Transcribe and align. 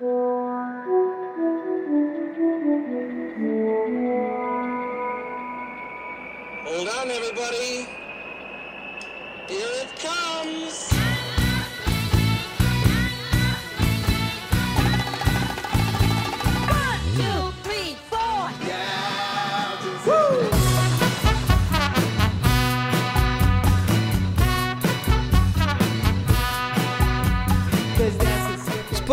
哇 0.00 1.05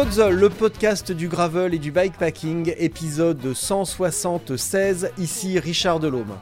Le 0.05 0.49
podcast 0.49 1.13
du 1.13 1.29
gravel 1.29 1.73
et 1.73 1.79
du 1.79 1.89
bikepacking, 1.89 2.73
épisode 2.77 3.53
176, 3.53 5.11
ici 5.17 5.57
Richard 5.59 6.01
Delhomme. 6.01 6.37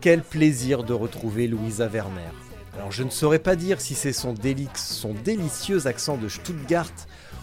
Quel 0.00 0.22
plaisir 0.22 0.82
de 0.82 0.92
retrouver 0.92 1.46
Louisa 1.46 1.86
Werner. 1.86 2.32
Alors 2.74 2.90
je 2.90 3.04
ne 3.04 3.10
saurais 3.10 3.38
pas 3.38 3.54
dire 3.54 3.80
si 3.80 3.94
c'est 3.94 4.12
son, 4.12 4.34
délicieux 4.34 5.86
accent 5.86 6.16
de 6.16 6.28
Stuttgart 6.28 6.90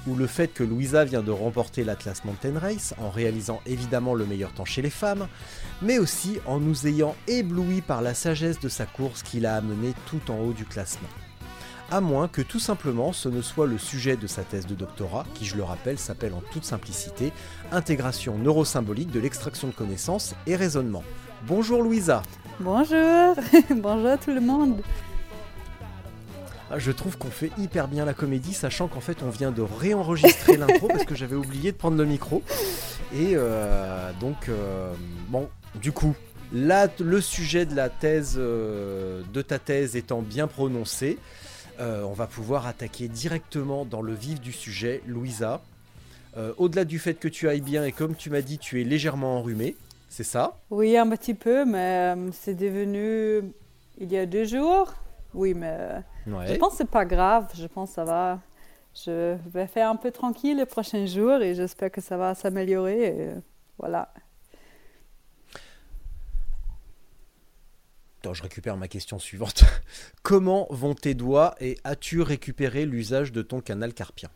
ou 0.05 0.15
le 0.15 0.27
fait 0.27 0.49
que 0.49 0.65
Louisa 0.65 1.05
vient 1.05 1.23
de 1.23 1.31
remporter 1.31 1.85
l'Atlas 1.85 2.25
Mountain 2.25 2.59
Race 2.59 2.93
en 3.01 3.09
réalisant 3.09 3.61
évidemment 3.65 4.15
le 4.15 4.25
meilleur 4.25 4.51
temps 4.51 4.65
chez 4.65 4.81
les 4.81 4.89
femmes, 4.89 5.29
mais 5.81 5.97
aussi 5.97 6.39
en 6.45 6.59
nous 6.59 6.87
ayant 6.87 7.15
éblouis 7.27 7.81
par 7.81 8.01
la 8.01 8.13
sagesse 8.13 8.59
de 8.59 8.69
sa 8.69 8.85
course 8.85 9.23
qui 9.23 9.39
l'a 9.39 9.55
amené 9.55 9.93
tout 10.07 10.29
en 10.29 10.39
haut 10.39 10.53
du 10.53 10.65
classement 10.65 11.07
à 11.91 12.01
moins 12.01 12.27
que 12.27 12.41
tout 12.41 12.59
simplement 12.59 13.13
ce 13.13 13.29
ne 13.29 13.41
soit 13.41 13.67
le 13.67 13.77
sujet 13.77 14.17
de 14.17 14.27
sa 14.27 14.43
thèse 14.43 14.67
de 14.67 14.75
doctorat, 14.75 15.25
qui 15.33 15.45
je 15.45 15.55
le 15.55 15.63
rappelle 15.63 15.97
s'appelle 15.97 16.33
en 16.33 16.41
toute 16.51 16.65
simplicité 16.65 17.31
Intégration 17.71 18.37
neurosymbolique 18.37 19.11
de 19.11 19.19
l'extraction 19.19 19.67
de 19.67 19.73
connaissances 19.73 20.35
et 20.45 20.55
raisonnement. 20.55 21.03
Bonjour 21.47 21.83
Louisa 21.83 22.23
Bonjour, 22.59 23.35
bonjour 23.75 24.07
à 24.07 24.17
tout 24.17 24.31
le 24.31 24.41
monde. 24.41 24.81
Ah, 26.69 26.79
Je 26.79 26.91
trouve 26.91 27.17
qu'on 27.17 27.29
fait 27.29 27.51
hyper 27.57 27.87
bien 27.87 28.03
la 28.03 28.13
comédie, 28.13 28.53
sachant 28.53 28.87
qu'en 28.87 28.99
fait 28.99 29.19
on 29.23 29.29
vient 29.29 29.51
de 29.51 29.61
réenregistrer 29.61 30.57
l'intro 30.57 30.87
parce 30.87 31.05
que 31.05 31.15
j'avais 31.15 31.35
oublié 31.35 31.71
de 31.71 31.77
prendre 31.77 31.97
le 31.97 32.05
micro. 32.05 32.43
Et 33.13 33.33
euh, 33.35 34.11
donc, 34.19 34.49
euh, 34.49 34.93
bon, 35.29 35.49
du 35.75 35.93
coup, 35.93 36.13
là, 36.51 36.87
le 36.99 37.21
sujet 37.21 37.65
de 37.65 37.75
la 37.75 37.89
thèse, 37.89 38.35
euh, 38.37 39.21
de 39.33 39.41
ta 39.41 39.59
thèse 39.59 39.95
étant 39.95 40.21
bien 40.21 40.47
prononcé, 40.47 41.17
euh, 41.79 42.03
on 42.03 42.13
va 42.13 42.27
pouvoir 42.27 42.67
attaquer 42.67 43.07
directement 43.07 43.85
dans 43.85 44.01
le 44.01 44.13
vif 44.13 44.41
du 44.41 44.51
sujet. 44.51 45.01
Louisa, 45.07 45.61
euh, 46.37 46.53
au-delà 46.57 46.85
du 46.85 46.99
fait 46.99 47.15
que 47.15 47.27
tu 47.27 47.47
ailles 47.47 47.61
bien 47.61 47.83
et 47.83 47.91
comme 47.91 48.15
tu 48.15 48.29
m'as 48.29 48.41
dit, 48.41 48.57
tu 48.57 48.81
es 48.81 48.83
légèrement 48.83 49.37
enrhumée, 49.37 49.75
c'est 50.09 50.23
ça? 50.23 50.57
Oui, 50.69 50.97
un 50.97 51.09
petit 51.09 51.33
peu, 51.33 51.65
mais 51.65 52.15
euh, 52.15 52.29
c'est 52.31 52.55
devenu 52.55 53.43
il 53.99 54.11
y 54.11 54.17
a 54.17 54.25
deux 54.25 54.45
jours. 54.45 54.93
Oui, 55.33 55.53
mais 55.53 56.03
je 56.25 56.55
pense 56.55 56.71
que 56.71 56.77
c'est 56.77 56.89
pas 56.89 57.05
grave. 57.05 57.47
Je 57.53 57.67
pense 57.67 57.89
que 57.89 57.95
ça 57.95 58.03
va. 58.05 58.39
Je 58.95 59.37
vais 59.53 59.67
faire 59.67 59.89
un 59.89 59.95
peu 59.95 60.09
tranquille 60.09 60.57
les 60.57 60.65
prochains 60.65 61.05
jours 61.05 61.41
et 61.41 61.53
j'espère 61.53 61.91
que 61.91 62.01
ça 62.01 62.17
va 62.17 62.33
s'améliorer. 62.33 63.33
Voilà. 63.77 64.11
Attends, 68.27 68.33
je 68.33 68.43
récupère 68.43 68.75
ma 68.75 68.89
question 68.89 69.19
suivante. 69.19 69.63
Comment 70.21 70.67
vont 70.69 70.93
tes 70.93 71.13
doigts 71.13 71.55
et 71.61 71.77
as-tu 71.85 72.21
récupéré 72.21 72.85
l'usage 72.85 73.31
de 73.31 73.41
ton 73.41 73.61
canal 73.61 73.93
carpien? 73.93 74.27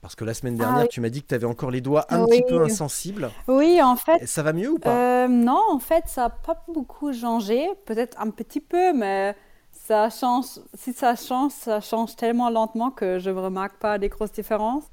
Parce 0.00 0.16
que 0.16 0.24
la 0.24 0.34
semaine 0.34 0.56
Ah 0.58 0.64
dernière, 0.64 0.82
oui. 0.82 0.88
tu 0.90 1.00
m'as 1.00 1.08
dit 1.08 1.22
que 1.22 1.28
tu 1.28 1.34
avais 1.36 1.46
encore 1.46 1.70
les 1.70 1.80
doigts 1.82 2.04
un 2.08 2.24
Oui. 2.24 2.30
petit 2.42 2.42
peu 2.52 2.60
insensibles. 2.64 3.30
Oui, 3.46 3.80
en 3.80 3.94
fait. 3.94 4.26
Ça 4.26 4.42
va 4.42 4.52
mieux 4.52 4.70
ou 4.72 4.78
pas? 4.80 4.90
Euh, 5.24 5.28
non, 5.28 5.62
en 5.70 5.78
fait, 5.78 6.02
ça 6.08 6.22
n'a 6.22 6.30
pas 6.30 6.64
beaucoup 6.66 7.12
changé. 7.12 7.64
Peut-être 7.86 8.20
un 8.20 8.30
petit 8.30 8.60
peu, 8.60 8.92
mais 8.92 9.36
ça 9.70 10.10
change. 10.10 10.46
Si 10.74 10.92
ça 10.92 11.14
change, 11.14 11.52
ça 11.52 11.80
change 11.80 12.16
tellement 12.16 12.50
lentement 12.50 12.90
que 12.90 13.20
je 13.20 13.30
ne 13.30 13.38
remarque 13.38 13.76
pas 13.78 13.98
des 13.98 14.08
grosses 14.08 14.32
différences. 14.32 14.84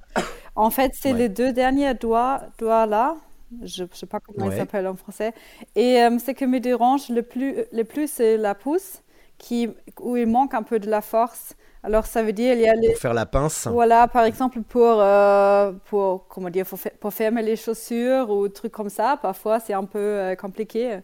En 0.55 0.69
fait, 0.69 0.91
c'est 0.93 1.13
Ouais. 1.13 1.17
les 1.19 1.29
deux 1.29 1.51
derniers 1.51 1.95
doigts, 1.95 2.41
doigts 2.59 2.85
là. 2.85 3.15
Je 3.63 3.83
ne 3.83 3.87
sais 3.93 4.05
pas 4.05 4.19
comment 4.19 4.47
Ouais. 4.47 4.55
ils 4.55 4.57
s'appellent 4.57 4.87
en 4.87 4.95
français. 4.95 5.33
Et 5.75 6.01
euh, 6.03 6.17
ce 6.19 6.31
qui 6.31 6.45
me 6.45 6.59
dérange 6.59 7.09
le 7.09 7.21
plus, 7.23 7.55
le 7.71 7.83
plus 7.83 8.09
c'est 8.11 8.37
la 8.37 8.55
pouce, 8.55 9.01
qui, 9.37 9.69
où 10.01 10.17
il 10.17 10.27
manque 10.27 10.53
un 10.53 10.63
peu 10.63 10.79
de 10.79 10.89
la 10.89 11.01
force. 11.01 11.55
Alors, 11.83 12.05
ça 12.05 12.23
veut 12.23 12.33
dire 12.33 12.53
il 12.53 12.61
y 12.61 12.67
a 12.67 12.73
les, 12.75 12.89
Pour 12.89 12.97
faire 12.97 13.13
la 13.13 13.25
pince 13.25 13.67
voilà, 13.67 14.07
par 14.07 14.25
exemple, 14.25 14.61
pour, 14.61 14.99
euh, 14.99 15.71
pour, 15.85 16.27
comment 16.27 16.49
dire, 16.49 16.65
pour, 16.99 17.13
fermer 17.13 17.41
les 17.43 17.55
chaussures 17.55 18.29
ou 18.29 18.49
trucs 18.49 18.71
comme 18.73 18.89
ça, 18.89 19.17
parfois 19.21 19.59
c'est 19.59 19.73
un 19.73 19.85
peu 19.85 19.99
euh, 19.99 20.35
compliqué. 20.35 20.99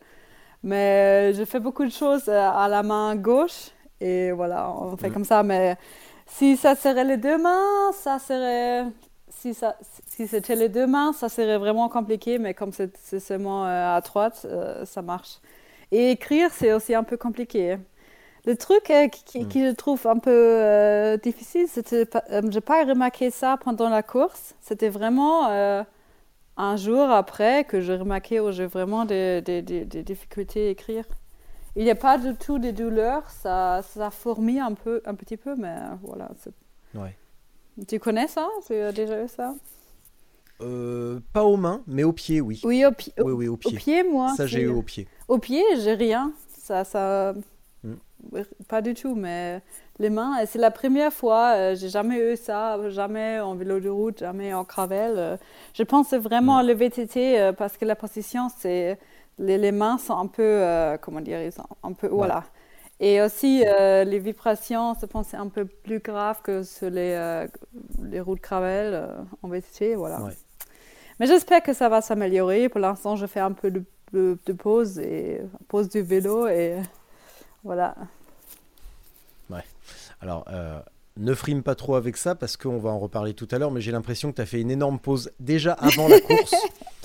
Mais 0.63 1.33
je 1.33 1.43
fais 1.45 1.59
beaucoup 1.59 1.85
de 1.85 1.91
choses 1.91 2.27
euh, 2.27 2.49
à 2.49 2.67
la 2.69 2.83
main 2.83 3.15
gauche 3.15 3.71
et 3.99 4.31
voilà, 4.31 4.71
on 4.71 4.97
fait 4.97 5.09
comme 5.11 5.25
ça. 5.25 5.43
Mais 5.43 5.77
si 6.25 6.57
ça 6.57 6.75
serait 6.75 7.03
les 7.05 7.17
deux 7.17 7.37
mains, 7.37 7.91
ça 7.93 8.19
serait. 8.19 8.85
Si, 9.43 9.53
ça, 9.53 9.75
si 10.07 10.25
c'était 10.25 10.55
les 10.55 10.69
deux 10.69 10.87
mains, 10.87 11.11
ça 11.11 11.27
serait 11.27 11.57
vraiment 11.57 11.89
compliqué, 11.89 12.39
mais 12.39 12.53
comme 12.53 12.71
c'est 12.71 13.19
seulement 13.19 13.65
euh, 13.65 13.97
à 13.97 13.99
droite, 13.99 14.45
euh, 14.45 14.85
ça 14.85 15.01
marche. 15.01 15.39
Et 15.91 16.11
écrire, 16.11 16.49
c'est 16.53 16.71
aussi 16.71 16.95
un 16.95 17.03
peu 17.03 17.17
compliqué. 17.17 17.77
Le 18.45 18.55
truc 18.55 18.89
euh, 18.89 19.09
qui, 19.09 19.23
qui- 19.25 19.39
qui 19.49 19.65
je 19.67 19.71
trouve 19.75 20.07
un 20.07 20.17
peu 20.19 20.31
euh, 20.31 21.17
difficile, 21.17 21.67
c'était 21.67 22.07
euh, 22.31 22.41
j'ai 22.49 22.61
pas 22.61 22.85
remarqué 22.85 23.31
ça 23.31 23.57
pendant 23.57 23.89
la 23.89 24.01
course. 24.01 24.55
C'était 24.61 24.87
vraiment 24.89 25.49
un 26.57 26.75
jour 26.77 27.09
après 27.09 27.65
que 27.65 27.81
j'ai 27.81 27.95
remarqué 27.97 28.39
où 28.39 28.51
j'ai 28.51 28.65
vraiment 28.67 29.03
des, 29.05 29.41
des- 29.41 29.61
des- 29.61 29.85
des 29.85 30.03
difficultés 30.03 30.67
à 30.67 30.71
écrire. 30.71 31.05
Il 31.75 31.83
n'y 31.83 31.91
a 31.91 31.95
pas 31.95 32.17
du 32.17 32.33
tout 32.35 32.59
de 32.59 32.71
douleur, 32.71 33.29
ça, 33.29 33.81
ça 33.81 34.09
fourmille 34.11 34.59
un 34.61 34.73
peu, 34.73 35.01
un 35.05 35.15
petit 35.15 35.37
peu, 35.37 35.55
mais 35.55 35.75
voilà. 36.03 36.29
Ouais. 36.95 37.15
Tu 37.87 37.99
connais 37.99 38.27
ça? 38.27 38.47
Tu 38.67 38.73
as 38.75 38.91
déjà 38.91 39.23
eu 39.23 39.27
ça? 39.27 39.55
Euh, 40.61 41.19
Pas 41.33 41.43
aux 41.43 41.57
mains, 41.57 41.81
mais 41.87 42.03
aux 42.03 42.13
pieds, 42.13 42.41
oui. 42.41 42.61
Oui, 42.63 42.85
au, 42.85 42.91
pi- 42.91 43.13
Oui, 43.19 43.31
oui, 43.33 43.47
au 43.47 43.53
au 43.53 43.57
pied. 43.57 43.77
pied, 43.77 44.03
moi. 44.03 44.33
Ça, 44.37 44.45
j'ai 44.45 44.61
eu 44.61 44.67
au 44.67 44.81
pied. 44.81 45.07
Au 45.27 45.37
pied, 45.39 45.63
j'ai 45.79 45.93
rien. 45.93 46.31
Ça, 46.57 46.83
ça... 46.83 47.33
Mm. 47.83 47.93
Pas 48.69 48.81
du 48.81 48.93
tout, 48.93 49.15
mais 49.15 49.61
les 49.99 50.09
mains, 50.09 50.45
c'est 50.45 50.59
la 50.59 50.71
première 50.71 51.11
fois, 51.11 51.53
euh, 51.55 51.75
j'ai 51.75 51.89
jamais 51.89 52.33
eu 52.33 52.37
ça, 52.37 52.79
jamais 52.89 53.39
en 53.41 53.55
vélo 53.55 53.79
de 53.81 53.89
route, 53.89 54.19
jamais 54.19 54.53
en 54.53 54.63
gravel. 54.63 55.13
euh. 55.17 55.37
je 55.73 55.83
pense 55.83 56.13
vraiment 56.13 56.63
Mm. 56.63 56.67
le 56.67 56.73
VTT 56.73 57.51
parce 57.57 57.75
que 57.75 57.83
la 57.85 57.95
position, 57.97 58.47
c'est 58.57 58.97
les, 59.39 59.57
les 59.57 59.71
mains 59.73 59.97
sont 59.97 60.15
un 60.17 60.27
peu, 60.27 60.63
comment 61.01 61.19
dire, 61.19 61.41
ils 61.43 61.51
sont 61.51 61.65
un 61.83 61.91
peu, 61.93 62.07
voilà. 62.07 62.43
Et 62.99 63.21
aussi 63.21 63.63
euh, 63.65 64.03
les 64.03 64.19
vibrations, 64.19 64.95
je 64.99 65.05
pense, 65.05 65.27
c'est 65.29 65.37
un 65.37 65.49
peu 65.49 65.65
plus 65.65 65.99
grave 65.99 66.41
que 66.41 66.63
sur 66.63 66.89
les, 66.89 67.13
euh, 67.13 67.47
les 68.03 68.19
routes 68.19 68.41
gravel 68.41 68.93
euh, 68.93 69.07
en 69.41 69.49
VTT, 69.49 69.95
voilà. 69.95 70.21
Ouais. 70.21 70.33
Mais 71.19 71.27
j'espère 71.27 71.61
que 71.61 71.73
ça 71.73 71.89
va 71.89 72.01
s'améliorer. 72.01 72.69
Pour 72.69 72.79
l'instant, 72.79 73.15
je 73.15 73.25
fais 73.25 73.39
un 73.39 73.51
peu 73.51 73.71
de, 73.71 73.83
de, 74.13 74.37
de 74.45 74.53
pause 74.53 74.99
et 74.99 75.41
pause 75.67 75.89
du 75.89 76.01
vélo 76.01 76.47
et 76.47 76.77
voilà. 77.63 77.95
Alors, 80.23 80.45
euh, 80.47 80.79
ne 81.17 81.33
frime 81.33 81.63
pas 81.63 81.75
trop 81.75 81.95
avec 81.95 82.15
ça 82.15 82.33
parce 82.33 82.55
qu'on 82.55 82.77
va 82.77 82.91
en 82.91 82.97
reparler 82.97 83.33
tout 83.33 83.47
à 83.51 83.57
l'heure, 83.57 83.71
mais 83.71 83.81
j'ai 83.81 83.91
l'impression 83.91 84.31
que 84.31 84.37
tu 84.37 84.41
as 84.41 84.45
fait 84.45 84.61
une 84.61 84.71
énorme 84.71 84.97
pause 84.97 85.31
déjà 85.41 85.73
avant 85.73 86.07
la 86.07 86.21
course 86.21 86.55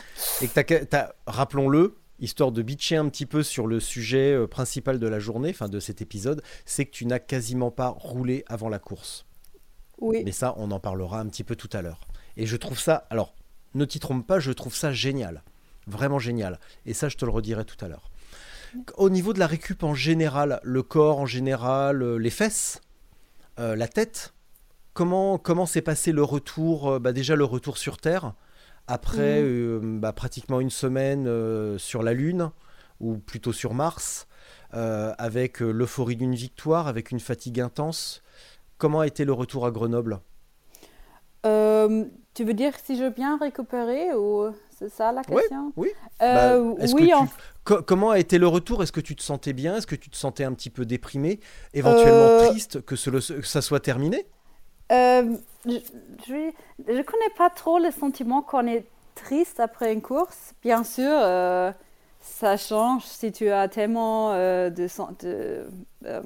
et 0.41 0.47
que 0.47 0.85
tu 0.85 0.97
as, 0.97 1.13
rappelons-le, 1.27 1.97
histoire 2.21 2.53
de 2.53 2.63
bitcher 2.63 2.97
un 2.97 3.09
petit 3.09 3.27
peu 3.27 3.43
sur 3.43 3.67
le 3.67 3.81
sujet 3.81 4.33
euh, 4.33 4.47
principal 4.47 4.99
de 4.99 5.07
la 5.07 5.19
journée, 5.19 5.51
enfin 5.51 5.69
de 5.69 5.81
cet 5.81 6.03
épisode, 6.03 6.43
c'est 6.65 6.85
que 6.87 6.91
tu 6.91 7.07
n'as 7.07 7.19
quasiment 7.19 7.71
pas 7.71 7.89
roulé 7.89 8.45
avant 8.49 8.69
la 8.69 8.79
course. 8.79 9.27
Oui. 10.01 10.23
Mais 10.25 10.33
ça, 10.33 10.55
on 10.57 10.71
en 10.71 10.81
parlera 10.81 11.21
un 11.21 11.27
petit 11.27 11.45
peu 11.45 11.57
tout 11.57 11.71
à 11.73 11.83
l'heure. 11.83 12.01
Et 12.37 12.47
je 12.47 12.57
trouve 12.57 12.79
ça, 12.79 13.07
alors, 13.11 13.35
ne 13.75 13.85
t'y 13.85 13.99
trompe 13.99 14.27
pas, 14.27 14.41
je 14.41 14.53
trouve 14.53 14.75
ça 14.75 14.93
génial. 14.93 15.43
Vraiment 15.87 16.19
génial. 16.19 16.61
Et 16.87 16.95
ça, 16.95 17.09
je 17.09 17.17
te 17.17 17.25
le 17.25 17.31
redirai 17.31 17.65
tout 17.65 17.83
à 17.85 17.89
l'heure. 17.89 18.11
Au 18.97 19.11
niveau 19.11 19.33
de 19.33 19.39
la 19.39 19.47
récup 19.47 19.83
en 19.83 19.95
général, 19.95 20.61
le 20.63 20.83
corps 20.83 21.19
en 21.19 21.27
général, 21.27 22.03
euh, 22.03 22.17
les 22.17 22.31
fesses, 22.31 22.81
euh, 23.59 23.75
la 23.75 23.89
tête, 23.89 24.35
comment 24.93 25.39
comment 25.39 25.65
s'est 25.65 25.83
passé 25.83 26.13
le 26.13 26.23
retour 26.23 27.01
bah, 27.01 27.13
Déjà 27.13 27.35
le 27.35 27.45
retour 27.45 27.79
sur 27.79 27.97
Terre 27.97 28.35
après 28.89 29.41
Mhm. 29.41 29.45
euh, 29.45 29.81
bah, 29.83 30.13
pratiquement 30.13 30.61
une 30.61 30.71
semaine 30.71 31.27
euh, 31.29 31.79
sur 31.79 32.03
la 32.03 32.15
Lune 32.15 32.51
ou 33.01 33.19
plutôt 33.19 33.53
sur 33.53 33.75
Mars, 33.75 34.29
euh, 34.75 35.15
avec 35.19 35.61
l'euphorie 35.61 36.17
d'une 36.17 36.35
victoire, 36.35 36.89
avec 36.89 37.13
une 37.13 37.21
fatigue 37.21 37.61
intense. 37.61 38.23
Comment 38.79 39.01
a 39.01 39.09
été 39.09 39.25
le 39.25 39.33
retour 39.35 39.67
à 39.67 39.71
Grenoble? 39.73 40.21
Euh, 41.47 42.05
tu 42.35 42.45
veux 42.45 42.55
dire 42.55 42.73
si 42.83 42.97
je 42.97 43.09
bien 43.09 43.39
récupéré 43.39 44.13
ou 44.15 44.51
c'est 44.71 44.89
ça 44.89 45.13
la 45.13 45.25
question? 45.25 45.73
oui. 45.77 45.89
Euh, 46.23 46.59
Bah, 46.77 46.77
oui, 46.81 47.15
en 47.15 47.29
Co- 47.65 47.83
comment 47.83 48.11
a 48.11 48.19
été 48.19 48.39
le 48.39 48.47
retour? 48.49 48.83
Est-ce 48.83 48.93
que 48.93 49.01
tu 49.01 49.15
te 49.17 49.23
sentais 49.23 49.53
bien? 49.53 49.77
Est-ce 49.77 49.87
que 49.87 49.95
tu 49.97 50.11
te 50.11 50.17
sentais 50.17 50.45
un 50.45 50.53
petit 50.55 50.71
peu 50.71 50.85
déprimé? 50.87 51.41
Éventuellement 51.75 52.31
Euh, 52.31 52.31
triste 52.31 52.81
que, 52.83 52.97
ce- 52.97 53.11
que 53.11 53.47
ça 53.47 53.63
soit 53.63 53.81
terminé? 53.81 54.27
Euh, 54.91 55.37
je, 55.67 56.51
je 56.87 57.03
connais 57.03 57.31
pas 57.37 57.51
trop 57.51 57.79
le 57.79 57.91
sentiment 57.91 58.43
quand 58.43 58.65
on 58.65 58.67
est 58.67 58.87
triste 59.15 59.61
après 59.61 59.93
une 59.93 60.03
course. 60.03 60.55
Bien 60.63 60.85
sûr, 60.85 61.11
euh, 61.11 61.73
ça 62.21 62.57
change 62.57 63.05
si 63.05 63.33
tu 63.33 63.51
as 63.51 63.69
tellement 63.69 64.33
euh, 64.33 64.71
de, 64.71 64.87
sen- 64.89 65.15
de, 65.21 65.67
euh, 66.07 66.23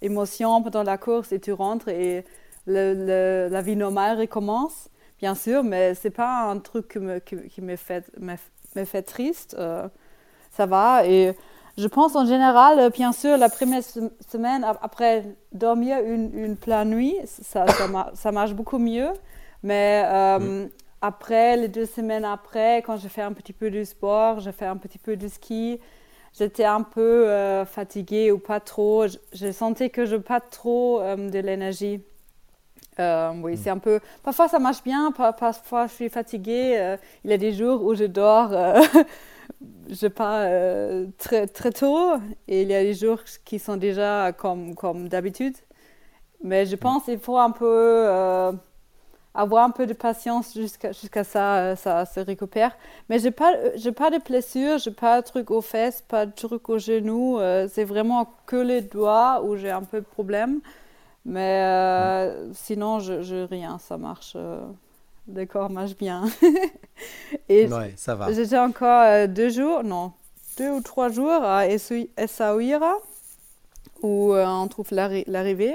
émotions 0.00 0.62
pendant 0.62 0.82
la 0.82 0.98
course 0.98 1.32
et 1.32 1.40
tu 1.40 1.52
rentres 1.52 1.88
et 1.88 2.24
la 2.66 3.62
vie 3.62 3.76
normale 3.76 4.18
recommence. 4.18 4.88
Bien 5.18 5.34
sûr, 5.34 5.62
mais 5.62 5.94
c'est 5.94 6.10
pas 6.10 6.50
un 6.50 6.58
truc 6.58 6.88
qui 6.88 7.60
me, 7.60 7.76
fait, 7.76 8.04
me, 8.18 8.84
fait 8.84 9.02
triste. 9.02 9.56
ça 10.50 10.66
va 10.66 11.06
et 11.06 11.34
je 11.78 11.86
pense 11.88 12.14
en 12.16 12.26
général, 12.26 12.78
euh, 12.78 12.90
bien 12.90 13.12
sûr, 13.12 13.36
la 13.36 13.48
première 13.48 13.82
se- 13.82 14.00
semaine 14.30 14.62
ap- 14.64 14.78
après 14.82 15.24
dormir 15.52 15.98
une, 16.04 16.30
une 16.36 16.56
pleine 16.56 16.90
nuit, 16.90 17.16
ça, 17.24 17.66
ça, 17.66 17.88
ma- 17.88 18.10
ça 18.14 18.30
marche 18.32 18.52
beaucoup 18.54 18.78
mieux. 18.78 19.08
Mais 19.62 20.02
euh, 20.06 20.66
après, 21.00 21.56
les 21.56 21.68
deux 21.68 21.86
semaines 21.86 22.24
après, 22.24 22.78
quand 22.82 22.96
je 22.96 23.08
fais 23.08 23.22
un 23.22 23.32
petit 23.32 23.52
peu 23.52 23.70
du 23.70 23.84
sport, 23.84 24.40
je 24.40 24.50
fais 24.50 24.66
un 24.66 24.76
petit 24.76 24.98
peu 24.98 25.16
de 25.16 25.28
ski, 25.28 25.80
j'étais 26.38 26.64
un 26.64 26.82
peu 26.82 27.28
euh, 27.30 27.64
fatiguée 27.64 28.30
ou 28.32 28.38
pas 28.38 28.60
trop. 28.60 29.06
Je, 29.06 29.16
je 29.32 29.50
sentais 29.52 29.88
que 29.90 30.04
je 30.04 30.16
n'ai 30.16 30.22
pas 30.22 30.40
trop 30.40 31.00
euh, 31.00 31.30
de 31.30 31.38
l'énergie. 31.38 32.02
Euh, 33.00 33.32
oui, 33.42 33.56
c'est 33.56 33.70
un 33.70 33.78
peu. 33.78 34.00
Parfois 34.22 34.48
ça 34.48 34.58
marche 34.58 34.82
bien, 34.82 35.12
par- 35.12 35.34
parfois 35.34 35.86
je 35.86 35.92
suis 35.94 36.08
fatiguée. 36.10 36.96
il 37.24 37.30
y 37.30 37.34
a 37.34 37.38
des 37.38 37.52
jours 37.52 37.82
où 37.84 37.94
je 37.94 38.04
dors, 38.04 38.50
je 39.88 40.06
pas, 40.08 40.42
euh, 40.44 41.06
très, 41.18 41.46
très 41.46 41.70
tôt, 41.72 42.14
et 42.48 42.62
il 42.62 42.68
y 42.68 42.74
a 42.74 42.82
des 42.82 42.94
jours 42.94 43.20
qui 43.44 43.58
sont 43.58 43.76
déjà 43.76 44.32
comme, 44.32 44.74
comme 44.74 45.08
d'habitude. 45.08 45.56
Mais 46.42 46.66
je 46.66 46.76
pense 46.76 47.04
qu'il 47.04 47.18
faut 47.18 47.38
un 47.38 47.50
peu 47.52 47.66
euh, 47.66 48.52
avoir 49.34 49.64
un 49.64 49.70
peu 49.70 49.86
de 49.86 49.92
patience 49.94 50.54
jusqu'à 50.54 50.92
jusqu'à 50.92 51.24
ça, 51.24 51.76
ça 51.76 52.04
se 52.06 52.20
récupère. 52.20 52.76
Mais 53.08 53.18
j'ai 53.18 53.30
pas, 53.30 53.52
j'ai 53.76 53.92
pas 53.92 54.10
de 54.10 54.18
blessure, 54.18 54.78
j'ai 54.78 54.90
pas 54.90 55.20
de 55.22 55.26
truc 55.26 55.50
aux 55.50 55.60
fesses, 55.62 56.02
pas 56.02 56.26
de 56.26 56.32
truc 56.32 56.68
aux 56.68 56.78
genoux. 56.78 57.38
euh, 57.38 57.68
c'est 57.72 57.84
vraiment 57.84 58.34
que 58.46 58.56
les 58.56 58.82
doigts 58.82 59.42
où 59.44 59.56
j'ai 59.56 59.70
un 59.70 59.82
peu 59.84 60.00
de 60.00 60.06
problème. 60.06 60.60
Mais 61.24 62.32
sinon, 62.54 63.00
je, 63.00 63.22
je 63.22 63.36
rien, 63.46 63.78
ça 63.78 63.96
marche. 63.98 64.36
Le 65.28 65.44
corps 65.46 65.70
marche 65.70 65.96
bien. 65.96 66.24
Et 67.48 67.66
Ouais, 67.66 67.92
ça 67.96 68.14
va. 68.14 68.32
J'étais 68.32 68.58
encore 68.58 69.02
euh, 69.02 69.26
deux 69.26 69.48
jours, 69.50 69.82
non, 69.84 70.12
deux 70.58 70.70
ou 70.70 70.80
trois 70.80 71.08
jours 71.10 71.42
à 71.42 71.66
Essaou- 71.68 72.08
Essaouira, 72.16 72.96
où 74.02 74.34
euh, 74.34 74.44
on 74.46 74.68
trouve 74.68 74.88
l'arri- 74.90 75.24
l'arrivée. 75.26 75.74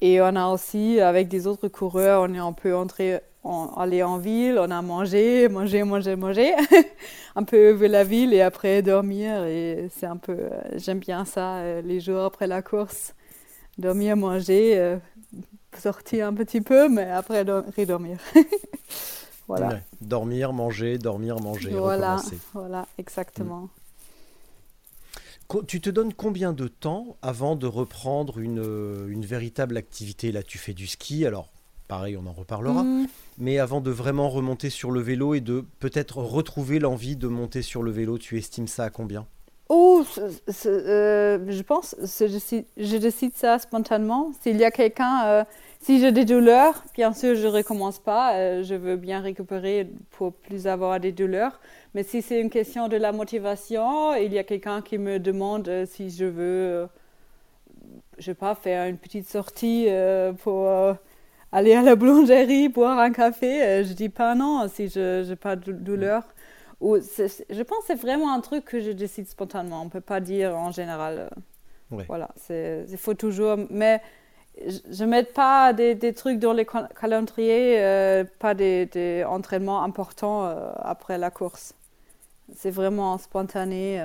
Et 0.00 0.20
on 0.20 0.36
a 0.36 0.48
aussi, 0.48 1.00
avec 1.00 1.28
des 1.28 1.46
autres 1.46 1.68
coureurs, 1.68 2.22
on 2.28 2.34
est 2.34 2.38
un 2.38 2.52
peu 2.52 2.74
entré, 2.76 3.20
en, 3.44 3.68
allé 3.76 4.02
en 4.02 4.18
ville, 4.18 4.58
on 4.60 4.70
a 4.70 4.82
mangé, 4.82 5.48
mangé, 5.48 5.82
mangé, 5.84 6.16
mangé, 6.16 6.54
un 7.36 7.42
peu 7.44 7.72
vu 7.72 7.88
la 7.88 8.04
ville 8.04 8.32
et 8.34 8.42
après 8.42 8.82
dormir. 8.82 9.44
Et 9.44 9.88
c'est 9.96 10.06
un 10.06 10.16
peu, 10.16 10.32
euh, 10.38 10.60
j'aime 10.76 11.00
bien 11.00 11.24
ça, 11.24 11.80
les 11.82 12.00
jours 12.00 12.22
après 12.24 12.46
la 12.46 12.62
course. 12.62 13.14
Dormir, 13.78 14.16
manger, 14.16 14.98
sortir 15.76 16.26
un 16.28 16.34
petit 16.34 16.60
peu, 16.60 16.88
mais 16.88 17.10
après 17.10 17.44
do- 17.44 17.62
redormir. 17.76 18.18
voilà. 19.48 19.68
Ouais. 19.68 19.82
Dormir, 20.00 20.52
manger, 20.52 20.98
dormir, 20.98 21.40
manger, 21.40 21.70
Voilà, 21.74 22.16
recommencer. 22.16 22.38
voilà, 22.52 22.86
exactement. 22.98 23.68
Co- 25.48 25.62
Tu 25.62 25.80
te 25.80 25.90
donnes 25.90 26.12
combien 26.14 26.52
de 26.52 26.68
temps 26.68 27.16
avant 27.22 27.56
de 27.56 27.66
reprendre 27.66 28.38
une, 28.38 28.60
euh, 28.60 29.08
une 29.08 29.24
véritable 29.24 29.76
activité? 29.76 30.32
Là, 30.32 30.42
tu 30.42 30.58
fais 30.58 30.74
du 30.74 30.86
ski, 30.86 31.26
alors 31.26 31.50
pareil, 31.88 32.16
on 32.16 32.26
en 32.26 32.32
reparlera. 32.32 32.82
Mm, 32.82 33.06
Mais 33.38 33.58
avant 33.58 33.80
de 33.80 33.90
vraiment 33.90 34.28
remonter 34.28 34.68
sur 34.70 34.90
le 34.90 35.00
vélo 35.00 35.34
et 35.34 35.40
de 35.40 35.64
peut-être 35.80 36.18
retrouver 36.18 36.78
l'envie 36.78 37.16
de 37.16 37.28
monter 37.28 37.62
sur 37.62 37.82
le 37.82 37.90
vélo, 37.90 38.18
tu 38.18 38.36
estimes 38.36 38.68
ça 38.68 38.84
à 38.84 38.90
combien? 38.90 39.26
Oh, 39.70 40.02
je 40.46 41.62
pense, 41.62 41.94
je, 42.00 42.96
décide- 42.96 43.34
ça 43.36 43.58
spontanément. 43.58 44.32
S'il 44.40 44.56
y 44.56 44.64
a 44.64 44.70
quelqu'un, 44.70 45.26
euh, 45.26 45.44
si 45.80 46.00
j'ai 46.00 46.10
des 46.10 46.24
douleurs, 46.24 46.82
bien 46.94 47.12
sûr, 47.12 47.34
je 47.34 47.46
recommence 47.46 47.98
pas. 47.98 48.34
euh, 48.36 48.62
je 48.62 48.74
veux 48.74 48.96
bien 48.96 49.20
récupérer 49.20 49.90
pour 50.12 50.32
plus 50.32 50.66
avoir 50.66 50.98
des 51.00 51.12
douleurs. 51.12 51.60
Mais 51.94 52.02
si 52.02 52.22
c'est 52.22 52.40
une 52.40 52.48
question 52.50 52.88
de 52.88 52.96
la 52.96 53.12
motivation, 53.12 54.14
il 54.14 54.32
y 54.32 54.38
a 54.38 54.44
quelqu'un 54.44 54.80
qui 54.80 54.96
me 54.96 55.18
demande 55.18 55.70
si 55.86 56.08
je 56.10 56.24
veux, 56.24 56.88
je 58.18 58.24
sais 58.24 58.34
pas, 58.34 58.54
faire 58.54 58.86
une 58.88 58.96
petite 58.98 59.28
sortie 59.28 59.88
pour 60.42 60.68
aller 61.52 61.74
à 61.74 61.82
la 61.82 61.96
boulangerie, 61.96 62.68
boire 62.68 62.98
un 62.98 63.12
café, 63.12 63.84
je 63.84 63.92
dis 63.94 64.08
pas 64.08 64.34
non 64.34 64.68
si 64.68 64.88
je 64.88 65.28
n'ai 65.28 65.36
pas 65.36 65.56
de 65.56 65.72
douleur. 65.72 66.24
Ou 66.80 66.96
je 66.96 67.62
pense 67.62 67.78
que 67.80 67.84
c'est 67.88 67.94
vraiment 68.00 68.32
un 68.32 68.40
truc 68.40 68.64
que 68.64 68.80
je 68.80 68.90
décide 68.92 69.28
spontanément. 69.28 69.82
On 69.82 69.86
ne 69.86 69.90
peut 69.90 70.00
pas 70.00 70.20
dire 70.20 70.56
en 70.56 70.70
général. 70.72 71.18
euh, 71.18 71.40
Ouais. 71.90 72.04
Voilà, 72.06 72.28
c'est- 72.36 72.84
il 72.90 72.98
faut 72.98 73.14
toujours. 73.14 73.56
Mais 73.70 74.02
je 74.62 75.04
ne 75.04 75.08
mets 75.08 75.24
pas 75.24 75.72
des, 75.72 75.94
des 75.94 76.12
trucs 76.12 76.38
dans 76.38 76.52
les 76.52 76.66
cal- 76.66 76.88
calendriers, 77.00 77.80
euh, 77.82 78.24
pas 78.38 78.52
des, 78.54 78.84
des 78.86 79.24
entraînements 79.24 79.82
importants 79.82 80.44
euh, 80.44 80.70
après 80.82 81.16
la 81.16 81.30
course. 81.30 81.72
C'est 82.54 82.70
vraiment 82.70 83.16
spontané, 83.18 84.02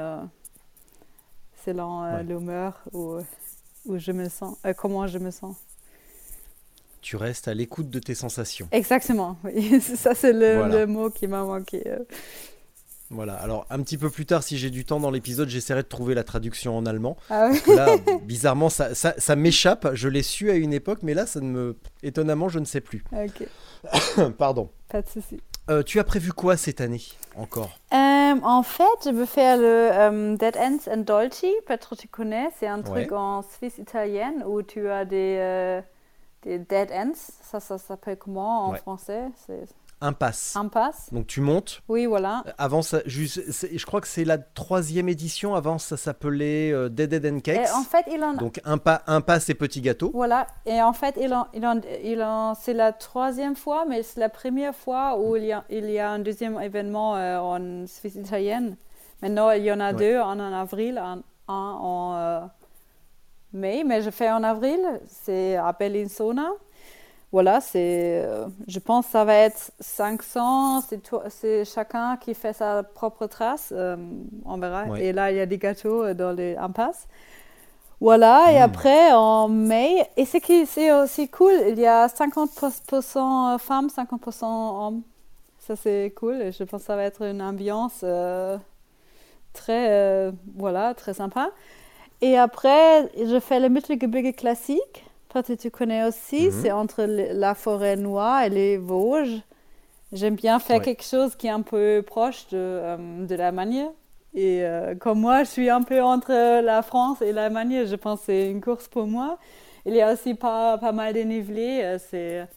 selon 1.66 2.04
Ouais. 2.04 2.24
l'humeur 2.24 2.82
où, 2.94 3.18
où 3.86 3.98
je 3.98 4.12
me 4.12 4.30
sens, 4.30 4.58
comment 4.78 5.08
je 5.08 5.18
me 5.18 5.32
sens. 5.32 5.56
Tu 7.02 7.18
restes 7.18 7.48
à 7.50 7.54
l'écoute 7.54 7.90
de 7.90 8.00
tes 8.00 8.16
sensations. 8.16 8.68
Exactement, 8.72 9.36
oui. 9.44 9.82
ça 9.82 10.16
c'est 10.16 10.32
le, 10.34 10.56
Voilà. 10.58 10.80
le 10.80 10.88
mot 10.88 11.10
qui 11.10 11.28
m'a 11.28 11.44
manqué. 11.44 11.84
Voilà, 13.14 13.36
alors 13.36 13.66
un 13.70 13.82
petit 13.82 13.98
peu 13.98 14.10
plus 14.10 14.26
tard, 14.26 14.44
si 14.44 14.58
j'ai 14.58 14.70
du 14.70 14.86
temps 14.86 15.00
dans 15.00 15.12
l'épisode, 15.12 15.48
j'essaierai 15.50 15.84
de 15.84 15.88
trouver 15.88 16.14
la 16.16 16.24
traduction 16.24 16.76
en 16.78 16.86
allemand. 16.86 17.16
Ah 17.30 17.48
oui. 17.52 17.60
Parce 17.60 17.62
que 17.62 17.72
Là, 17.74 18.18
bizarrement, 18.24 18.70
ça, 18.70 18.96
ça, 18.96 19.14
ça 19.18 19.36
m'échappe. 19.36 19.88
Je 19.94 20.08
l'ai 20.10 20.24
su 20.24 20.50
à 20.52 20.56
une 20.56 20.74
époque, 20.74 21.00
mais 21.04 21.14
là, 21.14 21.26
ça 21.26 21.40
ne 21.40 21.48
me... 21.50 21.78
étonnamment, 22.02 22.50
je 22.50 22.60
ne 22.60 22.66
sais 22.66 22.82
plus. 22.82 23.04
Ok, 23.14 23.48
Pardon. 24.38 24.70
pas 24.90 25.02
de 25.02 25.08
souci. 25.10 25.40
Euh, 25.70 25.82
tu 25.82 26.00
as 26.00 26.04
prévu 26.04 26.34
quoi 26.34 26.58
cette 26.58 26.82
année 26.82 27.02
encore? 27.38 27.70
Euh, 27.94 28.36
en 28.44 28.64
fait, 28.64 28.84
je 29.06 29.12
veux 29.12 29.26
faire 29.26 29.56
le 29.58 29.64
euh, 29.64 30.36
Dead 30.36 30.58
Ends 30.58 30.92
and 30.92 30.98
Dolce. 30.98 31.46
Peut-être 31.66 31.96
tu 31.96 32.10
connais, 32.10 32.50
c'est 32.60 32.68
un 32.68 32.82
truc 32.82 33.12
Ouais. 33.12 33.18
en 33.18 33.44
Suisse 33.44 33.78
italienne 33.78 34.44
où 34.46 34.62
tu 34.62 34.90
as 34.90 35.06
des, 35.06 35.38
euh, 35.40 35.82
des 36.42 36.60
Dead 36.60 36.92
Ends. 36.92 37.14
Ça, 37.16 37.62
ça 37.62 37.78
s'appelle 37.78 38.18
comment 38.18 38.68
en 38.68 38.72
Ouais. 38.74 38.78
français? 38.80 39.24
C'est 39.48 39.64
Impasse. 40.04 40.56
impasse. 40.58 41.10
Donc 41.14 41.28
tu 41.28 41.40
montes. 41.42 41.82
Oui, 41.88 42.06
voilà. 42.06 42.44
Avant, 42.58 42.82
ça, 42.82 43.00
juste- 43.06 43.42
je 43.76 43.86
crois 43.86 44.02
que 44.02 44.08
c'est 44.08 44.26
la 44.26 44.38
troisième 44.38 45.08
édition. 45.08 45.56
Avant, 45.56 45.78
ça 45.78 45.96
s'appelait 45.98 46.72
euh, 46.72 46.90
Dead 46.90 47.10
Dead 47.10 47.26
and 47.26 47.38
Et 47.38 47.42
Cakes. 47.42 47.70
en 47.74 47.84
fait, 47.84 48.06
il 48.12 48.22
en, 48.24 48.34
Donc 48.34 48.60
impa- 48.66 49.02
impasse 49.08 49.50
et 49.50 49.54
petits 49.54 49.82
gâteaux. 49.82 50.12
Voilà, 50.14 50.46
et 50.66 50.82
en 50.82 50.94
fait, 50.94 51.16
il 51.22 51.34
en, 51.34 51.48
il 51.54 51.66
en, 51.66 51.80
il 52.04 52.22
en- 52.22 52.54
c'est 52.54 52.74
la 52.74 52.92
troisième 52.92 53.56
fois, 53.56 53.86
mais 53.88 54.04
c'est 54.04 54.20
la 54.20 54.30
première 54.30 54.76
fois 54.76 55.18
où 55.18 55.36
il 55.38 55.46
y 55.46 55.52
a, 55.54 55.64
il 55.70 55.90
y 55.90 56.00
a 56.00 56.12
un 56.12 56.20
deuxième 56.20 56.60
événement 56.60 57.16
euh, 57.16 57.40
en 57.40 57.88
Suisse 57.88 58.16
italienne. 58.16 58.76
Maintenant, 59.22 59.52
il 59.52 59.64
y 59.64 59.72
en 59.72 59.80
a 59.80 59.94
Ouais. 59.94 59.98
deux, 60.00 60.18
un 60.18 60.38
en 60.40 60.54
avril, 60.54 60.98
un, 60.98 61.22
un 61.48 61.54
en 61.80 62.16
euh, 62.18 62.40
mai, 63.54 63.84
mais 63.86 64.02
je 64.02 64.10
fais 64.10 64.30
en 64.32 64.44
avril, 64.44 64.80
c'est 65.08 65.56
à 65.56 65.72
Bellinzona. 65.72 66.50
Voilà, 67.34 67.60
c'est, 67.62 68.22
euh, 68.24 68.46
je 68.68 68.78
pense 68.80 69.08
que 69.08 69.12
ça 69.14 69.26
va 69.26 69.34
être 69.34 69.72
500, 69.80 70.82
c'est, 70.82 71.02
c'est 71.30 71.66
chacun 71.66 72.16
qui 72.18 72.36
fait 72.36 72.54
sa 72.54 72.84
propre 72.84 73.26
trace, 73.26 73.74
euh, 73.76 73.98
on 74.46 74.58
verra. 74.60 74.84
Ouais. 74.86 75.06
Et 75.06 75.14
là, 75.14 75.32
il 75.32 75.38
y 75.38 75.40
a 75.40 75.48
des 75.48 75.58
gâteaux 75.58 76.04
euh, 76.04 76.14
dans 76.14 76.32
les 76.32 76.56
impasses. 76.56 77.08
Voilà, 78.00 78.52
et 78.52 78.60
après, 78.60 79.14
en 79.14 79.48
mai, 79.48 80.08
et 80.16 80.26
ce 80.26 80.38
qui 80.38 80.66
c'est 80.68 80.92
aussi 80.94 81.28
cool, 81.30 81.54
il 81.70 81.80
y 81.80 81.88
a 81.88 82.08
50% 82.08 83.58
femmes, 83.58 83.88
50% 83.88 84.46
hommes. 84.46 85.02
Ça, 85.58 85.76
c'est 85.76 86.14
cool. 86.16 86.42
et 86.42 86.52
Je 86.52 86.64
pense 86.66 86.82
que 86.82 86.88
ça 86.88 86.96
va 86.96 87.04
être 87.04 87.24
une 87.24 87.42
ambiance 87.42 88.02
euh, 88.04 88.58
très, 89.54 89.90
euh, 89.90 90.32
voilà, 90.56 90.94
très 90.94 91.14
sympa. 91.14 91.50
Et 92.22 92.38
après, 92.38 93.10
je 93.18 93.40
fais 93.40 93.60
le 93.60 93.70
Mittelgebirge 93.70 94.36
classique 94.36 95.06
tu 95.42 95.72
connais 95.72 96.06
aussi, 96.06 96.46
Mhm. 96.48 96.52
c'est 96.52 96.72
entre 96.72 97.04
la 97.04 97.56
forêt 97.56 97.96
noire 97.96 98.44
et 98.44 98.50
les 98.50 98.78
Vosges. 98.78 99.42
J'aime 100.12 100.36
bien 100.36 100.60
faire 100.60 100.78
Ouais. 100.78 100.84
quelque 100.86 101.04
chose 101.04 101.36
qui 101.36 101.48
est 101.48 101.52
un 101.52 101.62
peu 101.64 102.04
proche 102.06 102.48
de, 102.50 102.58
euh, 102.58 103.26
de 103.26 103.36
l'Allemagne. 103.36 103.88
Et 104.36 104.64
euh, 104.64 104.96
comme 104.96 105.20
moi, 105.22 105.44
je 105.44 105.50
suis 105.50 105.70
un 105.70 105.82
peu 105.82 106.02
entre 106.04 106.32
la 106.62 106.82
France 106.84 107.22
et 107.22 107.32
l'Allemagne, 107.32 107.86
je 107.86 107.96
pense 107.96 108.20
que 108.20 108.26
c'est 108.28 108.52
une 108.52 108.62
course 108.62 108.88
pour 108.88 109.06
moi. 109.08 109.38
Il 109.86 109.94
y 109.96 110.02
a 110.02 110.14
aussi 110.14 110.34
pas, 110.36 110.78
pas 110.78 110.92
mal 110.92 111.14
dénivelé, 111.14 111.82
euh, 111.84 111.98
c'est 112.00 112.48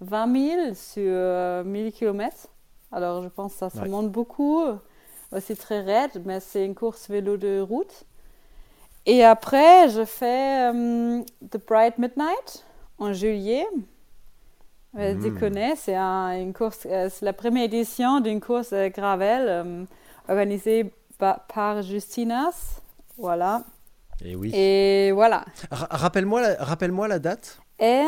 20 0.00 0.32
000 0.32 0.74
sur 0.74 1.02
euh, 1.06 1.64
1000 1.64 1.92
km. 1.92 2.48
Alors 2.90 3.22
je 3.22 3.28
pense 3.28 3.52
que 3.52 3.58
ça 3.58 3.70
se 3.70 3.78
Ouais. 3.78 3.88
monte 3.88 4.10
beaucoup, 4.10 4.62
aussi 5.32 5.56
très 5.56 5.80
raide, 5.80 6.22
mais 6.26 6.40
c'est 6.40 6.64
une 6.64 6.74
course 6.74 7.08
vélo 7.08 7.36
de 7.38 7.60
route. 7.60 8.04
Et 9.06 9.24
après, 9.24 9.88
je 9.88 10.04
fais 10.04 10.70
euh, 10.72 11.22
The 11.50 11.58
Bright 11.66 11.98
Midnight 11.98 12.64
en 12.98 13.12
juillet. 13.12 13.66
Euh, 14.98 15.14
Tu 15.20 15.30
Mm. 15.30 15.38
connais, 15.40 15.74
c'est 15.76 15.94
un- 15.96 16.38
une 16.38 16.52
course, 16.52 16.86
euh, 16.86 17.08
c'est 17.10 17.24
la 17.24 17.32
première 17.32 17.64
édition 17.64 18.20
d'une 18.20 18.40
course 18.40 18.72
euh, 18.72 18.90
gravel 18.90 19.46
euh, 19.48 19.84
organisée 20.28 20.92
pa- 21.18 21.44
par 21.52 21.82
Justinas. 21.82 22.80
Voilà. 23.18 23.62
Et 24.24 24.36
oui. 24.36 24.50
Et 24.54 25.10
voilà. 25.12 25.44
Ra- 25.70 25.88
Rappelle-moi 25.90 26.40
la, 26.42 26.54
rappelle-moi 26.62 27.08
la 27.08 27.18
date. 27.18 27.58
Et 27.80 28.04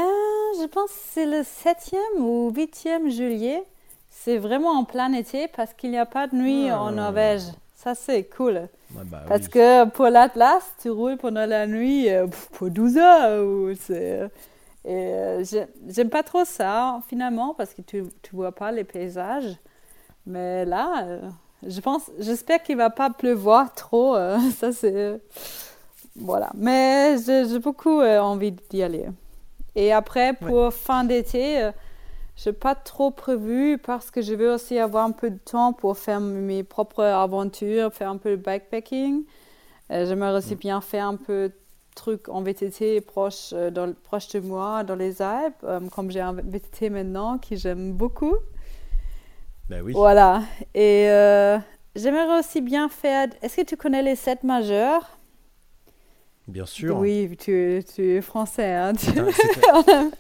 je 0.60 0.66
pense 0.66 0.90
que 0.90 0.96
c'est 1.12 1.26
le 1.26 1.42
7e 1.42 2.20
ou 2.20 2.52
8e 2.54 3.08
juillet. 3.10 3.64
C'est 4.10 4.38
vraiment 4.38 4.70
en 4.78 4.84
plein 4.84 5.12
été 5.14 5.48
parce 5.48 5.72
qu'il 5.74 5.90
n'y 5.90 5.98
a 5.98 6.06
pas 6.06 6.28
de 6.28 6.36
nuit 6.36 6.68
Ah. 6.70 6.80
en 6.82 6.92
Norvège. 6.92 7.42
Ça, 7.84 7.94
c'est 7.94 8.24
cool. 8.24 8.68
Bah 8.90 9.22
Parce 9.28 9.42
oui. 9.42 9.48
que 9.50 9.84
pour 9.90 10.06
l'Atlas, 10.06 10.62
tu 10.80 10.90
roules 10.90 11.18
pendant 11.18 11.44
la 11.46 11.66
nuit 11.66 12.08
euh, 12.08 12.26
pour 12.52 12.70
12 12.70 12.96
heures. 12.96 13.44
ou 13.44 13.72
euh, 13.90 15.44
j'ai- 15.44 15.66
j'aime 15.88 16.10
pas 16.10 16.22
trop 16.22 16.44
ça 16.44 17.00
finalement 17.08 17.54
parce 17.54 17.74
que 17.74 17.82
tu 17.82 18.02
ne 18.02 18.08
vois 18.32 18.52
pas 18.52 18.72
les 18.72 18.84
paysages. 18.84 19.56
Mais 20.26 20.64
là, 20.64 21.04
euh, 21.06 21.20
je 21.66 21.80
pense, 21.80 22.10
j'espère 22.18 22.62
qu'il 22.62 22.76
va 22.76 22.90
pas 22.90 23.10
pleuvoir 23.10 23.74
trop. 23.74 24.16
euh, 24.16 24.38
ça 24.58 24.72
c'est 24.72 25.20
voilà. 26.16 26.50
Mais 26.54 27.16
j'ai 27.26 27.58
beaucoup 27.58 28.00
euh, 28.00 28.20
envie 28.20 28.52
d'y 28.70 28.82
aller. 28.82 29.06
Et 29.74 29.92
après 29.92 30.34
pour 30.34 30.72
fin 30.72 31.04
d'été, 31.04 31.62
euh, 31.62 31.72
je 32.36 32.50
n'ai 32.50 32.52
pas 32.54 32.74
trop 32.74 33.10
prévu 33.10 33.78
parce 33.78 34.10
que 34.10 34.20
je 34.22 34.34
veux 34.34 34.52
aussi 34.52 34.78
avoir 34.78 35.04
un 35.04 35.12
peu 35.12 35.30
de 35.30 35.38
temps 35.38 35.72
pour 35.72 35.96
faire 35.98 36.20
mes 36.20 36.62
propres 36.64 37.04
aventures, 37.04 37.92
faire 37.92 38.10
un 38.10 38.16
peu 38.16 38.30
de 38.30 38.36
backpacking. 38.42 39.24
Euh, 39.90 40.06
J'aimerais 40.06 40.36
aussi 40.36 40.56
bien 40.56 40.80
faire 40.80 41.06
un 41.06 41.16
peu 41.16 41.48
de 41.50 41.54
trucs 41.94 42.28
en 42.28 42.42
VTT 42.42 43.00
proche, 43.02 43.50
euh, 43.52 43.70
dans, 43.70 43.92
proche 44.02 44.28
de 44.28 44.40
moi, 44.40 44.82
dans 44.82 44.96
les 44.96 45.22
Alpes, 45.22 45.54
euh, 45.64 45.80
comme 45.94 46.10
j'ai 46.10 46.20
un 46.20 46.32
VTT 46.32 46.90
maintenant 46.90 47.38
qui 47.38 47.56
j'aime 47.56 47.92
beaucoup. 47.92 48.34
Bah 49.68 49.76
oui. 49.82 49.92
Voilà. 49.92 50.42
Et 50.74 51.06
j'aimerais 51.94 52.38
aussi 52.40 52.60
bien 52.60 52.88
faire. 52.88 53.28
Est-ce 53.42 53.56
que 53.56 53.62
tu 53.62 53.76
connais 53.76 54.02
les 54.02 54.16
sept 54.16 54.42
majeurs? 54.42 55.16
Bien 56.48 56.66
sûr. 56.66 56.98
Oui, 56.98 57.34
tu, 57.38 57.82
tu 57.94 58.16
es 58.16 58.20
français. 58.20 58.72
Hein, 58.74 58.92
tu- 58.94 59.06
C'est 59.32 59.70
un- 59.70 60.10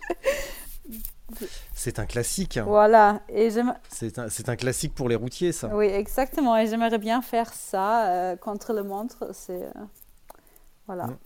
c'est 1.74 1.98
un- 1.98 2.06
classique. 2.06 2.58
voilà. 2.64 3.20
Et. 3.28 3.50
C'est 3.88 4.18
un, 4.18 4.26
un 4.46 4.56
classique 4.56 4.94
pour 4.94 5.08
les 5.08 5.16
routiers, 5.16 5.52
ça. 5.52 5.74
Oui, 5.74 5.86
exactement. 5.86 6.56
Et 6.56 6.66
j'aimerais 6.66 6.98
bien 6.98 7.22
faire 7.22 7.52
ça 7.52 8.06
euh, 8.06 8.36
contre 8.36 8.72
le 8.72 8.82
montre. 8.82 9.30
C'est 9.32 9.62
euh, 9.62 9.70
voilà. 10.86 11.06
Mm. 11.06 11.16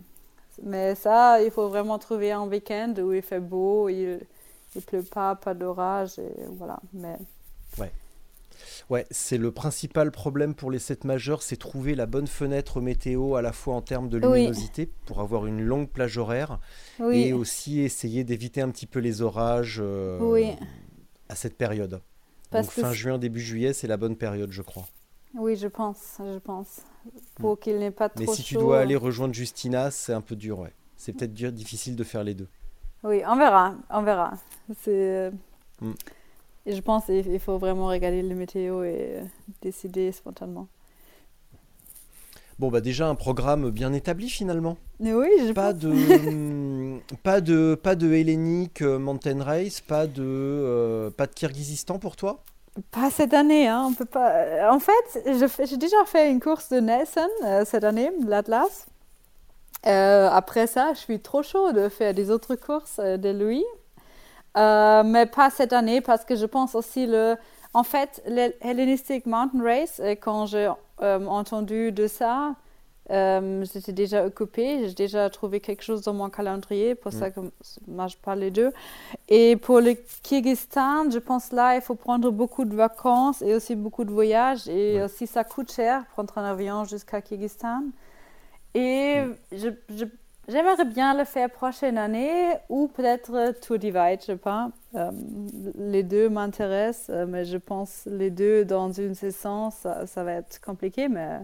Mais 0.63 0.95
ça, 0.95 1.41
il 1.41 1.51
faut 1.51 1.69
vraiment 1.69 1.97
trouver 1.99 2.31
un 2.31 2.45
week-end 2.45 2.93
où 3.01 3.13
il 3.13 3.21
fait 3.21 3.39
beau, 3.39 3.89
il 3.89 4.19
il 4.75 4.81
pleut 4.81 5.03
pas, 5.03 5.35
pas 5.35 5.53
d'orage 5.53 6.19
et 6.19 6.31
voilà. 6.57 6.79
Mais 6.93 7.17
Ouais, 7.77 7.91
c'est 9.11 9.37
le 9.37 9.51
principal 9.51 10.11
problème 10.11 10.53
pour 10.55 10.71
les 10.71 10.79
7 10.79 11.03
majeurs, 11.03 11.41
c'est 11.43 11.55
trouver 11.57 11.95
la 11.95 12.05
bonne 12.05 12.27
fenêtre 12.27 12.81
météo 12.81 13.35
à 13.35 13.41
la 13.41 13.51
fois 13.53 13.75
en 13.75 13.81
termes 13.81 14.09
de 14.09 14.17
Oui. 14.19 14.39
luminosité 14.39 14.89
pour 15.05 15.19
avoir 15.21 15.45
une 15.45 15.61
longue 15.61 15.89
plage 15.89 16.17
horaire 16.17 16.59
oui, 16.99 17.21
et 17.23 17.33
aussi 17.33 17.79
essayer 17.81 18.23
d'éviter 18.23 18.61
un 18.61 18.69
petit 18.69 18.85
peu 18.87 18.99
les 18.99 19.21
orages 19.21 19.79
euh, 19.81 20.19
Oui. 20.21 20.51
à 21.29 21.35
cette 21.35 21.57
période. 21.57 22.01
Parce 22.51 22.67
Donc 22.67 22.75
que 22.75 22.81
fin 22.81 22.93
juin, 22.93 23.17
début 23.17 23.41
juillet, 23.41 23.73
c'est 23.73 23.87
la 23.87 23.97
bonne 23.97 24.15
période, 24.15 24.51
je 24.51 24.61
crois. 24.63 24.87
oui, 25.35 25.55
je 25.55 25.67
pense, 25.67 26.15
je 26.19 26.39
pense, 26.39 26.81
pour 27.35 27.59
qu'il 27.59 27.77
n'ait 27.77 27.91
pas 27.91 28.07
Mm. 28.07 28.11
Mais 28.19 28.25
trop 28.25 28.33
si 28.35 28.43
tu 28.43 28.55
chaud. 28.55 28.61
dois 28.61 28.79
aller 28.79 28.95
rejoindre 28.95 29.33
Justina, 29.35 29.91
c'est 29.91 30.13
un 30.13 30.21
peu 30.21 30.35
dur, 30.35 30.59
ouais. 30.59 30.73
C'est 30.97 31.13
peut-être 31.13 31.33
difficile 31.33 31.95
de 31.95 32.03
faire 32.03 32.23
les 32.23 32.33
deux. 32.33 32.47
Oui, 33.03 33.21
on 33.27 33.37
verra, 33.37 33.75
on 33.89 34.01
verra. 34.03 34.33
C'est. 34.81 34.89
euh, 34.91 35.31
Mm. 35.81 35.93
Et 36.65 36.75
je 36.75 36.81
pense 36.81 37.05
qu'il 37.05 37.27
il 37.27 37.39
faut 37.39 37.57
vraiment 37.57 37.87
regarder 37.87 38.21
le 38.21 38.35
météo 38.35 38.83
et 38.83 39.17
euh, 39.19 39.23
décider 39.61 40.11
spontanément. 40.11 40.67
Bon, 42.59 42.69
bah 42.69 42.81
déjà 42.81 43.07
un 43.07 43.15
programme 43.15 43.69
bien 43.71 43.93
établi 43.93 44.29
finalement. 44.29 44.77
Mais 44.99 45.13
oui, 45.13 45.29
je 45.47 45.53
Pas 45.53 45.73
pense. 45.73 45.75
de, 45.75 46.99
pas 47.23 47.41
de, 47.41 47.75
pas 47.75 47.95
de 47.95 48.13
Hellenic 48.13 48.81
euh, 48.81 48.99
Mountain 48.99 49.43
Race, 49.43 49.81
pas 49.81 50.07
de, 50.07 50.23
euh, 50.23 51.09
pas 51.11 51.27
de 51.27 51.33
Kirghizistan 51.33 51.99
pour 51.99 52.15
toi? 52.15 52.43
Pas 52.91 53.09
cette 53.11 53.33
année, 53.33 53.67
hein, 53.67 53.85
on 53.89 53.93
peut 53.93 54.05
pas. 54.05 54.31
euh, 54.31 54.69
En 54.71 54.79
fait, 54.79 55.23
j'ai 55.65 55.77
déjà 55.77 56.05
fait 56.05 56.31
une 56.31 56.39
course 56.39 56.69
de 56.69 56.79
Nelson 56.79 57.27
euh, 57.45 57.65
cette 57.65 57.83
année, 57.83 58.09
l'Atlas. 58.25 58.87
Euh, 59.87 60.29
après 60.31 60.67
ça, 60.67 60.93
je 60.93 60.99
suis 60.99 61.19
trop 61.21 61.43
chaud 61.43 61.71
de 61.71 61.89
faire 61.89 62.13
des 62.13 62.31
autres 62.31 62.55
courses 62.55 62.99
de 62.99 63.29
lui. 63.31 63.63
Euh, 64.59 65.03
mais 65.03 65.25
pas 65.25 65.49
cette 65.49 65.73
année 65.73 66.01
parce 66.01 66.25
que 66.25 66.35
je 66.35 66.45
pense 66.45 66.75
aussi 66.75 67.07
le. 67.07 67.35
En 67.73 67.83
fait, 67.83 68.21
le 68.27 68.51
Hellenistic 68.61 69.25
Mountain 69.27 69.63
Race, 69.63 70.01
euh, 70.03 70.15
quand 70.19 70.47
j'ai 70.47 70.69
euh, 71.01 71.25
entendu 71.27 71.91
de 71.91 72.07
ça, 72.07 72.55
euh, 73.11 73.63
j'étais 73.71 73.93
déjà 73.93 74.25
occupée. 74.25 74.87
J'ai 74.87 74.95
déjà 74.95 75.29
trouvé 75.29 75.59
quelque 75.59 75.83
chose 75.83 76.01
dans 76.03 76.13
mon 76.13 76.29
calendrier, 76.29 76.95
pour 76.95 77.13
ça 77.13 77.31
que 77.31 77.41
je 77.41 78.17
pas 78.17 78.35
les 78.35 78.51
deux. 78.51 78.71
Et 79.29 79.55
pour 79.57 79.81
le 79.81 79.95
Kyrgyzstan, 80.23 81.11
je 81.11 81.19
pense 81.19 81.51
là, 81.51 81.75
il 81.75 81.81
faut 81.81 81.95
prendre 81.95 82.31
beaucoup 82.31 82.65
de 82.65 82.75
vacances 82.75 83.41
et 83.43 83.55
aussi 83.55 83.75
beaucoup 83.75 84.03
de 84.05 84.11
voyages. 84.11 84.67
Et 84.67 85.01
aussi, 85.03 85.27
ça 85.27 85.43
coûte 85.43 85.71
cher, 85.71 86.05
prendre 86.13 86.37
un 86.37 86.45
avion 86.45 86.85
jusqu'à 86.85 87.21
Kyrgyzstan. 87.21 87.83
Et 88.75 89.23
je, 89.51 89.69
je- 89.89 90.05
j'aimerais 90.49 90.85
bien 90.85 91.17
le 91.17 91.23
faire 91.25 91.49
prochaine 91.49 91.97
année 91.97 92.53
ou 92.69 92.87
peut-être 92.87 93.53
Tour 93.61 93.77
Divide, 93.77 94.19
je 94.21 94.25
sais 94.25 94.35
pas. 94.35 94.71
Euh, 94.95 95.11
les 95.77 96.03
deux 96.03 96.29
m'intéressent, 96.29 97.09
euh, 97.09 97.25
mais 97.27 97.45
je 97.45 97.57
pense 97.57 98.03
les 98.07 98.29
deux 98.29 98.65
dans 98.65 98.91
une 98.91 99.15
saison, 99.15 99.69
ça, 99.71 100.05
ça 100.07 100.23
va 100.23 100.33
être 100.33 100.59
compliqué, 100.61 101.07
mais 101.07 101.39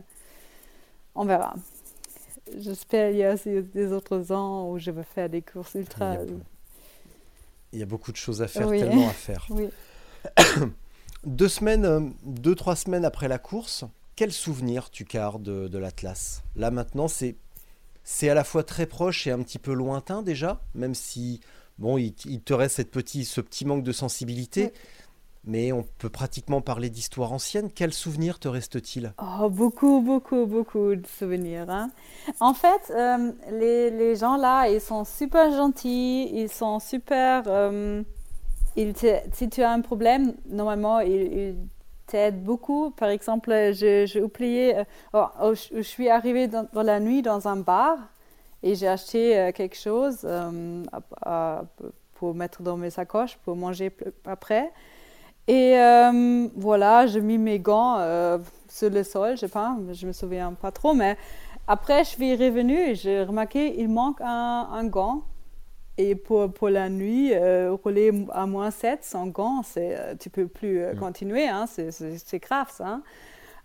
on 1.15 1.25
verra. 1.25 1.53
J'espère 2.57 3.09
qu'il 3.11 3.19
y 3.19 3.23
a 3.23 3.33
aussi 3.33 3.61
des 3.61 3.91
autres 3.91 4.31
ans 4.31 4.69
où 4.69 4.77
je 4.77 4.91
vais 4.91 5.03
faire 5.03 5.29
des 5.29 5.41
courses 5.41 5.73
ultra. 5.75 6.13
Il 6.13 6.19
y 6.19 6.23
a- 6.23 6.35
Il 7.73 7.79
y 7.79 7.83
a 7.83 7.85
beaucoup 7.85 8.11
de 8.11 8.17
choses 8.17 8.41
à 8.41 8.47
faire, 8.47 8.67
Oui. 8.67 8.79
tellement 8.79 9.07
à 9.07 9.13
faire. 9.13 9.45
Oui. 9.49 9.69
Deux 11.25 11.47
semaines, 11.49 11.85
euh, 11.85 11.99
deux, 12.23 12.53
trois 12.55 12.75
semaines 12.75 13.03
après 13.03 13.27
la 13.27 13.39
course, 13.39 13.83
quel 14.15 14.31
souvenir 14.31 14.89
tu 14.91 15.03
gardes 15.05 15.41
de, 15.43 15.67
de 15.67 15.77
l'Atlas? 15.79 16.43
Là 16.55 16.69
maintenant, 16.71 17.07
c'est 17.07 17.35
c'est 18.05 18.29
à 18.29 18.33
la 18.33 18.45
fois 18.45 18.63
très 18.63 18.85
proche 18.85 19.27
et 19.27 19.31
un 19.31 19.41
petit 19.41 19.59
peu 19.59 19.73
lointain 19.73 20.21
déjà, 20.21 20.61
même 20.75 20.95
si 20.95 21.41
bon, 21.77 21.97
il, 21.97 22.13
il 22.25 22.39
te 22.41 22.53
reste 22.53 22.77
cette 22.77 22.91
petit, 22.91 23.25
ce 23.25 23.41
petit 23.41 23.65
manque 23.65 23.83
de 23.83 23.91
sensibilité. 23.91 24.71
Mais 25.47 25.71
on 25.71 25.83
peut 25.99 26.09
pratiquement 26.09 26.59
parler 26.59 26.89
d'histoire 26.89 27.31
ancienne. 27.31 27.69
Quel 27.71 27.93
souvenir 27.93 28.39
te 28.39 28.47
reste-t-il? 28.47 29.13
Oh, 29.21 29.47
beaucoup, 29.47 30.01
beaucoup, 30.01 30.47
beaucoup 30.47 30.95
de 30.95 31.05
souvenirs. 31.05 31.69
hein. 31.69 31.91
En 32.39 32.55
fait, 32.55 32.91
euh, 32.91 33.31
les, 33.51 33.91
les 33.91 34.15
gens 34.15 34.37
là, 34.37 34.67
ils 34.67 34.81
sont 34.81 35.03
super 35.05 35.51
gentils, 35.51 36.31
ils 36.33 36.49
sont 36.49 36.79
super. 36.79 37.43
euh, 37.45 38.01
ils 38.75 38.93
te- 38.93 39.21
si 39.33 39.47
tu 39.47 39.61
as 39.61 39.69
un 39.71 39.81
problème, 39.81 40.33
normalement, 40.49 40.99
ils, 40.99 41.11
ils 41.11 41.55
t'aident 42.07 42.43
beaucoup. 42.43 42.91
Par 42.91 43.09
exemple, 43.09 43.51
j'ai 43.73 44.21
oublié. 44.21 44.77
euh, 44.77 44.83
oh, 45.13 45.25
oh, 45.41 45.53
je, 45.53 45.81
suis 45.81 46.09
arrivée 46.09 46.47
dans, 46.47 46.67
la 46.73 46.99
nuit 46.99 47.21
dans 47.21 47.47
un 47.47 47.57
bar 47.57 47.97
et 48.63 48.75
j'ai 48.75 48.87
acheté 48.87 49.37
euh, 49.37 49.51
quelque 49.51 49.75
chose 49.75 50.19
euh, 50.23 51.61
pour 52.15 52.33
mettre 52.33 52.61
dans 52.61 52.77
mes 52.77 52.89
sacoches 52.89 53.37
pour 53.43 53.55
manger 53.55 53.91
après. 54.25 54.71
Et 55.47 55.75
voilà, 56.55 57.05
j'ai 57.05 57.21
mis 57.21 57.37
mes 57.37 57.59
gants 57.59 57.99
sur 58.67 58.89
le 58.89 59.03
sol, 59.03 59.35
je 59.35 59.41
sais 59.41 59.47
pas, 59.47 59.77
je 59.91 60.07
me 60.07 60.11
souviens 60.11 60.53
pas 60.53 60.71
trop, 60.71 60.95
mais 60.95 61.17
après 61.67 62.03
je 62.03 62.09
suis 62.09 62.35
revenue 62.35 62.79
et 62.79 62.95
j'ai 62.95 63.21
remarqué 63.21 63.79
il 63.79 63.89
manque 63.89 64.21
un 64.21 64.85
gant. 64.85 65.21
Et 65.97 66.15
pour, 66.15 66.51
pour 66.53 66.69
la 66.69 66.89
nuit, 66.89 67.33
euh, 67.33 67.71
rouler 67.83 68.11
à 68.33 68.45
moins 68.45 68.69
7 68.71 69.03
sans 69.05 69.27
gants, 69.27 69.63
c'est, 69.63 69.95
euh, 69.97 70.13
tu 70.19 70.29
peux 70.29 70.47
plus 70.47 70.79
euh, 70.81 70.93
continuer, 70.93 71.47
hein, 71.47 71.65
c'est, 71.67 72.39
grave 72.39 72.69
ça. 72.71 72.85
hein. 72.87 73.03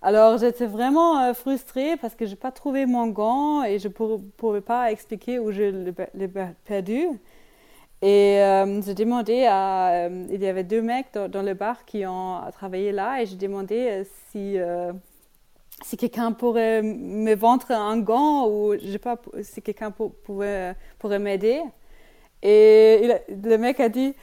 Alors 0.03 0.39
j'étais 0.39 0.67
vraiment 0.67 1.21
euh, 1.21 1.35
frustrée 1.35 1.97
parce 1.99 2.15
que 2.15 2.27
je 2.27 2.31
n'ai 2.31 2.37
pas 2.37 2.53
trouvé 2.53 2.87
mon 2.87 3.09
gant 3.09 3.65
et 3.65 3.79
je 3.81 3.89
ne 3.89 3.93
pouvais 4.37 4.61
pas 4.63 4.93
expliquer 4.93 5.39
où 5.41 5.53
je 5.53 5.63
l'ai 6.15 6.29
perdu. 6.67 7.09
Et 8.03 8.41
j'ai 8.85 8.95
demandé 8.95 9.47
à. 9.49 10.09
il 10.09 10.41
y 10.43 10.47
avait 10.47 10.65
deux 10.65 10.83
mecs 10.83 11.09
dans, 11.15 11.29
dans 11.29 11.43
le 11.43 11.55
bar 11.55 11.85
qui 11.85 12.07
ont 12.07 12.41
travaillé 12.53 12.93
là 12.93 13.21
et 13.23 13.27
j'ai 13.27 13.37
demandé 13.37 14.05
si, 14.31 14.57
si 15.83 15.97
quelqu'un 15.97 16.33
pourrait 16.33 16.83
me 16.83 17.35
vendre 17.35 17.71
un 17.71 17.99
gant 17.99 18.47
ou 18.49 18.75
je 18.75 18.93
sais 18.93 18.99
pas, 18.99 19.21
si 19.43 19.63
quelqu'un 19.63 19.91
pour- 19.91 20.15
pouvait, 20.15 20.75
pourrait 20.99 21.19
m'aider. 21.19 21.63
Et 22.43 23.11
le 23.29 23.57
mec 23.59 23.81
a 23.81 23.89
dit 23.89 24.15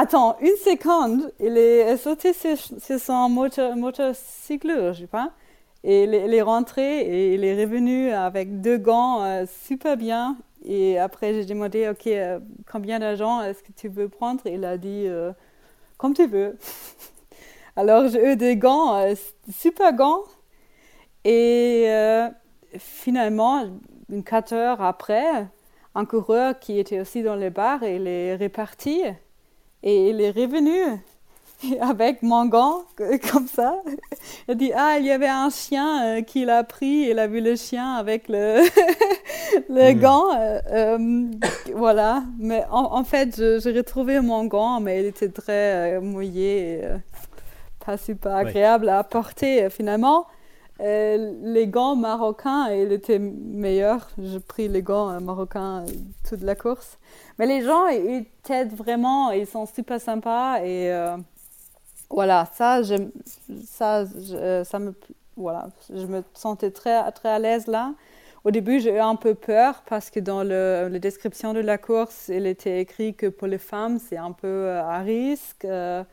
Attends, 0.00 0.36
une 0.40 0.56
seconde. 0.58 1.32
Il 1.40 1.56
est 1.58 1.96
sauté 1.96 2.32
sur, 2.32 2.56
sur 2.56 3.00
son 3.00 3.28
moto, 3.28 3.74
motocycle, 3.74 4.92
je 4.94 5.00
sais 5.00 5.06
pas. 5.08 5.32
Et 5.82 6.04
il 6.04 6.14
est, 6.14 6.42
rentré 6.42 7.00
et 7.00 7.34
il 7.34 7.44
est 7.44 7.64
revenu 7.64 8.12
avec 8.12 8.60
deux 8.60 8.78
gants 8.78 9.24
euh, 9.24 9.44
super 9.66 9.96
bien. 9.96 10.36
Et 10.64 10.98
après, 11.00 11.34
j'ai 11.34 11.44
demandé, 11.44 11.88
OK, 11.88 12.06
euh, 12.06 12.38
combien 12.70 13.00
d'argent 13.00 13.42
est-ce 13.42 13.62
que 13.62 13.72
tu 13.72 13.88
veux 13.88 14.08
prendre? 14.08 14.40
Il 14.46 14.64
a 14.64 14.76
dit, 14.76 15.04
euh, 15.08 15.32
comme 15.96 16.14
tu 16.14 16.28
veux. 16.28 16.56
Alors, 17.76 18.06
j'ai 18.06 18.24
eu 18.32 18.36
des 18.36 18.56
gants, 18.56 19.02
super 19.52 19.92
gants. 19.94 20.22
Et 21.24 21.88
finalement, 22.78 23.64
une 24.10 24.22
quatre 24.22 24.52
heures 24.52 24.80
après, 24.80 25.48
un 25.98 26.04
coureur 26.04 26.58
qui 26.58 26.78
était 26.78 27.00
aussi 27.00 27.22
dans 27.22 27.36
le 27.36 27.50
bar, 27.50 27.82
il 27.82 28.06
est 28.06 28.36
reparti. 28.36 29.02
Et 29.82 30.10
il 30.10 30.20
est 30.20 30.30
revenu 30.30 30.78
avec 31.80 32.22
mon 32.22 32.46
gant, 32.46 32.82
comme 33.32 33.48
ça. 33.48 33.80
Il 34.46 34.52
a 34.52 34.54
dit, 34.54 34.72
ah, 34.74 34.96
il 34.98 35.06
y 35.06 35.10
avait 35.10 35.28
un 35.28 35.50
chien 35.50 36.18
euh, 36.18 36.22
qui 36.22 36.44
l'a 36.44 36.62
pris, 36.64 37.08
il 37.10 37.18
a 37.18 37.26
vu 37.26 37.40
le 37.40 37.56
chien 37.56 37.94
avec 37.94 38.28
le, 38.28 38.60
le 39.68 39.92
gant. 39.92 40.24
euh, 40.34 40.60
euh, 40.72 41.30
voilà. 41.74 42.22
Mais 42.38 42.64
en, 42.70 42.92
en 43.00 43.04
fait, 43.04 43.36
j'ai 43.36 43.72
retrouvé 43.72 44.20
mon 44.20 44.44
gant, 44.44 44.80
mais 44.80 45.00
il 45.00 45.06
était 45.06 45.28
très 45.30 45.96
euh, 45.96 46.00
mouillé 46.00 46.52
et 46.80 46.84
euh, 46.84 46.96
pas 47.84 47.96
super 47.96 48.34
agréable 48.36 48.88
à 48.88 49.02
porter. 49.04 49.68
Finalement, 49.70 50.26
Euh, 50.80 51.34
les 51.42 51.66
gants 51.66 51.96
marocains, 51.96 52.70
il 52.72 52.92
était 52.92 53.18
meilleur. 53.18 54.08
J'ai 54.18 54.40
pris 54.40 54.68
les 54.68 54.82
gants 54.82 55.10
euh, 55.10 55.20
marocains 55.20 55.84
euh, 55.84 55.90
toute 56.28 56.42
la 56.42 56.54
course. 56.54 56.98
Mais 57.38 57.46
les 57.46 57.62
gens, 57.62 57.88
ils 57.88 58.26
t'aident 58.44 58.74
vraiment, 58.74 59.30
ils 59.32 59.46
sont 59.46 59.66
super 59.66 60.00
sympas 60.00 60.60
et 60.62 60.92
euh, 60.92 61.16
voilà, 62.10 62.46
ça, 62.54 62.82
j'aime- 62.82 63.10
ça, 63.64 64.04
je- 64.06 64.62
ça 64.64 64.78
me, 64.78 64.94
voilà, 65.36 65.68
je 65.94 66.06
me 66.06 66.22
sentais 66.34 66.70
très, 66.70 67.10
très 67.12 67.28
à 67.30 67.38
l'aise 67.38 67.66
là. 67.66 67.94
Au 68.44 68.50
début, 68.50 68.80
j'ai 68.80 68.94
eu 68.94 68.98
un 69.00 69.16
peu 69.16 69.34
peur 69.34 69.82
parce 69.88 70.10
que 70.10 70.20
dans 70.20 70.42
le, 70.44 70.88
la 70.90 70.98
description 71.00 71.52
de 71.54 71.60
la 71.60 71.76
course, 71.78 72.28
il 72.28 72.46
était 72.46 72.80
écrit 72.80 73.14
que 73.14 73.26
pour 73.26 73.48
les 73.48 73.58
femmes, 73.58 73.98
c'est 73.98 74.16
un 74.16 74.32
peu 74.32 74.70
à 74.70 75.00
risque 75.00 75.64
euh, 75.64 76.04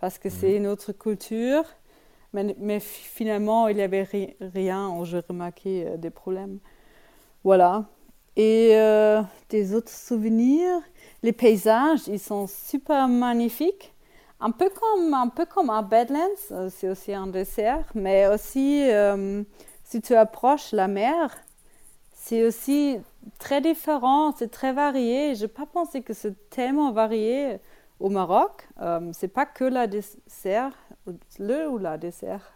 parce 0.00 0.18
que 0.18 0.30
c'est 0.30 0.56
une 0.56 0.66
autre 0.66 0.92
culture. 0.92 1.64
Mais, 2.34 2.80
finalement, 2.80 3.68
il 3.68 3.76
n'y 3.76 3.82
avait 3.82 4.02
ri- 4.02 4.36
rien. 4.40 4.92
J'ai 5.04 5.20
remarqué 5.20 5.86
euh, 5.86 5.96
des 5.96 6.10
problèmes. 6.10 6.58
Voilà. 7.44 7.86
Et 8.36 8.70
euh, 8.74 9.22
des 9.48 9.74
autres 9.74 9.92
souvenirs, 9.92 10.80
les 11.22 11.32
paysages, 11.32 12.08
ils 12.08 12.18
sont 12.20 12.46
super 12.46 13.08
magnifiques. 13.08 13.94
Un 14.40 14.50
peu 14.50 14.68
comme, 14.68 15.14
un 15.14 15.28
peu 15.28 15.46
comme 15.46 15.70
à 15.70 15.80
Badlands, 15.80 16.18
euh, 16.50 16.68
c'est 16.70 16.90
aussi 16.90 17.14
un 17.14 17.28
dessert, 17.28 17.86
mais 17.94 18.26
aussi 18.26 18.82
si 19.84 20.00
tu 20.00 20.14
approches 20.14 20.72
la 20.72 20.88
mer, 20.88 21.30
c'est 22.12 22.44
aussi 22.44 22.98
très 23.38 23.60
différent, 23.60 24.32
c'est 24.36 24.50
très 24.50 24.72
varié. 24.72 25.34
Je 25.34 25.42
n'ai 25.42 25.48
pas 25.48 25.66
pensé 25.66 26.02
que 26.02 26.12
c'est 26.14 26.50
tellement 26.50 26.90
varié 26.90 27.58
au 28.00 28.08
Maroc. 28.08 28.66
Euh, 28.80 29.10
c'est 29.12 29.28
pas 29.28 29.46
que 29.46 29.64
la 29.64 29.86
dessert, 29.86 30.72
le 31.38 31.68
ou 31.68 31.78
la 31.78 31.98
dessert? 31.98 32.52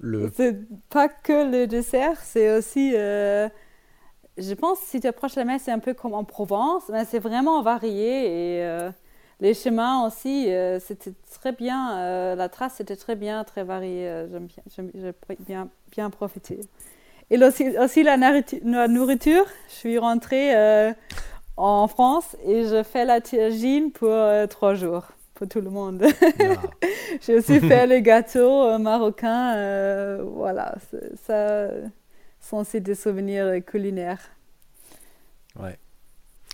Le... 0.00 0.32
C'est 0.36 0.56
pas 0.88 1.08
que 1.08 1.50
le 1.50 1.66
dessert, 1.66 2.18
c'est 2.22 2.56
aussi. 2.56 2.92
euh, 2.94 3.48
je 4.38 4.54
pense 4.54 4.80
que 4.80 4.86
si 4.86 5.00
tu 5.00 5.06
approches 5.08 5.36
la 5.36 5.44
mer, 5.44 5.60
c'est 5.62 5.72
un 5.72 5.78
peu 5.80 5.94
comme 5.94 6.14
en 6.14 6.24
Provence, 6.24 6.84
mais 6.90 7.04
c'est 7.04 7.18
vraiment 7.20 7.62
varié 7.62 8.58
et 8.58 8.64
euh, 8.64 8.90
les 9.40 9.54
chemins 9.54 10.06
aussi, 10.06 10.52
euh, 10.52 10.80
c'était 10.80 11.12
très 11.32 11.52
bien. 11.52 12.34
la 12.36 12.48
trace 12.48 12.80
était 12.80 12.96
très 12.96 13.16
bien, 13.16 13.44
très 13.44 13.64
variée. 13.64 14.26
J'aime 14.76 14.90
bien, 14.94 15.12
bien, 15.40 15.68
bien 15.92 16.10
profité. 16.10 16.60
Et 17.30 17.42
aussi, 17.42 17.76
aussi 17.78 18.02
la, 18.02 18.18
nourritu- 18.18 18.62
la 18.64 18.88
nourriture. 18.88 19.46
Je 19.68 19.74
suis 19.74 19.98
rentrée 19.98 20.54
en 21.56 21.88
France 21.88 22.36
et 22.46 22.64
je 22.66 22.82
fais 22.82 23.04
la 23.04 23.20
tagine 23.20 23.92
pour 23.92 24.16
trois 24.50 24.74
jours, 24.74 25.08
pour 25.42 25.48
tout 25.48 25.60
le 25.60 25.70
monde. 25.70 26.04
Ah. 26.40 26.86
J'ai 27.20 27.34
aussi 27.36 27.58
fait 27.58 27.86
les 27.88 28.00
gâteaux 28.00 28.62
euh, 28.64 28.78
marocains. 28.78 29.56
euh, 29.56 30.22
voilà, 30.24 30.76
c'est- 30.90 31.16
ça 31.26 31.68
sont 32.40 32.58
aussi 32.58 32.80
des 32.80 32.94
souvenirs 32.94 33.46
euh, 33.46 33.60
culinaires. 33.60 34.20
Ouais. 35.60 35.78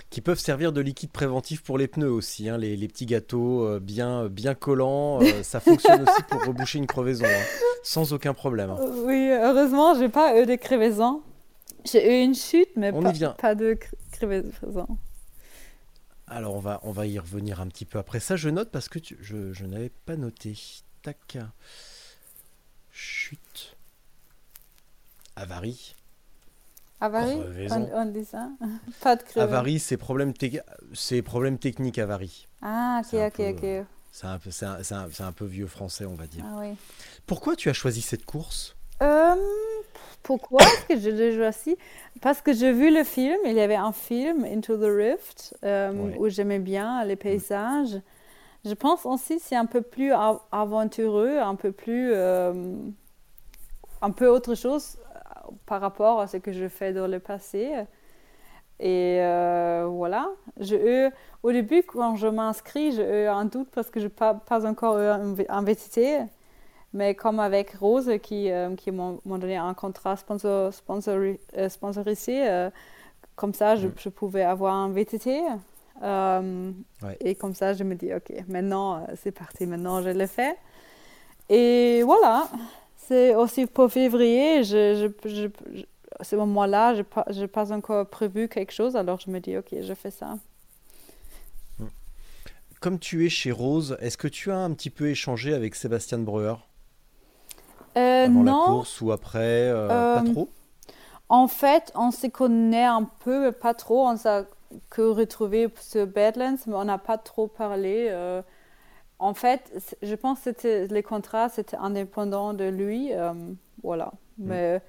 Qui 0.08 0.22
peuvent 0.22 0.38
servir 0.38 0.72
de 0.72 0.80
liquide 0.80 1.10
préventif 1.10 1.62
pour 1.62 1.76
les 1.76 1.86
pneus 1.86 2.10
aussi, 2.10 2.48
hein, 2.48 2.56
les, 2.56 2.76
les 2.76 2.88
petits 2.88 3.04
gâteaux 3.04 3.78
bien, 3.78 4.26
bien 4.28 4.54
collants. 4.54 5.20
euh, 5.20 5.26
ça 5.42 5.60
fonctionne 5.60 6.02
aussi 6.08 6.22
pour 6.30 6.42
reboucher 6.46 6.78
une 6.78 6.86
crevaison, 6.86 7.26
hein, 7.26 7.44
sans 7.82 8.14
aucun 8.14 8.32
problème. 8.32 8.70
hein. 8.70 8.78
Oui, 9.04 9.28
heureusement, 9.30 9.94
j'ai 9.98 10.08
pas 10.08 10.40
eu 10.40 10.46
de 10.46 10.54
crevaisons. 10.54 11.20
J'ai 11.84 12.20
eu 12.20 12.24
une 12.24 12.34
chute, 12.34 12.70
mais 12.76 12.90
pas, 12.90 13.54
de 13.54 13.74
cre- 13.74 13.92
crevaisons. 14.12 14.96
Alors 16.30 16.54
on 16.54 16.60
va, 16.60 16.80
on 16.82 16.92
va 16.92 17.06
y 17.06 17.18
revenir 17.18 17.60
un 17.60 17.66
petit 17.68 17.84
peu 17.84 17.98
après 17.98 18.20
ça. 18.20 18.36
Je 18.36 18.48
note 18.48 18.70
parce 18.70 18.88
que 18.88 18.98
tu- 18.98 19.16
je, 19.20 19.52
je 19.52 19.64
n'avais 19.66 19.88
pas 19.90 20.16
noté. 20.16 20.56
Tac. 21.02 21.38
Chute. 22.92 23.76
Avarie. 25.36 25.94
Avarie 27.00 27.68
on, 27.70 27.88
on 27.94 28.04
dit 28.06 28.24
ça 28.24 28.50
Pas 29.00 29.14
de 29.16 29.22
crevaison. 29.22 29.40
Avarie, 29.54 29.78
c'est 29.78 29.96
problème, 29.96 30.32
tec- 30.32 30.62
c'est 30.94 31.22
problème 31.22 31.58
technique 31.58 31.98
avarie. 31.98 32.48
Ah, 32.60 33.00
ok, 33.04 33.14
ok, 33.14 33.32
peu, 33.36 33.48
ok. 33.50 33.86
C'est 34.10 34.26
un, 34.26 34.38
peu- 34.40 34.50
c'est 34.50 34.66
un- 34.66 34.82
c'est 34.82 34.94
un- 34.94 35.08
c'est 35.12 35.22
un 35.22 35.30
peu 35.32 35.44
vieux 35.44 35.68
français, 35.68 36.04
on 36.06 36.14
va 36.16 36.26
dire. 36.26 36.44
Ah 36.44 36.56
oui. 36.58 36.74
Pourquoi 37.26 37.54
tu 37.54 37.68
as 37.70 37.72
choisi 37.72 38.02
cette 38.02 38.24
course? 38.24 38.74
Euh, 39.02 39.34
pourquoi 40.22 40.60
est-ce 40.62 40.86
que 40.86 40.98
je 40.98 41.10
l'ai 41.10 41.34
choisi? 41.36 41.76
Parce 42.20 42.40
que 42.42 42.52
j'ai 42.52 42.72
vu 42.72 42.92
le 42.94 43.04
film, 43.04 43.38
il 43.44 43.52
y 43.52 43.60
avait 43.60 43.76
un 43.76 43.92
film, 43.92 44.44
Into 44.44 44.76
the 44.76 44.90
Rift, 44.90 45.56
euh, 45.64 45.92
Ouais. 45.92 46.16
où 46.18 46.28
j'aimais 46.28 46.58
bien 46.58 47.04
les 47.04 47.16
paysages. 47.16 48.00
Je 48.64 48.74
pense 48.74 49.06
aussi 49.06 49.36
que 49.36 49.42
c'est 49.42 49.56
un 49.56 49.66
peu 49.66 49.82
plus 49.82 50.12
av- 50.12 50.40
aventureux, 50.52 51.38
un 51.38 51.54
peu 51.54 51.72
plus... 51.72 52.10
euh, 52.12 52.74
un 54.00 54.10
peu 54.12 54.28
autre 54.28 54.54
chose 54.54 54.96
par 55.66 55.80
rapport 55.80 56.20
à 56.20 56.26
ce 56.28 56.36
que 56.36 56.52
je 56.52 56.68
fais 56.68 56.92
dans 56.92 57.06
le 57.08 57.18
passé. 57.20 57.72
Et 58.80 59.18
euh, 59.20 59.86
voilà. 59.90 60.28
Au 61.42 61.52
début, 61.52 61.82
quand 61.82 62.14
je 62.16 62.28
m'inscris, 62.28 62.92
j'ai 62.92 63.24
eu 63.24 63.26
un 63.26 63.44
doute 63.44 63.68
parce 63.72 63.90
que 63.90 63.98
je 64.00 64.04
n'ai 64.06 64.10
pas, 64.10 64.34
pas 64.34 64.66
encore 64.66 64.98
VTT. 65.62 66.20
Mais 66.94 67.14
comme 67.14 67.38
avec 67.40 67.72
Rose, 67.72 68.10
qui, 68.22 68.50
euh, 68.50 68.74
qui 68.74 68.90
m'ont 68.90 69.20
donné 69.24 69.56
un 69.56 69.74
contrat 69.74 70.16
sponsor, 70.16 70.70
sponsori- 70.72 71.38
euh, 71.56 71.68
sponsorisé, 71.68 72.48
euh, 72.48 72.70
comme 73.36 73.52
ça, 73.54 73.76
je, 73.76 73.88
Mm. 73.88 73.92
je 73.98 74.08
pouvais 74.08 74.42
avoir 74.42 74.74
un 74.74 74.88
VTT. 74.90 75.42
Ouais. 76.00 77.16
Et 77.20 77.34
comme 77.34 77.54
ça, 77.54 77.74
je 77.74 77.84
me 77.84 77.94
dis, 77.94 78.12
OK, 78.14 78.32
maintenant, 78.48 78.96
euh, 78.96 79.14
c'est 79.22 79.32
parti, 79.32 79.66
maintenant, 79.66 80.00
je 80.02 80.10
le 80.10 80.26
fais. 80.26 80.56
Et 81.50 82.02
voilà, 82.04 82.48
c'est 82.96 83.34
aussi 83.34 83.66
pour 83.66 83.90
février, 83.90 84.62
je, 84.64 85.10
ce 86.22 86.36
moment-là, 86.36 86.94
je 86.94 87.40
n'ai 87.40 87.46
pas, 87.48 87.72
encore 87.72 88.06
prévu 88.06 88.48
quelque 88.48 88.72
chose, 88.72 88.96
alors 88.96 89.18
je 89.20 89.30
me 89.30 89.40
dis, 89.40 89.56
OK, 89.56 89.74
je 89.80 89.94
fais 89.94 90.10
ça. 90.10 90.38
Comme 92.80 92.98
tu 93.00 93.26
es 93.26 93.28
chez 93.28 93.50
Rose, 93.50 93.96
est-ce 94.00 94.16
que 94.16 94.28
tu 94.28 94.52
as 94.52 94.58
un 94.58 94.72
petit 94.72 94.90
peu 94.90 95.08
échangé 95.08 95.52
avec 95.52 95.74
Sébastien 95.74 96.18
Breuer? 96.18 96.54
Euh, 97.96 98.26
avant 98.26 98.42
la 98.42 98.52
non, 98.52 98.64
course 98.64 99.00
ou 99.00 99.12
après 99.12 99.38
euh, 99.70 99.88
Pas 99.88 100.20
Euh, 100.20 100.32
trop 100.32 100.48
En 101.28 101.48
fait, 101.48 101.92
on 101.94 102.10
se 102.10 102.26
connaît 102.28 102.84
un 102.84 103.04
peu, 103.04 103.40
mais 103.46 103.52
pas 103.52 103.74
trop. 103.74 104.06
On 104.08 104.16
s'est 104.16 104.46
que 104.90 105.02
retrouvé 105.02 105.68
sur 105.80 106.06
Badlands, 106.06 106.56
mais 106.66 106.74
on 106.74 106.84
n'a 106.84 106.98
pas 106.98 107.18
trop 107.18 107.46
parlé. 107.48 108.08
euh. 108.10 108.42
en 109.18 109.34
fait, 109.34 109.96
je 110.02 110.14
pense 110.14 110.40
que 110.44 110.86
les 110.92 111.02
contrats, 111.02 111.48
c'était 111.48 111.76
indépendant 111.76 112.54
de 112.54 112.64
lui. 112.64 113.12
euh, 113.12 113.32
voilà. 113.82 114.12
Mais 114.38 114.80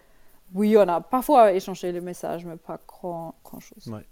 oui, 0.54 0.78
on 0.78 0.88
a 0.88 1.02
parfois 1.02 1.54
échangé 1.54 1.92
les 1.92 2.02
messages, 2.02 2.46
mais 2.46 2.58
pas 2.58 2.80
grand, 2.88 3.36
grand 3.44 3.60
chose. 3.60 3.88
Ouais. 3.88 4.06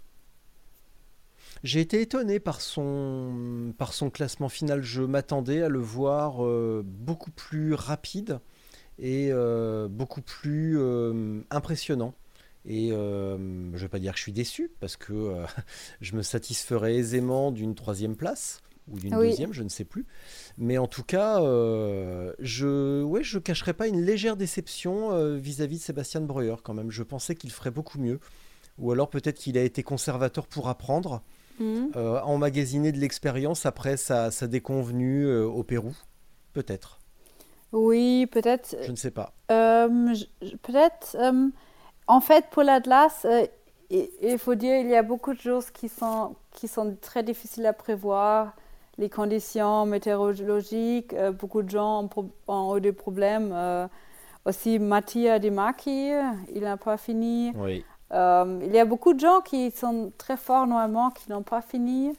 J'ai 1.64 1.80
été 1.80 2.00
étonné 2.00 2.40
par 2.40 2.60
son, 2.60 3.72
par 3.78 3.92
son 3.92 4.10
classement 4.10 4.48
final. 4.48 4.82
Je 4.82 5.02
m'attendais 5.02 5.62
à 5.62 5.68
le 5.68 5.78
voir 5.80 6.44
euh, 6.44 6.82
beaucoup 6.84 7.30
plus 7.30 7.74
rapide 7.74 8.40
et 8.98 9.28
euh, 9.32 9.88
beaucoup 9.88 10.22
plus 10.22 10.76
euh, 10.78 11.40
impressionnant. 11.50 12.14
Et 12.64 12.90
euh, 12.92 13.36
je 13.38 13.76
ne 13.76 13.78
vais 13.78 13.88
pas 13.88 13.98
dire 13.98 14.12
que 14.12 14.18
je 14.18 14.22
suis 14.24 14.32
déçu, 14.32 14.70
parce 14.80 14.96
que 14.96 15.12
euh, 15.12 15.44
je 16.00 16.14
me 16.16 16.22
satisferais 16.22 16.96
aisément 16.96 17.50
d'une 17.52 17.74
troisième 17.74 18.16
place, 18.16 18.60
ou 18.90 18.98
d'une 18.98 19.14
Oui. 19.14 19.28
deuxième, 19.30 19.52
je 19.52 19.62
ne 19.62 19.68
sais 19.68 19.84
plus. 19.84 20.04
Mais 20.58 20.76
en 20.78 20.86
tout 20.86 21.02
cas, 21.04 21.42
euh, 21.42 22.32
je 22.40 23.04
ne 23.04 23.22
je 23.22 23.38
cacherai 23.38 23.72
pas 23.74 23.86
une 23.86 24.00
légère 24.02 24.36
déception 24.36 25.36
vis-à-vis 25.36 25.76
de 25.78 25.82
Sébastien 25.82 26.20
Breuer 26.22 26.56
quand 26.62 26.74
même. 26.74 26.90
Je 26.90 27.02
pensais 27.02 27.34
qu'il 27.34 27.50
ferait 27.50 27.70
beaucoup 27.70 27.98
mieux. 27.98 28.18
Ou 28.78 28.92
alors 28.92 29.10
peut-être 29.10 29.38
qu'il 29.38 29.58
a 29.58 29.62
été 29.62 29.82
conservateur 29.82 30.46
pour 30.46 30.68
apprendre, 30.68 31.22
euh, 31.60 32.20
emmagasiner 32.20 32.92
de 32.92 32.98
l'expérience 32.98 33.66
après 33.66 33.96
sa, 33.96 34.30
sa 34.30 34.46
déconvenue 34.46 35.28
au 35.30 35.62
Pérou. 35.64 35.96
Peut-être, 36.52 36.97
Oui, 37.72 38.26
peut-être. 38.26 38.76
je 38.82 38.90
ne 38.90 38.96
sais 38.96 39.10
pas. 39.10 39.32
Euh, 39.50 40.14
peut-être. 40.62 41.16
euh, 41.18 41.48
en 42.06 42.20
fait, 42.20 42.46
pour 42.50 42.62
l'Atlas, 42.62 43.24
euh, 43.24 43.46
il, 43.90 44.38
faut 44.38 44.54
dire 44.54 44.76
il 44.80 44.88
y 44.88 44.96
a 44.96 45.02
beaucoup 45.02 45.34
de 45.34 45.40
choses 45.40 45.70
qui 45.70 45.88
sont, 45.88 46.34
qui 46.52 46.68
sont 46.68 46.96
très 47.00 47.22
difficiles 47.22 47.66
à 47.66 47.72
prévoir. 47.72 48.54
Les 48.96 49.08
conditions 49.08 49.86
météorologiques, 49.86 51.14
beaucoup 51.38 51.62
de 51.62 51.70
gens 51.70 52.08
ont, 52.16 52.30
ont 52.48 52.76
eu 52.76 52.80
des 52.80 52.92
problèmes. 52.92 53.54
aussi, 54.44 54.78
Mattia 54.80 55.38
Di 55.38 55.48
il 55.48 56.60
n'a 56.62 56.76
pas 56.76 56.96
fini. 56.96 57.52
Oui. 57.54 57.84
Il 58.10 58.70
y 58.72 58.78
a 58.78 58.84
beaucoup 58.84 59.12
de 59.12 59.20
gens 59.20 59.40
qui 59.40 59.70
sont 59.70 60.10
très 60.18 60.36
forts 60.36 60.66
normalement, 60.66 61.10
qui 61.10 61.30
n'ont 61.30 61.44
pas 61.44 61.62
fini. 61.62 62.12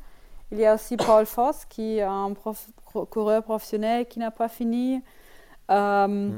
Il 0.51 0.57
y 0.59 0.65
a 0.65 0.75
aussi 0.75 0.95
Paul 0.95 1.25
Foss, 1.25 1.65
qui 1.65 1.97
est 1.97 2.01
un 2.01 2.33
prof- 2.33 2.69
coureur 3.09 3.43
professionnel 3.43 4.07
qui 4.07 4.19
n'a 4.19 4.31
pas 4.31 4.47
fini. 4.47 5.01
Euh, 5.69 6.31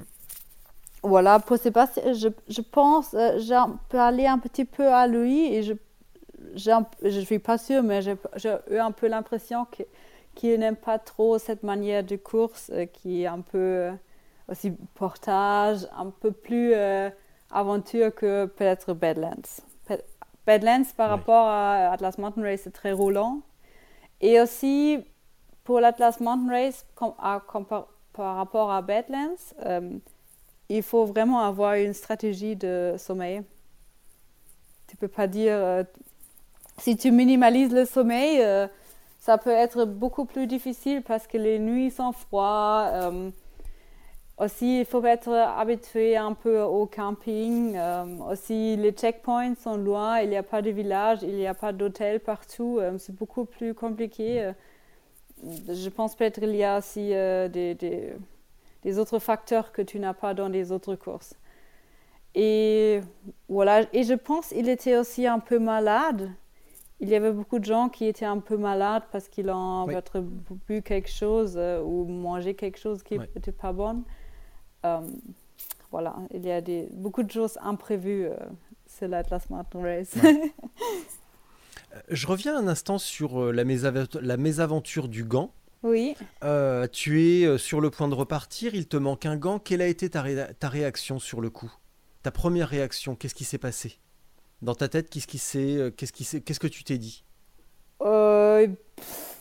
Voilà, 1.03 1.39
pour 1.39 1.57
Sébastien, 1.57 2.13
je, 2.13 2.27
je 2.47 2.61
pense, 2.61 3.15
euh, 3.15 3.39
j'ai 3.39 3.57
aller 3.97 4.27
un 4.27 4.37
petit 4.37 4.65
peu 4.65 4.87
à 4.87 5.07
lui 5.07 5.47
et 5.53 5.63
je 5.63 5.73
un- 6.71 6.85
je 7.03 7.19
suis 7.21 7.39
pas 7.39 7.57
sûre, 7.57 7.83
mais 7.83 8.01
j'ai 8.01 8.15
eu 8.71 8.77
un 8.77 8.91
peu 8.91 9.07
l'impression 9.07 9.65
qu'il 10.35 10.59
n'aime 10.59 10.75
pas 10.75 10.99
trop 10.99 11.37
cette 11.39 11.63
manière 11.63 12.03
de 12.03 12.17
course 12.17 12.71
euh, 12.73 12.85
qui 12.85 13.23
est 13.23 13.27
un 13.27 13.41
peu 13.41 13.57
euh, 13.59 13.91
aussi 14.49 14.71
portage, 14.95 15.87
un 15.97 16.11
peu 16.11 16.31
plus 16.31 16.73
euh, 16.75 17.09
aventure 17.51 18.13
que 18.15 18.45
peut-être 18.45 18.93
Badlands. 18.93 19.61
Badlands 20.45 20.85
par 20.97 21.09
rapport 21.09 21.47
à 21.47 21.91
Atlas 21.93 22.17
Mountain 22.17 22.41
Race, 22.43 22.61
c'est 22.63 22.73
très 22.73 22.91
roulant. 22.91 23.41
Et 24.21 24.39
aussi, 24.41 25.03
pour 25.63 25.79
l'Atlas 25.81 26.19
Mountain 26.21 26.51
Race, 26.51 26.85
com- 26.95 27.13
à- 27.19 27.41
compar- 27.47 27.87
par 28.13 28.35
rapport 28.35 28.71
à 28.71 28.81
Badlands, 28.81 29.35
euh, 29.65 29.97
il 30.69 30.83
faut 30.83 31.05
vraiment 31.05 31.41
avoir 31.41 31.75
une 31.75 31.93
stratégie 31.93 32.55
de 32.55 32.95
sommeil. 32.97 33.41
Tu 34.87 34.97
peux 34.97 35.07
pas 35.07 35.27
dire, 35.27 35.53
euh, 35.53 35.83
si 36.77 36.97
tu 36.97 37.11
minimalises 37.11 37.73
le 37.73 37.85
sommeil, 37.85 38.41
euh, 38.41 38.67
ça 39.19 39.37
peut 39.37 39.51
être 39.51 39.85
beaucoup 39.85 40.25
plus 40.25 40.47
difficile 40.47 41.01
parce 41.01 41.27
que 41.27 41.37
les 41.37 41.59
nuits 41.59 41.91
sont 41.91 42.11
froides. 42.11 43.31
aussi, 44.37 44.79
il 44.79 44.85
faut 44.85 45.05
être 45.05 45.29
habitué 45.29 46.17
un 46.17 46.33
peu 46.33 46.61
au 46.61 46.87
camping. 46.87 47.77
aussi, 48.29 48.75
les 48.75 48.91
checkpoints 48.91 49.53
sont 49.55 49.77
loin, 49.77 50.19
il 50.21 50.29
n'y 50.29 50.37
a 50.37 50.43
pas 50.43 50.63
de 50.63 50.71
village, 50.71 51.19
il 51.21 51.35
n'y 51.35 51.45
a 51.45 51.53
pas 51.53 51.71
d'hôtel 51.71 52.19
partout. 52.19 52.79
c'est 52.97 53.15
beaucoup 53.15 53.45
plus 53.45 53.75
compliqué. 53.75 54.51
Je 55.67 55.89
pense 55.89 56.15
peut-être 56.15 56.39
qu'il 56.39 56.55
y 56.55 56.63
a 56.63 56.77
aussi 56.77 57.13
euh, 57.13 57.47
des, 57.47 57.75
des- 57.75 58.13
des 58.83 58.97
autres 58.99 59.19
facteurs 59.19 59.71
que 59.71 59.81
tu 59.81 59.99
n'as 59.99 60.13
pas 60.13 60.33
dans 60.33 60.47
les 60.47 60.71
autres 60.71 60.95
courses. 60.95 61.35
Et 62.33 63.01
voilà, 63.49 63.85
et 63.93 64.03
je 64.03 64.13
pense 64.13 64.47
qu'il 64.49 64.69
était 64.69 64.97
aussi 64.97 65.27
un 65.27 65.39
peu 65.39 65.59
malade. 65.59 66.31
Il 66.99 67.09
y 67.09 67.15
avait 67.15 67.31
beaucoup 67.31 67.59
de 67.59 67.65
gens 67.65 67.89
qui 67.89 68.05
étaient 68.05 68.25
un 68.25 68.39
peu 68.39 68.57
malades 68.57 69.03
parce 69.11 69.27
qu'ils 69.27 69.49
ont 69.49 69.85
Oui. 69.85 69.93
peut-être 69.93 70.21
bu 70.67 70.81
quelque 70.81 71.09
chose 71.09 71.55
euh, 71.57 71.81
ou 71.81 72.05
mangé 72.05 72.53
quelque 72.53 72.77
chose 72.79 73.01
qui 73.03 73.17
n'était 73.17 73.51
pas 73.51 73.73
bon. 73.73 74.03
Euh, 74.85 74.99
voilà, 75.91 76.15
il 76.33 76.45
y 76.45 76.51
a 76.51 76.61
des, 76.61 76.87
beaucoup 76.93 77.23
de 77.23 77.31
choses 77.31 77.57
imprévues 77.61 78.25
euh, 78.27 78.35
sur 78.87 79.07
l'Atlas 79.07 79.49
Mountain 79.49 79.81
Race. 79.81 80.15
Je 82.09 82.27
reviens 82.27 82.55
un 82.57 82.67
instant 82.67 82.97
sur 82.97 83.41
euh, 83.43 83.51
la, 83.51 83.63
mésavent- 83.63 84.19
la 84.21 84.37
mésaventure 84.37 85.07
du 85.07 85.23
gant. 85.23 85.51
oui. 85.83 86.15
Euh, 86.43 86.87
tu 86.91 87.23
es 87.23 87.45
euh, 87.45 87.57
sur 87.57 87.81
le 87.81 87.89
point 87.89 88.07
de 88.07 88.15
repartir, 88.15 88.75
il 88.75 88.87
te 88.87 88.97
manque 88.97 89.25
un 89.25 89.35
gant. 89.35 89.59
Quelle 89.59 89.81
a 89.81 89.87
été 89.87 90.09
ta, 90.09 90.21
ré- 90.21 90.47
ta 90.59 90.69
réaction 90.69 91.19
sur 91.19 91.41
le 91.41 91.49
coup? 91.49 91.71
Ta 92.23 92.31
première 92.31 92.69
réaction, 92.69 93.15
qu'est-ce 93.15 93.35
qui 93.35 93.45
s'est 93.45 93.57
passé? 93.57 93.97
Dans 94.61 94.75
ta 94.75 94.87
tête, 94.87 95.09
qu'est-ce 95.09 95.27
qui 95.27 95.39
s'est, 95.39 95.75
euh, 95.77 95.89
qu'est-ce 95.91 96.13
qui 96.13 96.23
qu'est-ce 96.43 96.59
que 96.59 96.67
tu 96.67 96.83
t'es 96.83 96.97
dit? 96.99 97.23
Euh, 98.01 98.67
pff, 98.95 99.37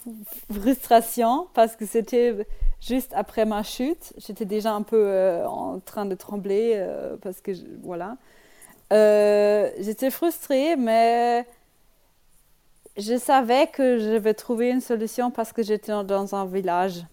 frustration 0.53 1.49
parce 1.55 1.77
que 1.77 1.87
c'était 1.87 2.47
juste 2.81 3.13
après 3.15 3.45
ma 3.45 3.63
chute. 3.63 4.13
J'étais 4.17 4.47
déjà 4.47 4.73
un 4.73 4.83
peu 4.83 4.97
euh, 5.07 5.47
en 5.47 5.79
train 5.81 6.07
de 6.07 6.15
trembler 6.15 6.73
euh, 6.77 7.17
parce 7.21 7.41
que 7.43 7.53
je- 7.53 7.65
voilà. 7.83 8.17
Euh, 8.93 9.71
j'étais 9.79 10.11
frustrée, 10.11 10.77
mais 10.77 11.47
je 13.01 13.17
savais 13.19 13.67
que 13.69 13.99
je 13.99 14.17
vais 14.17 14.35
trouver 14.35 14.71
une 14.71 14.81
solution 14.81 15.31
parce 15.31 15.53
que 15.53 15.63
j'étais 15.63 15.93
dans- 16.05 16.35
un 16.35 16.47
village. 16.47 17.05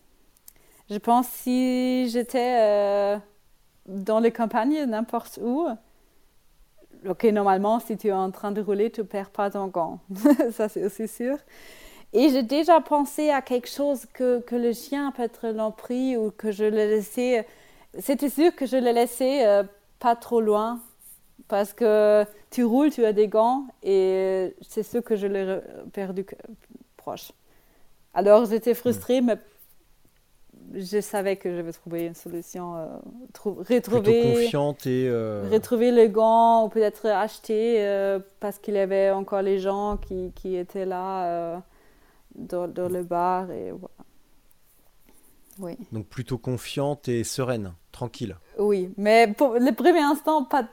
Je 0.89 0.97
pense 0.97 1.27
si 1.29 2.09
j'étais 2.09 2.57
euh, 2.59 3.17
dans 3.87 4.19
les 4.19 4.31
campagnes, 4.31 4.85
n'importe 4.85 5.39
où, 5.43 5.67
Ok, 7.07 7.23
normalement, 7.25 7.79
si 7.79 7.95
tu 7.97 8.07
es 8.07 8.11
en 8.11 8.31
train 8.31 8.51
de 8.51 8.61
rouler, 8.61 8.89
tu 8.91 9.03
perds 9.05 9.29
pas 9.29 9.49
ton 9.51 9.67
gant. 9.67 9.99
Ça, 10.51 10.67
c'est 10.67 10.83
aussi 10.85 11.07
sûr. 11.07 11.37
Et 12.13 12.29
j'ai 12.29 12.43
déjà 12.43 12.81
pensé 12.81 13.29
à 13.31 13.41
quelque 13.41 13.69
chose 13.69 14.05
que, 14.13 14.39
que 14.41 14.55
le 14.55 14.73
chien 14.73 15.11
peut-être 15.11 15.47
l'ont 15.49 15.71
pris 15.71 16.17
ou 16.17 16.31
que 16.31 16.51
je 16.51 16.65
l'ai 16.65 16.87
laissé. 16.87 17.43
C'était 17.99 18.29
sûr 18.29 18.55
que 18.55 18.65
je 18.65 18.77
l'ai 18.77 18.93
laissé 18.93 19.43
euh, 19.45 19.63
pas 19.99 20.15
trop 20.15 20.41
loin 20.41 20.79
parce 21.47 21.73
que 21.73 22.25
tu 22.51 22.63
roules, 22.63 22.91
tu 22.91 23.05
as 23.05 23.13
des 23.13 23.27
gants 23.27 23.67
et 23.83 24.55
c'est 24.61 24.83
sûr 24.83 25.03
que 25.03 25.15
je 25.15 25.27
l'ai 25.27 25.59
perdu 25.93 26.25
proche. 26.97 27.31
Alors 28.13 28.45
j'étais 28.45 28.73
frustrée, 28.73 29.21
mais 29.21 29.37
je 30.73 30.99
savais 31.01 31.37
que 31.37 31.55
je 31.55 31.61
vais 31.61 31.71
trouver 31.71 32.05
une 32.07 32.15
solution, 32.15 32.75
euh, 32.75 32.87
trou- 33.33 33.63
retrouver 33.69 34.21
confiante 34.21 34.85
et. 34.87 35.07
euh, 35.07 35.47
retrouver 35.49 35.91
le 35.91 36.07
gant 36.07 36.65
ou 36.65 36.69
peut-être 36.69 37.05
acheter 37.07 37.85
euh, 37.85 38.19
parce 38.39 38.59
qu'il 38.59 38.73
y 38.73 38.79
avait 38.79 39.11
encore 39.11 39.41
les 39.41 39.59
gens 39.59 39.97
qui, 39.97 40.31
qui 40.35 40.55
étaient 40.55 40.85
là 40.85 41.25
euh, 41.25 41.57
dans, 42.35 42.67
dans 42.67 42.89
le 42.89 43.03
bar 43.03 43.49
et 43.51 43.71
voilà. 43.71 43.93
Oui, 45.59 45.75
Donc 45.91 46.05
plutôt 46.07 46.37
confiante 46.37 47.07
et 47.07 47.23
sereine, 47.23 47.73
tranquille. 47.91 48.35
oui, 48.59 48.93
mais 48.97 49.33
pour 49.35 49.53
le 49.55 49.71
premier 49.73 50.01
instant, 50.01 50.43
pas 50.43 50.67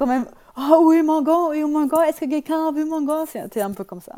quand 0.00 0.06
même. 0.06 0.24
Oh 0.58 0.80
oui, 0.86 1.02
mon 1.02 1.20
gant, 1.22 1.50
oui, 1.50 1.62
mon 1.62 1.84
gant, 1.86 2.00
est-ce 2.02 2.20
que 2.20 2.26
quelqu'un 2.28 2.68
a 2.68 2.72
vu 2.72 2.84
mon 2.86 3.02
gant 3.02 3.24
C'était 3.26 3.60
un 3.60 3.70
peu 3.72 3.84
comme 3.84 4.00
ça. 4.00 4.16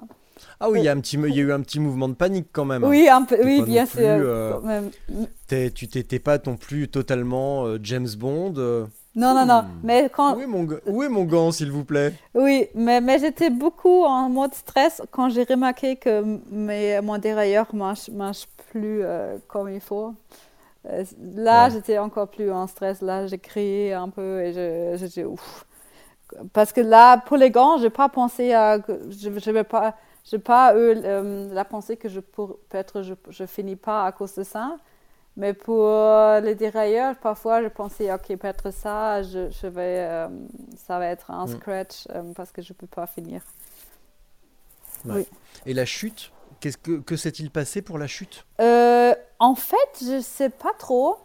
Ah 0.60 0.70
oui, 0.70 0.78
il 0.80 0.84
y, 0.84 0.88
a 0.88 0.92
un 0.92 1.00
petit, 1.00 1.16
il 1.16 1.34
y 1.34 1.40
a 1.40 1.42
eu 1.42 1.52
un 1.52 1.60
petit 1.60 1.78
mouvement 1.80 2.08
de 2.08 2.14
panique 2.14 2.48
quand 2.52 2.64
même. 2.64 2.84
Oui, 2.84 3.08
un 3.08 3.22
peu, 3.22 3.36
oui, 3.44 3.62
bien 3.62 3.84
sûr. 3.86 4.00
euh, 4.00 4.58
tu 5.74 5.88
t'étais 5.88 6.18
pas 6.18 6.38
non 6.46 6.56
plus 6.56 6.88
totalement 6.88 7.66
euh, 7.66 7.78
James 7.82 8.08
Bond. 8.16 8.54
euh. 8.56 8.86
Non, 9.14 9.34
non, 9.34 9.44
non. 9.44 9.62
Hmm. 9.62 9.80
Mais 9.84 10.08
quand, 10.12 10.36
Où, 10.36 10.40
est 10.40 10.46
mon, 10.46 10.66
où 10.86 11.02
est 11.02 11.08
mon 11.08 11.24
gant, 11.24 11.52
s'il 11.52 11.70
vous 11.70 11.84
plaît? 11.84 12.14
Oui, 12.34 12.68
mais, 12.74 13.00
mais 13.00 13.18
j'étais 13.18 13.50
beaucoup 13.50 14.04
en 14.04 14.28
mode 14.30 14.54
stress 14.54 15.02
quand 15.10 15.28
j'ai 15.28 15.44
remarqué 15.44 15.96
que 15.96 16.22
mes, 16.50 17.00
mon 17.02 17.18
dérailleur 17.18 17.66
marche, 17.74 18.08
marche 18.08 18.46
plus 18.70 19.02
euh, 19.04 19.36
comme 19.48 19.68
il 19.68 19.80
faut. 19.80 20.14
Euh, 20.88 21.04
là, 21.34 21.64
Ouais. 21.66 21.70
j'étais 21.72 21.98
encore 21.98 22.28
plus 22.28 22.50
en 22.50 22.66
stress. 22.66 23.02
Là, 23.02 23.26
j'ai 23.26 23.38
crié 23.38 23.92
un 23.92 24.08
peu 24.08 24.40
et 24.40 24.96
j'étais 24.98 25.24
ouf. 25.24 25.66
Parce 26.52 26.72
que 26.72 26.80
là, 26.80 27.18
pour 27.18 27.36
les 27.36 27.50
gants, 27.50 27.78
je 27.78 27.84
n'ai 27.84 27.90
pas 27.90 28.08
pensé 28.08 28.52
à. 28.52 28.78
que 28.78 29.10
Je 29.10 29.50
n'ai 29.50 29.64
pas, 29.64 29.96
j'ai 30.24 30.38
pas 30.38 30.74
eu 30.74 30.94
euh, 31.04 31.52
la 31.52 31.64
pensée 31.64 31.96
que 31.96 32.08
je 32.08 32.20
peut-être 32.20 33.02
je 33.02 33.42
ne 33.42 33.46
finis 33.46 33.76
pas 33.76 34.04
à 34.06 34.12
cause 34.12 34.34
de 34.34 34.42
ça. 34.42 34.76
Mais 35.36 35.54
pour 35.54 35.86
euh, 35.86 36.40
les 36.40 36.54
dérailleurs, 36.54 37.16
parfois, 37.16 37.62
je 37.62 37.68
pensais, 37.68 38.12
OK, 38.12 38.36
peut-être 38.36 38.70
ça, 38.70 39.22
je, 39.22 39.48
je 39.50 39.66
vais, 39.66 40.06
euh, 40.06 40.28
ça 40.76 40.98
va 40.98 41.06
être 41.06 41.30
un 41.30 41.46
Mm. 41.46 41.56
scratch 41.56 42.06
euh, 42.10 42.22
parce 42.34 42.52
que 42.52 42.60
je 42.60 42.72
ne 42.72 42.76
peux 42.76 42.86
pas 42.86 43.06
finir. 43.06 43.42
Et 45.66 45.74
la 45.74 45.84
chute 45.86 46.30
Qu'est-ce 46.62 46.78
que, 46.78 47.00
que 47.00 47.16
s'est-il 47.16 47.50
passé 47.50 47.82
pour 47.82 47.98
la 47.98 48.06
chute? 48.06 48.46
Euh, 48.60 49.12
en 49.40 49.56
fait, 49.56 49.76
je 50.00 50.20
sais 50.20 50.48
pas 50.48 50.72
trop. 50.78 51.16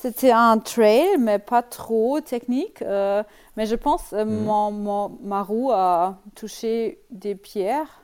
C'était 0.00 0.30
un 0.32 0.58
trail, 0.58 1.18
mais 1.18 1.38
pas 1.38 1.62
trop 1.62 2.20
technique. 2.20 2.80
Euh, 2.82 3.22
mais 3.56 3.66
je 3.66 3.74
pense 3.76 4.12
euh, 4.12 4.24
Mhm. 4.24 4.44
mon, 4.46 4.70
mon- 4.70 5.18
ma 5.22 5.42
roue 5.42 5.70
a 5.72 6.18
touché 6.34 7.00
des 7.10 7.34
pierres. 7.34 8.02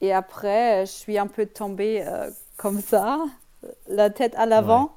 Et 0.00 0.12
après, 0.14 0.86
je 0.86 0.92
suis 0.92 1.18
un 1.18 1.26
peu 1.28 1.46
tombée 1.46 2.04
euh, 2.06 2.30
comme 2.56 2.80
ça, 2.80 3.20
la 3.88 4.10
tête 4.10 4.34
à 4.36 4.46
l'avant. 4.46 4.92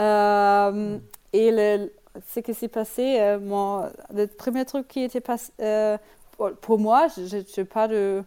Euh, 0.00 0.98
et 1.32 1.50
le, 1.52 1.92
ce 2.28 2.40
qui 2.40 2.54
s'est 2.54 2.68
passé, 2.68 3.38
mon, 3.42 3.90
le 4.14 4.26
premier 4.26 4.64
truc 4.66 4.88
qui 4.88 5.02
était 5.04 5.20
passé, 5.22 5.52
pour, 6.36 6.52
pour 6.62 6.78
moi, 6.78 7.08
je 7.08 7.38
n'ai 7.60 7.64
pas 7.66 7.88
de. 7.88 8.24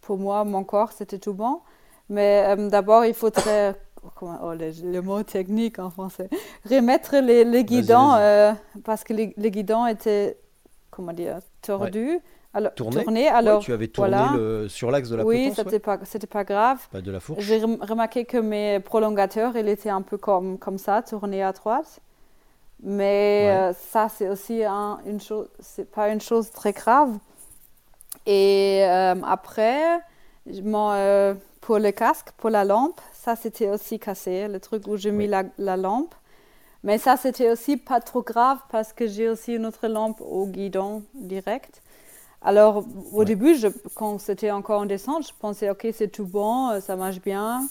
Pour 0.00 0.18
moi, 0.18 0.44
mon 0.44 0.64
corps, 0.64 0.92
c'était 0.92 1.18
tout 1.18 1.34
bon. 1.34 1.60
Mais 2.08 2.56
d'abord, 2.70 3.04
il 3.04 3.14
faudrait. 3.14 3.76
Comment- 4.14 4.38
oh, 4.42 4.52
le, 4.54 4.70
le 4.92 5.00
mot 5.02 5.22
technique 5.22 5.78
en 5.78 5.90
français. 5.90 6.28
Remettre 6.70 7.16
les, 7.16 7.44
les 7.44 7.64
guidons, 7.64 8.12
euh, 8.14 8.52
parce 8.84 9.02
que 9.04 9.12
les, 9.12 9.34
les 9.36 9.50
guidons 9.50 9.86
étaient, 9.86 10.36
comment 10.90 11.12
dire, 11.12 11.38
tordus. 11.62 12.18
Alors, 12.54 12.72
Tourné. 12.74 13.04
Ouais, 13.06 13.28
Alors, 13.28 13.60
tu 13.62 13.72
avais 13.74 13.88
tourné 13.88 14.16
voilà. 14.16 14.32
le- 14.34 14.68
sur 14.68 14.90
l'axe 14.90 15.10
de 15.10 15.16
la 15.16 15.24
oui, 15.26 15.50
potence, 15.50 15.58
ouais. 15.58 15.64
c'était 15.64 15.78
pas, 15.78 15.98
c'était 16.04 16.26
pas 16.26 16.42
grave. 16.44 16.78
pas 16.90 17.02
de 17.02 17.10
la 17.10 17.20
fourche. 17.20 17.42
J'ai 17.44 17.58
rem- 17.58 17.76
remarqué 17.82 18.24
que 18.24 18.38
mes 18.38 18.80
prolongateurs, 18.80 19.54
ils 19.58 19.68
étaient 19.68 19.90
un 19.90 20.00
peu 20.00 20.16
comme, 20.16 20.58
comme 20.58 20.78
ça, 20.78 21.02
tournés 21.02 21.42
à 21.42 21.52
droite. 21.52 22.00
Mais 22.82 23.44
Ouais. 23.46 23.56
euh, 23.56 23.72
ça, 23.74 24.08
c'est 24.08 24.28
aussi 24.30 24.64
un- 24.64 24.98
une 25.06 25.20
chose, 25.20 25.48
c'est 25.60 25.90
pas 25.90 26.08
une 26.08 26.20
chose 26.20 26.50
très 26.50 26.72
grave. 26.72 27.18
Et 28.26 28.80
euh, 28.84 29.14
après, 29.24 30.00
euh, 30.48 31.34
pour 31.60 31.78
le 31.78 31.90
casque, 31.90 32.28
pour 32.38 32.50
la 32.50 32.64
lampe, 32.64 33.00
ça 33.26 33.36
c'était 33.36 33.70
aussi 33.70 33.98
cassé, 33.98 34.48
le 34.48 34.60
truc 34.60 34.86
où 34.88 34.96
j'ai 34.96 35.10
mis 35.12 35.26
la, 35.26 35.44
la 35.58 35.76
lampe. 35.76 36.14
Mais 36.84 36.98
ça, 36.98 37.16
c'était 37.16 37.50
aussi 37.50 37.76
pas 37.76 38.00
trop 38.00 38.22
grave 38.22 38.58
parce 38.70 38.92
que 38.92 39.06
j'ai 39.08 39.28
aussi 39.28 39.54
une 39.54 39.66
autre 39.66 39.88
lampe 39.88 40.20
au 40.22 40.46
guidon 40.46 41.04
direct. 41.14 41.82
Alors, 42.42 42.84
au 43.12 43.24
Ouais. 43.24 43.26
début, 43.26 43.56
je, 43.56 43.68
quand 43.94 44.18
c'était 44.20 44.52
encore 44.52 44.82
en 44.82 44.86
descente, 44.86 45.26
je 45.28 45.32
pensais, 45.38 45.70
OK, 45.70 45.86
c'est 45.92 46.08
tout 46.08 46.26
bon, 46.26 46.70
euh, 46.70 46.80
ça 46.80 46.96
marche 46.96 47.20
bien. 47.22 47.70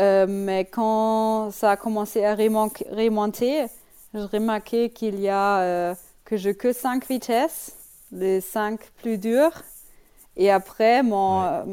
Euh, 0.00 0.26
mais 0.28 0.66
quand 0.66 1.50
ça 1.52 1.72
a 1.72 1.76
commencé 1.76 2.24
à 2.24 2.34
remonter, 2.36 3.66
j'ai 4.14 4.20
remarqué 4.24 4.90
qu'il 4.90 5.20
y 5.20 5.28
a 5.28 5.60
euh, 5.62 5.94
que 6.24 6.36
j'ai 6.36 6.54
que 6.56 6.72
5 6.72 7.06
vitesses, 7.08 7.78
les 8.12 8.40
5 8.40 8.80
plus 9.02 9.18
dures. 9.18 9.64
Et 10.36 10.50
après, 10.50 11.02
mon 11.02 11.42
Ouais. 11.42 11.44
euh, 11.44 11.64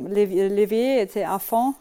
levier 0.49 1.01
était 1.01 1.23
à 1.23 1.39
fond. 1.39 1.75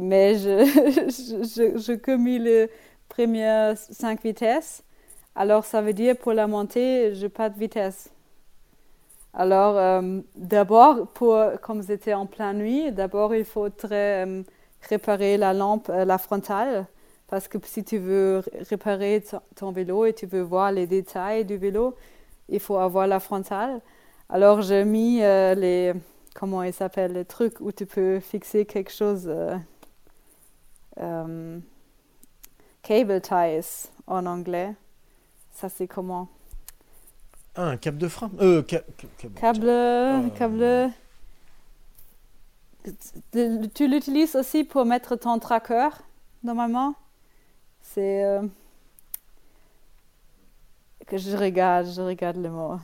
Mais 0.00 0.34
je, 0.38 0.64
je, 1.08 1.44
je, 1.44 1.78
je 1.78 1.92
que 1.92 2.16
mis 2.16 2.38
les 2.38 2.70
premières 3.08 3.76
5 3.78 4.22
vitesses. 4.22 4.82
Alors, 5.34 5.64
ça 5.64 5.82
veut 5.82 5.92
dire 5.92 6.16
pour 6.16 6.32
la 6.32 6.46
montée, 6.46 7.14
je 7.14 7.22
n'ai 7.24 7.28
pas 7.28 7.50
de 7.50 7.58
vitesse. 7.58 8.10
Alors, 9.34 9.76
euh, 9.76 10.20
d'abord, 10.36 11.08
comme 11.62 11.82
c'était 11.82 12.14
en 12.14 12.26
pleine 12.26 12.58
nuit, 12.58 12.92
d'abord, 12.92 13.34
il 13.34 13.44
faudrait 13.44 14.26
euh, 14.26 14.42
réparer 14.88 15.36
la 15.36 15.52
lampe, 15.52 15.88
euh, 15.90 16.04
la 16.04 16.18
frontale. 16.18 16.86
Parce 17.28 17.48
que 17.48 17.58
si 17.64 17.84
tu 17.84 17.98
veux 17.98 18.38
ré- 18.38 18.62
réparer 18.70 19.22
ton, 19.28 19.40
ton 19.56 19.72
vélo 19.72 20.06
et 20.06 20.14
tu 20.14 20.26
veux 20.26 20.40
voir 20.42 20.72
les 20.72 20.86
détails 20.86 21.44
du 21.44 21.56
vélo, 21.58 21.94
il 22.48 22.60
faut 22.60 22.76
avoir 22.78 23.06
la 23.06 23.20
frontale. 23.20 23.80
Alors, 24.30 24.62
j'ai 24.62 24.84
mis 24.84 25.22
euh, 25.22 25.54
les, 25.54 25.92
comment 26.34 26.62
il 26.62 26.72
s'appelle, 26.72 27.12
les 27.12 27.24
trucs 27.26 27.60
où 27.60 27.72
tu 27.72 27.84
peux 27.86 28.20
fixer 28.20 28.64
quelque 28.64 28.92
chose, 28.92 29.28
euh, 31.00 31.02
euh, 31.26 31.58
cable 32.82 33.20
ties 33.20 33.88
en 34.06 34.26
anglais. 34.26 34.74
Ça, 35.52 35.68
c'est 35.68 35.86
comment? 35.86 36.28
Ah, 37.54 37.68
un 37.68 37.76
câble 37.78 37.98
de 37.98 38.08
frein? 38.08 38.30
Euh, 38.40 38.62
ca- 38.68 38.82
ca- 38.98 39.08
câble- 39.18 39.34
Câble, 39.40 40.30
câble. 40.36 40.92
Tu- 43.32 43.68
Tu 43.74 43.88
l'utilises 43.88 44.36
aussi 44.36 44.62
pour 44.64 44.84
mettre 44.84 45.16
ton 45.16 45.38
tracker, 45.38 45.88
normalement? 46.44 46.94
C'est. 47.82 48.24
euh, 48.24 48.42
Que 51.06 51.18
je 51.18 51.36
regarde, 51.36 51.86
je 51.86 52.00
regarde 52.02 52.36
le 52.36 52.50
mot. 52.50 52.78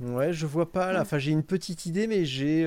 Ouais, 0.00 0.32
je 0.32 0.46
vois 0.46 0.70
pas 0.70 0.92
là. 0.92 1.00
Enfin, 1.02 1.18
j'ai 1.18 1.30
une 1.32 1.42
petite 1.42 1.86
idée, 1.86 2.06
mais 2.06 2.24
j'ai. 2.24 2.64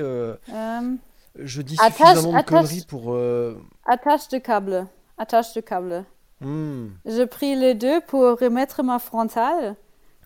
Je 1.38 1.62
dis 1.62 1.76
Attache- 1.78 1.92
suffisamment 2.14 2.32
de 2.32 2.38
attache- 2.38 2.50
conneries 2.68 2.84
pour. 2.88 3.12
euh, 3.14 3.56
attache 3.84 4.28
de 4.28 4.38
câble. 4.38 4.86
Attache 5.18 5.54
de 5.54 5.60
câble. 5.60 6.04
hmm, 6.40 6.88
J'ai 7.04 7.26
pris 7.26 7.56
les 7.56 7.74
deux 7.74 8.00
pour 8.02 8.22
remettre 8.38 8.82
ma 8.82 8.98
frontale. 8.98 9.76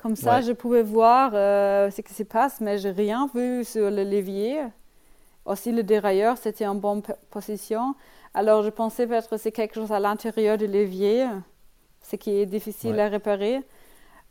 Comme 0.03 0.17
ça, 0.17 0.37
Ouais. 0.37 0.43
je 0.43 0.53
pouvais 0.53 0.83
voir 0.83 1.33
euh, 1.35 1.91
ce 1.91 2.01
qui 2.01 2.15
se 2.15 2.23
passe, 2.23 2.61
mais 2.61 2.79
j'ai 2.79 2.91
rien 2.91 3.29
vu 3.35 3.65
sur 3.65 3.91
le 3.91 4.03
levier. 4.03 4.63
Aussi, 5.45 5.73
le 5.73 5.83
dérailleur, 5.83 6.39
c'était 6.39 6.67
en 6.67 6.75
bonne 6.75 7.03
position. 7.31 7.95
Alors, 8.35 8.63
je 8.63 8.71
pensais 8.71 9.07
peut-être 9.07 9.29
que 9.29 9.37
c'est 9.37 9.53
quelque 9.53 9.75
chose 9.75 9.93
à 9.93 10.01
l'intérieur 10.01 10.57
du 10.57 10.67
levier, 10.67 11.27
ce 12.03 12.17
qui 12.17 12.31
est 12.31 12.47
difficile 12.47 12.93
Ouais. 12.95 13.03
à 13.03 13.09
réparer. 13.09 13.61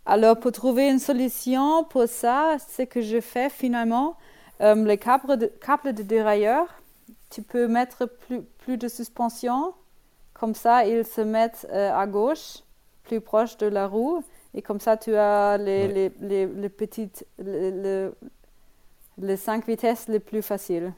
Alors, 0.06 0.40
pour 0.40 0.52
trouver 0.52 0.90
une 0.90 0.98
solution 1.00 1.84
pour 1.84 2.08
ça, 2.08 2.58
ce 2.76 2.84
que 2.84 3.02
je 3.02 3.20
fais 3.22 3.50
finalement, 3.50 4.18
euh, 4.62 4.76
les 4.86 4.98
câbles 4.98 5.38
de, 5.38 5.48
câbles 5.48 5.94
de 5.94 6.04
dérailleur, 6.04 6.68
tu 7.30 7.42
peux 7.42 7.68
mettre 7.68 8.06
plus, 8.06 8.42
plus 8.44 8.78
de 8.78 8.88
suspension. 8.88 9.74
Comme 10.34 10.56
ça, 10.56 10.86
ils 10.86 11.06
se 11.06 11.22
mettent 11.22 11.68
euh, 11.72 11.92
à 11.94 12.08
gauche, 12.08 12.60
plus 13.04 13.22
proche 13.22 13.58
de 13.58 13.68
la 13.68 13.88
roue. 13.88 14.24
Et 14.54 14.62
comme 14.62 14.80
ça, 14.80 14.98
tu 14.98 15.16
as 15.16 15.58
les, 15.58 15.88
Ouais. 15.88 15.94
les, 15.94 16.10
les, 16.20 16.46
les 16.48 16.70
petites, 16.70 17.26
les, 17.38 18.10
cinq 19.38 19.68
vitesses 19.68 20.08
les 20.08 20.20
plus 20.20 20.42
faciles. 20.42 20.94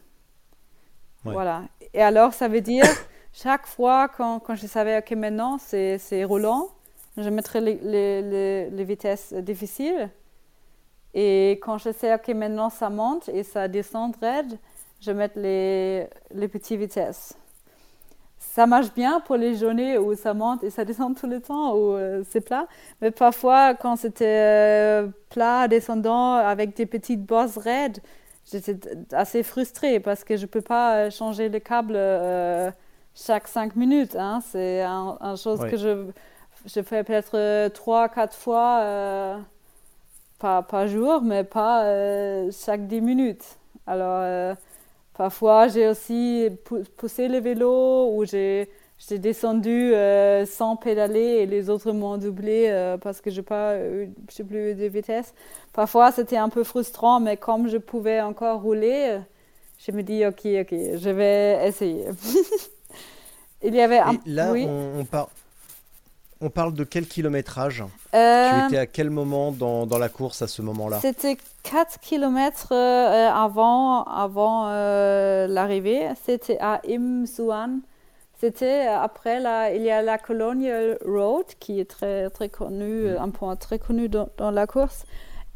Ouais. 1.26 1.34
Voilà. 1.34 1.63
Et 1.93 2.02
alors, 2.02 2.34
ça 2.34 2.47
veut 2.47 2.62
dire, 2.62 2.86
chaque 3.34 3.67
fois 3.67 4.08
quand, 4.10 4.39
quand 4.39 4.56
je 4.56 4.67
savais, 4.67 4.97
OK, 5.00 5.12
maintenant, 5.12 5.58
c'est 5.58 5.97
c'est 5.97 6.24
roulant, 6.24 6.69
je 7.17 7.30
les, 7.60 8.69
les 8.69 8.84
vitesses 8.84 9.34
difficiles. 9.34 10.10
Et 11.13 11.60
quand 11.62 11.78
je 11.78 11.91
sais, 11.91 12.13
OK, 12.13 12.28
maintenant, 12.30 12.69
ça 12.69 12.89
monte 12.89 13.30
et 13.30 13.43
ça 13.43 13.67
descend 13.67 14.15
raide, 14.21 14.58
je 15.02 15.12
mets 15.12 15.32
les, 15.36 16.08
les 16.34 16.47
petites 16.47 16.80
vitesses. 16.80 17.36
Ça 18.38 18.65
marche 18.65 18.93
bien 18.93 19.19
pour 19.21 19.38
les 19.38 19.56
journées 19.56 19.97
où 19.97 20.15
ça 20.15 20.34
monte 20.34 20.63
et 20.63 20.69
ça 20.69 20.84
descend 20.86 21.15
tout 21.17 21.28
le 21.28 21.41
temps, 21.41 21.76
où 21.76 21.93
euh, 21.93 22.24
c'est 22.30 22.41
plat. 22.41 22.67
Mais 23.02 23.12
parfois, 23.12 23.76
quand 23.76 23.95
c'était 23.95 24.26
euh, 24.26 25.08
plat, 25.30 25.67
descendant, 25.67 26.34
avec 26.36 26.76
des 26.76 26.86
petites 26.86 27.24
bosses 27.26 27.58
raides, 27.58 28.00
j'étais 28.52 28.78
assez 29.13 29.43
frustrée 29.43 30.00
parce 30.00 30.24
que 30.24 30.36
je 30.38 30.41
ne 30.43 30.47
peux 30.47 30.62
pas 30.62 30.95
euh, 31.08 31.10
changer 31.12 31.50
le 31.50 31.60
câble 31.60 31.93
euh, 31.95 32.71
chaque 33.15 33.47
cinq 33.47 33.76
minutes. 33.76 34.15
Hein. 34.15 34.41
C'est 34.52 34.82
un, 34.82 35.17
un 35.21 35.36
chose 35.36 35.60
Ouais. 35.60 35.69
que 35.69 35.78
je, 35.78 36.08
je 36.65 36.82
fais 36.82 37.04
peut-être 37.04 37.69
trois, 37.69 38.10
quatre 38.10 38.36
fois 38.36 39.38
euh, 40.46 40.62
par, 40.62 40.88
jour, 40.88 41.22
mais 41.22 41.44
pas 41.44 41.86
euh, 41.86 42.52
chaque 42.52 42.88
dix 42.88 43.02
minutes. 43.02 43.44
Alors, 43.88 44.20
euh, 44.24 44.56
parfois, 45.14 45.68
j'ai 45.68 45.88
aussi 45.88 46.50
pou- 46.66 46.84
poussé 46.98 47.28
le 47.28 47.40
vélo 47.40 48.12
ou 48.16 48.26
j'ai 48.26 48.70
descendu 49.12 49.94
euh, 49.94 50.46
sans 50.46 50.76
pédaler 50.76 51.20
et 51.42 51.46
les 51.46 51.70
autres 51.70 51.92
m'ont 51.92 52.18
doublé 52.18 52.68
euh, 52.70 52.98
parce 52.98 53.22
que 53.22 53.32
je 53.32 53.38
n'ai 53.42 53.44
pas 53.46 53.78
eu 53.80 54.10
plus 54.28 54.76
de 54.76 54.86
vitesse. 54.88 55.34
Parfois, 55.74 56.12
c'était 56.12 56.38
un 56.38 56.50
peu 56.50 56.64
frustrant, 56.64 57.20
mais 57.20 57.38
comme 57.38 57.68
je 57.68 57.78
pouvais 57.78 58.22
encore 58.22 58.62
rouler, 58.62 59.20
je 59.80 59.92
me 59.92 60.04
dis, 60.04 60.26
ok, 60.26 60.42
ok, 60.62 60.70
je 60.98 61.10
vais 61.10 61.68
essayer. 61.68 62.06
Il 63.64 63.76
y 63.76 63.82
avait 63.82 64.00
un... 64.00 64.18
Là, 64.26 64.52
oui. 64.54 64.66
on, 64.68 65.00
on 65.00 65.06
par- 65.06 65.30
on 66.42 66.50
parle 66.50 66.74
de 66.74 66.84
quel 66.84 67.08
kilométrage? 67.08 67.84
Euh, 68.14 68.50
Tu 68.50 68.66
étais 68.68 68.78
à 68.78 68.88
quel 68.88 69.10
moment 69.10 69.52
dans, 69.52 69.86
dans 69.86 69.98
la 70.00 70.10
course 70.10 70.42
à 70.42 70.48
ce 70.48 70.62
moment-là? 70.62 71.00
C'était 71.00 71.38
4 71.64 72.00
km 72.00 72.74
avant, 72.74 74.04
avant 74.04 74.68
euh, 74.68 75.48
l'arrivée. 75.48 76.10
C'était 76.26 76.58
à 76.60 76.82
Imsuan. 76.88 77.82
C'était 78.40 78.88
euh, 78.88 79.00
après, 79.00 79.40
la, 79.40 79.72
il 79.72 79.84
y 79.84 79.92
a 79.92 80.02
la 80.02 80.18
Colonial 80.18 80.98
Road 81.06 81.46
qui 81.60 81.80
est 81.80 81.86
très, 81.86 82.28
très 82.32 82.50
connue, 82.50 83.06
euh, 83.06 83.22
un 83.22 83.30
point 83.30 83.56
très 83.56 83.78
connu 83.78 84.10
dans, 84.10 84.30
dans 84.38 84.50
la 84.50 84.66
course. 84.66 85.06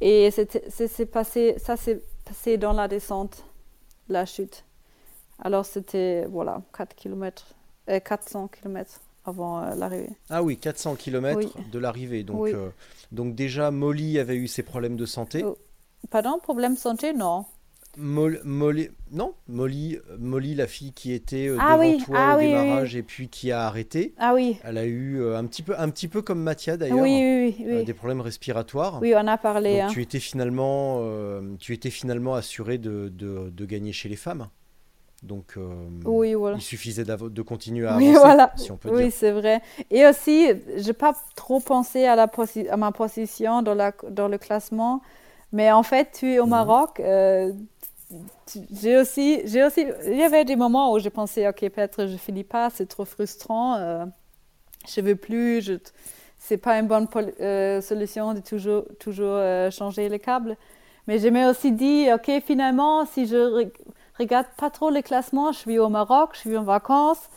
Et 0.01 0.29
c'est 0.29 1.05
passé, 1.07 1.55
ça 1.57 1.77
s'est 1.77 2.03
passé 2.25 2.57
dans 2.57 2.73
la 2.73 2.87
descente, 2.87 3.43
la 4.07 4.25
chute. 4.25 4.65
Alors 5.41 5.65
c'était, 5.65 6.25
voilà, 6.29 6.61
4 6.77 6.95
km, 6.95 7.55
400 7.87 8.49
km 8.49 9.01
avant 9.25 9.61
euh, 9.63 9.75
l'arrivée. 9.75 10.09
Ah 10.29 10.43
oui, 10.43 10.57
400 10.57 10.95
km 10.95 11.37
Oui. 11.37 11.49
de 11.71 11.79
l'arrivée. 11.79 12.23
Donc, 12.23 12.41
Oui. 12.41 12.51
euh, 12.53 12.69
donc 13.11 13.35
déjà, 13.35 13.71
Molly 13.71 14.19
avait 14.19 14.35
eu 14.35 14.47
ses 14.47 14.63
problèmes 14.63 14.95
de 14.95 15.05
santé. 15.05 15.43
Oh. 15.43 15.57
Pardon, 16.09 16.37
problème 16.41 16.73
de 16.75 16.79
santé? 16.79 17.13
Non. 17.13 17.45
Mol- 17.97 18.41
Molly, 18.43 18.89
non, 19.11 19.35
Molly, 19.47 19.97
Molly, 20.19 20.53
la 20.53 20.67
fille 20.67 20.91
qui 20.91 21.13
était 21.13 21.47
euh, 21.47 21.55
Ah 21.61 21.77
devant 21.77 21.79
oui, 21.79 22.03
toi 22.03 22.15
ah 22.19 22.35
au 22.35 22.39
démarrage 22.41 22.93
et 22.97 23.03
puis 23.03 23.29
qui 23.29 23.53
a 23.53 23.65
arrêté. 23.65 24.13
Ah 24.17 24.33
oui, 24.33 24.57
Elle 24.65 24.77
a 24.77 24.83
eu 24.85 25.21
euh, 25.21 25.37
un 25.37 25.45
petit 25.45 25.63
peu, 25.63 25.79
un 25.79 25.89
petit 25.89 26.09
peu 26.09 26.21
comme 26.21 26.41
Mathia 26.41 26.75
d'ailleurs, 26.75 26.97
oui, 26.99 27.13
oui, 27.13 27.55
oui. 27.57 27.65
euh, 27.65 27.79
oui. 27.79 27.85
des 27.85 27.93
problèmes 27.93 28.19
respiratoires. 28.19 28.99
Oui, 29.01 29.13
on 29.15 29.25
a 29.27 29.37
parlé. 29.37 29.75
Donc 29.77 29.81
hein. 29.83 29.87
tu 29.93 30.01
étais 30.01 30.19
finalement, 30.19 30.97
euh, 31.03 31.55
tu 31.59 31.71
étais 31.71 31.89
finalement 31.89 32.35
assuré 32.35 32.77
de, 32.77 33.07
de, 33.07 33.49
de 33.49 33.65
gagner 33.65 33.93
chez 33.93 34.09
les 34.09 34.17
femmes. 34.17 34.49
Donc, 35.25 35.53
euh, 35.57 35.87
Oui, 36.05 36.33
voilà. 36.35 36.57
il 36.57 36.61
suffisait 36.61 37.03
de 37.05 37.41
continuer 37.41 37.87
à 37.87 37.95
Oui, 37.95 38.05
avancer, 38.05 38.19
voilà. 38.19 38.51
si 38.55 38.71
on 38.71 38.77
peut 38.77 38.91
Oui, 38.91 39.03
dire. 39.03 39.11
c'est 39.11 39.31
vrai. 39.31 39.61
Et 39.91 40.05
aussi, 40.07 40.47
j'ai 40.77 40.93
pas 40.93 41.13
trop 41.35 41.59
pensé 41.59 42.05
à, 42.05 42.15
la 42.15 42.27
posi- 42.27 42.67
à 42.69 42.77
ma 42.77 42.91
position 42.91 43.61
dans, 43.61 43.73
la, 43.75 43.91
dans 44.09 44.27
le 44.27 44.37
classement. 44.37 45.01
Mais 45.51 45.71
en 45.71 45.83
fait, 45.83 46.09
tu 46.13 46.33
es 46.33 46.39
au 46.39 46.45
Mhm. 46.45 46.49
Maroc. 46.49 46.99
euh, 46.99 47.51
j'ai 48.71 48.97
aussi, 48.97 49.41
j'ai 49.45 49.63
aussi, 49.63 49.85
il 50.07 50.15
y 50.17 50.23
avait 50.23 50.45
des 50.45 50.55
moments 50.55 50.93
où 50.93 50.99
j'ai 50.99 51.09
pensé, 51.09 51.47
ok, 51.47 51.59
peut-être 51.69 52.05
je 52.07 52.17
finis 52.17 52.43
pas, 52.43 52.69
c'est 52.69 52.85
trop 52.87 53.05
frustrant. 53.05 53.75
euh, 53.75 54.05
je 54.87 55.01
veux 55.01 55.15
plus. 55.17 55.61
Je, 55.63 55.73
c'est 56.39 56.57
pas 56.57 56.79
une 56.79 56.87
bonne 56.87 57.07
euh, 57.41 57.81
solution 57.81 58.33
de 58.33 58.41
toujours, 58.41 58.85
toujours 58.99 59.35
euh, 59.35 59.71
changer 59.71 60.09
les 60.09 60.19
câbles. 60.19 60.57
Mais 61.07 61.19
je 61.19 61.27
m'ai 61.29 61.45
aussi 61.47 61.71
dit, 61.71 62.07
ok, 62.13 62.31
finalement, 62.45 63.05
si 63.05 63.27
je 63.27 63.67
regarde 64.19 64.47
pas 64.57 64.69
trop 64.69 64.89
les 64.89 65.03
classements, 65.03 65.51
je 65.51 65.59
suis 65.59 65.79
au 65.79 65.89
Maroc, 65.89 66.31
je 66.33 66.39
suis 66.39 66.57
en 66.57 66.63
vacances. 66.63 67.29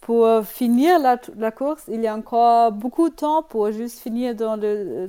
Pour 0.00 0.26
euh, 0.26 0.42
finir 0.42 0.98
la, 1.00 1.18
la 1.36 1.50
course, 1.50 1.84
il 1.88 2.00
y 2.02 2.06
a 2.06 2.14
encore 2.14 2.70
beaucoup 2.72 3.08
de 3.08 3.14
temps 3.14 3.42
pour 3.42 3.70
juste 3.72 3.98
finir 4.00 4.34
dans 4.36 4.54
le 4.56 4.66
euh, 4.66 5.08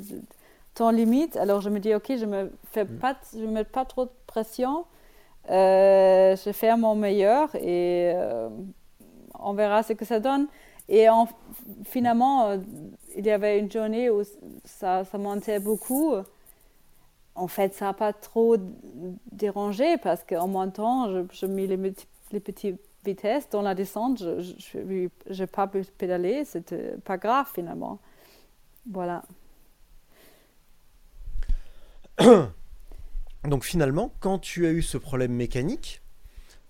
temps 0.74 0.90
limite. 0.92 1.36
Alors 1.38 1.62
je 1.62 1.70
me 1.70 1.80
dis, 1.80 1.94
ok, 1.94 2.14
je 2.18 2.26
me 2.26 2.52
fais 2.72 2.86
pas, 2.86 3.16
je 3.34 3.40
me 3.42 3.48
mets 3.52 3.64
pas 3.64 3.86
trop 3.86 4.06
de 4.06 4.12
pression. 4.28 4.86
Euh, 5.50 6.36
je 6.36 6.52
fais 6.52 6.76
mon 6.78 6.96
meilleur 6.96 7.54
et 7.56 8.14
euh, 8.16 8.50
on 9.40 9.54
verra 9.54 9.84
ce 9.84 9.94
que 9.94 10.06
ça 10.06 10.20
donne. 10.20 10.48
Et 10.90 11.10
en- 11.10 11.28
finalement, 11.86 12.48
euh, 12.48 12.58
il 13.16 13.26
y 13.26 13.32
avait 13.32 13.60
une 13.60 13.72
journée 13.72 14.10
où 14.10 14.24
ça, 14.66 15.04
ça 15.06 15.18
montait 15.18 15.60
beaucoup. 15.60 16.16
En 17.38 17.48
fait, 17.48 17.74
ça 17.74 17.86
n'a 17.86 17.94
pas 17.94 18.14
trop 18.14 18.58
dérangé 19.32 19.98
parce 19.98 20.24
qu'en 20.24 20.48
montant, 20.48 21.10
je, 21.12 21.22
je 21.32 21.46
mis 21.46 21.68
les, 21.68 21.78
les 22.32 22.40
petites 22.40 22.80
vitesses. 23.06 23.48
Dans 23.50 23.62
la 23.62 23.76
descente, 23.76 24.18
je 24.20 24.78
n'ai 24.80 25.48
pas 25.48 25.68
pu 25.68 25.84
pédaler. 25.98 26.44
C'était 26.46 26.96
pas 27.06 27.18
grave 27.18 27.48
finalement. 27.54 28.00
Voilà. 28.90 29.24
Donc 33.44 33.64
finalement, 33.64 34.12
quand 34.20 34.40
tu 34.40 34.66
as 34.66 34.72
eu 34.72 34.82
ce 34.82 34.98
problème 34.98 35.32
mécanique, 35.34 36.02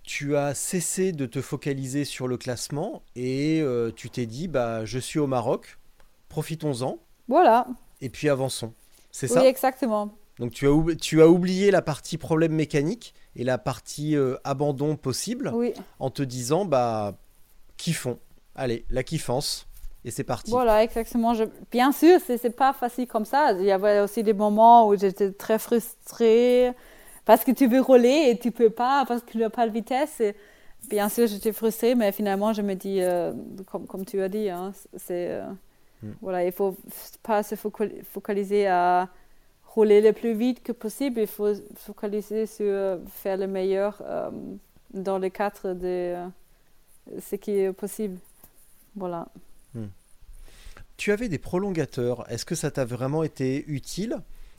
tu 0.04 0.36
as 0.36 0.54
cessé 0.54 1.12
de 1.12 1.26
te 1.26 1.42
focaliser 1.42 2.06
sur 2.06 2.28
le 2.28 2.38
classement 2.38 3.02
et 3.16 3.62
euh, 3.62 3.92
tu 3.96 4.10
t'es 4.10 4.26
dit, 4.26 4.48
bah, 4.48 4.86
je 4.86 5.00
suis 5.00 5.20
au 5.20 5.28
Maroc, 5.28 5.80
profitons-en 6.30 7.00
Voilà. 7.28 7.68
et 8.02 8.10
puis 8.10 8.30
avançons. 8.30 8.74
C'est 9.12 9.28
Oui, 9.32 9.34
ça? 9.34 9.48
exactement. 9.48 10.12
Donc 10.40 10.52
tu 10.52 10.68
as, 10.68 10.96
tu 10.96 11.22
as 11.22 11.28
oublié 11.28 11.72
la 11.72 11.82
partie 11.82 12.18
problème 12.18 12.54
mécanique 12.54 13.14
et 13.36 13.44
la 13.44 13.58
partie 13.58 14.16
euh, 14.16 14.36
abandon 14.44 14.96
possible 14.96 15.52
Oui. 15.54 15.74
en 16.00 16.10
te 16.10 16.22
disant, 16.24 16.66
bah, 16.66 17.16
kiffons. 17.78 18.20
Allez, 18.56 18.86
la 18.90 19.04
kiffance. 19.04 19.68
Et 20.06 20.12
c'est 20.12 20.24
parti. 20.24 20.52
Voilà, 20.52 20.84
exactement. 20.84 21.34
Je... 21.34 21.44
Bien 21.72 21.92
sûr, 21.92 22.20
c'est 22.26 22.56
pas 22.56 22.72
facile 22.74 23.08
comme 23.08 23.26
ça. 23.26 23.52
Il 23.54 23.66
y 23.66 23.72
avait 23.72 24.00
aussi 24.00 24.24
des 24.24 24.34
moments 24.34 24.88
où 24.88 24.98
j'étais 24.98 25.32
très 25.32 25.60
frustrée 25.60 26.72
parce 27.26 27.44
que 27.44 27.52
tu 27.52 27.68
veux 27.68 27.82
rouler 27.82 28.30
et 28.30 28.40
tu 28.40 28.52
peux 28.52 28.70
pas 28.70 29.04
parce 29.08 29.22
que 29.22 29.32
tu 29.32 29.38
n'as 29.40 29.50
pas 29.50 29.68
de 29.68 29.74
vitesse. 29.74 30.22
Et 30.22 30.36
bien 30.90 31.10
sûr, 31.10 31.28
j'étais 31.28 31.52
frustrée, 31.52 31.94
mais 31.96 32.12
finalement, 32.12 32.54
je 32.54 32.62
me 32.62 32.76
dis, 32.76 33.02
euh, 33.02 33.34
comme, 33.70 33.86
comme 33.86 34.06
tu 34.06 34.22
as 34.22 34.30
dit, 34.30 34.50
hein, 34.50 34.72
c'est 34.96 35.32
euh, 35.32 35.46
Mm. 36.04 36.12
voilà, 36.22 36.46
il 36.46 36.52
faut 36.52 36.78
pas 37.24 37.42
se 37.42 37.56
focal- 37.56 38.04
focaliser 38.04 38.68
à 38.68 39.10
rouler 39.78 40.02
le 40.02 40.12
plus 40.12 40.34
vite 40.34 40.64
que 40.64 40.72
possible. 40.72 41.22
Il 41.22 41.28
faut 41.28 41.54
se 41.54 41.62
focaliser 41.76 42.48
sur 42.48 42.66
euh, 42.66 42.98
faire 43.08 43.38
le 43.38 43.46
meilleur 43.46 44.02
euh, 44.02 44.32
dans 44.92 45.20
le 45.20 45.30
cadre 45.30 45.74
de 45.74 46.16
euh, 46.16 46.28
ce 47.22 47.36
qui 47.36 47.52
est 47.52 47.72
possible. 47.72 48.18
Voilà. 48.96 49.28
Tu 50.98 51.12
avais 51.12 51.30
des 51.30 51.38
prolongateurs. 51.38 52.26
Est-ce 52.32 52.44
que 52.44 52.56
ça 52.56 52.72
t'a 52.72 52.86
vraiment 52.86 53.22
été 53.22 53.64
utile 53.68 54.18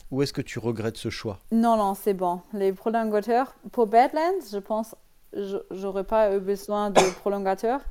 ou 0.09 0.21
est-ce 0.21 0.31
que 0.31 0.41
tu 0.41 0.57
regrettes 0.57 0.95
ce 0.95 1.09
choix? 1.09 1.39
Non, 1.51 1.75
non, 1.75 1.95
c'est 1.95 2.13
bon. 2.13 2.39
Les 2.53 2.71
prolongateurs, 2.71 3.53
pour 3.73 3.87
Badlands, 3.87 4.45
je 4.49 4.59
pense, 4.59 4.95
je 5.33 5.57
j'aurais 5.71 6.05
pas 6.05 6.33
eu 6.33 6.39
besoin 6.39 6.91
de 6.91 7.01
prolongateurs. 7.19 7.81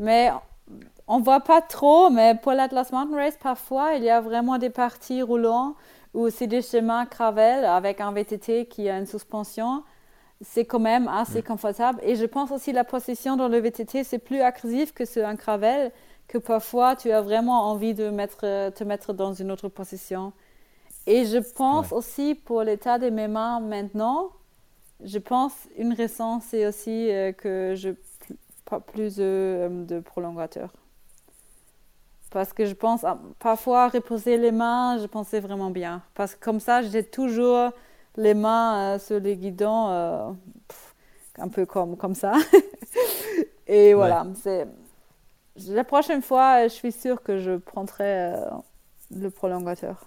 Mais 0.00 0.32
on 1.06 1.20
voit 1.20 1.38
pas 1.38 1.62
trop, 1.62 2.10
mais 2.10 2.34
pour 2.34 2.50
l'Atlas 2.50 2.90
Mountain 2.90 3.14
Race, 3.14 3.38
parfois, 3.40 3.94
il 3.94 4.02
y 4.02 4.10
a 4.10 4.20
vraiment 4.20 4.58
des 4.58 4.70
parties 4.70 5.22
roulantes 5.22 5.76
où 6.14 6.30
c'est 6.30 6.46
des 6.46 6.62
chemins 6.62 7.04
gravel 7.04 7.64
avec 7.64 8.00
un 8.00 8.12
VTT 8.12 8.66
qui 8.66 8.88
a 8.88 8.98
une 8.98 9.06
suspension. 9.06 9.82
C'est 10.40 10.64
quand 10.64 10.80
même 10.80 11.08
assez 11.08 11.42
confortable. 11.42 12.00
Et 12.02 12.16
je 12.16 12.24
pense 12.24 12.50
aussi 12.50 12.72
la 12.72 12.84
position 12.84 13.36
dans 13.36 13.48
le 13.48 13.58
VTT, 13.58 14.04
c'est 14.04 14.18
plus 14.18 14.40
agressif 14.40 14.92
que 14.92 15.04
sur 15.04 15.26
un 15.26 15.34
gravel, 15.34 15.92
que 16.28 16.38
parfois 16.38 16.96
tu 16.96 17.10
as 17.10 17.20
vraiment 17.20 17.70
envie 17.70 17.94
de 17.94 18.10
mettre, 18.10 18.70
te 18.70 18.84
mettre 18.84 19.12
dans 19.12 19.32
une 19.32 19.50
autre 19.50 19.68
position. 19.68 20.32
Et 21.06 21.26
je 21.26 21.38
pense 21.38 21.92
aussi 21.92 22.34
pour 22.34 22.62
l'état 22.62 22.98
de 22.98 23.10
mes 23.10 23.28
mains 23.28 23.60
maintenant, 23.60 24.30
je 25.02 25.18
pense 25.18 25.52
une 25.76 25.92
raison, 25.92 26.40
c'est 26.40 26.66
aussi 26.66 27.10
euh, 27.10 27.32
que 27.32 27.74
je 27.76 27.90
pas 28.64 28.80
plus 28.80 29.16
euh, 29.18 29.84
de 29.84 30.00
prolongateurs. 30.00 30.72
Parce 32.34 32.52
que 32.52 32.66
je 32.66 32.74
pense, 32.74 33.04
ah, 33.04 33.16
parfois, 33.38 33.88
reposer 33.88 34.36
les 34.38 34.50
mains, 34.50 34.98
je 34.98 35.06
pensais 35.06 35.38
vraiment 35.38 35.70
bien. 35.70 36.02
Parce 36.14 36.34
que 36.34 36.44
comme 36.44 36.58
ça, 36.58 36.82
j'ai 36.82 37.04
toujours 37.04 37.70
les 38.16 38.34
mains 38.34 38.96
euh, 38.96 38.98
sur 38.98 39.20
les 39.20 39.36
guidons, 39.36 39.88
euh, 39.90 40.32
pff, 40.66 40.94
un 41.38 41.46
peu 41.46 41.64
comme, 41.64 41.96
comme 41.96 42.16
ça. 42.16 42.32
Et 43.68 43.94
voilà, 43.94 44.26
c'est... 44.42 44.66
La 45.68 45.84
prochaine 45.84 46.22
fois, 46.22 46.64
je 46.64 46.72
suis 46.72 46.90
sûre 46.90 47.22
que 47.22 47.38
je 47.38 47.52
prendrai 47.52 48.32
euh, 48.32 48.50
le 49.14 49.30
prolongateur. 49.30 50.04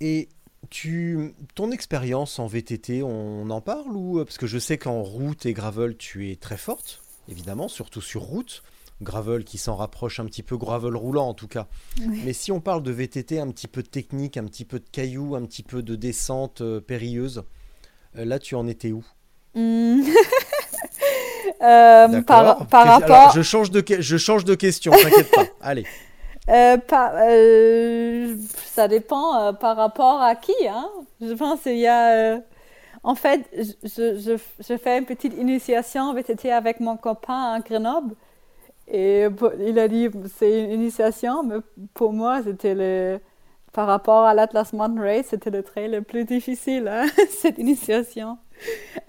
Et 0.00 0.30
tu, 0.70 1.34
ton 1.54 1.70
expérience 1.70 2.38
en 2.38 2.46
VTT, 2.46 3.02
on 3.02 3.50
en 3.50 3.60
parle 3.60 3.94
ou 3.94 4.24
parce 4.24 4.38
que 4.38 4.46
je 4.46 4.58
sais 4.58 4.78
qu'en 4.78 5.02
route 5.02 5.44
et 5.44 5.52
gravel, 5.52 5.98
tu 5.98 6.30
es 6.30 6.36
très 6.36 6.56
forte, 6.56 7.02
évidemment, 7.28 7.68
surtout 7.68 8.00
sur 8.00 8.22
route. 8.22 8.62
Gravel 9.02 9.44
qui 9.44 9.58
s'en 9.58 9.74
rapproche 9.74 10.20
un 10.20 10.26
petit 10.26 10.42
peu, 10.42 10.56
gravel 10.56 10.94
roulant 10.96 11.28
en 11.28 11.34
tout 11.34 11.48
cas. 11.48 11.66
Mais 12.06 12.32
si 12.32 12.52
on 12.52 12.60
parle 12.60 12.82
de 12.82 12.92
VTT, 12.92 13.40
un 13.40 13.50
petit 13.50 13.66
peu 13.68 13.82
de 13.82 13.88
technique, 13.88 14.36
un 14.36 14.44
petit 14.44 14.64
peu 14.64 14.78
de 14.78 14.88
cailloux, 14.90 15.34
un 15.34 15.44
petit 15.44 15.62
peu 15.62 15.82
de 15.82 15.96
descente 15.96 16.60
euh, 16.60 16.80
périlleuse, 16.80 17.42
euh, 18.16 18.24
là 18.24 18.38
tu 18.38 18.54
en 18.54 18.66
étais 18.66 18.92
où? 18.92 19.04
Hmm. 19.54 20.02
Euh, 21.62 22.20
par, 22.22 22.40
Alors, 22.72 23.00
rapport, 23.00 23.32
je 23.34 23.42
change 23.42 23.70
de, 23.70 23.82
je 23.98 24.16
change 24.16 24.44
de 24.44 24.54
question, 24.54 24.92
t'inquiète 24.92 25.30
pas. 25.30 25.44
Allez. 25.60 25.86
par- 26.88 27.12
ça 28.66 28.88
dépend 28.88 29.54
par 29.54 29.76
rapport 29.76 30.20
à 30.20 30.34
qui, 30.36 30.52
hein. 30.68 30.88
Je 31.20 31.32
pense 31.32 31.60
qu'il 31.60 31.78
y 31.78 31.86
a, 31.86 32.38
en 33.02 33.14
fait, 33.14 33.48
je, 33.56 34.18
je, 34.18 34.36
je 34.60 34.76
fais 34.76 34.98
une 34.98 35.06
petite 35.06 35.34
initiation 35.34 36.12
VTT 36.12 36.50
avec 36.50 36.80
mon 36.80 36.96
copain 36.96 37.52
à 37.54 37.60
Grenoble. 37.60 38.14
Et 38.88 39.26
il 39.60 39.78
a 39.78 39.88
dit, 39.88 40.08
c'est 40.36 40.64
une 40.64 40.70
initiation, 40.72 41.42
mais 41.42 41.56
pour 41.94 42.12
moi, 42.12 42.42
c'était 42.42 42.74
le, 42.74 43.20
par 43.72 43.86
rapport 43.86 44.24
à 44.24 44.34
l'Atlas 44.34 44.72
Mountain 44.74 45.00
Race, 45.02 45.26
c'était 45.30 45.50
le 45.50 45.62
trail 45.62 45.88
le 45.90 46.02
plus 46.02 46.24
difficile, 46.24 46.88
hein, 46.88 47.06
cette 47.30 47.58
initiation. 47.58 48.38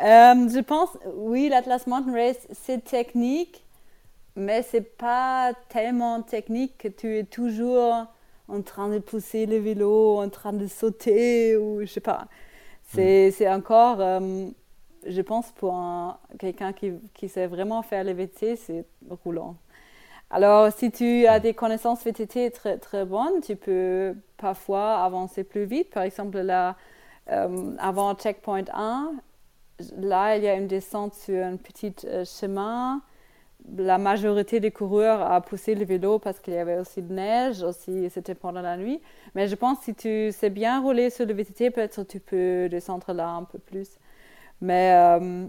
Euh, 0.01 0.49
je 0.49 0.59
pense, 0.61 0.89
oui, 1.15 1.49
l'Atlas 1.49 1.87
Mountain 1.87 2.13
Race, 2.13 2.47
c'est 2.53 2.83
technique, 2.83 3.65
mais 4.35 4.63
c'est 4.63 4.81
pas 4.97 5.53
tellement 5.69 6.21
technique 6.21 6.77
que 6.77 6.87
tu 6.89 7.17
es 7.17 7.23
toujours 7.23 8.07
en 8.47 8.61
train 8.61 8.89
de 8.89 8.99
pousser 8.99 9.45
le 9.45 9.57
vélo, 9.57 10.17
en 10.19 10.29
train 10.29 10.53
de 10.53 10.67
sauter, 10.67 11.57
ou 11.57 11.81
je 11.81 11.87
sais 11.87 11.99
pas. 12.01 12.27
C'est 12.83 13.31
c'est 13.31 13.49
encore, 13.49 14.01
euh, 14.01 14.47
je 15.07 15.21
pense, 15.21 15.51
pour 15.53 15.75
un- 15.75 16.17
quelqu'un 16.39 16.73
qui, 16.73 16.93
qui 17.13 17.29
sait 17.29 17.47
vraiment 17.47 17.81
faire 17.83 18.03
le 18.03 18.13
VTT, 18.13 18.55
c'est 18.55 18.85
roulant. 19.25 19.55
Alors, 20.31 20.71
si 20.71 20.91
tu 20.91 21.27
as 21.27 21.39
des 21.39 21.53
connaissances 21.53 22.03
VTT 22.03 22.51
très, 22.51 22.77
très 22.77 23.05
bonnes, 23.05 23.41
tu 23.41 23.55
peux 23.55 24.15
parfois 24.37 25.03
avancer 25.03 25.43
plus 25.43 25.65
vite. 25.65 25.91
Par 25.91 26.03
exemple, 26.03 26.39
là, 26.39 26.75
euh, 27.31 27.75
avant 27.79 28.15
Checkpoint 28.15 28.65
1, 28.73 29.13
là, 29.97 30.37
il 30.37 30.43
y 30.43 30.47
a 30.47 30.55
une 30.55 30.67
descente 30.67 31.13
sur 31.13 31.43
un 31.43 31.57
petit 31.57 31.93
euh, 32.05 32.25
chemin. 32.25 33.01
La 33.77 33.97
majorité 33.97 34.59
des 34.59 34.71
coureurs 34.71 35.21
a 35.21 35.41
poussé 35.41 35.73
le 35.75 35.85
vélo 35.85 36.19
parce 36.19 36.39
qu'il 36.39 36.53
y 36.53 36.57
avait 36.57 36.77
aussi 36.77 37.01
de 37.01 37.11
neige, 37.13 37.63
aussi 37.63 38.09
c'était 38.11 38.35
pendant 38.35 38.61
la 38.61 38.77
nuit. 38.77 39.01
Mais 39.35 39.47
je 39.47 39.55
pense 39.55 39.79
que 39.79 39.85
si 39.85 39.95
tu 39.95 40.31
sais 40.31 40.49
bien 40.51 40.81
rouler 40.81 41.09
sur 41.09 41.25
le 41.25 41.33
VTT, 41.33 41.71
peut-être 41.71 42.03
tu 42.03 42.19
peux 42.19 42.69
descendre 42.69 43.11
là 43.13 43.29
un 43.29 43.43
peu 43.43 43.59
plus. 43.59 43.89
Mais 44.61 44.93
euh, 44.93 45.47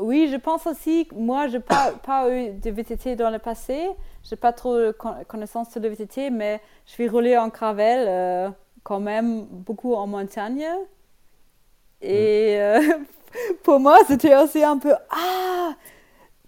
oui, 0.00 0.28
je 0.30 0.36
pense 0.36 0.66
aussi, 0.66 1.08
moi, 1.14 1.48
je 1.48 1.54
n'ai 1.56 1.62
pas, 1.62 1.92
pas 2.04 2.30
eu 2.30 2.50
de 2.52 2.70
VTT 2.70 3.16
dans 3.16 3.30
le 3.30 3.38
passé. 3.38 3.88
Je 4.24 4.30
n'ai 4.34 4.36
pas 4.38 4.52
trop 4.52 4.76
de 4.78 4.92
con- 4.92 5.14
connaissances 5.28 5.70
sur 5.70 5.80
le 5.80 5.88
VTT, 5.88 6.30
mais 6.30 6.60
je 6.86 6.92
suis 6.92 7.08
roulée 7.08 7.36
en 7.36 7.48
gravel 7.48 8.06
euh, 8.08 8.50
quand 8.82 9.00
même 9.00 9.44
beaucoup 9.46 9.94
en 9.94 10.06
montagne. 10.06 10.66
Et 12.02 12.56
euh, 12.60 12.80
pour 13.62 13.80
moi, 13.80 13.98
c'était 14.06 14.36
aussi 14.36 14.62
un 14.62 14.78
peu 14.78 14.94
Ah, 15.10 15.74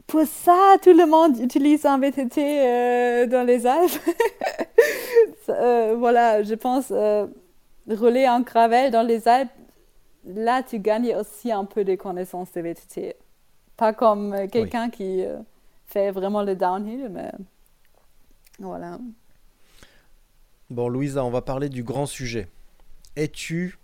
pour 0.06 0.24
ça, 0.26 0.76
tout 0.82 0.92
le 0.92 1.06
monde 1.06 1.38
utilise 1.40 1.86
un 1.86 1.98
VTT 1.98 2.40
euh, 2.40 3.26
dans 3.26 3.46
les 3.46 3.66
Alpes. 3.66 3.92
Voilà, 5.96 6.42
je 6.42 6.54
pense, 6.54 6.92
rouler 7.88 8.28
en 8.28 8.40
gravel 8.40 8.90
dans 8.90 9.02
les 9.02 9.28
Alpes, 9.28 9.50
là, 10.24 10.62
tu 10.62 10.78
gagnes 10.78 11.14
aussi 11.16 11.52
un 11.52 11.64
peu 11.64 11.84
des 11.84 11.96
connaissances 11.96 12.52
de 12.52 12.60
VTT. 12.60 13.16
Pas 13.82 13.92
comme 13.92 14.32
euh, 14.32 14.46
quelqu'un 14.46 14.90
qui 14.90 15.24
euh, 15.24 15.40
fait 15.86 16.12
vraiment 16.12 16.44
le 16.44 16.54
downhill, 16.54 17.08
mais 17.10 17.32
voilà. 18.60 19.00
Bon, 20.70 20.88
Louisa, 20.88 21.24
on 21.24 21.30
va 21.30 21.42
parler 21.42 21.68
du 21.68 21.82
grand 21.82 22.06
sujet. 22.06 22.48
Es-tu 23.16 23.76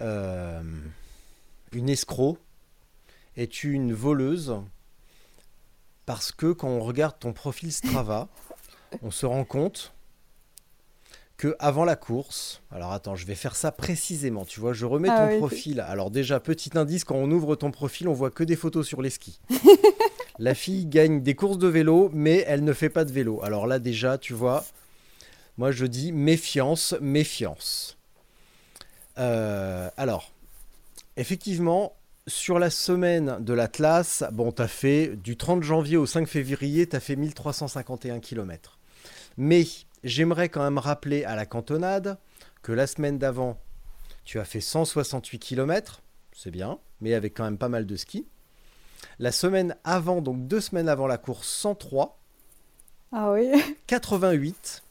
euh, 0.00 0.60
une 1.70 1.88
escroc? 1.88 2.38
Es-tu 3.36 3.74
une 3.74 3.92
voleuse? 3.92 4.56
Parce 6.04 6.32
que 6.32 6.50
quand 6.52 6.70
on 6.70 6.80
regarde 6.80 7.16
ton 7.20 7.32
profil 7.32 7.72
Strava, 7.72 8.26
on 9.02 9.12
se 9.12 9.24
rend 9.24 9.44
compte 9.44 9.94
que 11.36 11.54
avant 11.58 11.84
la 11.84 11.96
course, 11.96 12.62
alors 12.70 12.92
attends, 12.92 13.14
je 13.14 13.26
vais 13.26 13.34
faire 13.34 13.56
ça 13.56 13.70
précisément, 13.70 14.44
tu 14.44 14.60
vois, 14.60 14.72
je 14.72 14.86
remets 14.86 15.08
Ah 15.10 15.26
ton 15.26 15.32
oui, 15.32 15.38
profil. 15.38 15.80
Alors 15.80 16.10
déjà, 16.10 16.40
petit 16.40 16.70
indice, 16.76 17.04
quand 17.04 17.16
on 17.16 17.30
ouvre 17.30 17.56
ton 17.56 17.70
profil, 17.70 18.08
on 18.08 18.14
voit 18.14 18.30
que 18.30 18.44
des 18.44 18.56
photos 18.56 18.86
sur 18.86 19.02
les 19.02 19.10
skis. 19.10 19.40
La 20.38 20.54
fille 20.54 20.86
gagne 20.86 21.22
des 21.22 21.34
courses 21.34 21.58
de 21.58 21.66
vélo, 21.66 22.10
mais 22.12 22.44
elle 22.46 22.62
ne 22.62 22.72
fait 22.72 22.90
pas 22.90 23.04
de 23.04 23.12
vélo. 23.12 23.42
Alors 23.42 23.66
là 23.66 23.78
déjà, 23.78 24.18
tu 24.18 24.34
vois, 24.34 24.64
moi 25.56 25.72
je 25.72 25.86
dis 25.86 26.12
méfiance, 26.12 26.94
méfiance. 27.00 27.96
Euh, 29.18 29.88
alors, 29.96 30.32
effectivement, 31.16 31.94
sur 32.26 32.58
la 32.58 32.70
semaine 32.70 33.38
de 33.40 33.52
l'Atlas, 33.54 34.24
bon, 34.32 34.52
t'as 34.52 34.68
fait 34.68 35.16
du 35.16 35.36
30 35.36 35.62
janvier 35.62 35.96
au 35.96 36.06
5 36.06 36.26
février, 36.28 36.86
t'as 36.86 37.00
fait 37.00 37.16
1351 37.16 38.20
km. 38.20 38.78
Mais 39.38 39.64
j'aimerais 40.06 40.48
quand 40.48 40.62
même 40.62 40.78
rappeler 40.78 41.24
à 41.24 41.36
la 41.36 41.46
cantonade 41.46 42.18
que 42.62 42.72
la 42.72 42.86
semaine 42.86 43.18
d'avant, 43.18 43.60
tu 44.24 44.40
as 44.40 44.44
fait 44.44 44.60
168 44.60 45.38
km, 45.38 46.02
c'est 46.32 46.50
bien, 46.50 46.78
mais 47.00 47.14
avec 47.14 47.34
quand 47.36 47.44
même 47.44 47.58
pas 47.58 47.68
mal 47.68 47.86
de 47.86 47.96
ski. 47.96 48.26
La 49.18 49.32
semaine 49.32 49.76
avant, 49.84 50.22
donc 50.22 50.46
deux 50.48 50.60
semaines 50.60 50.88
avant 50.88 51.06
la 51.06 51.18
course, 51.18 51.48
103. 51.48 52.18
Ah 53.12 53.32
oui 53.32 53.50
88. 53.86 54.82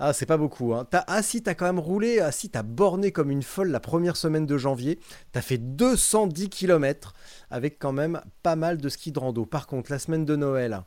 Ah, 0.00 0.12
c'est 0.12 0.26
pas 0.26 0.36
beaucoup. 0.36 0.74
Hein. 0.74 0.86
T'as- 0.88 1.04
ah, 1.08 1.22
si, 1.22 1.42
t'as 1.42 1.54
quand 1.54 1.66
même 1.66 1.80
roulé. 1.80 2.20
Ah, 2.20 2.30
si, 2.30 2.50
t'as 2.50 2.62
borné 2.62 3.10
comme 3.10 3.32
une 3.32 3.42
folle 3.42 3.70
la 3.70 3.80
première 3.80 4.16
semaine 4.16 4.46
de 4.46 4.56
janvier. 4.56 5.00
T'as 5.32 5.40
fait 5.40 5.58
210 5.58 6.50
km 6.50 7.14
avec 7.50 7.80
quand 7.80 7.92
même 7.92 8.20
pas 8.44 8.54
mal 8.54 8.78
de 8.78 8.88
ski 8.88 9.10
de 9.10 9.18
rando. 9.18 9.44
Par 9.44 9.66
contre, 9.66 9.90
la 9.90 9.98
semaine 9.98 10.24
de 10.24 10.36
Noël, 10.36 10.82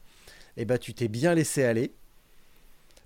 eh 0.55 0.63
ben, 0.63 0.77
tu 0.77 0.93
t'es 0.93 1.09
bien 1.09 1.33
laissé 1.33 1.65
aller. 1.65 1.93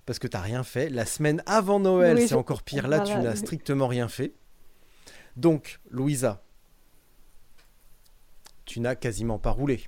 Parce 0.06 0.18
que 0.20 0.26
t'as 0.28 0.40
rien 0.40 0.62
fait. 0.62 0.88
La 0.88 1.04
semaine 1.04 1.42
avant 1.46 1.80
Noël, 1.80 2.14
Oui, 2.16 2.22
c'est 2.22 2.28
je- 2.28 2.34
encore 2.36 2.62
pire. 2.62 2.86
Là, 2.88 3.00
tu 3.00 3.16
n'as 3.18 3.34
strictement 3.36 3.88
rien 3.88 4.08
fait. 4.08 4.32
Donc, 5.36 5.80
Louisa, 5.90 6.42
tu 8.64 8.80
n'as 8.80 8.94
quasiment 8.94 9.38
pas 9.38 9.50
roulé. 9.50 9.82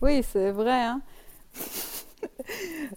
Oui, 0.00 0.24
c'est 0.32 0.50
vrai. 0.50 0.72
Hein 0.84 1.00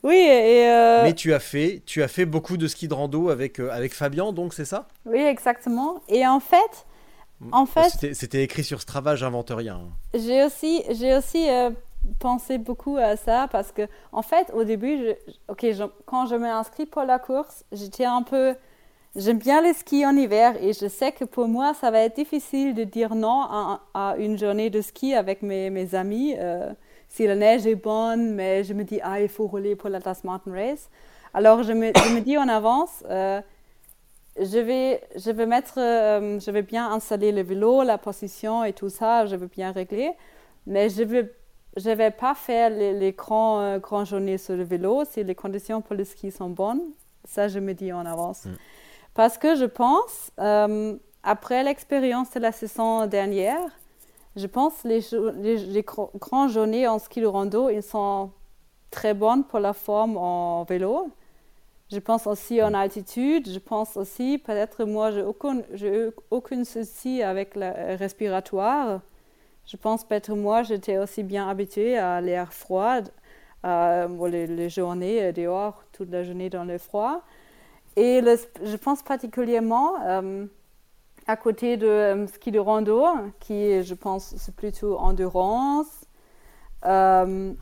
oui, 0.03 0.15
et 0.15 0.67
euh, 0.69 1.03
Mais 1.03 1.13
tu 1.13 1.33
as 1.33 1.39
fait, 1.39 1.81
tu 1.85 2.01
as 2.03 2.07
fait 2.07 2.25
beaucoup 2.25 2.57
de 2.57 2.67
ski 2.67 2.87
de 2.87 2.93
rando 2.93 3.29
avec, 3.29 3.59
euh, 3.59 3.69
avec 3.71 3.93
Fabien, 3.93 4.31
donc 4.33 4.53
c'est 4.53 4.65
ça? 4.65 4.87
Oui, 5.05 5.19
exactement. 5.19 6.01
Et 6.07 6.25
en 6.25 6.39
fait, 6.39 6.85
en 7.51 7.65
fait, 7.65 8.13
C'était- 8.13 8.43
écrit 8.43 8.63
sur 8.63 8.81
Strava, 8.81 9.15
j'invente 9.15 9.51
rien. 9.55 9.81
j'ai 10.13 10.43
aussi, 10.43 10.83
j'ai 10.91 11.15
aussi 11.15 11.49
euh, 11.49 11.71
pensé 12.19 12.57
beaucoup 12.57 12.97
à 12.97 13.15
ça 13.17 13.47
parce 13.51 13.71
que, 13.71 13.83
en 14.11 14.21
fait, 14.21 14.51
au 14.53 14.63
début, 14.63 14.97
je- 14.97 15.31
ok, 15.49 15.65
je- 15.71 15.83
quand 16.05 16.25
je 16.27 16.35
m'inscris 16.35 16.85
pour 16.85 17.03
la 17.03 17.19
course, 17.19 17.63
j'étais 17.71 18.05
un 18.05 18.23
peu, 18.23 18.55
j'aime 19.15 19.37
bien 19.39 19.61
les 19.61 19.73
skis 19.73 20.05
en 20.05 20.15
hiver 20.15 20.55
et 20.61 20.73
je 20.73 20.87
sais 20.87 21.11
que 21.11 21.25
pour 21.25 21.47
moi, 21.47 21.73
ça 21.73 21.91
va 21.91 21.99
être 22.01 22.15
difficile 22.15 22.73
de 22.75 22.83
dire 22.83 23.15
non 23.15 23.41
à, 23.93 24.15
une 24.17 24.37
journée 24.37 24.69
de 24.69 24.81
ski 24.81 25.13
avec 25.15 25.41
mes, 25.41 25.69
mes 25.69 25.95
amis. 25.95 26.35
euh, 26.37 26.71
si 27.09 27.27
la 27.27 27.35
neige 27.35 27.67
est 27.67 27.75
bonne, 27.75 28.35
mais 28.35 28.63
je 28.63 28.73
me 28.73 28.83
dis, 28.85 28.99
ah, 29.03 29.19
il 29.21 29.27
faut 29.27 29.45
rouler 29.45 29.75
pour 29.75 29.89
l'Atlas 29.89 30.23
Mountain 30.23 30.51
Race. 30.53 30.89
Alors, 31.33 31.61
je 31.63 31.73
me, 31.73 31.87
je 31.87 32.13
me 32.15 32.21
dis 32.21 32.37
en 32.37 32.47
avance, 32.47 33.03
euh, 33.09 33.41
je 34.39 34.57
vais, 34.59 35.01
je 35.15 35.31
vais 35.31 35.45
mettre, 35.45 35.73
euh, 35.77 36.39
je 36.39 36.51
vais 36.51 36.61
bien 36.61 36.89
installer 36.91 37.31
le 37.31 37.41
vélo, 37.43 37.83
la 37.83 37.97
position 37.97 38.63
et 38.63 38.73
tout 38.73 38.89
ça, 38.89 39.25
je 39.25 39.35
vais 39.35 39.47
bien 39.47 39.71
régler. 39.71 40.11
Mais 40.67 40.89
je 40.89 41.03
vais, 41.03 41.31
je 41.77 41.89
vais 41.89 42.11
pas 42.11 42.35
faire 42.35 42.69
les, 42.69 42.93
les 42.93 43.13
grands, 43.13 43.61
euh, 43.61 43.79
grandes 43.79 44.05
journées 44.05 44.37
sur 44.37 44.55
le 44.55 44.63
vélo 44.63 45.03
si 45.09 45.23
les 45.23 45.35
conditions 45.35 45.81
pour 45.81 45.95
le 45.95 46.03
ski 46.03 46.31
sont 46.31 46.49
bonnes. 46.49 46.81
Ça, 47.23 47.47
je 47.47 47.59
me 47.59 47.73
dis 47.73 47.93
en 47.93 48.05
avance. 48.05 48.47
Parce 49.13 49.37
que 49.37 49.55
je 49.55 49.65
pense, 49.65 50.31
euh, 50.39 50.95
après 51.23 51.63
l'expérience 51.63 52.31
de 52.31 52.39
la 52.39 52.51
saison 52.51 53.05
dernière, 53.05 53.61
je 54.35 54.47
pense 54.47 54.83
les, 54.83 55.01
les, 55.35 55.57
les 55.57 55.83
grandes 55.83 56.49
journées 56.49 56.87
en 56.87 56.99
ski 56.99 57.21
de 57.21 57.27
rando, 57.27 57.69
ils 57.69 57.83
sont 57.83 58.31
très 58.89 59.13
bonnes 59.13 59.43
pour 59.43 59.59
la 59.59 59.73
forme 59.73 60.17
en 60.17 60.63
vélo. 60.63 61.09
Je 61.91 61.99
pense 61.99 62.25
aussi 62.25 62.61
en 62.63 62.73
altitude. 62.73 63.49
Je 63.49 63.59
pense 63.59 63.97
aussi, 63.97 64.37
peut-être 64.37 64.85
moi, 64.85 65.11
j'ai 65.73 66.09
aucun 66.29 66.63
souci 66.63 67.21
avec 67.21 67.55
le 67.55 67.97
respiratoire. 67.97 69.01
Je 69.71 69.77
pense 69.77 70.03
peut-être 70.03 70.35
moi, 70.35 70.63
j'étais 70.63 70.97
aussi 70.97 71.23
bien 71.23 71.47
habituée 71.47 71.97
à 71.97 72.19
l'air 72.19 72.51
froid, 72.51 72.97
les, 73.63 74.45
les 74.45 74.69
journées 74.69 75.31
dehors, 75.31 75.85
toute 75.93 76.11
la 76.11 76.23
journée 76.25 76.49
dans 76.49 76.65
le 76.65 76.77
froid. 76.77 77.21
Et 77.95 78.19
le- 78.19 78.37
je 78.65 78.75
pense 78.75 79.01
particulièrement 79.01 79.93
euh, 80.05 80.45
à 81.25 81.37
côté 81.37 81.77
de 81.77 81.87
euh, 81.87 82.27
ski 82.27 82.51
de 82.51 82.59
rando, 82.59 83.05
qui, 83.39 83.81
je 83.81 83.93
pense, 83.93 84.35
c'est 84.35 84.53
plutôt 84.53 84.97
endurance, 84.97 85.87
euh, 86.83 87.53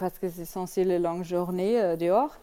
parce 0.00 0.18
que 0.18 0.28
c'est 0.28 0.44
censé 0.44 0.82
les 0.82 0.98
longues 0.98 1.22
journées 1.22 1.96
dehors. 1.96 2.34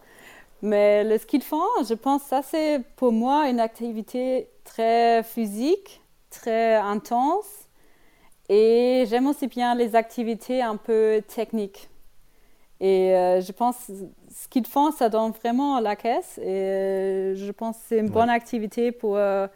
Mais 0.62 1.04
le 1.04 1.18
ski 1.18 1.38
de 1.38 1.44
fond, 1.44 1.68
je 1.86 1.92
pense 1.92 2.22
ça, 2.22 2.40
c'est 2.40 2.80
pour 2.96 3.12
moi 3.12 3.50
une 3.50 3.60
activité 3.60 4.48
très 4.64 5.22
physique, 5.22 6.00
très 6.30 6.76
intense. 6.76 7.65
Et 8.48 9.04
j'aime 9.08 9.26
aussi 9.26 9.46
bien 9.46 9.74
les 9.74 9.96
activités 9.96 10.62
un 10.62 10.76
peu 10.76 11.22
techniques. 11.26 11.88
Et 12.80 13.14
euh, 13.14 13.40
je 13.40 13.52
pense 13.52 13.76
que 13.86 13.92
ski 14.30 14.60
de 14.60 14.68
fond, 14.68 14.92
ça 14.92 15.08
donne 15.08 15.32
vraiment 15.32 15.80
la 15.80 15.96
caisse. 15.96 16.38
Et 16.38 16.44
euh, 16.44 17.34
je 17.34 17.50
pense 17.50 17.76
que 17.76 17.82
c'est 17.88 17.98
une 17.98 18.10
bonne 18.10 18.30
activité 18.30 18.92
pour 18.92 19.16
euh, 19.16 19.48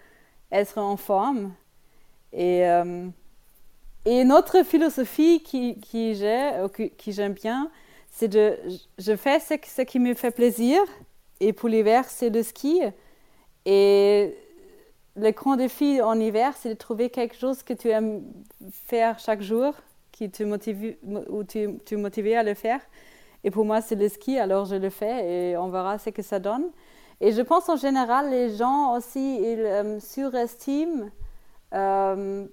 être 0.51 0.79
en 0.79 0.97
forme. 0.97 1.53
Et, 2.33 2.63
et 4.07 4.21
une 4.21 4.33
autre 4.33 4.65
philosophie 4.65 5.43
qui, 5.43 5.79
qui 5.81 6.15
j'ai, 6.15 6.53
qui, 6.75 6.91
qui 6.91 7.13
j'aime 7.13 7.33
bien, 7.33 7.71
c'est 8.09 8.29
de, 8.29 8.57
je 8.99 9.17
fais 9.17 9.41
ce, 9.41 9.55
ce 9.65 9.83
qui 9.83 9.99
me 9.99 10.15
fait 10.15 10.31
plaisir. 10.31 10.81
Et 11.41 11.53
pour 11.53 11.69
l'hiver, 11.69 12.05
c'est 12.09 12.31
le 12.31 12.43
ski. 12.43 12.81
Et 13.67 14.37
le 15.21 15.31
grand 15.33 15.57
défi 15.57 16.01
en 16.01 16.19
hiver, 16.19 16.55
c'est 16.57 16.71
de 16.71 16.75
trouver 16.75 17.11
quelque 17.11 17.37
chose 17.37 17.63
que 17.63 17.73
tu 17.73 17.89
aimes 17.89 18.23
faire 18.71 19.19
chaque 19.19 19.43
jour, 19.43 19.75
qui 20.13 20.31
te 20.31 20.43
motive, 20.43 20.97
ou 21.29 21.45
tu, 21.45 21.79
tu 21.85 21.95
es 21.95 21.97
motivé 21.97 22.37
à 22.37 22.43
le 22.43 22.55
faire. 22.55 22.81
Et 23.45 23.51
pour 23.51 23.65
moi, 23.65 23.81
c'est 23.81 23.95
le 23.95 24.09
ski, 24.09 24.39
alors 24.39 24.67
je 24.67 24.77
le 24.77 24.91
fais 24.91 25.51
et 25.51 25.57
on 25.57 25.69
verra 25.69 25.99
ce 25.99 26.11
que 26.11 26.23
ça 26.23 26.39
donne. 26.39 26.71
Et 27.21 27.33
je 27.33 27.43
pense 27.43 27.69
en 27.69 27.77
général, 27.77 28.31
les 28.31 28.57
gens 28.57 28.97
aussi, 28.97 29.37
ils 29.37 29.61
euh, 29.61 30.01
surestiment 30.01 31.09
euh, 31.75 32.47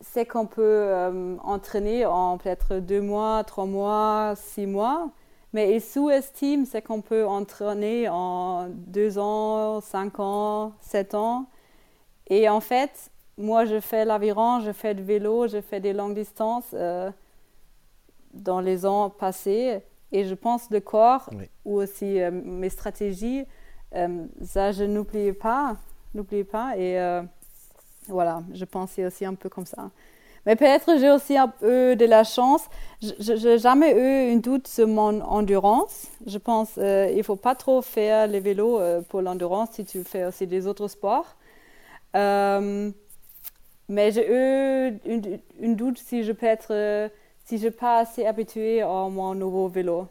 ce 0.00 0.20
qu'on 0.20 0.46
peut 0.46 0.62
euh, 0.62 1.36
entraîner 1.42 2.06
en 2.06 2.38
peut-être 2.38 2.76
deux 2.76 3.02
mois, 3.02 3.44
trois 3.44 3.66
mois, 3.66 4.34
six 4.36 4.66
mois. 4.66 5.10
Mais 5.52 5.74
ils 5.74 5.80
sous-estiment 5.80 6.64
ce 6.64 6.78
qu'on 6.78 7.00
peut 7.00 7.26
entraîner 7.26 8.08
en 8.08 8.68
deux 8.68 9.18
ans, 9.18 9.80
cinq 9.80 10.20
ans, 10.20 10.72
sept 10.80 11.14
ans. 11.14 11.46
Et 12.30 12.48
en 12.48 12.60
fait, 12.60 13.10
moi, 13.36 13.64
je 13.64 13.80
fais 13.80 14.04
l'aviron, 14.04 14.60
je 14.60 14.70
fais 14.70 14.94
du 14.94 15.02
vélo, 15.02 15.48
je 15.48 15.60
fais 15.60 15.80
des 15.80 15.92
longues 15.92 16.14
distances 16.14 16.70
euh, 16.72 17.10
dans 18.32 18.60
les 18.60 18.86
ans 18.86 19.10
passés. 19.10 19.80
Et 20.12 20.24
je 20.24 20.34
pense 20.34 20.70
le 20.70 20.80
corps 20.80 21.28
Oui. 21.32 21.48
ou 21.64 21.76
aussi 21.80 22.20
euh, 22.20 22.30
mes 22.30 22.68
stratégies, 22.68 23.44
euh, 23.94 24.24
ça, 24.44 24.70
je 24.72 24.84
n'oublie 24.84 25.32
pas. 25.32 25.76
N'oublie 26.14 26.44
pas. 26.44 26.76
Et 26.76 26.98
voilà, 28.08 28.42
je 28.52 28.64
pensais 28.64 29.04
aussi 29.06 29.24
un 29.24 29.34
peu 29.34 29.48
comme 29.48 29.66
ça. 29.66 29.90
Mais 30.46 30.56
peut-être 30.56 30.98
j'ai 30.98 31.10
aussi 31.10 31.36
un 31.36 31.46
peu 31.48 31.94
de 31.94 32.04
la 32.06 32.24
chance. 32.24 32.64
Je 33.00 33.32
n'ai 33.48 33.58
jamais 33.58 33.92
eu 33.92 34.32
une 34.32 34.40
doute 34.40 34.66
sur 34.66 34.88
mon 34.88 35.20
endurance. 35.20 36.08
Je 36.26 36.38
pense 36.38 36.72
qu'il 36.72 37.16
ne 37.16 37.22
faut 37.22 37.36
pas 37.36 37.54
trop 37.54 37.80
faire 37.82 38.26
le 38.26 38.38
vélo 38.38 38.80
pour 39.08 39.22
l'endurance 39.22 39.68
si 39.72 39.84
tu 39.84 40.02
fais 40.02 40.24
aussi 40.24 40.48
des 40.48 40.66
autres 40.66 40.88
sports. 40.88 41.36
Euh, 42.16 42.90
Mais 43.88 44.12
j'ai 44.12 44.26
eu 44.30 45.00
une, 45.04 45.40
une 45.60 45.76
doute 45.76 45.98
si 45.98 46.22
je 46.24 46.32
peux 46.32 46.46
être, 46.46 46.72
euh, 46.74 47.08
si 47.44 47.58
je 47.58 47.68
pas 47.68 47.98
assez 48.00 48.24
habituée 48.26 48.82
à 48.82 48.86
mon 49.10 49.34
nouveau 49.34 49.68
vélo. 49.68 50.06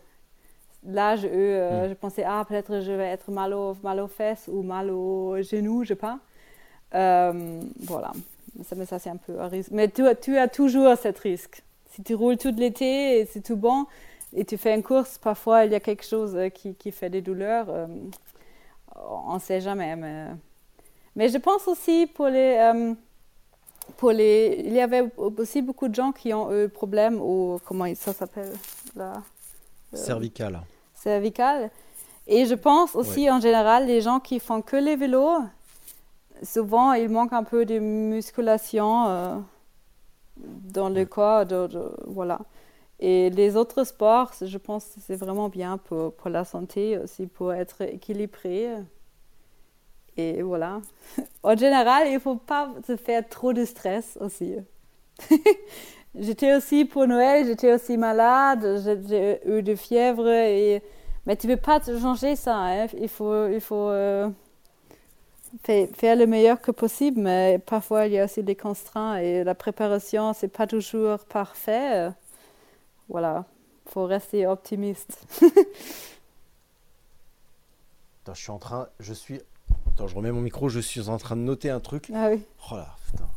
Là, 0.86 1.16
j'ai 1.18 1.28
eu, 1.30 1.32
euh, 1.34 1.88
Mm. 1.88 1.90
je 1.90 1.94
pensais, 1.96 2.24
ah, 2.26 2.46
peut-être 2.48 2.82
je 2.82 2.92
vais 2.92 3.08
être 3.08 3.32
mal, 3.32 3.54
au, 3.54 3.76
mal 3.84 4.00
aux 4.02 4.08
fesses 4.08 4.48
ou 4.50 4.64
mal 4.64 4.92
aux 4.92 5.42
genoux, 5.42 5.84
je 5.84 5.90
sais 5.90 5.96
pas. 5.96 6.20
Euh, 6.96 7.62
voilà, 7.82 8.12
ça, 8.66 8.76
mais 8.76 8.86
ça 8.86 9.00
c'est 9.00 9.10
un 9.12 9.18
peu 9.18 9.40
un 9.40 9.48
risque. 9.50 9.72
Mais 9.72 9.90
tu, 9.90 10.08
as- 10.08 10.16
tu 10.16 10.38
as 10.38 10.48
toujours 10.48 10.96
ce 10.98 11.10
risque. 11.22 11.64
Si 11.92 12.04
tu 12.04 12.16
roules 12.16 12.38
tout 12.38 12.54
l'été 12.58 13.20
et 13.20 13.26
c'est 13.26 13.42
tout 13.42 13.58
bon, 13.58 13.86
et 14.36 14.46
tu 14.46 14.58
fais 14.58 14.76
une 14.76 14.84
course, 14.84 15.18
parfois 15.20 15.66
il 15.66 15.72
y 15.72 15.76
a 15.76 15.80
quelque 15.82 16.06
chose 16.06 16.38
qui, 16.54 16.76
qui 16.76 16.92
fait 16.92 17.10
des 17.10 17.22
douleurs. 17.22 17.68
euh, 17.70 17.88
on 18.96 19.36
ne 19.36 19.40
sait 19.40 19.62
jamais. 19.62 19.96
Mais, 19.96 20.28
mais 21.16 21.30
je 21.30 21.38
pense 21.38 21.68
aussi 21.68 22.08
pour 22.08 22.28
les, 22.28 22.56
euh, 22.60 22.94
pour 23.98 24.12
les. 24.12 24.62
Il 24.66 24.74
y 24.74 24.80
avait 24.82 25.10
aussi 25.18 25.62
beaucoup 25.62 25.88
de 25.88 25.96
gens 25.96 26.12
qui 26.12 26.34
ont 26.34 26.52
eu 26.56 26.70
problème 26.70 27.20
au. 27.22 27.60
Comment 27.66 27.94
ça 27.96 28.14
s'appelle 28.14 28.54
là 28.96 29.22
Cervical. 29.94 30.60
cervicale. 30.94 31.72
Et 32.28 32.46
je 32.46 32.54
pense 32.54 32.96
aussi 32.96 33.30
en 33.32 33.40
général, 33.40 33.88
les 33.88 34.02
gens 34.02 34.20
qui 34.20 34.40
font 34.40 34.62
que 34.62 34.76
les 34.76 34.96
vélos, 34.96 35.40
souvent 36.44 36.94
il 36.94 37.10
manque 37.10 37.34
un 37.34 37.44
peu 37.44 37.66
de 37.66 37.80
musculation 37.80 39.08
euh, 39.08 39.36
dans 40.38 40.90
le 40.90 41.06
corps. 41.06 41.46
de- 41.46 41.68
de- 41.68 41.92
voilà. 42.06 42.40
Et 43.00 43.30
les 43.32 43.56
autres 43.56 43.84
sports, 43.86 44.32
je 44.42 44.58
pense 44.58 44.86
que 44.86 45.00
c'est 45.06 45.16
vraiment 45.16 45.48
bien 45.50 45.78
pour, 45.78 46.14
pour 46.14 46.30
la 46.30 46.44
santé 46.46 46.98
aussi, 47.00 47.28
pour 47.28 47.54
être 47.54 47.82
équilibré. 47.82 48.70
Et 50.20 50.42
voilà. 50.42 50.82
En 51.44 51.56
général, 51.56 52.08
il 52.08 52.16
ne 52.16 52.20
faut 52.20 52.36
pas 52.36 52.70
se 52.86 52.96
faire 52.98 53.28
trop 53.28 53.54
de 53.54 53.66
stress 53.66 54.18
aussi. 54.22 54.56
j'étais 56.20 56.56
aussi 56.56 56.86
pour 56.86 57.08
Noël, 57.08 57.46
j'étais 57.46 57.74
aussi 57.74 57.98
malade, 57.98 58.82
j'ai- 59.08 59.40
eu 59.50 59.62
de 59.64 59.76
fièvre. 59.76 60.28
Et... 60.30 60.82
Mais 61.26 61.36
tu 61.36 61.48
ne 61.48 61.56
peux 61.56 61.62
pas 61.62 61.80
changer 61.82 62.36
ça. 62.36 62.56
hein. 62.56 62.88
Il 62.98 63.10
faut, 63.10 63.48
il 63.48 63.62
faut 63.62 63.90
euh, 63.90 64.30
fa- 65.64 65.88
faire 65.94 66.16
le 66.16 66.26
meilleur 66.28 66.60
que 66.62 66.72
possible, 66.72 67.22
mais 67.22 67.60
parfois 67.66 68.08
il 68.08 68.14
y 68.14 68.20
a 68.20 68.26
aussi 68.26 68.44
des 68.44 68.56
constraintes 68.56 69.22
et 69.22 69.44
la 69.44 69.56
préparation, 69.56 70.34
c'est 70.34 70.48
pas 70.48 70.68
toujours 70.68 71.20
parfait. 71.26 72.10
Voilà, 73.10 73.46
il 73.88 73.92
faut 73.92 74.06
rester 74.06 74.48
optimiste. 74.48 75.22
Je 78.28 78.34
suis 78.40 78.52
en 78.52 78.60
train. 78.60 78.88
Je 79.00 79.14
suis. 79.14 79.42
Attends, 80.00 80.08
je 80.08 80.16
remets 80.16 80.32
mon 80.32 80.40
micro. 80.40 80.70
Je 80.70 80.80
suis 80.80 81.10
en 81.10 81.18
train 81.18 81.36
de 81.36 81.42
noter 81.42 81.70
un 81.70 81.82
truc. 81.82 82.10
Ah 82.16 82.30
oui. 82.32 82.40
Oh 82.72 82.76
là, 82.78 82.96
putain. 83.06 83.28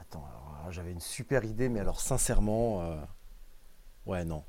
Attends, 0.00 0.24
alors, 0.28 0.64
là, 0.64 0.72
j'avais 0.72 0.90
une 0.90 0.98
super 1.00 1.44
idée, 1.44 1.68
mais 1.68 1.78
alors 1.78 2.00
sincèrement, 2.00 2.82
euh, 2.82 2.96
ouais, 4.06 4.24
non. 4.24 4.42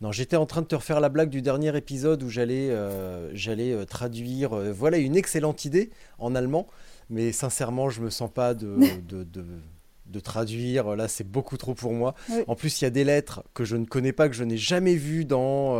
Non, 0.00 0.12
j'étais 0.12 0.36
en 0.36 0.46
train 0.46 0.62
de 0.62 0.66
te 0.66 0.74
refaire 0.74 0.98
la 1.00 1.10
blague 1.10 1.28
du 1.28 1.42
dernier 1.42 1.76
épisode 1.76 2.22
où 2.22 2.30
j'allais 2.30 2.70
euh, 2.70 3.30
j'allais 3.34 3.70
euh, 3.74 3.84
traduire. 3.84 4.56
voilà 4.72 4.96
une 4.96 5.14
excellente 5.14 5.66
idée 5.66 5.90
en 6.18 6.34
allemand, 6.34 6.66
mais 7.10 7.32
sincèrement, 7.32 7.90
je 7.90 8.00
me 8.00 8.08
sens 8.08 8.30
pas 8.32 8.54
de, 8.54 8.78
de, 9.06 9.24
de- 9.24 9.44
de 10.06 10.20
traduire. 10.20 10.96
Là, 10.96 11.06
c'est 11.06 11.28
beaucoup 11.30 11.58
trop 11.58 11.74
pour 11.74 11.92
moi. 11.92 12.14
Oui. 12.30 12.44
En 12.48 12.54
plus, 12.54 12.80
il 12.80 12.84
y 12.84 12.86
a 12.86 12.90
des 12.90 13.04
lettres 13.04 13.42
que 13.52 13.64
je 13.66 13.76
ne 13.76 13.84
connais 13.84 14.12
pas, 14.12 14.30
que 14.30 14.34
je 14.34 14.44
n'ai 14.44 14.56
jamais 14.56 14.94
vues 14.94 15.26
dans, 15.26 15.76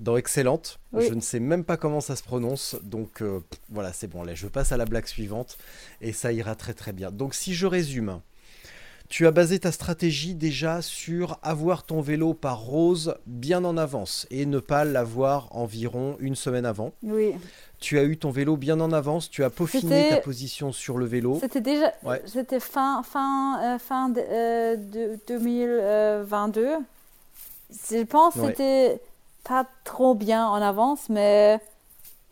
dans 0.00 0.16
Excellente. 0.16 0.80
Oui. 0.92 1.06
Je 1.08 1.14
ne 1.14 1.20
sais 1.20 1.40
même 1.40 1.62
pas 1.64 1.76
comment 1.76 2.00
ça 2.00 2.16
se 2.16 2.22
prononce. 2.22 2.76
Donc 2.82 3.22
euh, 3.22 3.40
voilà, 3.68 3.92
c'est 3.92 4.08
bon. 4.08 4.22
Là, 4.24 4.34
je 4.34 4.48
passe 4.48 4.72
à 4.72 4.76
la 4.76 4.84
blague 4.86 5.06
suivante 5.06 5.56
et 6.00 6.12
ça 6.12 6.32
ira 6.32 6.54
très 6.54 6.74
très 6.74 6.92
bien. 6.92 7.10
Donc 7.10 7.34
si 7.34 7.54
je 7.54 7.66
résume, 7.66 8.20
tu 9.08 9.26
as 9.26 9.30
basé 9.32 9.58
ta 9.58 9.72
stratégie 9.72 10.34
déjà 10.34 10.82
sur 10.82 11.38
avoir 11.42 11.82
ton 11.84 12.00
vélo 12.00 12.32
par 12.32 12.60
rose 12.60 13.14
bien 13.26 13.64
en 13.64 13.76
avance 13.76 14.26
et 14.30 14.46
ne 14.46 14.58
pas 14.60 14.84
l'avoir 14.84 15.48
environ 15.54 16.16
une 16.20 16.36
semaine 16.36 16.64
avant. 16.64 16.92
Oui. 17.02 17.32
Tu 17.80 17.98
as 17.98 18.04
eu 18.04 18.16
ton 18.18 18.30
vélo 18.30 18.56
bien 18.56 18.78
en 18.80 18.92
avance, 18.92 19.28
tu 19.30 19.42
as 19.42 19.50
peaufiné 19.50 20.10
ta 20.10 20.16
position 20.18 20.70
sur 20.70 20.96
le 20.98 21.06
vélo. 21.06 21.38
C'était 21.40 21.60
déjà 21.62 21.92
Ouais. 22.04 22.22
c'était 22.26 22.60
fin, 22.60 23.02
fin, 23.02 23.60
euh, 23.74 23.78
fin 23.78 24.10
de, 24.10 24.20
euh, 24.20 24.76
de 24.76 25.18
2022. 25.26 26.68
Je 27.90 28.02
pense 28.04 28.36
Ouais. 28.36 28.48
c'était 28.48 29.00
pas 29.44 29.66
trop 29.84 30.14
bien 30.14 30.46
en 30.46 30.62
avance, 30.62 31.08
mais 31.08 31.60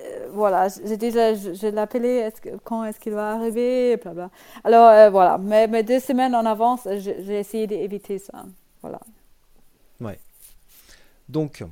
euh, 0.00 0.28
voilà, 0.32 0.68
j'ai 0.68 0.96
déjà, 0.96 1.34
je, 1.34 2.56
quand 2.64 2.84
est-ce 2.84 3.00
qu'il 3.00 3.12
va 3.12 3.32
arriver, 3.32 3.96
bla 3.96 4.14
bla. 4.14 4.30
Alors 4.64 4.88
euh, 4.88 5.10
voilà, 5.10 5.38
mais, 5.38 5.82
deux 5.82 6.00
semaines 6.00 6.34
en 6.34 6.46
avance, 6.46 6.86
j'ai 6.98 7.38
essayé 7.38 7.66
d'éviter 7.66 8.18
ça. 8.18 8.44
Voilà. 8.82 9.00
Donc, 11.28 11.62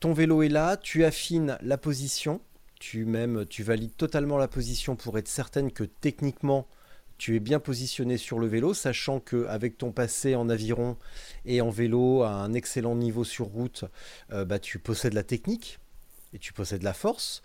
ton 0.00 0.12
vélo 0.12 0.42
est 0.42 0.48
là, 0.48 0.76
tu 0.76 1.04
affines 1.04 1.56
la 1.62 1.78
position, 1.78 2.40
tu 2.80 3.04
même 3.04 3.46
tu 3.46 3.62
valides 3.62 3.96
totalement 3.96 4.38
la 4.38 4.48
position 4.48 4.96
pour 4.96 5.18
être 5.18 5.28
certaine 5.28 5.70
que 5.70 5.84
techniquement 5.84 6.66
tu 7.18 7.36
es 7.36 7.40
bien 7.40 7.60
positionné 7.60 8.16
sur 8.18 8.38
le 8.38 8.46
vélo, 8.46 8.74
sachant 8.74 9.20
que 9.20 9.46
avec 9.46 9.78
ton 9.78 9.92
passé 9.92 10.34
en 10.34 10.48
aviron 10.48 10.96
et 11.44 11.60
en 11.60 11.70
vélo 11.70 12.22
à 12.22 12.30
un 12.30 12.52
excellent 12.52 12.96
niveau 12.96 13.24
sur 13.24 13.46
route, 13.46 13.84
euh, 14.32 14.44
bah, 14.44 14.58
tu 14.58 14.78
possèdes 14.78 15.14
la 15.14 15.22
technique 15.22 15.78
et 16.32 16.38
tu 16.38 16.52
possèdes 16.52 16.82
la 16.82 16.92
force. 16.94 17.42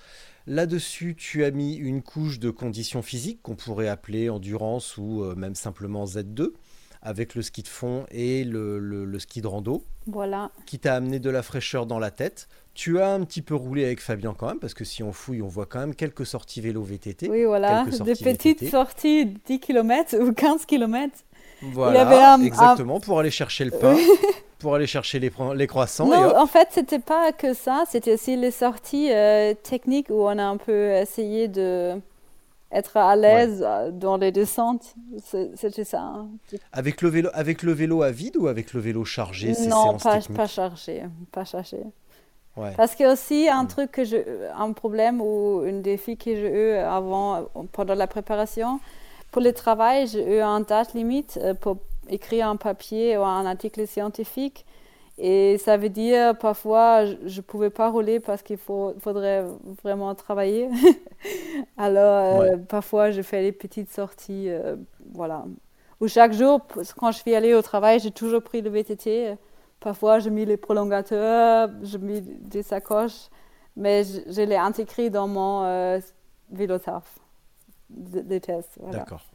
Là-dessus, 0.47 1.15
tu 1.15 1.43
as 1.43 1.51
mis 1.51 1.75
une 1.75 2.01
couche 2.01 2.39
de 2.39 2.49
conditions 2.49 3.01
physiques 3.03 3.41
qu'on 3.43 3.55
pourrait 3.55 3.87
appeler 3.87 4.29
endurance 4.29 4.97
ou 4.97 5.23
euh, 5.23 5.35
même 5.35 5.53
simplement 5.55 6.05
Z2 6.05 6.53
avec 7.01 7.35
le 7.35 7.41
ski 7.41 7.61
de 7.63 7.67
fond 7.67 8.05
et 8.11 8.43
le- 8.43 8.77
le- 8.79 9.05
le 9.05 9.19
ski 9.19 9.41
de 9.41 9.47
rando 9.47 9.85
Voilà. 10.07 10.51
qui 10.65 10.79
t'a 10.79 10.95
amené 10.95 11.19
de 11.19 11.29
la 11.29 11.43
fraîcheur 11.43 11.85
dans 11.85 11.99
la 11.99 12.11
tête. 12.11 12.49
Tu 12.79 13.01
as 13.01 13.09
un 13.09 13.25
petit 13.25 13.41
peu 13.41 13.55
roulé 13.55 13.83
avec 13.83 13.99
Fabien 13.99 14.33
quand 14.33 14.47
même, 14.47 14.59
parce 14.59 14.73
que 14.73 14.85
si 14.85 15.03
on 15.03 15.11
fouille, 15.11 15.41
on 15.41 15.49
voit 15.49 15.65
quand 15.65 15.79
même 15.79 15.93
quelques 15.93 16.25
sorties 16.25 16.61
vélo 16.61 16.81
VTT. 16.81 17.29
Oui, 17.29 17.43
voilà. 17.43 17.83
Des 17.83 18.15
petites 18.15 18.61
VTT. 18.61 18.69
sorties 18.69 19.25
10 19.25 19.59
km 19.59 20.17
ou 20.17 20.31
15 20.31 20.65
km. 20.65 21.13
Voilà, 21.61 22.07
avait 22.07 22.15
un- 22.15 22.41
exactement, 22.41 23.01
pour 23.01 23.19
aller 23.19 23.31
chercher 23.31 23.65
le 23.65 23.71
pain, 23.71 23.97
pour 24.59 24.75
aller 24.75 24.87
chercher 24.87 25.19
les, 25.19 25.29
croissants. 25.67 26.07
Non, 26.07 26.37
en 26.37 26.45
fait, 26.45 26.69
c'était 26.71 26.99
pas 26.99 27.33
que 27.33 27.53
ça, 27.53 27.83
c'était 27.85 28.13
aussi 28.13 28.37
les 28.37 28.51
sorties 28.51 29.11
euh, 29.11 29.53
techniques 29.61 30.09
où 30.09 30.21
on 30.21 30.37
a 30.37 30.45
un 30.45 30.55
peu 30.55 30.93
essayé 30.93 31.49
de 31.49 31.99
être 32.71 32.95
à 32.95 33.17
l'aise 33.17 33.61
euh, 33.61 33.91
dans 33.91 34.15
les 34.15 34.31
descentes. 34.31 34.95
C'était 35.55 35.83
ça. 35.83 35.99
hein. 35.99 36.29
Avec, 36.71 37.01
le 37.01 37.09
vélo, 37.09 37.29
avec 37.33 37.61
le 37.61 37.73
vélo 37.73 38.03
à 38.03 38.11
vide 38.11 38.37
ou 38.37 38.47
avec 38.47 38.73
le 38.73 38.79
vélo 38.79 39.03
chargé 39.03 39.53
ces 39.53 39.67
Non, 39.67 39.99
séances 39.99 40.03
pas, 40.03 40.33
pas 40.33 40.47
chargé, 40.47 41.03
pas 41.33 41.43
chargé. 41.43 41.79
Ouais. 42.57 42.73
Parce 42.75 42.95
que 42.95 43.11
aussi 43.11 43.47
un 43.47 43.65
truc 43.65 43.91
que 43.91 44.01
un 44.57 44.73
problème 44.73 45.21
ou 45.21 45.63
un 45.65 45.79
défi 45.79 46.17
que 46.17 46.35
j'ai 46.35 46.49
eu 46.49 46.73
avant, 46.73 47.47
pendant 47.71 47.95
la 47.95 48.07
préparation, 48.07 48.79
pour 49.31 49.41
le 49.41 49.53
travail, 49.53 50.07
j'ai 50.07 50.37
eu 50.37 50.41
un 50.41 50.59
date 50.61 50.93
limite 50.93 51.39
euh, 51.41 51.53
pour 51.53 51.77
écrire 52.09 52.47
un 52.47 52.55
papier 52.55 53.17
ou 53.17 53.23
un 53.23 53.45
article 53.45 53.87
scientifique. 53.87 54.65
Et 55.21 55.57
ça 55.57 55.75
veut 55.75 55.89
dire 55.89 56.37
parfois 56.37 57.05
je 57.05 57.37
ne 57.37 57.41
pouvais 57.41 57.69
pas 57.69 57.89
rouler 57.89 58.21
parce 58.21 58.41
qu'il 58.41 58.57
faut, 58.57 58.93
faudrait 58.99 59.45
vraiment 59.83 60.15
travailler. 60.15 60.69
Alors 61.77 62.41
euh, 62.41 62.57
parfois 62.57 63.11
je 63.11 63.21
fais 63.21 63.41
des 63.43 63.51
petites 63.51 63.91
sorties, 63.91 64.45
euh, 64.49 64.77
voilà. 65.13 65.43
Ou 65.99 66.07
chaque 66.07 66.31
jour, 66.31 66.61
quand 66.97 67.11
je 67.11 67.19
suis 67.19 67.35
allée 67.35 67.53
au 67.53 67.61
travail, 67.61 67.99
j'ai 67.99 68.11
toujours 68.11 68.41
pris 68.41 68.61
le 68.61 68.69
VTT. 68.69 69.35
Parfois 69.79 70.19
j'ai 70.19 70.29
mis 70.29 70.45
les 70.45 70.57
prolongateurs, 70.57 71.69
j'ai 71.81 71.97
mis 71.97 72.21
des 72.21 72.63
sacoches, 72.63 73.29
mais 73.75 74.03
je, 74.03 74.19
je 74.27 74.41
l'ai 74.41 74.57
intégré 74.57 75.09
dans 75.09 75.27
mon 75.27 75.63
euh, 75.63 75.99
des 77.89 78.41
tests. 78.41 78.79
D'accord. 78.91 79.25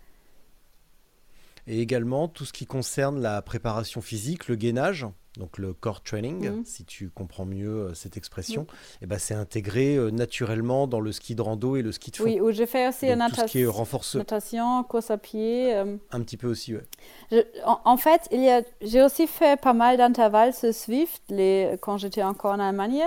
Et 1.67 1.81
également 1.81 2.29
tout 2.29 2.45
ce 2.45 2.53
qui 2.53 2.67
concerne 2.67 3.21
la 3.21 3.41
préparation 3.41 4.03
physique, 4.03 4.49
le 4.49 4.57
gainage, 4.57 5.07
donc 5.39 5.59
le 5.59 5.73
core 5.73 6.03
training, 6.03 6.49
Mhm. 6.49 6.65
si 6.65 6.85
tu 6.85 7.11
comprends 7.11 7.45
mieux 7.45 7.69
euh, 7.89 7.95
cette 7.95 8.17
expression, 8.17 8.67
eh 9.03 9.07
ben, 9.07 9.19
c'est 9.19 9.35
intégré 9.35 9.97
euh, 9.97 10.11
naturellement 10.11 10.87
dans 10.87 11.01
le 11.01 11.11
ski 11.13 11.35
de 11.35 11.43
rando 11.43 11.75
et 11.77 11.83
le 11.83 11.91
ski 11.93 12.11
de 12.13 12.17
fond. 12.17 12.25
Oui, 12.25 12.41
ou 12.41 12.53
je 12.53 12.65
fais 12.67 12.87
aussi 12.89 13.07
Donc, 13.07 13.17
une 13.17 13.29
tout 13.31 13.35
ce 13.41 13.45
qui 13.47 13.63
est 13.63 13.67
natation, 13.67 14.19
natation, 14.19 14.85
course 14.85 15.11
à 15.11 15.19
pied. 15.19 15.75
euh, 15.75 15.97
un 16.13 16.21
petit 16.21 16.37
peu 16.37 16.47
aussi. 16.47 16.75
Je- 17.33 17.39
en, 17.67 17.81
en 17.85 17.97
fait, 17.97 18.29
il 18.31 18.43
y 18.43 18.49
a, 18.51 18.63
j'ai 18.81 19.03
aussi 19.03 19.27
fait 19.27 19.61
pas 19.61 19.73
mal 19.73 19.97
d'intervalles 19.97 20.55
sur 20.55 20.73
Swift 20.73 21.23
les, 21.31 21.77
quand 21.81 21.99
j'étais 21.99 22.23
encore 22.23 22.53
en 22.53 22.61
Allemagne. 22.61 23.03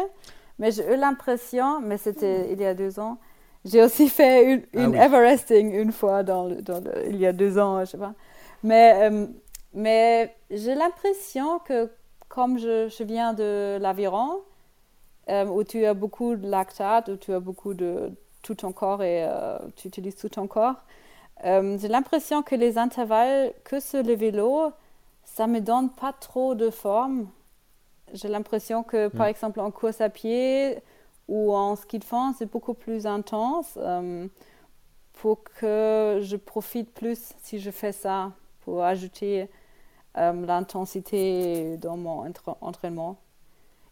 Mais 0.59 0.71
j'ai 0.71 0.83
eu 0.91 0.97
l'impression, 0.97 1.79
mais 1.81 1.97
c'était 1.97 2.51
il 2.51 2.59
y 2.59 2.65
a 2.65 2.73
deux 2.73 2.99
ans, 2.99 3.19
j'ai 3.63 3.83
aussi 3.83 4.09
fait 4.09 4.43
une, 4.53 4.63
Ah 4.75 4.89
oui. 4.89 4.97
Everesting 4.97 5.71
une 5.73 5.91
fois 5.91 6.23
dans, 6.23 6.45
le- 6.45 6.61
dans 6.63 6.79
le- 6.83 7.07
il 7.09 7.17
y 7.17 7.27
a 7.27 7.31
deux 7.31 7.59
ans, 7.59 7.79
je 7.85 7.91
sais 7.91 7.97
pas. 7.97 8.15
Mais, 8.63 9.07
mais 9.73 10.35
j'ai 10.49 10.73
l'impression 10.75 11.59
que 11.59 11.89
comme 12.37 12.59
je, 12.59 12.87
je 12.89 13.03
viens 13.03 13.33
de 13.33 13.79
l'aviron, 13.81 14.29
euh, 15.29 15.45
où 15.47 15.63
tu 15.63 15.85
as 15.85 15.93
beaucoup 15.95 16.35
de 16.35 16.47
lactate, 16.47 17.09
où 17.09 17.17
tu 17.17 17.33
as 17.33 17.39
beaucoup 17.39 17.73
de 17.73 18.11
tout 18.43 18.55
ton 18.55 18.71
corps 18.73 19.03
et 19.03 19.25
euh, 19.25 19.57
tu 19.75 19.87
utilises 19.89 20.15
tout 20.17 20.29
ton 20.29 20.47
corps, 20.47 20.75
Euh, 21.45 21.77
j'ai 21.79 21.89
l'impression 21.89 22.43
que 22.43 22.55
les 22.55 22.77
intervalles 22.77 23.53
que 23.63 23.79
sur 23.79 24.03
le 24.03 24.15
vélo, 24.15 24.71
ça 25.23 25.47
me 25.47 25.59
donne 25.61 25.89
pas 25.91 26.13
trop 26.13 26.55
de 26.55 26.69
forme. 26.71 27.27
J'ai 28.13 28.29
l'impression 28.29 28.83
que, 28.83 29.09
par 29.09 29.27
Mm. 29.27 29.31
exemple, 29.33 29.59
en 29.61 29.71
course 29.71 30.01
à 30.01 30.09
pied 30.09 30.79
ou 31.27 31.53
en 31.55 31.75
ski 31.75 31.99
de 31.99 32.05
fond, 32.05 32.33
c'est 32.37 32.51
beaucoup 32.55 32.75
plus 32.75 33.05
intense. 33.07 33.77
pour 35.13 35.43
que 35.43 36.19
je 36.21 36.35
profite 36.37 36.93
plus 36.93 37.33
si 37.41 37.59
je 37.59 37.71
fais 37.71 37.91
ça, 37.91 38.31
pour 38.61 38.83
ajouter 38.83 39.49
l'intensité 40.15 41.77
dans 41.77 41.97
mon 41.97 42.25
entra- 42.27 42.57
entraînement. 42.61 43.17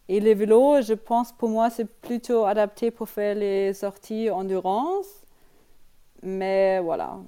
Et 0.08 0.20
les 0.20 0.34
vélos, 0.34 0.82
je 0.82 0.94
pense 0.94 1.32
pour 1.32 1.48
moi, 1.50 1.70
c'est 1.70 1.84
plutôt 1.86 2.44
adapté 2.46 2.90
pour 2.90 3.08
faire 3.08 3.34
les 3.36 3.72
sorties 3.74 4.30
endurance. 4.30 5.06
Mais 6.22 6.80
voilà, 6.80 7.18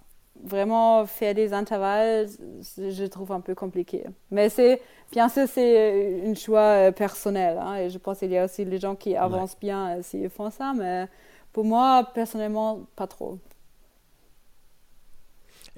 vraiment 0.43 1.07
faire 1.07 1.35
des 1.35 1.53
intervalles, 1.53 2.29
je 2.77 3.05
trouve 3.07 3.33
un 3.33 3.41
peu 3.41 3.55
compliqué. 3.55 4.05
Mais 4.31 4.49
c'est, 4.49 4.81
bien 5.13 5.29
sûr, 5.29 5.47
c'est 5.49 6.23
un 6.27 6.35
choix 6.35 6.89
euh, 6.89 6.93
personnel. 6.93 7.59
hein, 7.59 7.77
et 7.77 7.91
je 7.91 7.99
pense 7.99 8.19
qu'il 8.19 8.31
y 8.33 8.39
a 8.39 8.45
aussi 8.45 8.65
les 8.65 8.79
gens 8.79 8.97
qui 8.97 9.15
avancent 9.17 9.59
bien 9.59 9.99
euh, 9.99 10.03
s'ils 10.03 10.31
font 10.31 10.51
ça. 10.51 10.73
Mais 10.75 11.07
pour 11.53 11.65
moi, 11.65 12.09
personnellement, 12.15 12.81
pas 12.97 13.07
trop. 13.07 13.39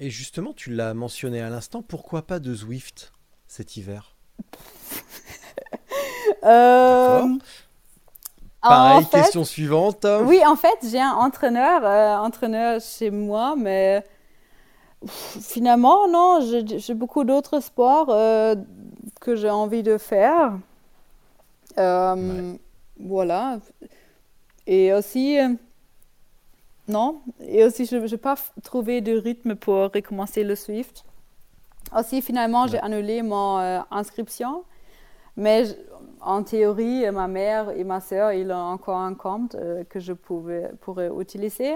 Et 0.03 0.09
justement, 0.09 0.51
tu 0.51 0.71
l'as 0.71 0.95
mentionné 0.95 1.41
à 1.41 1.49
l'instant, 1.51 1.83
pourquoi 1.83 2.23
pas 2.23 2.39
de 2.39 2.53
Zwift 2.55 3.13
cet 3.47 3.77
hiver? 3.77 4.15
Euh, 6.43 7.37
Pareil, 8.61 8.97
en 8.97 9.01
fait- 9.01 9.21
question 9.21 9.43
suivante. 9.43 10.07
Oui, 10.23 10.41
en 10.45 10.55
fait, 10.55 10.75
j'ai 10.89 10.99
un 10.99 11.11
entraîneur, 11.11 11.85
euh, 11.85 12.15
entraîneur 12.17 12.81
chez 12.81 13.11
moi, 13.11 13.55
mais 13.55 14.03
pff, 15.01 15.37
finalement, 15.39 16.07
non, 16.07 16.39
j'ai 16.41 16.93
beaucoup 16.95 17.23
d'autres 17.23 17.59
sports 17.59 18.09
euh, 18.09 18.55
que 19.19 19.35
j'ai 19.35 19.51
envie 19.51 19.83
de 19.83 19.99
faire. 19.99 20.57
Voilà. 22.99 23.59
Et 24.65 24.93
aussi, 24.93 25.37
non, 26.87 27.21
et 27.41 27.63
aussi, 27.63 27.85
je 27.85 27.95
n'ai 27.97 28.17
pas 28.17 28.35
trouvé 28.63 29.01
de 29.01 29.13
rythme 29.17 29.55
pour 29.55 29.75
recommencer 29.93 30.43
le 30.43 30.55
Swift. 30.55 31.05
Aussi, 31.97 32.21
finalement, 32.21 32.67
j'ai 32.67 32.79
annulé 32.79 33.21
mon 33.21 33.57
euh, 33.59 33.79
inscription. 33.91 34.63
Mais 35.37 35.65
je- 35.65 35.73
en 36.19 36.43
théorie, 36.43 37.09
ma 37.11 37.27
mère 37.27 37.71
et 37.71 37.83
ma 37.83 37.99
sœur, 38.01 38.33
ils 38.33 38.51
ont 38.51 38.55
encore 38.55 38.97
un 38.97 39.13
compte 39.15 39.55
euh, 39.55 39.83
que 39.85 39.99
je 39.99 40.13
pouvais, 40.13 40.69
pourrais 40.81 41.09
utiliser. 41.19 41.75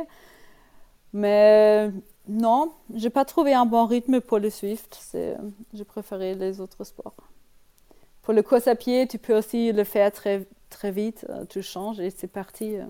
Mais 1.14 1.92
non, 2.28 2.72
j'ai 2.94 3.10
pas 3.10 3.26
trouvé 3.26 3.54
un 3.54 3.66
bon 3.66 3.86
rythme 3.86 4.20
pour 4.22 4.40
le 4.40 4.50
Swift. 4.50 5.00
J'ai 5.74 5.86
préféré 5.86 6.36
les 6.36 6.60
autres 6.60 6.84
sports. 6.84 7.16
Pour 8.22 8.34
le 8.34 8.42
course 8.42 8.68
à 8.68 8.76
pied, 8.76 9.08
tu 9.08 9.18
peux 9.18 9.38
aussi 9.38 9.72
le 9.72 9.84
faire 9.84 10.12
très, 10.12 10.46
très 10.70 10.92
vite. 10.92 11.26
euh, 11.30 11.46
Tu 11.46 11.62
changes 11.62 12.00
et 12.00 12.10
c'est 12.10 12.28
parti. 12.28 12.76
euh. 12.78 12.86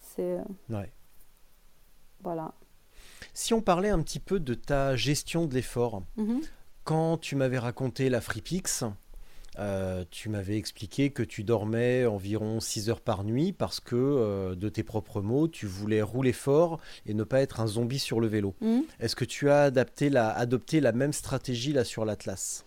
C'est, 0.00 0.22
euh, 0.38 0.42
Ouais. 0.70 0.90
Voilà. 2.24 2.52
Si 3.32 3.54
on 3.54 3.60
parlait 3.62 3.88
un 3.90 4.00
petit 4.02 4.20
peu 4.20 4.40
de 4.40 4.54
ta 4.54 4.96
gestion 4.96 5.46
de 5.46 5.54
l'effort, 5.54 6.02
Mhm. 6.16 6.40
quand 6.84 7.18
tu 7.18 7.36
m'avais 7.36 7.58
raconté 7.58 8.08
la 8.08 8.20
FreePix, 8.20 8.84
euh, 9.58 10.04
tu 10.10 10.28
m'avais 10.28 10.56
expliqué 10.56 11.10
que 11.10 11.22
tu 11.22 11.44
dormais 11.44 12.06
environ 12.06 12.58
6 12.60 12.90
heures 12.90 13.00
par 13.00 13.22
nuit 13.24 13.52
parce 13.52 13.78
que, 13.80 13.94
euh, 13.96 14.54
de 14.56 14.68
tes 14.68 14.82
propres 14.82 15.20
mots, 15.20 15.46
tu 15.48 15.66
voulais 15.66 16.02
rouler 16.02 16.32
fort 16.32 16.80
et 17.06 17.14
ne 17.14 17.22
pas 17.22 17.40
être 17.40 17.60
un 17.60 17.66
zombie 17.68 18.00
sur 18.00 18.20
le 18.20 18.26
vélo. 18.26 18.54
Mhm. 18.60 18.82
Est-ce 19.00 19.14
que 19.14 19.24
tu 19.24 19.48
as 19.50 19.62
adapté 19.62 20.10
la, 20.10 20.30
adopté 20.30 20.80
la 20.80 20.92
même 20.92 21.12
stratégie 21.12 21.72
là 21.72 21.84
sur 21.84 22.04
l'Atlas? 22.04 22.64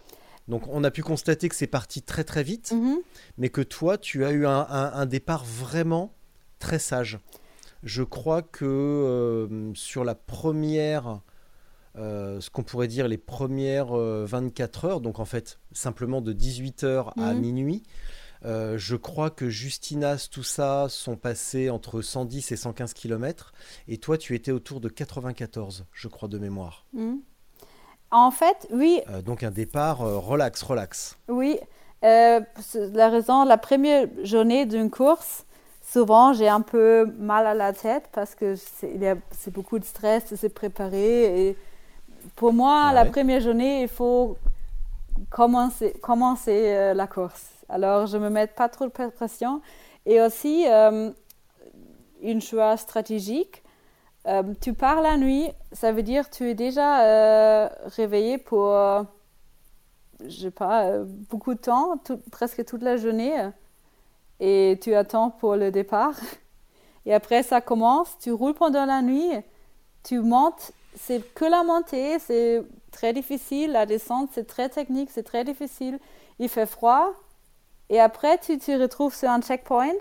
Donc 0.47 0.63
on 0.69 0.83
a 0.85 0.91
pu 0.91 1.03
constater 1.03 1.49
que 1.49 1.55
c'est 1.55 1.67
parti 1.67 2.01
très 2.01 2.23
très 2.23 2.41
vite, 2.43 2.71
Mhm. 2.73 2.99
mais 3.37 3.49
que 3.49 3.59
toi 3.61 3.97
tu 3.97 4.23
as 4.23 4.31
eu 4.31 4.45
un, 4.45 4.65
un- 4.69 4.93
un 4.93 5.05
départ 5.05 5.43
vraiment 5.43 6.13
très 6.59 6.79
sage. 6.79 7.19
Je 7.87 8.03
crois 8.03 8.41
que 8.41 8.65
euh, 8.65 9.73
sur 9.73 10.03
la 10.03 10.13
première, 10.13 11.21
euh, 11.97 12.41
ce 12.41 12.49
qu'on 12.49 12.63
pourrait 12.63 12.89
dire 12.89 13.07
les 13.07 13.17
premières 13.17 13.97
euh, 13.97 14.25
24 14.27 14.85
heures, 14.85 15.01
donc 15.01 15.19
en 15.19 15.25
fait 15.25 15.57
simplement 15.71 16.19
de 16.21 16.33
18h 16.33 17.13
à 17.17 17.33
Mhm. 17.33 17.39
minuit, 17.39 17.83
euh, 18.45 18.77
je 18.77 18.97
crois 18.97 19.29
que 19.29 19.49
Justinas, 19.49 20.27
tout 20.29 20.43
ça, 20.43 20.87
sont 20.89 21.15
passés 21.15 21.69
entre 21.69 22.01
110 22.01 22.51
et 22.51 22.57
115 22.57 22.93
km, 22.93 23.53
et 23.87 23.97
toi 23.97 24.17
tu 24.17 24.35
étais 24.35 24.51
autour 24.51 24.81
de 24.81 24.89
94, 24.89 25.85
je 25.93 26.07
crois 26.09 26.27
de 26.27 26.37
mémoire. 26.37 26.85
Mhm. 26.93 27.21
En 28.11 28.31
fait, 28.31 28.67
oui, 28.71 29.01
Euh, 29.09 29.21
donc 29.21 29.43
un 29.43 29.51
départ 29.51 30.01
euh, 30.01 30.17
relax, 30.17 30.61
relax. 30.61 31.17
Oui, 31.29 31.57
euh, 32.03 32.41
la 32.93 33.09
raison, 33.09 33.45
la 33.45 33.57
première 33.57 34.07
journée 34.23 34.65
d'une 34.65 34.89
course, 34.89 35.45
souvent 35.91 36.33
j'ai 36.33 36.49
un 36.49 36.61
peu 36.61 37.05
mal 37.17 37.47
à 37.47 37.53
la 37.53 37.71
tête 37.73 38.09
parce 38.11 38.35
que 38.35 38.55
c'est 38.55 38.99
c'est 39.31 39.53
beaucoup 39.53 39.79
de 39.79 39.85
stress 39.85 40.29
de 40.31 40.35
se 40.35 40.47
préparer. 40.47 41.47
Et 41.49 41.57
pour 42.35 42.51
moi, 42.53 42.91
la 42.93 43.05
première 43.05 43.39
journée, 43.39 43.83
il 43.83 43.87
faut 43.87 44.37
commencer, 45.29 45.93
commencer 46.01 46.73
euh, 46.75 46.93
la 46.93 47.07
course. 47.07 47.45
Alors, 47.69 48.05
je 48.07 48.17
ne 48.17 48.23
me 48.23 48.29
mets 48.29 48.47
pas 48.47 48.69
trop 48.69 48.85
de 48.85 48.91
pression. 49.09 49.61
Et 50.05 50.21
aussi, 50.21 50.65
euh, 50.67 51.11
une 52.21 52.41
choix 52.41 52.75
stratégique. 52.77 53.63
Euh, 54.27 54.43
tu 54.61 54.73
pars 54.73 55.01
la 55.01 55.15
nuit, 55.17 55.49
ça 55.71 55.91
veut 55.93 56.03
dire 56.03 56.29
tu 56.29 56.49
es 56.49 56.53
déjà 56.53 57.69
réveillé 57.97 58.37
pour, 58.37 58.73
je 60.25 60.37
sais 60.41 60.51
pas, 60.51 60.99
beaucoup 61.29 61.53
de 61.53 61.59
temps, 61.59 61.97
tout- 62.03 62.19
presque 62.31 62.65
toute 62.65 62.83
la 62.83 62.97
journée, 62.97 63.33
et 64.39 64.77
tu 64.81 64.93
attends 64.95 65.29
pour 65.31 65.55
le 65.55 65.71
départ. 65.71 66.15
Et 67.05 67.13
après, 67.13 67.43
ça 67.43 67.61
commence, 67.61 68.17
tu 68.19 68.31
roules 68.31 68.53
pendant 68.53 68.85
la 68.85 69.01
nuit, 69.01 69.31
tu 70.03 70.19
montes, 70.19 70.71
c'est 70.95 71.21
que 71.33 71.45
la 71.45 71.63
montée, 71.63 72.19
c'est 72.19 72.63
très 72.91 73.13
difficile, 73.13 73.71
la 73.71 73.85
descente, 73.85 74.29
c'est 74.33 74.45
très 74.47 74.69
technique, 74.69 75.09
c'est 75.11 75.23
très 75.23 75.43
difficile, 75.45 75.99
il 76.39 76.49
fait 76.49 76.65
froid, 76.65 77.13
et 77.89 77.99
après, 78.01 78.37
tu 78.39 78.57
te 78.57 78.71
retrouves 78.71 79.15
sur 79.15 79.29
un 79.29 79.41
checkpoint. 79.41 79.93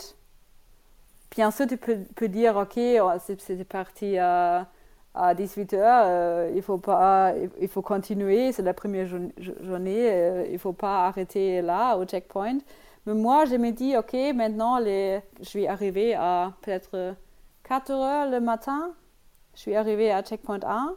Bien 1.31 1.51
sûr, 1.51 1.67
tu 1.67 1.77
peux, 1.77 2.29
dire, 2.29 2.57
OK, 2.57 2.79
oh, 3.01 3.11
c'est 3.21 3.65
parti 3.65 4.17
à, 4.19 4.67
à 5.15 5.35
18h, 5.35 6.51
il, 6.55 6.63
faut 6.63 6.79
pas, 6.79 7.35
il- 7.61 7.69
faut 7.69 7.83
continuer, 7.83 8.53
c'est 8.53 8.63
la 8.63 8.75
première 8.75 9.07
jour- 9.07 9.31
jo- 9.39 9.53
journée, 9.63 10.11
euh, 10.11 10.45
il 10.47 10.55
ne 10.55 10.59
faut 10.59 10.73
pas 10.73 11.07
arrêter 11.07 11.63
là, 11.63 11.97
au 11.99 12.05
checkpoint. 12.05 12.59
Mais 13.07 13.15
moi, 13.15 13.45
je 13.45 13.55
me 13.55 13.71
dis, 13.71 13.97
OK, 13.97 14.15
maintenant, 14.35 14.79
je 14.79 15.21
suis 15.43 15.67
arrivée 15.69 16.15
à 16.15 16.53
peut-être 16.61 17.15
4 17.63 17.91
heures 17.93 18.31
le 18.31 18.41
matin, 18.41 18.91
je 19.55 19.61
suis 19.61 19.77
arrivée 19.77 20.11
à 20.11 20.23
checkpoint 20.23 20.61
1. 20.63 20.97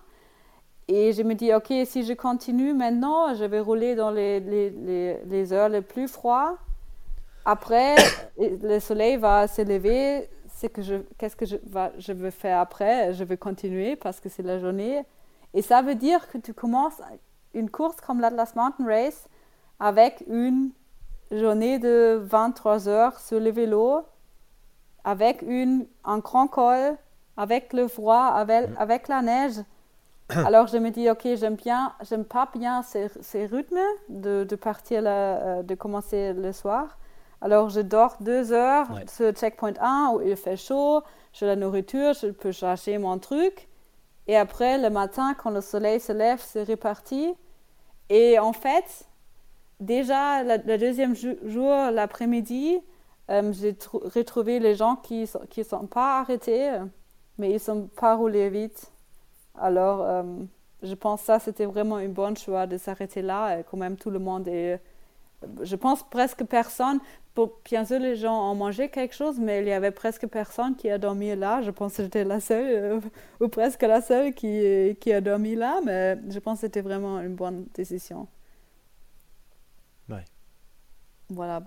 Et 0.88 1.14
je 1.14 1.22
me 1.22 1.36
dis, 1.36 1.53
OK, 1.53 1.72
si 1.86 2.03
je 2.03 2.14
continue 2.14 2.74
maintenant, 2.74 3.36
je 3.36 3.45
vais 3.45 3.60
rouler 3.60 3.93
dans 3.93 4.10
les, 4.10 4.39
les, 4.39 5.18
les, 5.24 5.53
heures 5.53 5.70
les 5.70 5.82
plus 5.82 6.07
froides. 6.07 6.55
Après, 7.45 7.95
le 8.39 8.80
soleil 8.80 9.18
va 9.18 9.47
se 9.47 9.62
lever. 9.62 10.28
Qu'est-ce 11.18 11.36
que 11.36 11.45
je, 11.45 11.57
va, 11.68 11.91
je 11.99 12.12
veux 12.12 12.32
faire 12.32 12.60
après? 12.60 13.14
Je 13.14 13.24
vais 13.24 13.38
continuer 13.38 13.95
parce 13.95 14.20
que 14.20 14.30
c'est 14.30 14.41
la 14.41 14.57
journée. 14.57 15.03
Et 15.53 15.62
ça 15.62 15.84
veut 15.84 15.93
dire 15.93 16.28
que 16.28 16.39
tu 16.39 16.55
commences 16.55 16.99
une 17.53 17.70
course 17.70 18.01
comme 18.01 18.20
l'Atlas 18.20 18.55
Mountain 18.55 18.86
Race 18.86 19.30
avec 19.80 20.24
une 20.28 20.72
journée 21.32 21.80
de 21.80 22.19
23 22.23 22.88
heures 22.88 23.19
sur 23.19 23.39
le 23.39 23.51
vélo, 23.51 24.01
avec 25.03 25.41
une, 25.41 25.86
un 26.03 26.19
grand 26.19 26.47
col, 26.47 26.97
avec 27.38 27.73
le 27.73 27.88
froid, 27.88 28.25
avec, 28.25 28.69
avec 28.77 29.07
la 29.07 29.21
neige. 29.21 29.55
Alors 30.30 30.67
je 30.67 30.77
me 30.77 30.89
dis, 30.91 31.09
ok, 31.09 31.21
j'aime 31.36 31.55
bien, 31.55 31.93
j'aime 32.01 32.25
pas 32.25 32.47
bien 32.53 32.82
ces, 32.84 33.07
ces 33.21 33.45
rythmes 33.45 33.80
de, 34.09 34.43
de 34.43 34.55
partir, 34.55 35.01
la- 35.01 35.11
euh, 35.38 35.63
de 35.63 35.75
commencer 35.75 36.34
le 36.34 36.51
soir. 36.51 36.97
Alors 37.41 37.69
je 37.69 37.80
dors 37.82 38.17
deux 38.19 38.51
heures 38.51 38.88
Ouais. 38.91 39.05
sur 39.07 39.32
checkpoint 39.32 39.73
1 39.80 40.11
où 40.13 40.21
il 40.21 40.36
fait 40.36 40.57
chaud, 40.57 41.01
j'ai 41.34 41.45
la 41.45 41.55
nourriture, 41.55 42.13
je 42.13 42.27
peux 42.27 42.51
chercher 42.51 42.97
mon 42.97 43.17
truc. 43.17 43.67
Et 44.27 44.36
après, 44.38 44.77
le 44.77 44.89
matin, 44.91 45.34
quand 45.41 45.49
le 45.49 45.61
soleil 45.61 45.99
se 45.99 46.11
lève, 46.11 46.39
c'est 46.45 46.63
reparti. 46.63 47.34
Et 48.09 48.38
en 48.38 48.53
fait, 48.53 49.05
déjà, 49.80 50.43
le 50.43 50.77
deuxième 50.77 51.15
jour, 51.15 51.73
l'après-midi, 51.91 52.80
euh, 53.30 53.53
j'ai 53.53 53.75
trou- 53.75 53.99
retrouvé 54.15 54.59
les 54.59 54.75
gens 54.75 54.95
qui 54.95 55.21
ne 55.57 55.63
sont, 55.63 55.88
pas 55.88 56.19
arrêtés, 56.21 56.71
mais 57.38 57.49
ils 57.49 57.53
ne 57.53 57.57
sont 57.59 57.88
pas 57.88 58.15
roulés 58.15 58.49
vite. 58.49 58.91
Alors, 59.55 60.01
euh, 60.01 60.23
je 60.84 60.93
pense 60.95 61.21
que 61.21 61.25
ça, 61.27 61.39
c'était 61.39 61.65
vraiment 61.65 61.99
une 61.99 62.13
bonne 62.13 62.38
choix 62.38 62.67
de 62.67 62.77
s'arrêter 62.77 63.21
là. 63.21 63.59
Et 63.59 63.63
quand 63.63 63.77
même, 63.77 63.97
tout 63.97 64.09
le 64.09 64.19
monde 64.19 64.47
est 64.47 64.80
je 65.61 65.75
pense 65.75 66.03
presque 66.09 66.43
personne. 66.45 66.99
Pour, 67.34 67.59
bien 67.63 67.86
sûr, 67.86 67.99
les 67.99 68.15
gens 68.15 68.51
ont 68.51 68.55
mangé 68.55 68.89
quelque 68.89 69.15
chose, 69.15 69.39
mais 69.39 69.61
il 69.61 69.67
y 69.67 69.71
avait 69.71 69.91
presque 69.91 70.27
personne 70.27 70.75
qui 70.75 70.89
a 70.89 70.97
dormi 70.97 71.36
là. 71.36 71.61
Je 71.61 71.71
pense 71.71 71.95
que 71.97 72.03
j'étais 72.03 72.23
la 72.25 72.39
seule, 72.39 72.65
euh, 72.67 72.99
ou 73.39 73.47
presque 73.47 73.82
la 73.84 74.01
seule 74.01 74.34
qui, 74.34 74.97
qui 74.99 75.13
a 75.13 75.21
dormi 75.21 75.55
là, 75.55 75.80
mais 75.86 76.17
je 76.30 76.39
pense 76.39 76.57
que 76.59 76.61
c'était 76.61 76.82
vraiment 76.82 77.19
une 77.21 77.36
bonne 77.36 77.65
décision. 77.73 78.27
Voilà. 81.30 81.63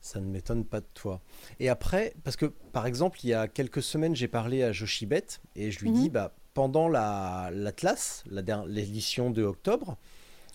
Ça 0.00 0.18
ne 0.20 0.26
m'étonne 0.26 0.64
pas 0.64 0.80
de 0.80 0.86
toi. 0.94 1.20
Et 1.58 1.68
après, 1.68 2.14
parce 2.24 2.36
que 2.36 2.46
par 2.46 2.86
exemple, 2.86 3.18
il 3.22 3.28
y 3.30 3.34
a 3.34 3.48
quelques 3.48 3.82
semaines, 3.82 4.16
j'ai 4.16 4.28
parlé 4.28 4.62
à 4.62 4.72
Joshibet 4.72 5.24
et 5.56 5.70
je 5.70 5.80
lui 5.80 5.90
dis, 5.92 6.04
Mhm. 6.04 6.08
bah, 6.08 6.34
pendant 6.54 6.88
la- 6.88 7.50
l'Atlas, 7.52 8.24
la, 8.30 8.42
l'édition 8.66 9.30
de 9.30 9.42
octobre, 9.42 9.98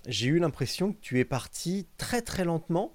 j'ai 0.07 0.27
eu 0.27 0.39
l'impression 0.39 0.93
que 0.93 0.97
tu 0.99 1.19
es 1.19 1.25
parti 1.25 1.85
très 1.97 2.21
très 2.21 2.43
lentement 2.43 2.93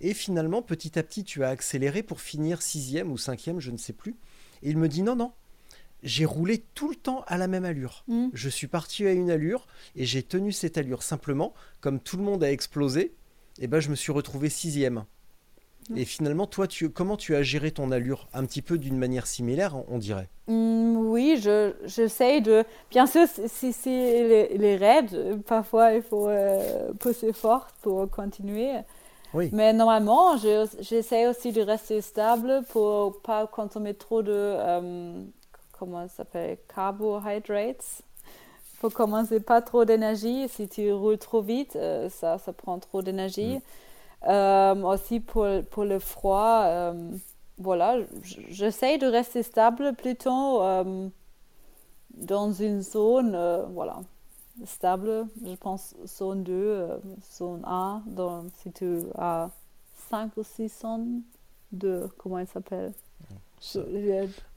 et 0.00 0.14
finalement, 0.14 0.62
petit 0.62 0.98
à 0.98 1.02
petit, 1.02 1.22
tu 1.24 1.44
as 1.44 1.50
accéléré 1.50 2.02
pour 2.02 2.22
finir 2.22 2.62
sixième 2.62 3.12
ou 3.12 3.18
cinquième, 3.18 3.60
je 3.60 3.70
ne 3.70 3.76
sais 3.76 3.92
plus. 3.92 4.16
Et 4.62 4.70
il 4.70 4.78
me 4.78 4.88
dit, 4.88 5.02
non, 5.02 5.16
non, 5.16 5.32
j'ai 6.02 6.24
roulé 6.24 6.64
tout 6.74 6.88
le 6.88 6.96
temps 6.96 7.24
à 7.26 7.36
la 7.36 7.46
même 7.46 7.66
allure. 7.66 8.04
Mm. 8.08 8.28
Je 8.32 8.48
suis 8.48 8.66
parti 8.68 9.06
à 9.06 9.12
une 9.12 9.30
allure 9.30 9.66
et 9.96 10.06
j'ai 10.06 10.22
tenu 10.22 10.50
cette 10.52 10.78
allure. 10.78 11.02
Simplement, 11.02 11.52
comme 11.82 12.00
tout 12.00 12.16
le 12.16 12.22
monde 12.22 12.42
a 12.42 12.50
explosé, 12.50 13.12
et 13.60 13.66
ben, 13.68 13.80
je 13.80 13.90
me 13.90 13.94
suis 13.94 14.12
retrouvé 14.12 14.48
sixième. 14.48 15.04
Et 15.96 16.04
finalement, 16.04 16.46
toi, 16.46 16.68
tu, 16.68 16.88
comment 16.90 17.16
tu 17.16 17.34
as 17.34 17.42
géré 17.42 17.72
ton 17.72 17.90
allure? 17.90 18.28
Un 18.32 18.44
petit 18.46 18.62
peu 18.62 18.78
d'une 18.78 18.96
manière 18.96 19.26
similaire, 19.26 19.74
on 19.88 19.98
dirait. 19.98 20.28
Mm, 20.46 20.96
oui, 20.98 21.40
je, 21.42 21.72
j'essaie 21.84 22.40
de. 22.40 22.64
Bien 22.90 23.06
sûr, 23.06 23.26
si, 23.48 23.72
si 23.72 23.88
les, 23.88 24.56
les 24.56 24.76
raids, 24.76 25.08
parfois 25.46 25.92
il 25.94 26.02
faut 26.02 26.28
euh, 26.28 26.92
pousser 27.00 27.32
fort 27.32 27.68
pour 27.82 28.08
continuer. 28.08 28.72
Oui. 29.34 29.48
Mais 29.52 29.72
normalement, 29.72 30.36
je- 30.36 30.68
j'essaie 30.80 31.26
aussi 31.26 31.50
de 31.52 31.62
rester 31.62 32.00
stable 32.02 32.62
pour 32.70 33.20
pas 33.22 33.46
consommer 33.48 33.94
trop 33.94 34.22
de. 34.22 34.32
euh, 34.32 35.22
comment 35.72 36.06
ça 36.08 36.16
s'appelle 36.18 36.58
Carbohydrates. 36.72 38.02
Pour 38.80 38.92
commencer 38.92 39.40
pas 39.40 39.62
trop 39.62 39.84
d'énergie. 39.84 40.48
Si 40.48 40.68
tu 40.68 40.92
roules 40.92 41.18
trop 41.18 41.42
vite, 41.42 41.76
euh, 41.76 42.08
ça, 42.08 42.38
ça 42.38 42.52
prend 42.52 42.78
trop 42.78 43.02
d'énergie. 43.02 43.58
Euh, 44.26 44.74
aussi 44.82 45.20
pour, 45.20 45.46
pour 45.70 45.84
le 45.84 45.98
froid, 45.98 46.62
euh, 46.64 46.92
voilà, 47.58 47.98
j'essaie 48.48 48.98
de 48.98 49.06
rester 49.06 49.42
stable 49.42 49.94
plutôt 49.94 50.62
euh, 50.62 51.08
dans 52.14 52.52
une 52.52 52.82
zone, 52.82 53.38
voilà, 53.72 54.00
stable, 54.64 55.26
je 55.44 55.54
pense 55.54 55.94
zone 56.06 56.42
2, 56.42 56.52
euh, 56.52 56.98
zone 57.38 57.62
1, 57.64 58.02
dans, 58.06 58.44
si 58.62 58.72
tu 58.72 59.00
as 59.16 59.50
5 60.10 60.36
ou 60.36 60.42
6 60.42 60.80
zones 60.80 61.22
de, 61.72 62.08
comment 62.18 62.38
elle 62.38 62.46
s'appelle? 62.46 62.92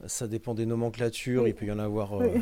Ça, 0.06 0.26
dépend 0.26 0.54
des 0.54 0.64
nomenclatures. 0.64 1.42
Oui. 1.42 1.50
Il 1.50 1.54
peut 1.54 1.66
y 1.66 1.72
en 1.72 1.78
avoir 1.78 2.12
Oui. 2.14 2.40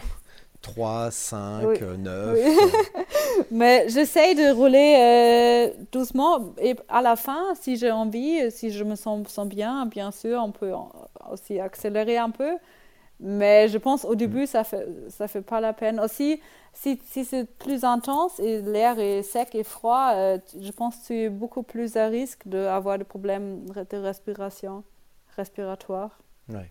3, 0.62 1.10
5, 1.10 1.66
Oui. 1.66 1.78
9. 1.98 2.38
Oui. 2.38 3.04
Mais 3.50 3.88
j'essaie 3.88 4.34
de 4.34 4.52
rouler 4.54 4.96
euh, 4.98 5.84
doucement 5.90 6.54
et 6.58 6.76
à 6.88 7.02
la 7.02 7.16
fin, 7.16 7.54
si 7.54 7.76
j'ai 7.76 7.90
envie, 7.90 8.50
si 8.50 8.70
je 8.70 8.84
me 8.84 8.94
sens, 8.94 9.28
sens 9.28 9.48
bien, 9.48 9.86
bien 9.86 10.10
sûr, 10.10 10.40
on 10.42 10.52
peut 10.52 10.72
aussi 11.30 11.60
accélérer 11.60 12.16
un 12.16 12.30
peu. 12.30 12.56
Mais 13.24 13.68
je 13.68 13.78
pense 13.78 14.04
au 14.04 14.16
début, 14.16 14.46
ça 14.46 14.64
fait, 14.64 14.86
ça 15.08 15.28
fait 15.28 15.42
pas 15.42 15.60
la 15.60 15.72
peine. 15.72 16.00
Aussi, 16.00 16.40
si, 16.72 17.00
si 17.06 17.24
c'est 17.24 17.44
plus 17.44 17.84
intense 17.84 18.40
et 18.40 18.60
l'air 18.62 18.98
est 18.98 19.22
sec 19.22 19.54
et 19.54 19.62
froid, 19.62 20.10
euh, 20.14 20.38
je 20.60 20.72
pense 20.72 20.96
que 20.96 21.06
tu 21.06 21.14
es 21.14 21.28
beaucoup 21.28 21.62
plus 21.62 21.96
à 21.96 22.06
risque 22.06 22.46
d'avoir 22.46 22.98
des 22.98 23.04
problèmes 23.04 23.64
de 23.66 23.96
respiration, 23.96 24.82
respiratoire. 25.36 26.18
Ouais. 26.48 26.68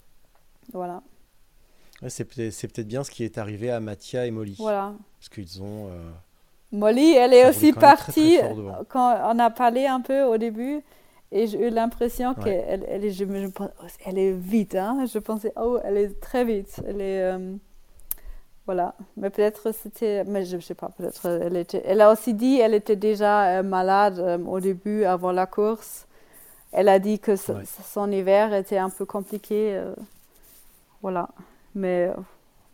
Voilà. 0.74 1.02
Ouais, 2.02 2.10
c'est 2.10 2.24
peut-être 2.26 2.88
bien 2.88 3.04
ce 3.04 3.12
qui 3.12 3.24
est 3.24 3.38
arrivé 3.38 3.70
à 3.72 3.80
Mathia 3.80 4.26
et 4.26 4.32
Molly. 4.32 4.56
Voilà. 4.58 4.94
Parce 5.20 5.30
qu'ils 5.30 5.62
ont. 5.62 5.88
euh, 5.90 6.10
Molly, 6.72 7.12
elle 7.14 7.34
est 7.34 7.48
aussi 7.50 7.66
même 7.66 7.76
très, 7.76 7.96
très 7.96 8.06
partie 8.06 8.38
devant. 8.56 8.78
quand 8.90 9.18
on 9.36 9.40
a 9.40 9.50
parlé 9.50 9.86
un 9.86 10.02
peu 10.02 10.24
au 10.24 10.38
début 10.38 10.82
et 11.32 11.46
j'ai 11.48 11.68
eu 11.68 11.70
l'impression 11.70 12.30
Ouais. 12.38 12.44
qu'elle 12.44 12.86
elle, 12.90 13.06
est- 13.06 13.12
je 13.12 13.26
je 13.26 13.48
pense- 13.48 13.70
elle 14.06 14.18
est 14.18 14.32
vite. 14.32 14.76
Hein? 14.76 15.06
Je 15.12 15.20
pensais, 15.20 15.54
oh, 15.58 15.80
elle 15.84 15.98
est 15.98 16.20
très 16.20 16.44
vite. 16.46 16.82
Elle 16.88 17.02
est. 17.02 17.22
euh, 17.24 17.54
voilà. 18.66 18.96
Mais 19.18 19.30
peut-être 19.30 19.72
c'était. 19.74 20.24
Mais 20.24 20.44
je 20.46 20.56
ne 20.56 20.62
sais 20.62 20.74
pas, 20.76 20.90
peut-être 20.98 21.26
elle 21.28 21.58
était. 21.58 21.84
Elle 21.86 22.02
a 22.02 22.12
aussi 22.12 22.34
dit 22.34 22.58
elle 22.60 22.74
était 22.74 22.96
déjà 22.96 23.60
euh, 23.60 23.64
malade 23.64 24.18
euh, 24.20 24.38
au 24.40 24.60
début, 24.60 25.04
avant 25.04 25.32
la 25.32 25.46
course. 25.46 26.08
Elle 26.72 26.88
a 26.88 27.00
dit 27.00 27.20
que 27.20 27.32
Ouais. 27.34 27.64
son 27.94 28.10
hiver 28.12 28.54
était 28.54 28.78
un 28.78 28.90
peu 28.90 29.06
compliqué. 29.06 29.76
euh, 29.76 29.94
voilà. 31.02 31.28
Mais 31.76 32.12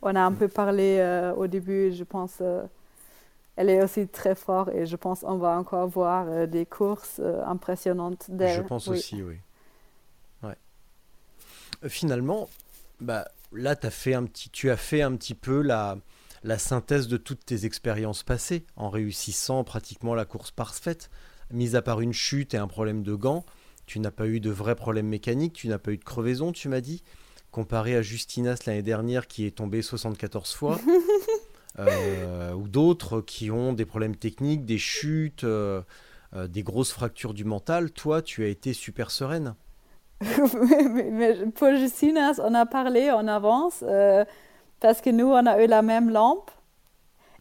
on 0.01 0.15
a 0.15 0.21
un 0.21 0.31
peu 0.31 0.47
parlé 0.47 0.97
euh, 0.99 1.33
au 1.33 1.47
début, 1.47 1.91
je 1.91 2.03
pense. 2.03 2.37
euh, 2.41 2.63
elle 3.55 3.69
est 3.69 3.83
aussi 3.83 4.07
très 4.07 4.35
forte 4.35 4.69
et 4.69 4.85
je 4.85 4.95
pense 4.95 5.21
qu'on 5.21 5.37
va 5.37 5.57
encore 5.57 5.87
voir 5.87 6.27
euh, 6.27 6.45
des 6.45 6.65
courses 6.65 7.19
impressionnantes 7.45 8.29
d'elle. 8.29 8.55
Je 8.55 8.61
pense 8.61 8.87
Oui. 8.87 8.97
aussi, 8.97 9.23
oui. 9.23 9.37
Ouais. 10.43 10.55
Finalement, 11.89 12.49
bah, 13.01 13.27
là, 13.51 13.75
as 13.81 13.89
fait 13.89 14.13
un 14.13 14.25
petit, 14.25 14.49
tu 14.49 14.69
as 14.69 14.77
fait 14.77 15.01
un 15.01 15.15
petit 15.15 15.33
peu 15.33 15.61
la, 15.61 15.97
la 16.43 16.59
synthèse 16.59 17.07
de 17.07 17.17
toutes 17.17 17.45
tes 17.45 17.65
expériences 17.65 18.23
passées 18.23 18.65
en 18.75 18.89
réussissant 18.89 19.63
pratiquement 19.63 20.13
la 20.13 20.25
course 20.25 20.51
parfaite. 20.51 21.09
Mis 21.51 21.75
à 21.75 21.81
part 21.81 22.01
une 22.01 22.13
chute 22.13 22.53
et 22.53 22.57
un 22.57 22.67
problème 22.67 23.03
de 23.03 23.15
gants, 23.15 23.45
tu 23.85 23.99
n'as 23.99 24.11
pas 24.11 24.27
eu 24.27 24.39
de 24.39 24.49
vrais 24.51 24.75
problèmes 24.75 25.07
mécaniques, 25.07 25.53
tu 25.53 25.67
n'as 25.67 25.79
pas 25.79 25.91
eu 25.93 25.97
de 25.97 26.03
crevaison, 26.03 26.51
tu 26.51 26.67
m'as 26.67 26.81
dit, 26.81 27.03
comparé 27.57 27.95
à 27.95 28.03
Justinas 28.03 28.59
l'année 28.67 28.83
dernière 28.83 29.25
qui 29.25 29.47
est 29.47 29.57
tombée 29.57 29.81
74 29.81 30.53
fois. 30.53 30.77
euh, 31.79 32.53
ou 32.53 32.67
d'autres 32.67 33.19
qui 33.19 33.49
ont 33.49 33.73
des 33.73 33.83
problèmes 33.83 34.15
techniques, 34.15 34.63
des 34.63 34.77
chutes, 34.77 35.43
euh, 35.43 35.81
euh, 36.35 36.47
des 36.47 36.61
grosses 36.61 36.91
fractures 36.91 37.33
du 37.33 37.45
mental. 37.45 37.89
Toi, 37.89 38.21
tu 38.21 38.43
as 38.43 38.47
été 38.47 38.73
super 38.73 39.09
sereine. 39.09 39.55
mais, 40.21 41.09
mais 41.11 41.33
pour 41.47 41.75
Justinas, 41.75 42.39
on 42.43 42.53
a 42.53 42.67
parlé 42.67 43.09
en 43.09 43.27
avance 43.27 43.83
parce 44.79 45.01
que 45.01 45.09
nous, 45.09 45.25
on 45.25 45.45
a 45.47 45.63
eu 45.63 45.65
la 45.65 45.81
même 45.81 46.11
lampe. 46.11 46.51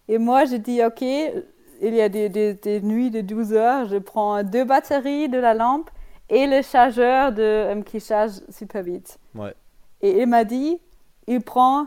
Et 0.09 0.17
moi, 0.17 0.47
j'ai 0.47 0.61
dit, 0.61 0.83
OK, 0.83 1.03
il 1.03 1.95
y 1.95 2.01
a 2.01 2.09
des, 2.09 2.31
des- 2.31 2.55
des 2.55 2.81
nuits 2.81 3.11
de 3.11 3.21
12 3.21 3.53
heures, 3.53 3.87
je 3.87 3.99
prends 3.99 4.43
deux 4.43 4.65
batteries 4.65 5.29
de 5.29 5.37
la 5.37 5.53
lampe 5.53 5.91
et 6.31 6.47
le 6.47 6.63
chargeur 6.63 7.33
de, 7.35 7.83
qui 7.83 8.01
charge 8.01 8.41
super 8.49 8.83
vite. 8.83 9.19
Ouais. 9.35 9.55
Et 10.03 10.21
il 10.23 10.27
m'a 10.27 10.45
dit, 10.45 10.79
il 11.27 11.41
prend 11.41 11.87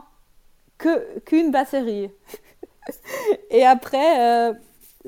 que, 0.77 1.19
qu'une 1.19 1.51
batterie. 1.51 2.11
et 3.49 3.65
après, 3.65 4.49
euh, 4.49 4.53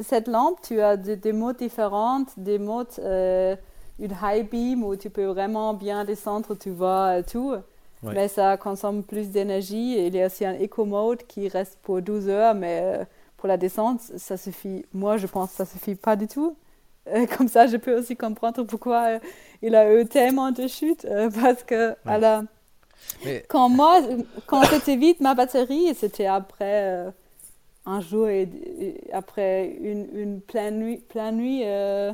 cette 0.01 0.27
lampe, 0.27 0.61
tu 0.61 0.81
as 0.81 0.97
des, 0.97 1.15
des 1.15 1.33
modes 1.33 1.57
différentes, 1.57 2.37
des 2.37 2.59
modes, 2.59 2.87
euh, 2.99 3.55
une 3.99 4.15
high 4.23 4.47
beam 4.49 4.83
où 4.83 4.95
tu 4.95 5.09
peux 5.09 5.25
vraiment 5.25 5.73
bien 5.73 6.05
descendre, 6.05 6.55
tu 6.55 6.69
vois 6.69 7.19
euh, 7.19 7.23
tout. 7.29 7.53
Ouais. 8.03 8.13
Mais 8.13 8.27
ça 8.27 8.57
consomme 8.57 9.03
plus 9.03 9.29
d'énergie. 9.29 9.95
Il 10.07 10.15
y 10.15 10.21
a 10.21 10.25
aussi 10.25 10.43
un 10.45 10.55
eco 10.55 10.85
mode 10.85 11.23
qui 11.27 11.47
reste 11.47 11.77
pour 11.83 12.01
12 12.01 12.29
heures, 12.29 12.55
mais 12.55 13.01
pour 13.37 13.47
la 13.47 13.57
descente, 13.57 14.01
ça 14.01 14.37
suffit. 14.37 14.85
Moi, 14.93 15.17
je 15.17 15.27
pense 15.27 15.51
que 15.51 15.55
ça 15.57 15.65
suffit 15.65 15.95
pas 15.95 16.15
du 16.15 16.27
tout. 16.27 16.55
Euh, 17.07 17.25
comme 17.37 17.47
ça, 17.47 17.67
je 17.67 17.77
peux 17.77 17.97
aussi 17.97 18.15
comprendre 18.15 18.63
pourquoi 18.63 19.19
il 19.61 19.75
a 19.75 19.93
eu 20.01 20.05
tellement 20.07 20.51
de 20.51 20.67
chutes. 20.67 21.05
parce 21.41 21.63
que 21.63 21.95
à 22.05 22.17
la- 22.17 22.43
Quand 23.47 23.69
moi, 23.69 24.01
quand 24.47 24.63
c'était 24.63 24.95
vite 24.95 25.19
ma 25.19 25.35
batterie, 25.35 25.93
c'était 25.95 26.25
après 26.25 26.83
euh, 26.83 27.11
un 27.85 28.01
jour 28.01 28.27
et, 28.27 28.49
après 29.13 29.77
une, 29.81 30.07
une 30.13 30.41
pleine 30.41 30.79
nuit, 30.79 30.97
pleine 30.97 31.37
nuit 31.37 31.61
euh, 31.65 32.13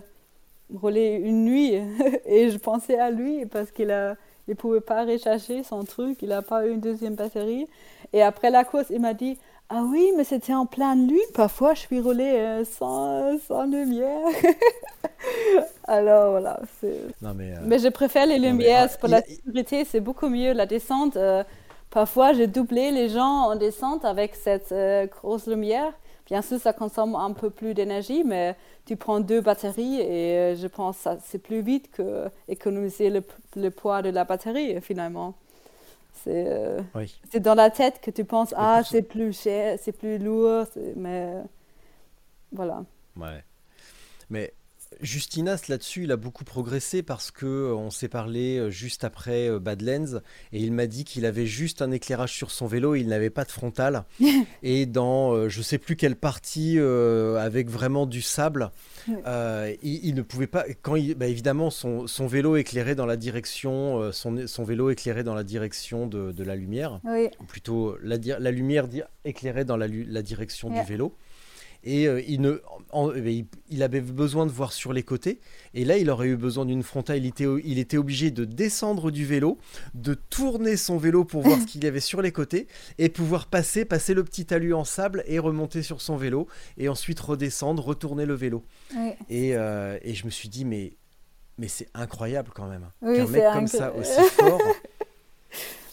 une 0.70 1.46
nuit. 1.46 1.74
et 2.26 2.50
je 2.50 2.58
pensais 2.58 3.00
à 3.00 3.10
lui 3.10 3.46
parce 3.46 3.72
qu'il 3.72 3.92
a, 3.92 4.16
il 4.48 4.56
pouvait 4.56 4.82
pas 4.82 5.06
recharger 5.06 5.64
son 5.64 5.84
truc, 5.84 6.22
il 6.22 6.32
a 6.32 6.42
pas 6.42 6.66
eu 6.66 6.72
une 6.72 6.82
deuxième 6.82 7.16
batterie. 7.16 7.68
Et 8.14 8.22
après 8.22 8.50
la 8.50 8.64
course, 8.64 8.88
il 8.90 9.00
m'a 9.00 9.14
dit. 9.14 9.38
Ah 9.70 9.84
oui, 9.86 10.12
mais 10.16 10.24
c'était 10.24 10.54
en 10.54 10.66
pleine 10.66 11.08
lune. 11.08 11.20
Parfois, 11.34 11.74
je 11.74 11.82
suis 11.82 12.00
roulée 12.00 12.24
euh, 12.40 12.64
sans, 12.66 13.38
sans 13.40 13.66
lumière. 13.66 14.28
Alors 15.84 16.32
voilà, 16.32 16.60
non, 17.22 17.34
mais, 17.34 17.54
euh, 17.54 17.62
Mais 17.62 17.80
je 17.80 17.88
préfère 17.90 18.26
les 18.26 18.40
mais, 18.40 18.50
lumières. 18.50 18.90
ah, 18.94 18.98
pour 19.00 19.10
la 19.10 19.22
sécurité, 19.22 19.86
c'est 19.86 20.00
beaucoup 20.00 20.30
mieux. 20.30 20.54
La 20.54 20.66
descente, 20.66 21.18
euh, 21.18 21.44
parfois, 21.90 22.34
j'ai 22.34 22.48
doublé 22.48 22.92
les 22.92 23.10
gens 23.10 23.50
en 23.52 23.56
descente 23.56 24.06
avec 24.06 24.36
cette 24.36 24.72
euh, 24.72 25.08
grosse 25.08 25.48
lumière. 25.48 25.94
Bien 26.28 26.42
sûr, 26.42 26.60
ça 26.60 26.74
consomme 26.74 27.16
un 27.16 27.32
peu 27.34 27.50
plus 27.50 27.74
d'énergie, 27.74 28.24
mais 28.26 28.56
tu 28.86 28.98
prends 28.98 29.20
deux 29.22 29.42
batteries 29.42 30.02
et 30.02 30.38
euh, 30.38 30.56
je 30.56 30.68
pense 30.68 31.04
que 31.04 31.10
c'est 31.26 31.40
plus 31.40 31.62
vite 31.62 31.90
que 31.92 32.28
économiser 32.50 33.10
le, 33.10 33.24
le 33.56 33.70
poids 33.72 34.02
de 34.02 34.10
la 34.10 34.26
batterie, 34.26 34.82
finalement. 34.82 35.36
C'est 36.28 36.46
euh, 36.46 36.82
oui. 36.94 37.20
c'est 37.32 37.40
dans 37.40 37.56
la 37.56 37.70
tête 37.70 38.02
que 38.02 38.12
tu 38.12 38.26
penses, 38.26 38.54
ah, 38.58 38.82
c'est 38.84 39.02
plus 39.02 39.32
cher, 39.32 39.80
c'est 39.82 39.94
plus 39.94 40.18
lourd, 40.18 40.66
mais 40.98 41.32
voilà. 42.52 42.84
Ouais. 43.16 43.44
Mais 44.30 44.54
Justinas 45.02 45.64
là-dessus, 45.70 46.04
il 46.04 46.12
a 46.12 46.18
beaucoup 46.18 46.44
progressé 46.44 47.04
parce 47.04 47.32
que 47.32 47.46
euh, 47.46 47.76
on 47.76 47.90
s'est 47.90 48.08
parlé 48.08 48.58
euh, 48.58 48.70
juste 48.70 49.04
après 49.04 49.50
euh, 49.50 49.60
Badlands 49.60 50.22
et 50.52 50.60
il 50.60 50.72
m'a 50.72 50.88
dit 50.88 51.04
qu'il 51.04 51.26
avait 51.26 51.46
juste 51.46 51.82
un 51.82 51.92
éclairage 51.92 52.34
sur 52.34 52.52
son 52.52 52.68
vélo, 52.68 52.96
il 52.96 53.08
n'avait 53.08 53.30
pas 53.30 53.44
de 53.44 53.52
frontal. 53.52 54.06
Et 54.64 54.86
dans 54.86 55.48
je 55.50 55.62
sais 55.62 55.78
plus 55.78 55.96
quelle 55.96 56.16
partie 56.16 56.80
euh, 56.80 57.38
avec 57.38 57.70
vraiment 57.70 58.06
du 58.06 58.22
sable, 58.22 58.72
euh, 59.26 59.74
il, 59.84 60.06
il 60.06 60.16
ne 60.16 60.22
pouvait 60.22 60.48
pas 60.48 60.66
quand 60.82 60.96
il, 60.96 61.16
bah, 61.16 61.28
évidemment 61.28 61.70
son, 61.70 62.08
son 62.08 62.28
vélo 62.28 62.56
éclairait 62.58 62.96
dans 62.96 63.06
la 63.06 63.18
direction 63.18 64.12
son, 64.12 64.48
son 64.48 64.64
vélo 64.64 64.90
éclairait 64.90 65.24
dans 65.24 65.36
la 65.36 65.44
direction 65.44 66.08
de, 66.08 66.32
de 66.32 66.44
la 66.44 66.56
lumière. 66.56 67.00
Oui, 67.04 67.30
ou 67.40 67.44
plutôt 67.44 67.98
la, 68.02 68.18
lumière 68.52 68.88
éclairait 69.26 69.66
dans 69.66 69.78
la, 69.78 69.88
direction 70.22 70.70
du 70.70 70.82
vélo. 70.82 71.16
Et 71.90 72.06
euh, 72.08 72.22
il, 72.28 72.42
ne, 72.42 72.62
en- 72.92 73.14
eh 73.14 73.22
ben, 73.22 73.32
il, 73.34 73.46
il 73.70 73.82
avait 73.82 74.02
besoin 74.02 74.46
de 74.46 74.52
voir 74.52 74.74
sur 74.74 74.92
les 74.92 75.04
côtés. 75.04 75.40
Et 75.74 75.86
là, 75.86 75.98
il 75.98 76.10
aurait 76.10 76.28
eu 76.28 76.36
besoin 76.36 76.66
d'une 76.66 76.84
frontale. 76.84 77.20
Il 77.20 77.26
était, 77.28 77.46
il 77.64 77.80
était 77.80 77.96
obligé 77.98 78.30
de 78.30 78.44
descendre 78.44 79.10
du 79.10 79.26
vélo, 79.26 79.58
de 79.94 80.14
tourner 80.14 80.76
son 80.76 80.98
vélo 80.98 81.24
pour 81.24 81.44
voir 81.44 81.58
ce 81.62 81.66
qu'il 81.66 81.84
y 81.84 81.88
avait 81.88 82.02
sur 82.02 82.22
les 82.22 82.34
côtés 82.34 82.68
et 82.98 83.08
pouvoir 83.08 83.46
passer, 83.48 83.86
passer 83.86 84.14
le 84.14 84.24
petit 84.26 84.46
talus 84.46 84.74
en 84.74 84.84
sable 84.84 85.24
et 85.28 85.40
remonter 85.40 85.82
sur 85.82 86.02
son 86.02 86.18
vélo. 86.18 86.48
Et 86.78 86.90
ensuite 86.90 87.20
redescendre, 87.22 87.84
retourner 87.86 88.26
le 88.26 88.34
vélo. 88.34 88.64
oui. 88.96 89.12
Et, 89.30 89.56
euh, 89.56 89.98
et 90.02 90.14
je 90.14 90.26
me 90.26 90.30
suis 90.30 90.50
dit, 90.50 90.66
mais, 90.66 90.98
mais 91.58 91.70
c'est 91.70 91.88
incroyable 91.94 92.52
quand 92.54 92.68
même. 92.68 92.90
Oui, 93.02 93.16
Qu'un 93.16 93.28
mec 93.28 93.44
comme 93.54 93.68
ça, 93.68 93.94
aussi 93.98 94.22
fort. 94.34 94.62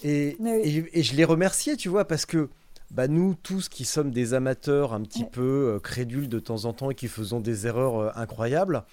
Et, 0.02 0.36
Oui. 0.38 0.50
et, 0.64 0.98
et 0.98 1.02
je 1.02 1.14
l'ai 1.14 1.24
remercié, 1.24 1.76
tu 1.76 1.88
vois, 1.88 2.04
parce 2.04 2.26
que 2.26 2.48
bah, 2.94 3.08
nous 3.08 3.34
tous 3.42 3.68
qui 3.68 3.84
sommes 3.84 4.10
des 4.12 4.34
amateurs 4.34 4.94
un 4.94 5.02
petit 5.02 5.22
Ouais. 5.24 5.28
peu 5.32 5.74
euh, 5.74 5.78
crédules 5.80 6.28
de 6.28 6.38
temps 6.38 6.64
en 6.64 6.72
temps 6.72 6.90
et 6.90 6.94
qui 6.94 7.08
faisons 7.08 7.40
des 7.40 7.66
erreurs 7.66 7.98
euh, 7.98 8.10
incroyables, 8.14 8.84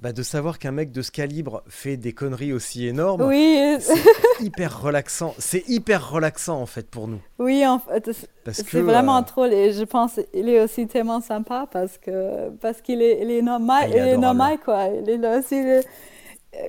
bah, 0.00 0.12
de 0.12 0.22
savoir 0.22 0.60
qu'un 0.60 0.70
mec 0.70 0.92
de 0.92 1.02
ce 1.02 1.10
calibre 1.10 1.64
fait 1.66 1.96
des 1.96 2.12
conneries 2.12 2.52
aussi 2.52 2.86
énormes, 2.86 3.22
Oui, 3.22 3.76
c'est 3.80 3.94
hyper 4.44 4.80
relaxant. 4.80 5.34
C'est 5.38 5.68
hyper 5.68 6.10
relaxant 6.10 6.60
en 6.60 6.66
fait 6.66 6.88
pour 6.88 7.08
nous. 7.08 7.20
oui, 7.40 7.66
en 7.66 7.78
fait, 7.80 8.12
c'est- 8.12 8.62
que 8.64 8.70
c'est 8.70 8.80
vraiment 8.82 9.18
euh, 9.18 9.22
drôle 9.22 9.52
et 9.52 9.72
je 9.72 9.82
pense 9.84 10.20
qu'il 10.32 10.48
est 10.48 10.60
aussi 10.62 10.86
tellement 10.86 11.20
sympa 11.20 11.66
parce 11.70 11.98
que 11.98 12.50
parce 12.60 12.80
qu'il 12.80 13.02
est, 13.02 13.20
il 13.22 13.30
est 13.30 13.42
normal, 13.42 13.84
Ah, 13.86 13.88
il 13.88 13.96
il 13.96 14.08
est 14.08 14.16
normal 14.18 14.58
quoi. 14.64 14.86
Il 14.86 15.08
est 15.10 15.16
là 15.18 15.38
aussi 15.38 15.60
le- 15.62 15.80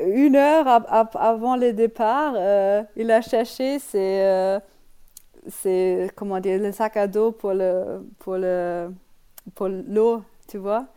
une 0.08 0.36
heure 0.36 0.66
avant 1.16 1.56
le 1.56 1.72
départ, 1.74 2.34
euh, 2.36 2.84
il 2.96 3.12
a 3.12 3.22
cherché 3.22 3.80
ses, 3.80 4.22
euh, 4.24 4.60
ses 5.50 6.10
comment 6.16 6.40
dire 6.40 6.60
le 6.60 6.72
sac 6.72 6.98
à 6.98 7.08
dos 7.08 7.32
pour 7.32 7.54
le 7.54 8.02
pour 8.20 8.38
le 8.38 8.92
pour 9.56 9.70
l'eau, 9.70 10.24
tu 10.48 10.58
vois. 10.58 10.88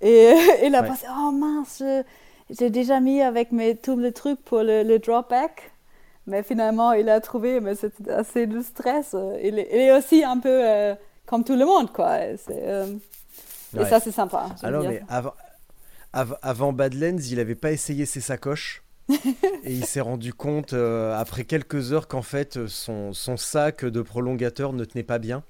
Et 0.00 0.34
il 0.64 0.74
a 0.74 0.82
Ouais. 0.82 0.88
pensé 0.88 1.06
oh 1.10 1.32
mince, 1.32 1.82
j'ai 2.50 2.70
déjà 2.70 3.00
mis 3.00 3.22
avec 3.22 3.52
mes 3.52 3.76
tous 3.76 3.98
les 3.98 4.12
trucs 4.12 4.40
pour 4.44 4.62
le, 4.62 4.82
le 4.84 4.98
drop 4.98 5.30
back. 5.30 5.72
Mais 6.26 6.42
finalement, 6.42 6.92
il 6.92 7.08
a 7.10 7.20
trouvé, 7.20 7.60
mais 7.60 7.74
c'était 7.74 8.10
assez 8.12 8.46
de 8.46 8.60
stress. 8.62 9.14
Il 9.42 9.58
est, 9.58 9.68
il 9.72 9.78
est 9.80 9.92
aussi 9.96 10.24
un 10.24 10.38
peu 10.38 10.48
euh, 10.50 10.94
comme 11.26 11.44
tout 11.44 11.56
le 11.56 11.66
monde, 11.66 11.92
quoi. 11.92 12.24
Et, 12.26 12.36
c'est, 12.38 12.62
euh, 12.62 12.86
et 13.76 13.86
ça, 13.86 14.00
c'est 14.00 14.12
sympa. 14.12 14.48
Alors, 14.62 14.82
bien 14.82 14.90
mais 14.90 15.02
avant, 15.08 15.34
av- 16.14 16.38
avant 16.42 16.74
Badlands, 16.74 17.18
il 17.18 17.36
n'avait 17.38 17.56
pas 17.56 17.72
essayé 17.72 18.06
ses 18.06 18.22
sacoches. 18.22 18.83
Et 19.10 19.72
il 19.72 19.84
s'est 19.84 20.00
rendu 20.00 20.32
compte, 20.32 20.72
euh, 20.72 21.14
après 21.18 21.44
quelques 21.44 21.92
heures, 21.92 22.08
qu'en 22.08 22.22
fait, 22.22 22.56
euh, 22.56 22.68
son, 22.68 23.12
son 23.12 23.36
sac 23.36 23.84
de 23.84 24.02
prolongateur 24.02 24.72
ne 24.72 24.84
tenait 24.84 25.04
pas 25.04 25.18
bien. 25.18 25.42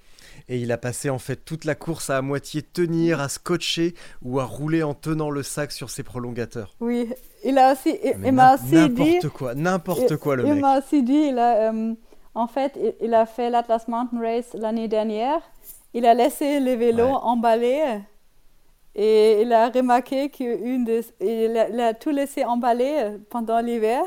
Et 0.48 0.58
il 0.58 0.72
a 0.72 0.78
passé 0.78 1.10
en 1.10 1.18
fait 1.18 1.36
toute 1.44 1.64
la 1.64 1.74
course 1.74 2.10
à 2.10 2.16
à 2.18 2.22
moitié 2.22 2.62
tenir, 2.62 3.20
à 3.20 3.28
scotcher 3.28 3.94
ou 4.22 4.40
à 4.40 4.44
rouler 4.44 4.82
en 4.82 4.94
tenant 4.94 5.30
le 5.30 5.42
sac 5.42 5.70
sur 5.72 5.90
ses 5.90 6.02
prolongateurs. 6.02 6.74
Oui, 6.80 7.08
il 7.44 7.56
a 7.58 7.72
aussi, 7.72 7.96
il, 8.02 8.14
il 8.24 8.32
m'a 8.32 8.54
aussi 8.54 8.64
dit, 8.64 8.74
N'importe 8.74 9.28
quoi, 9.28 9.54
n'importe 9.54 10.10
il, 10.10 10.16
quoi 10.16 10.36
le 10.36 10.44
il 10.46 10.54
mec. 10.54 10.60
m'a 10.60 10.78
aussi 10.78 11.02
dit, 11.02 11.28
il 11.30 11.38
a, 11.38 11.70
euh, 11.72 11.94
en 12.34 12.46
fait, 12.48 12.72
il, 12.76 12.94
il 13.06 13.14
a 13.14 13.26
fait 13.26 13.50
l'Atlas 13.50 13.86
Mountain 13.88 14.20
Race 14.20 14.54
l'année 14.54 14.88
dernière. 14.88 15.40
Il 15.92 16.04
a 16.06 16.14
laissé 16.14 16.58
les 16.60 16.76
vélos 16.76 17.04
Ouais. 17.04 17.12
emballés 17.22 18.00
et 18.96 19.42
il 19.42 19.52
a 19.52 19.68
remarqué 19.70 20.30
qu'une 20.30 20.84
des, 20.84 21.00
il 21.20 21.56
a, 21.56 21.68
il 21.68 21.80
a 21.80 21.94
tout 21.94 22.10
laissé 22.10 22.44
emballer 22.44 23.16
pendant 23.30 23.60
l'hiver. 23.60 24.04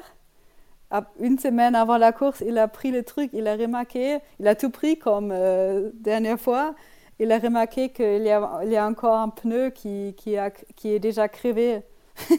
Une 1.19 1.37
semaine 1.37 1.75
avant 1.75 1.97
la 1.97 2.13
course, 2.13 2.41
il 2.47 2.57
a 2.57 2.67
pris 2.69 2.91
le 2.91 3.03
truc, 3.03 3.31
il 3.33 3.45
a 3.47 3.55
remarqué, 3.57 4.19
il 4.39 4.47
a 4.47 4.55
tout 4.55 4.69
pris 4.69 4.97
comme 4.97 5.31
euh, 5.33 5.91
dernière 5.95 6.39
fois. 6.39 6.75
Il 7.19 7.31
a 7.31 7.39
remarqué 7.39 7.89
qu'il 7.89 8.23
y 8.23 8.29
a, 8.29 8.59
il 8.63 8.71
y 8.71 8.77
a 8.77 8.87
encore 8.87 9.15
un 9.15 9.27
pneu 9.29 9.69
qui, 9.71 10.13
qui, 10.15 10.37
a, 10.37 10.49
qui 10.51 10.93
est 10.93 10.99
déjà 10.99 11.27
crevé. 11.27 11.81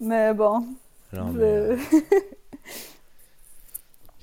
Mais 0.00 0.32
bon, 0.34 0.66
Non, 1.12 1.26
mais, 1.32 1.34
je- 1.34 1.40
euh, 1.40 1.76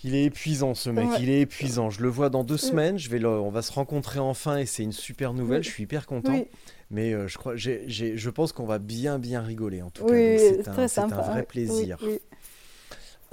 Il 0.03 0.13
est 0.15 0.25
épuisant 0.25 0.73
ce 0.75 0.89
mec, 0.91 1.09
Ouais. 1.09 1.17
il 1.21 1.29
est 1.29 1.41
épuisant. 1.41 1.89
Je 1.89 2.01
le 2.03 2.07
vois 2.09 2.29
dans 2.29 2.43
deux 2.43 2.57
semaines, 2.57 2.97
je 2.99 3.09
vais 3.09 3.17
le- 3.19 3.27
on 3.29 3.49
va 3.49 3.61
se 3.63 3.71
rencontrer 3.73 4.19
enfin 4.19 4.57
et 4.57 4.65
c'est 4.65 4.83
une 4.83 4.91
super 4.91 5.33
nouvelle, 5.33 5.59
Oui. 5.59 5.63
je 5.63 5.69
suis 5.71 5.83
hyper 5.83 6.05
content. 6.05 6.31
oui, 6.33 6.47
Mais 6.89 7.13
euh, 7.13 7.27
je 7.27 7.37
crois, 7.37 7.55
je 7.55 8.29
pense 8.29 8.53
qu'on 8.53 8.65
va 8.65 8.79
bien 8.79 9.19
bien 9.19 9.41
rigoler 9.41 9.81
en 9.81 9.89
tout 9.89 10.05
cas. 10.05 10.13
oui, 10.13 10.37
Donc 10.63 10.89
c'est 10.89 10.99
un, 10.99 11.07
vrai 11.07 11.43
plaisir. 11.43 11.97
oui. 12.01 12.19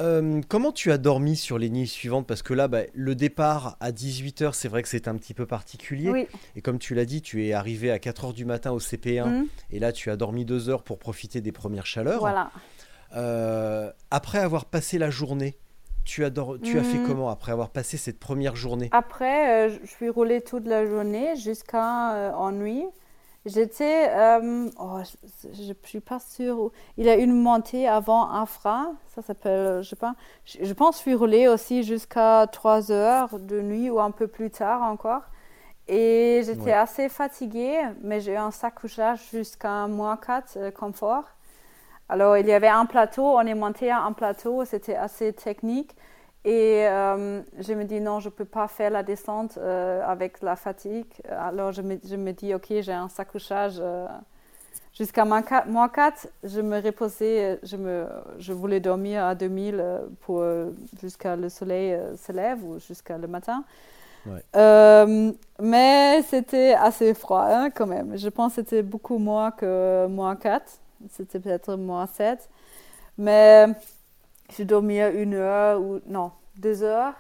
Euh, 0.01 0.41
comment 0.49 0.73
tu 0.73 0.91
as 0.91 0.99
dormi 0.99 1.37
sur 1.37 1.57
les 1.57 1.71
nuits 1.71 1.87
suivantes? 1.87 2.27
Parce 2.27 2.43
que 2.43 2.53
là, 2.53 2.67
bah, 2.67 2.81
le 2.95 3.15
départ 3.15 3.77
à 3.79 3.93
18h, 3.93 4.53
c'est 4.53 4.67
vrai 4.67 4.83
que 4.83 4.89
c'est 4.89 5.07
un 5.07 5.15
petit 5.17 5.35
peu 5.35 5.47
particulier. 5.47 6.11
Oui. 6.11 6.27
Et 6.57 6.63
comme 6.63 6.81
tu 6.81 6.97
l'as 6.97 7.05
dit, 7.05 7.23
tu 7.23 7.47
es 7.47 7.53
arrivé 7.53 7.93
à 7.93 7.99
4h 7.99 8.33
du 8.35 8.45
matin 8.45 8.73
au 8.73 8.81
CP1 8.81 9.27
Mhm. 9.27 9.47
et 9.71 9.79
là 9.79 9.93
tu 9.93 10.11
as 10.11 10.17
dormi 10.17 10.45
deux 10.45 10.69
heures 10.69 10.83
pour 10.83 10.99
profiter 10.99 11.41
des 11.41 11.53
premières 11.53 11.87
chaleurs. 11.87 12.19
Voilà. 12.19 12.51
Euh, 13.15 13.93
après 14.11 14.39
avoir 14.39 14.65
passé 14.65 14.99
la 14.99 15.11
journée, 15.11 15.57
tu 16.05 16.25
as, 16.25 16.31
fait 16.33 16.99
Mhm. 16.99 17.07
comment 17.07 17.31
après 17.31 17.53
avoir 17.53 17.71
passé 17.71 17.97
cette 17.97 18.19
première 18.19 18.57
journée? 18.57 18.89
Après, 18.91 19.69
euh, 19.69 19.79
je 19.85 19.87
suis 19.89 20.09
roulée 20.09 20.41
toute 20.41 20.67
la 20.67 20.85
journée 20.87 21.37
jusqu'à 21.37 22.35
en 22.37 22.51
nuit. 22.51 22.83
J'étais, 23.47 24.09
euh, 24.11 24.71
oh, 24.79 24.99
je 25.53 25.63
ne 25.71 25.75
suis 25.85 26.01
pas 26.01 26.19
sûre. 26.19 26.71
Il 26.97 27.05
y 27.05 27.11
a 27.11 27.17
une 27.17 27.33
montée 27.35 27.87
avant 27.87 28.31
Afra, 28.31 28.93
ça 29.15 29.21
s'appelle, 29.21 29.83
je 29.83 29.91
sais 29.91 29.97
pas. 29.97 30.15
Je, 30.47 30.65
je 30.65 30.73
pense 30.73 30.97
que 30.97 30.99
je 31.01 31.03
suis 31.03 31.15
roulée 31.15 31.47
aussi 31.49 31.83
jusqu'à 31.83 32.47
3 32.51 32.91
heures 32.91 33.39
de 33.39 33.61
nuit 33.61 33.91
ou 33.91 34.01
un 34.01 34.13
peu 34.13 34.29
plus 34.29 34.51
tard 34.51 34.83
encore. 34.83 35.23
Et 35.89 36.43
j'étais 36.47 36.73
Ouais. 36.73 36.75
assez 36.75 37.09
fatiguée, 37.11 37.81
mais 38.03 38.21
j'ai 38.21 38.33
eu 38.35 38.37
un 38.37 38.51
s'accouchage 38.53 39.21
jusqu'à 39.33 39.89
moins 39.89 40.17
4 40.17 40.57
euh, 40.59 40.71
confort. 40.71 41.25
Alors, 42.09 42.37
il 42.37 42.47
y 42.47 42.53
avait 42.53 42.69
un 42.69 42.87
plateau, 42.87 43.25
on 43.25 43.41
est 43.41 43.55
monté 43.55 43.91
à 43.91 44.03
un 44.03 44.13
plateau, 44.13 44.65
c'était 44.65 44.97
assez 44.97 45.33
technique. 45.33 45.97
Et 46.45 46.87
euh, 46.87 47.41
je 47.59 47.73
me 47.73 47.85
dis 47.85 48.01
non, 48.01 48.21
je 48.21 48.29
ne 48.29 48.33
peux 48.33 48.45
pas 48.45 48.69
faire 48.69 48.91
la 48.91 49.03
descente 49.03 49.57
euh, 49.57 50.03
avec 50.07 50.43
la 50.43 50.57
fatigue. 50.57 51.07
Alors 51.31 51.73
je 51.73 51.81
me, 51.81 51.99
je 52.07 52.17
me 52.17 52.33
dis 52.33 52.55
ok, 52.55 52.67
j'ai 52.69 52.93
un 52.93 53.09
s'accouchage 53.09 53.77
euh, 53.79 54.07
jusqu'à 54.93 55.25
moins 55.25 55.41
4, 55.41 55.69
moins 55.69 55.89
4. 55.89 56.29
Je 56.43 56.61
me 56.61 56.83
reposais, 56.83 57.59
je, 57.63 57.77
me, 57.77 58.07
je 58.39 58.53
voulais 58.53 58.79
dormir 58.79 59.25
à 59.25 59.35
2000 59.35 59.77
euh, 59.79 60.01
pour, 60.21 60.45
jusqu'à 61.01 61.35
le 61.35 61.49
soleil 61.49 61.99
se 62.19 62.33
lève 62.33 62.63
ou 62.63 62.79
jusqu'à 62.79 63.17
le 63.17 63.27
matin. 63.27 63.65
Ouais. 64.27 64.43
Mais 65.61 66.23
c'était 66.29 66.75
assez 66.75 67.15
froid 67.15 67.47
hein, 67.49 67.71
quand 67.71 67.87
même. 67.87 68.19
Je 68.19 68.29
pense 68.29 68.57
que 68.57 68.57
c'était 68.57 68.83
beaucoup 68.83 69.17
moins 69.17 69.51
que 69.51 70.07
moins 70.09 70.37
4. 70.37 70.63
C'était 71.11 71.41
peut-être 71.41 71.75
moins 71.77 72.07
7. 72.07 72.51
Mais 73.17 73.67
j'ai 74.51 74.65
dormi 74.65 75.01
une 75.01 75.35
heure 75.35 75.81
ou 75.81 76.01
non, 76.07 76.33
deux 76.57 76.83
heures. 76.83 77.15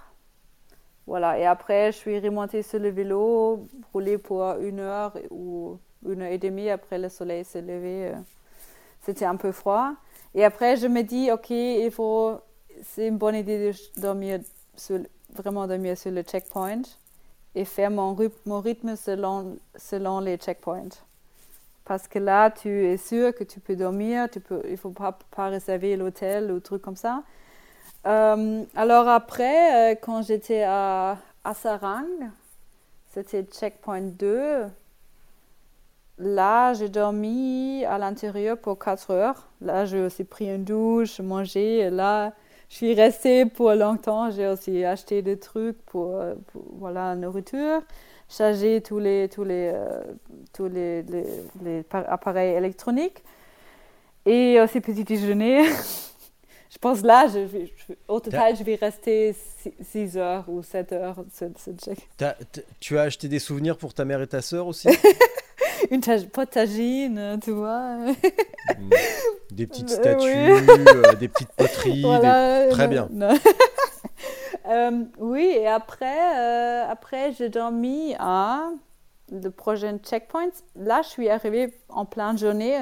Voilà, 1.07 1.39
et 1.39 1.45
après, 1.47 1.93
je 1.93 1.99
suis 1.99 2.19
remontée 2.19 2.63
sur 2.63 2.79
le 2.79 2.89
vélo, 2.89 3.67
roulé 3.93 4.17
pour 4.19 4.43
une 4.61 4.81
heure 4.81 5.13
ou 5.31 5.79
une 6.07 6.23
heure 6.23 6.33
et 6.33 6.39
demie 6.39 6.71
après 6.71 6.99
le 6.99 7.09
soleil 7.11 7.45
s'est 7.45 7.61
levé. 7.61 8.09
euh, 8.09 8.15
C'était 9.03 9.27
un 9.27 9.37
peu 9.37 9.53
froid. 9.53 9.95
Et 10.35 10.45
après, 10.45 10.77
je 10.77 10.87
me 10.87 11.03
dis, 11.03 11.31
OK, 11.31 11.51
il 11.51 11.91
faut, 11.91 12.41
c'est 12.83 13.09
une 13.09 13.19
bonne 13.19 13.35
idée 13.37 13.73
de 13.73 14.01
dormir 14.01 14.41
vraiment 15.35 15.67
dormir 15.67 15.97
sur 15.99 16.11
le 16.11 16.23
checkpoint 16.23 16.83
et 17.55 17.65
faire 17.65 17.91
mon, 17.91 18.15
ryth- 18.15 18.33
mon 18.47 18.61
rythme 18.61 18.97
selon 18.97 20.21
les 20.21 20.37
checkpoints. 20.39 20.89
Parce 21.85 22.09
que 22.09 22.19
là, 22.19 22.51
tu 22.51 22.87
es 22.87 22.97
sûr 22.97 23.35
que 23.35 23.45
tu 23.45 23.61
peux 23.61 23.77
dormir, 23.77 24.29
tu 24.31 24.41
peux, 24.41 24.63
il 24.65 24.73
ne 24.73 24.77
faut 24.77 24.91
pas, 24.91 25.19
pas 25.31 25.49
réserver 25.49 25.97
l'hôtel 25.97 26.51
ou 26.51 26.61
truc 26.61 26.81
comme 26.83 26.97
ça. 26.97 27.23
Euh, 28.07 28.65
alors 28.75 29.09
après, 29.09 29.93
euh, 29.93 29.95
quand 30.01 30.23
j'étais 30.23 30.63
à, 30.63 31.19
à 31.45 31.55
Sarang, 31.55 32.31
c'était 33.13 33.45
checkpoint 33.45 34.01
2. 34.01 34.65
Là, 36.19 36.75
j'ai 36.75 36.89
dormi 36.89 37.85
à 37.87 37.99
l'intérieur 37.99 38.57
pour 38.59 38.79
4 38.79 39.11
heures. 39.11 39.49
Là, 39.61 39.85
j'ai 39.85 40.01
aussi 40.01 40.25
pris 40.25 40.47
une 40.47 40.65
douche, 40.65 41.21
mangé. 41.21 41.79
Et 41.79 41.91
là, 41.91 42.33
je 42.69 42.77
suis 42.77 42.95
restée 42.95 43.47
pour 43.47 43.73
longtemps. 43.73 44.31
J'ai 44.31 44.47
aussi 44.47 44.85
acheté 44.85 45.23
des 45.23 45.39
trucs 45.39 45.81
pour, 45.87 46.17
euh, 46.17 46.35
pour 46.53 46.63
voilà, 46.79 47.15
nourriture. 47.17 47.83
Charger 48.37 48.81
tous 48.81 48.99
les, 48.99 49.29
tous 49.29 49.45
les, 49.45 49.71
euh, 49.75 50.03
tous 50.53 50.69
les, 50.69 51.03
les, 51.03 51.25
les 51.63 51.83
par- 51.83 52.11
appareils 52.11 52.55
électroniques. 52.55 53.23
Et 54.27 54.59
aussi 54.61 54.81
petit 54.81 55.05
déjeuner. 55.05 55.65
je 56.71 56.79
pense 56.81 57.03
là, 57.03 57.27
je 57.33 57.41
vais- 57.41 57.67
je- 57.77 57.95
au 58.09 58.21
total, 58.21 58.57
je 58.57 58.65
vais 58.65 58.75
rester 58.77 59.35
6 59.83 60.17
heures 60.17 60.45
ou 60.49 60.63
7 60.63 60.93
heures. 60.93 61.25
c'est- 61.33 61.57
c'est 61.59 61.79
check. 61.81 62.09
T'as- 62.17 62.37
t- 62.53 62.65
tu 62.81 62.99
as 62.99 63.03
acheté 63.03 63.29
des 63.29 63.39
souvenirs 63.39 63.77
pour 63.77 63.93
ta 63.95 64.05
mère 64.05 64.23
et 64.23 64.27
ta 64.27 64.41
sœur 64.43 64.67
aussi? 64.67 64.89
Une 65.91 66.01
de 66.47 66.51
tagine, 66.51 67.39
tu 67.45 67.51
vois. 67.51 67.97
Mm. 67.99 68.91
Des 69.53 69.67
petites 69.67 69.91
Euh, 69.93 69.95
statues, 69.95 70.25
oui. 70.27 70.85
euh, 70.89 71.13
des 71.17 71.29
petites 71.29 71.53
poteries. 71.53 71.97
des- 71.97 72.03
Voilà, 72.03 72.69
Très 72.71 72.85
non, 72.85 72.91
bien. 72.91 73.09
non. 73.13 73.35
Euh, 74.67 75.05
oui, 75.19 75.45
et 75.45 75.69
après, 75.69 76.39
euh, 76.39 76.91
après 76.91 77.33
j'ai 77.33 77.51
dormi 77.51 78.15
à 78.19 78.71
le 79.31 79.51
prochain 79.51 79.99
checkpoint. 80.03 80.51
Là, 80.77 81.03
je 81.03 81.09
suis 81.09 81.29
arrivée 81.29 81.75
en 81.89 82.05
pleine 82.07 82.39
journée, 82.39 82.79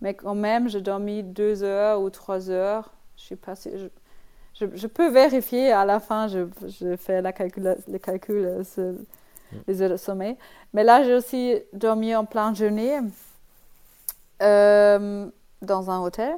mais 0.00 0.14
quand 0.14 0.34
même, 0.34 0.68
j'ai 0.68 0.80
dormi 0.80 1.22
deux 1.22 1.62
heures 1.62 2.00
ou 2.00 2.10
trois 2.10 2.50
heures. 2.50 2.92
Je 3.16 3.22
suis 3.22 3.36
passée. 3.36 3.76
Je, 3.76 3.86
je, 4.54 4.76
je 4.76 4.86
peux 4.86 5.08
vérifier 5.10 5.72
à 5.72 5.84
la 5.84 6.00
fin, 6.00 6.26
je, 6.28 6.46
je 6.66 6.96
fais 6.96 7.20
la 7.20 7.32
calcul, 7.32 7.76
le 7.86 7.98
calcul 7.98 8.44
euh, 8.46 8.64
sur 8.64 8.94
les 9.66 9.82
heures 9.82 9.90
de 9.90 9.96
sommeil. 9.96 10.36
Mais 10.72 10.84
là, 10.84 11.02
j'ai 11.04 11.14
aussi 11.14 11.56
dormi 11.72 12.14
en 12.14 12.24
pleine 12.24 12.56
journée 12.56 12.98
euh, 14.42 15.26
dans 15.60 15.90
un 15.90 16.00
hôtel. 16.00 16.34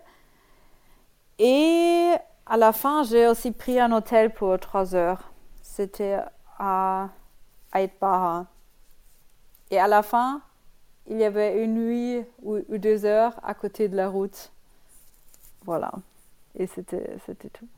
Et 1.39 2.13
à 2.47 2.57
la 2.57 2.73
fin, 2.73 3.03
j'ai 3.05 3.27
aussi 3.29 3.53
pris 3.53 3.79
un 3.79 3.93
hôtel 3.93 4.33
pour 4.33 4.59
trois 4.59 4.95
heures. 4.95 5.33
C'était 5.63 6.19
à 6.59 7.09
Aitbara. 7.75 8.47
Et 9.71 9.79
à 9.79 9.87
la 9.89 10.03
fin, 10.03 10.43
il 11.07 11.19
y 11.19 11.25
avait 11.25 11.65
une 11.65 11.75
nuit 11.75 12.25
ou, 12.43 12.59
deux 12.79 13.05
heures 13.05 13.39
à 13.43 13.55
côté 13.55 13.89
de 13.89 13.97
la 13.97 14.09
route. 14.09 14.53
Voilà. 15.65 15.93
Et 16.57 16.67
c'était 16.67 17.17
tout. 17.53 17.69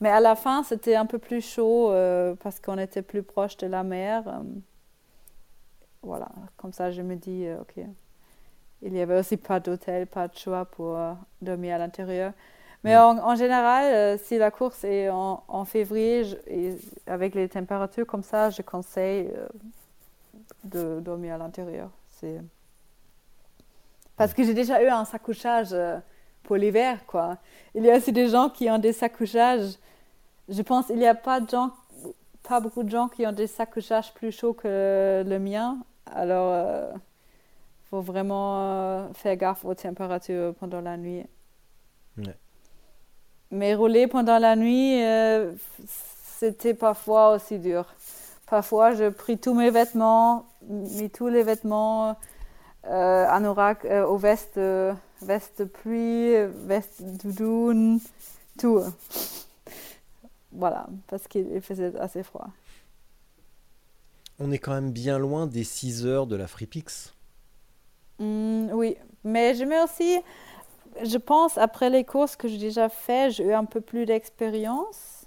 Mais 0.00 0.08
à 0.08 0.20
la 0.20 0.34
fin, 0.34 0.62
c'était 0.62 0.96
un 0.96 1.06
peu 1.06 1.18
plus 1.18 1.42
chaud 1.42 1.92
euh, 1.92 2.34
parce 2.42 2.58
qu'on 2.58 2.78
était 2.78 3.02
plus 3.02 3.22
proche 3.22 3.56
de 3.58 3.66
la 3.66 3.82
mer. 3.82 4.26
euh. 4.26 4.42
voilà. 6.02 6.28
Comme 6.56 6.72
ça, 6.72 6.90
je 6.90 7.02
me 7.02 7.16
dis, 7.16 7.46
euh, 7.46 7.60
OK. 7.60 7.84
Il 8.82 8.92
n'y 8.92 9.02
avait 9.02 9.18
aussi 9.18 9.36
pas 9.36 9.60
d'hôtel, 9.60 10.06
pas 10.06 10.26
de 10.26 10.36
choix 10.36 10.64
pour 10.64 10.98
dormir 11.42 11.74
à 11.74 11.78
l'intérieur. 11.78 12.32
Mais 12.82 12.96
en, 12.96 13.18
en 13.18 13.34
général, 13.34 13.84
euh, 13.92 14.18
si 14.18 14.38
la 14.38 14.50
course 14.50 14.84
est 14.84 15.10
en, 15.10 15.42
en 15.48 15.64
février, 15.66 16.24
je- 16.24 16.36
et 16.46 16.78
avec 17.06 17.34
les 17.34 17.48
températures 17.48 18.06
comme 18.06 18.22
ça, 18.22 18.48
je 18.50 18.62
conseille 18.62 19.30
euh, 19.36 19.46
de 20.64 21.00
dormir 21.00 21.34
à 21.34 21.38
l'intérieur. 21.38 21.90
C'est 22.08 22.40
parce 24.16 24.34
que 24.34 24.44
j'ai 24.44 24.54
déjà 24.54 24.82
eu 24.82 24.88
un 24.88 25.04
saccouchage 25.04 25.72
euh, 25.72 25.98
pour 26.42 26.56
l'hiver, 26.56 27.04
quoi. 27.06 27.38
Il 27.74 27.84
y 27.84 27.90
a 27.90 27.96
aussi 27.96 28.12
des 28.12 28.28
gens 28.28 28.48
qui 28.50 28.70
ont 28.70 28.78
des 28.78 28.92
saccouchages. 28.92 29.72
Je 30.48 30.62
pense 30.62 30.86
qu'il 30.86 30.96
n'y 30.96 31.06
a 31.06 31.14
pas 31.14 31.40
de 31.40 31.48
gens, 31.48 31.70
pas 32.42 32.60
beaucoup 32.60 32.82
de 32.82 32.90
gens 32.90 33.08
qui 33.08 33.26
ont 33.26 33.32
des 33.32 33.46
saccouchages 33.46 34.12
plus 34.14 34.32
chauds 34.32 34.54
que 34.54 35.22
le 35.26 35.38
mien. 35.38 35.78
Alors, 36.06 36.94
il 36.94 37.88
faut 37.88 38.00
vraiment 38.00 38.60
euh, 38.60 39.08
faire 39.14 39.36
gaffe 39.36 39.64
aux 39.64 39.74
températures 39.74 40.54
pendant 40.54 40.80
la 40.80 40.96
nuit. 40.96 41.24
Ouais. 42.18 42.36
Mais 43.50 43.74
rouler 43.74 44.06
pendant 44.06 44.38
la 44.38 44.56
nuit, 44.56 45.02
euh, 45.02 45.52
c'était 46.38 46.74
parfois 46.74 47.34
aussi 47.34 47.58
dur. 47.58 47.84
Parfois, 48.46 48.92
je 48.92 49.08
pris 49.08 49.38
tous 49.38 49.54
mes 49.54 49.70
vêtements, 49.70 50.46
mis 50.68 51.10
tous 51.10 51.28
les 51.28 51.42
vêtements, 51.42 52.16
euh, 52.86 53.26
anorak, 53.28 53.84
euh, 53.84 54.06
aux 54.06 54.16
vestes, 54.16 54.56
euh, 54.56 54.94
veste 55.20 55.60
de 55.60 55.64
pluie, 55.64 56.34
veste 56.66 57.02
doudoune, 57.02 58.00
tout. 58.58 58.82
Voilà, 60.52 60.88
parce 61.06 61.28
qu'il 61.28 61.60
faisait 61.60 61.96
assez 61.98 62.22
froid. 62.22 62.48
On 64.38 64.50
est 64.50 64.58
quand 64.58 64.72
même 64.72 64.92
bien 64.92 65.18
loin 65.18 65.46
des 65.46 65.64
6 65.64 66.06
heures 66.06 66.26
de 66.26 66.36
la 66.36 66.46
FreePix. 66.46 67.12
Hmm, 68.18 68.70
oui, 68.72 68.96
mais 69.24 69.54
je 69.54 69.64
mets 69.64 69.82
aussi, 69.82 70.18
je 71.04 71.18
pense, 71.18 71.58
après 71.58 71.90
les 71.90 72.04
courses 72.04 72.36
que 72.36 72.48
j'ai 72.48 72.58
déjà 72.58 72.88
fait, 72.88 73.30
j'ai 73.30 73.44
eu 73.44 73.52
un 73.54 73.64
peu 73.64 73.80
plus 73.80 74.06
d'expérience. 74.06 75.26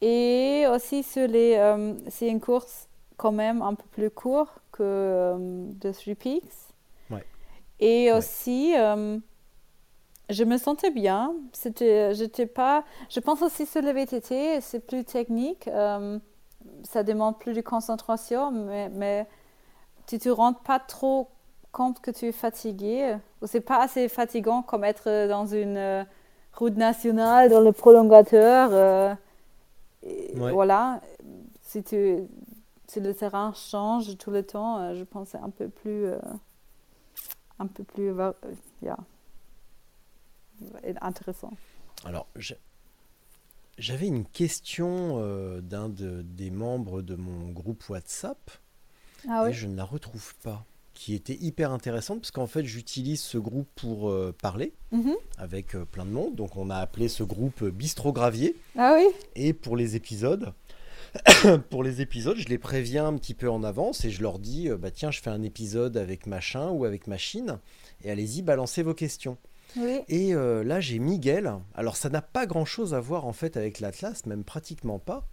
Et 0.00 0.66
aussi 0.70 1.02
sur 1.02 1.26
les, 1.28 1.56
euh, 1.56 1.94
c'est 2.08 2.28
une 2.28 2.40
course 2.40 2.88
quand 3.16 3.32
même 3.32 3.62
un 3.62 3.74
peu 3.74 3.86
plus 3.92 4.10
courte 4.10 4.52
que 4.72 4.82
euh, 4.82 5.36
de 5.38 5.92
Three 5.92 6.14
Peaks. 6.14 6.44
Ouais. 7.10 7.24
Et 7.80 8.12
Ouais. 8.12 8.18
aussi, 8.18 8.74
euh, 8.76 9.18
je 10.28 10.44
me 10.44 10.58
sentais 10.58 10.90
bien. 10.90 11.34
C'était, 11.52 12.14
j'étais 12.14 12.46
pas. 12.46 12.84
Je 13.10 13.20
pense 13.20 13.42
aussi 13.42 13.66
sur 13.66 13.82
le 13.82 13.92
VTT, 13.92 14.60
c'est 14.60 14.80
plus 14.80 15.04
technique. 15.04 15.68
euh, 15.68 16.18
ça 16.82 17.04
demande 17.04 17.38
plus 17.38 17.52
de 17.54 17.60
concentration, 17.60 18.50
mais, 18.50 18.88
mais 18.88 19.26
tu 20.06 20.18
te 20.18 20.28
rends 20.28 20.52
pas 20.54 20.80
trop 20.80 21.28
compte 21.76 22.00
que 22.00 22.10
tu 22.10 22.26
es 22.26 22.32
fatigué. 22.32 23.16
Ou 23.42 23.46
c'est 23.46 23.60
pas 23.60 23.80
assez 23.82 24.08
fatigant 24.08 24.62
comme 24.62 24.84
être 24.84 25.28
dans 25.28 25.46
une 25.46 25.76
euh, 25.76 26.04
route 26.54 26.76
nationale, 26.76 27.50
dans 27.50 27.60
le 27.60 27.72
prolongateur. 27.72 28.70
euh, 28.72 29.14
Ouais. 30.36 30.52
Voilà. 30.52 31.00
Si, 31.62 31.82
tu, 31.82 32.18
si 32.86 33.00
le 33.00 33.12
terrain 33.12 33.52
change 33.54 34.16
tout 34.18 34.30
le 34.30 34.42
temps, 34.44 34.78
euh, 34.78 34.94
je 34.94 35.02
pense 35.04 35.30
c'est 35.30 35.38
un 35.38 35.50
peu 35.50 35.68
plus. 35.68 36.06
euh, 36.06 36.18
un 37.58 37.66
peu 37.66 37.82
plus. 37.84 38.10
euh, 38.20 38.32
yeah, 38.82 38.96
intéressant. 41.00 41.52
Alors, 42.04 42.26
j'avais 43.78 44.06
une 44.06 44.24
question 44.26 45.18
euh, 45.18 45.60
d'un 45.60 45.88
de- 45.88 46.22
des 46.22 46.50
membres 46.50 47.02
de 47.02 47.16
mon 47.16 47.50
groupe 47.50 47.88
WhatsApp 47.88 48.38
Ah 49.28 49.48
et 49.48 49.52
je 49.52 49.66
ne 49.66 49.76
la 49.76 49.84
retrouve 49.84 50.34
pas, 50.36 50.64
qui 50.96 51.14
était 51.14 51.36
hyper 51.40 51.70
intéressante 51.72 52.20
parce 52.20 52.30
qu'en 52.30 52.46
fait, 52.46 52.64
j'utilise 52.64 53.20
ce 53.20 53.38
groupe 53.38 53.68
pour 53.76 54.08
euh, 54.10 54.34
parler 54.42 54.72
Mhm. 54.90 55.14
avec 55.38 55.74
euh, 55.76 55.84
plein 55.84 56.04
de 56.06 56.10
monde. 56.10 56.34
Donc, 56.34 56.56
on 56.56 56.70
a 56.70 56.76
appelé 56.76 57.08
ce 57.08 57.22
groupe 57.22 57.62
euh, 57.62 57.70
Bistro 57.70 58.12
Gravier. 58.12 58.56
Ah 58.78 58.94
oui. 58.96 59.04
Et 59.34 59.52
pour 59.52 59.76
les 59.76 59.94
épisodes, 59.94 60.52
pour 61.70 61.82
les 61.82 62.00
épisodes, 62.00 62.36
je 62.38 62.48
les 62.48 62.58
préviens 62.58 63.06
un 63.06 63.14
petit 63.16 63.34
peu 63.34 63.48
en 63.50 63.62
avance 63.62 64.04
et 64.04 64.10
je 64.10 64.22
leur 64.22 64.38
dis 64.38 64.68
euh, 64.68 64.76
bah 64.76 64.90
tiens, 64.90 65.10
je 65.10 65.20
fais 65.20 65.30
un 65.30 65.42
épisode 65.42 65.96
avec 65.96 66.26
machin 66.26 66.70
ou 66.70 66.84
avec 66.84 67.06
machine 67.06 67.58
et 68.04 68.10
allez-y, 68.10 68.42
balancez 68.42 68.82
vos 68.82 68.94
questions. 68.94 69.36
Oui. 69.76 69.98
Et 70.08 70.32
là, 70.32 70.80
j'ai 70.80 70.98
Miguel. 70.98 71.52
Alors, 71.74 71.96
ça 71.96 72.08
n'a 72.08 72.22
pas 72.22 72.46
grand-chose 72.46 72.94
à 72.94 73.00
voir 73.00 73.26
en 73.26 73.32
fait 73.34 73.56
avec 73.58 73.80
l'Atlas, 73.80 74.24
même 74.24 74.44
pratiquement 74.44 74.98
pas. 74.98 75.28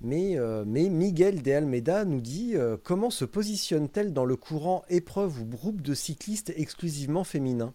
Mais, 0.00 0.38
euh, 0.38 0.62
mais 0.66 0.88
Miguel 0.88 1.42
de 1.42 1.50
Almeida 1.52 2.04
nous 2.04 2.20
dit 2.20 2.52
euh, 2.54 2.76
comment 2.82 3.10
se 3.10 3.24
positionne-t-elle 3.24 4.12
dans 4.12 4.24
le 4.24 4.36
courant 4.36 4.84
épreuve 4.88 5.40
ou 5.40 5.44
groupe 5.44 5.82
de 5.82 5.92
cyclistes 5.94 6.52
exclusivement 6.56 7.24
féminins? 7.24 7.72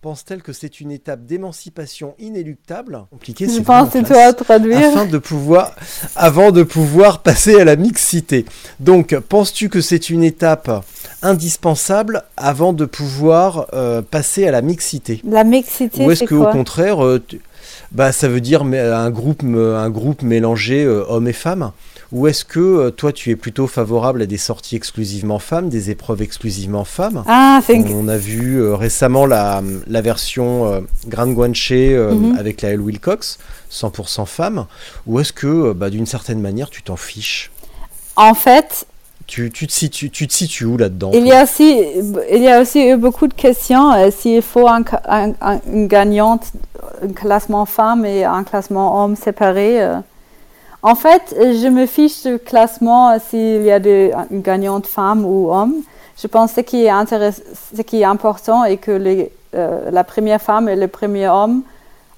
Pense-t-elle 0.00 0.42
que 0.42 0.52
c'est 0.52 0.80
une 0.80 0.90
étape 0.92 1.24
d'émancipation 1.24 2.14
inéluctable? 2.18 3.06
Compliqué, 3.10 3.48
c'est 3.48 3.62
toi 3.64 4.18
à 4.26 4.32
traduire. 4.34 4.78
afin 4.90 5.06
de 5.06 5.16
pouvoir, 5.18 5.74
avant 6.14 6.52
de 6.52 6.62
pouvoir 6.62 7.22
passer 7.22 7.58
à 7.58 7.64
la 7.64 7.74
mixité. 7.74 8.44
Donc, 8.80 9.18
penses-tu 9.18 9.68
que 9.70 9.80
c'est 9.80 10.10
une 10.10 10.22
étape 10.22 10.70
indispensable 11.22 12.22
avant 12.36 12.72
de 12.74 12.84
pouvoir 12.84 13.66
euh, 13.72 14.02
passer 14.02 14.46
à 14.46 14.50
la 14.50 14.60
mixité? 14.62 15.22
La 15.24 15.42
mixité, 15.42 16.04
Ou 16.06 16.10
est-ce 16.10 16.20
c'est 16.20 16.26
que 16.26 16.34
au 16.34 16.42
quoi? 16.42 16.52
contraire, 16.52 16.98
tu- 17.26 17.40
bah, 17.92 18.12
ça 18.12 18.28
veut 18.28 18.40
dire 18.40 18.64
mais, 18.64 18.78
un 18.80 19.10
groupe, 19.10 19.42
me- 19.42 19.76
un 19.76 19.90
groupe 19.90 20.22
mélangé 20.22 20.84
euh, 20.84 21.04
hommes 21.08 21.28
et 21.28 21.32
femmes 21.32 21.72
Ou 22.12 22.26
est-ce 22.28 22.44
que 22.44 22.60
euh, 22.60 22.90
toi, 22.90 23.12
tu 23.12 23.30
es 23.30 23.36
plutôt 23.36 23.66
favorable 23.66 24.22
à 24.22 24.26
des 24.26 24.36
sorties 24.38 24.76
exclusivement 24.76 25.38
femmes, 25.38 25.68
des 25.68 25.90
épreuves 25.90 26.22
exclusivement 26.22 26.84
femmes 26.84 27.24
Ah, 27.26 27.60
une... 27.68 27.88
on 27.92 28.08
a 28.08 28.16
vu 28.16 28.56
euh, 28.60 28.76
récemment 28.76 29.26
la, 29.26 29.62
la 29.86 30.00
version 30.00 30.72
euh, 30.72 30.80
Grand 31.08 31.28
Guanche 31.28 31.70
euh, 31.72 32.14
Mhm. 32.14 32.36
avec 32.38 32.62
la 32.62 32.70
L. 32.70 32.80
Wilcox, 32.80 33.38
100% 33.72 34.26
femme, 34.26 34.66
ou 35.06 35.18
est-ce 35.20 35.32
que 35.32 35.46
euh, 35.46 35.74
bah, 35.74 35.90
d'une 35.90 36.06
certaine 36.06 36.40
manière 36.40 36.70
tu 36.70 36.82
t'en 36.82 36.96
fiches? 36.96 37.50
En 38.16 38.34
fait, 38.34 38.86
tu, 39.26 39.50
tu, 39.50 39.66
te 39.66 39.72
situes, 39.72 40.10
tu 40.10 40.26
te 40.28 40.32
situes 40.32 40.64
où 40.66 40.76
là-dedans 40.76 41.10
Il 41.14 41.26
y, 41.26 41.32
a 41.32 41.42
aussi, 41.44 41.82
il 42.30 42.42
y 42.42 42.48
a 42.48 42.60
aussi 42.60 42.80
eu 42.88 42.96
beaucoup 42.96 43.26
de 43.26 43.34
questions 43.34 43.92
euh, 43.92 44.10
s'il 44.10 44.42
faut 44.42 44.68
un, 44.68 44.82
ca- 44.88 45.02
un- 45.08 45.32
un- 45.40 45.60
une 45.72 45.86
gagnante, 45.86 46.44
un 47.02 47.08
classement 47.12 47.64
femme 47.64 48.04
et 48.04 48.24
un 48.24 48.44
classement 48.44 49.02
homme 49.02 49.16
séparé. 49.16 49.82
euh. 49.82 49.96
En 50.82 50.94
fait, 50.94 51.34
je 51.38 51.68
me 51.68 51.86
fiche 51.86 52.22
du 52.24 52.38
classement 52.38 53.10
euh, 53.12 53.16
s'il 53.30 53.62
y 53.62 53.70
a 53.72 53.78
une 53.78 54.42
gagnante 54.42 54.86
femme 54.86 55.24
ou 55.24 55.50
homme. 55.52 55.74
Je 56.20 56.26
pense 56.26 56.50
que 56.52 56.56
ce 56.56 56.60
qui 56.60 56.84
est, 56.84 56.90
intéress- 56.90 57.42
ce 57.76 57.82
qui 57.82 58.02
est 58.02 58.04
important 58.04 58.64
est 58.64 58.76
que 58.76 58.92
les, 58.92 59.32
euh, 59.54 59.90
la 59.90 60.04
première 60.04 60.40
femme 60.40 60.68
et 60.68 60.76
le 60.76 60.86
premier 60.88 61.28
homme 61.28 61.62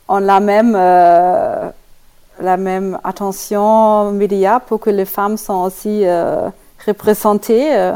ont 0.08 0.18
la 0.18 0.40
même, 0.40 0.74
la 2.40 2.56
même 2.56 2.98
attention 3.04 4.10
média 4.12 4.60
pour 4.60 4.80
que 4.80 4.90
les 4.90 5.04
femmes 5.06 5.36
sont 5.36 5.62
aussi 5.62 6.04
représenter 6.86 7.74
euh, 7.74 7.92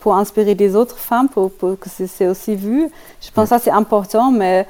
pour 0.00 0.16
inspirer 0.16 0.54
des 0.54 0.74
autres 0.74 0.98
femmes, 0.98 1.28
pour, 1.28 1.50
pour 1.52 1.78
que 1.78 1.88
c'est 1.88 2.26
aussi 2.26 2.54
vu. 2.56 2.88
Je 3.20 3.30
pense 3.30 3.44
que 3.44 3.48
ça 3.50 3.58
c'est 3.58 3.70
important, 3.70 4.30
mais 4.30 4.66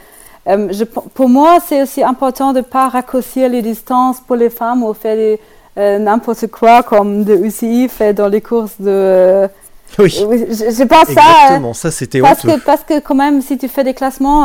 euh, 0.48 0.68
je, 0.70 0.84
pour 0.84 1.28
moi 1.28 1.58
c'est 1.66 1.82
aussi 1.82 2.02
important 2.02 2.52
de 2.52 2.58
ne 2.58 2.64
pas 2.64 2.88
raccourcir 2.88 3.48
les 3.48 3.62
distances 3.62 4.20
pour 4.20 4.36
les 4.36 4.50
femmes 4.50 4.82
ou 4.82 4.92
faire 4.92 5.38
euh, 5.78 5.98
n'importe 5.98 6.46
quoi 6.48 6.82
comme 6.82 7.24
de 7.24 7.34
UCI 7.34 7.88
fait 7.88 8.12
dans 8.12 8.28
les 8.28 8.40
courses 8.40 8.78
de... 8.80 9.48
Oui, 9.98 10.08
je, 10.08 10.20
je 10.78 10.84
pense 10.84 11.08
euh, 11.08 11.12
exactement. 11.12 11.74
Ça, 11.74 11.90
c'était 11.90 12.20
parce 12.20 12.44
honteux. 12.44 12.58
que, 12.58 12.64
parce 12.64 12.82
que 12.82 12.98
quand 13.00 13.14
même, 13.14 13.42
si 13.42 13.58
tu 13.58 13.68
fais 13.68 13.84
des 13.84 13.92
classements, 13.94 14.44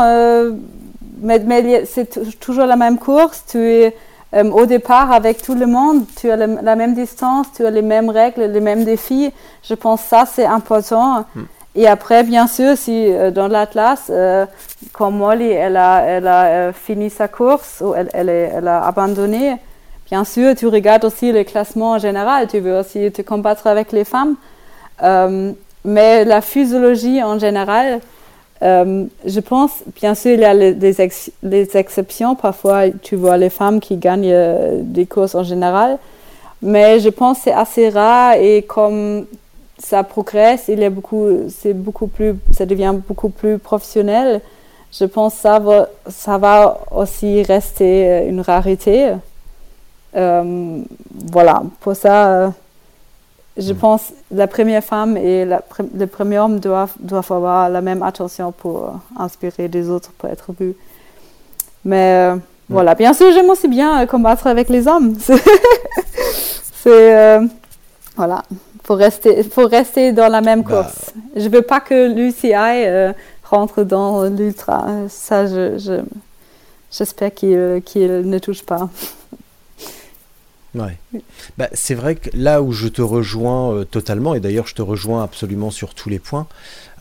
mais, 1.21 1.39
mais 1.39 1.85
c'est 1.85 2.09
tou- 2.11 2.25
toujours 2.39 2.65
la 2.65 2.75
même 2.75 2.97
course, 2.97 3.43
tu 3.49 3.57
es 3.57 3.95
euh, 4.33 4.43
au 4.51 4.65
départ 4.65 5.11
avec 5.11 5.41
tout 5.41 5.55
le 5.55 5.65
monde, 5.67 6.03
tu 6.19 6.29
as 6.29 6.35
le- 6.35 6.59
la 6.61 6.75
même 6.75 6.93
distance, 6.93 7.47
tu 7.55 7.65
as 7.65 7.69
les 7.71 7.81
mêmes 7.81 8.09
règles, 8.09 8.43
les 8.43 8.59
mêmes 8.59 8.83
défis. 8.83 9.31
Je 9.63 9.73
pense 9.73 10.01
que 10.01 10.07
ça, 10.09 10.25
c'est 10.25 10.45
important. 10.45 11.25
Hmm. 11.35 11.43
Et 11.75 11.87
après, 11.87 12.23
bien 12.23 12.47
sûr, 12.47 12.77
si 12.77 13.11
euh, 13.13 13.31
dans 13.31 13.47
l'Atlas, 13.47 14.07
euh, 14.09 14.45
quand 14.93 15.11
Molly, 15.11 15.49
elle 15.49 15.77
a, 15.77 16.01
elle 16.01 16.27
a 16.27 16.43
euh, 16.45 16.73
fini 16.73 17.09
sa 17.09 17.27
course, 17.27 17.81
ou 17.85 17.93
elle, 17.95 18.09
elle, 18.13 18.29
est- 18.29 18.51
elle 18.55 18.67
a 18.67 18.85
abandonné, 18.85 19.57
bien 20.09 20.23
sûr, 20.23 20.55
tu 20.55 20.67
regardes 20.67 21.05
aussi 21.05 21.31
le 21.31 21.43
classement 21.43 21.91
en 21.91 21.99
général, 21.99 22.47
tu 22.47 22.59
veux 22.59 22.77
aussi 22.79 23.11
te 23.11 23.21
combattre 23.21 23.67
avec 23.67 23.91
les 23.91 24.03
femmes. 24.05 24.35
Mais 25.85 26.25
la 26.25 26.41
physiologie 26.41 27.23
en 27.23 27.39
général, 27.39 28.01
euh, 28.63 29.05
je 29.25 29.39
pense, 29.39 29.83
bien 29.95 30.15
sûr, 30.15 30.31
il 30.31 30.39
y 30.39 30.45
a 30.45 30.53
les, 30.53 31.01
exceptions. 31.77 32.35
Parfois, 32.35 32.89
tu 33.01 33.15
vois 33.15 33.37
les 33.37 33.49
femmes 33.49 33.79
qui 33.79 33.97
gagnent 33.97 34.31
euh, 34.31 34.79
des 34.81 35.05
courses 35.05 35.35
en 35.35 35.43
général. 35.43 35.97
Mais 36.61 36.99
je 36.99 37.09
pense 37.09 37.37
que 37.37 37.43
c'est 37.45 37.53
assez 37.53 37.89
rare 37.89 38.33
et 38.33 38.63
comme 38.63 39.27
ça 39.77 40.03
progresse, 40.03 40.65
il 40.69 40.83
a 40.83 40.89
beaucoup, 40.89 41.27
c'est 41.49 41.73
beaucoup 41.73 42.07
plus, 42.07 42.35
ça 42.51 42.65
devient 42.65 42.95
beaucoup 43.07 43.29
plus 43.29 43.59
professionnel. 43.59 44.41
Je 44.91 45.05
pense 45.05 45.35
que 45.35 45.41
ça 45.41 45.59
va, 45.59 45.89
ça 46.07 46.37
va 46.37 46.79
aussi 46.91 47.43
rester 47.43 48.09
euh, 48.09 48.29
une 48.29 48.41
rareté. 48.41 49.11
Euh, 50.15 50.81
voilà, 51.31 51.61
pour 51.81 51.95
ça, 51.95 52.53
je 53.57 53.73
pense 53.73 54.11
la 54.31 54.47
première 54.47 54.83
femme 54.83 55.17
et 55.17 55.45
la 55.45 55.61
le 55.97 56.05
premier 56.07 56.39
homme 56.39 56.59
doivent, 56.59 56.93
doivent 56.99 57.31
avoir 57.31 57.69
la 57.69 57.81
même 57.81 58.03
attention 58.03 58.51
pour 58.51 58.77
euh, 58.85 58.89
inspirer 59.17 59.67
des 59.67 59.89
autres, 59.89 60.11
pour 60.17 60.29
être 60.29 60.51
vus. 60.59 60.75
Mais 61.85 62.31
euh, 62.33 62.35
voilà, 62.69 62.95
bien 62.95 63.13
sûr, 63.13 63.31
j'aime 63.31 63.49
aussi 63.49 63.67
bien 63.67 64.01
euh, 64.01 64.05
combattre 64.05 64.47
avec 64.47 64.69
les 64.69 64.87
hommes. 64.87 65.15
C'est, 66.83 67.39
voilà, 68.15 68.43
faut 68.83 68.95
rester, 68.95 69.43
faut 69.43 69.67
rester 69.67 70.11
dans 70.13 70.27
la 70.29 70.41
même 70.41 70.61
Bah. 70.63 70.83
course. 70.83 71.11
Je 71.35 71.47
veux 71.49 71.61
pas 71.61 71.79
que 71.79 72.13
l'UCI 72.13 72.53
rentre 73.43 73.83
dans 73.83 74.23
l'ultra. 74.25 74.85
Ça, 75.09 75.45
je, 75.47 75.77
je- 75.77 76.01
j'espère 76.91 77.33
qu'il, 77.33 77.81
qu'il 77.85 78.21
ne 78.29 78.39
touche 78.39 78.63
pas. 78.63 78.89
Ouais. 80.79 81.21
Bah, 81.57 81.69
c'est 81.73 81.95
vrai 81.95 82.15
que 82.15 82.29
là 82.33 82.61
où 82.61 82.71
je 82.71 82.87
te 82.87 83.01
rejoins 83.01 83.73
euh, 83.73 83.83
totalement, 83.83 84.33
et 84.35 84.39
d'ailleurs 84.39 84.67
je 84.67 84.75
te 84.75 84.81
rejoins 84.81 85.23
absolument 85.23 85.71
sur 85.71 85.93
tous 85.93 86.09
les 86.09 86.19
points, 86.19 86.47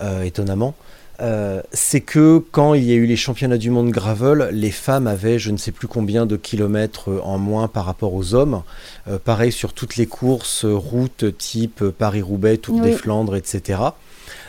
euh, 0.01 0.23
étonnamment, 0.23 0.75
euh, 1.21 1.63
c'est 1.73 2.03
que 2.03 2.45
quand 2.53 2.75
il 2.75 2.85
y 2.85 2.93
a 2.93 2.95
eu 2.95 3.07
les 3.07 3.17
championnats 3.17 3.57
du 3.57 3.71
monde 3.71 3.91
gravel, 3.91 4.51
les 4.53 4.71
femmes 4.71 5.07
avaient 5.07 5.39
je 5.39 5.51
ne 5.51 5.57
sais 5.57 5.73
plus 5.73 5.89
combien 5.89 6.27
de 6.27 6.37
kilomètres 6.37 7.09
en 7.25 7.39
moins 7.39 7.69
par 7.69 7.87
rapport 7.87 8.13
aux 8.13 8.35
hommes. 8.35 8.63
Euh, 9.09 9.19
pareil 9.19 9.51
sur 9.53 9.73
toutes 9.73 9.97
les 9.97 10.07
courses, 10.07 10.67
routes 10.67 11.37
type 11.39 11.83
Paris-Roubaix, 11.89 12.59
toutes 12.59 12.81
Oui. 12.81 12.91
les 12.91 12.93
Flandres, 12.93 13.37
etc. 13.37 13.81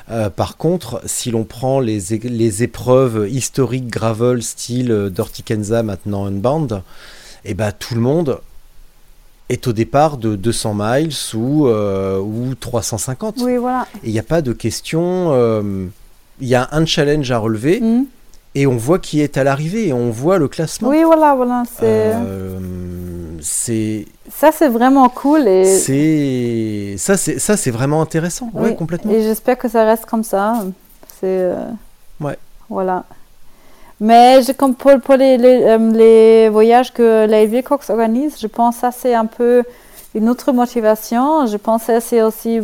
Euh, 0.09 0.29
par 0.29 0.57
contre, 0.57 1.01
si 1.05 1.31
l'on 1.31 1.43
prend 1.43 1.79
les, 1.79 1.99
les 2.23 2.63
épreuves 2.63 3.27
historiques 3.29 3.87
gravel 3.87 4.41
style 4.41 4.91
euh, 4.91 5.09
Dirty 5.09 5.43
Kenza 5.43 5.83
maintenant 5.83 6.25
Unbound, 6.25 6.81
et 7.45 7.53
bah 7.53 7.71
tout 7.71 7.95
le 7.95 8.01
monde 8.01 8.39
est 9.49 9.65
au 9.67 9.73
départ 9.73 10.17
de 10.17 10.35
200 10.35 10.73
miles 10.77 11.13
ou, 11.35 11.67
euh, 11.67 12.19
ou 12.19 12.53
350. 12.55 13.35
Oui, 13.41 13.57
voilà. 13.57 13.87
Et 14.03 14.07
il 14.07 14.11
n'y 14.13 14.19
a 14.19 14.23
pas 14.23 14.41
de 14.41 14.51
question. 14.53 15.29
euh, 15.31 15.85
Il 16.41 16.47
y 16.47 16.55
a 16.55 16.67
un 16.71 16.85
challenge 16.85 17.31
à 17.31 17.37
relever 17.39 17.79
Mm. 17.81 18.03
et 18.55 18.67
on 18.67 18.75
voit 18.77 18.99
qui 18.99 19.21
est 19.21 19.37
à 19.37 19.43
l'arrivée 19.43 19.87
et 19.87 19.93
on 19.93 20.09
voit 20.11 20.37
le 20.37 20.47
classement. 20.47 20.89
Oui, 20.89 21.01
voilà, 21.03 21.33
voilà. 21.35 21.63
C'est... 21.79 22.13
Euh, 22.15 22.59
Ça, 23.41 24.51
c'est 24.51 24.67
vraiment 24.69 25.07
cool. 25.09 25.47
Et, 25.47 25.65
c'est 25.65 26.95
ça 26.97 27.15
c'est 27.17 27.39
ça 27.39 27.55
c'est 27.55 27.71
vraiment 27.71 28.01
intéressant 28.01 28.49
ouais 28.53 28.75
complètement 28.75 29.11
et 29.11 29.21
j'espère 29.21 29.57
que 29.57 29.69
ça 29.69 29.85
reste 29.85 30.05
comme 30.05 30.23
ça. 30.23 30.63
C'est, 31.19 31.51
Ouais. 32.19 32.37
Voilà. 32.69 33.05
Mais 33.99 34.41
comme 34.57 34.75
pour, 34.75 34.91
euh, 34.91 35.91
les 35.93 36.49
voyages 36.49 36.93
que 36.93 37.25
Lady 37.25 37.63
Cox 37.63 37.89
organise, 37.89 38.37
je 38.39 38.47
pense 38.47 38.75
que 38.75 38.81
ça, 38.81 38.91
c'est 38.91 39.15
un 39.15 39.25
peu 39.25 39.63
une 40.13 40.29
autre 40.29 40.51
motivation. 40.51 41.45
Je 41.47 41.57
pense 41.57 41.85
que 41.85 41.99
c'est 41.99 42.21
aussi 42.21 42.59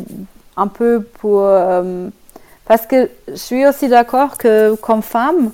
un 0.56 0.68
peu 0.68 1.02
pour... 1.20 1.42
euh, 1.42 2.08
parce 2.66 2.86
que 2.86 3.10
je 3.28 3.36
suis 3.36 3.66
aussi 3.68 3.88
d'accord 3.88 4.38
que 4.38 4.76
comme 4.76 5.02
femme, 5.02 5.52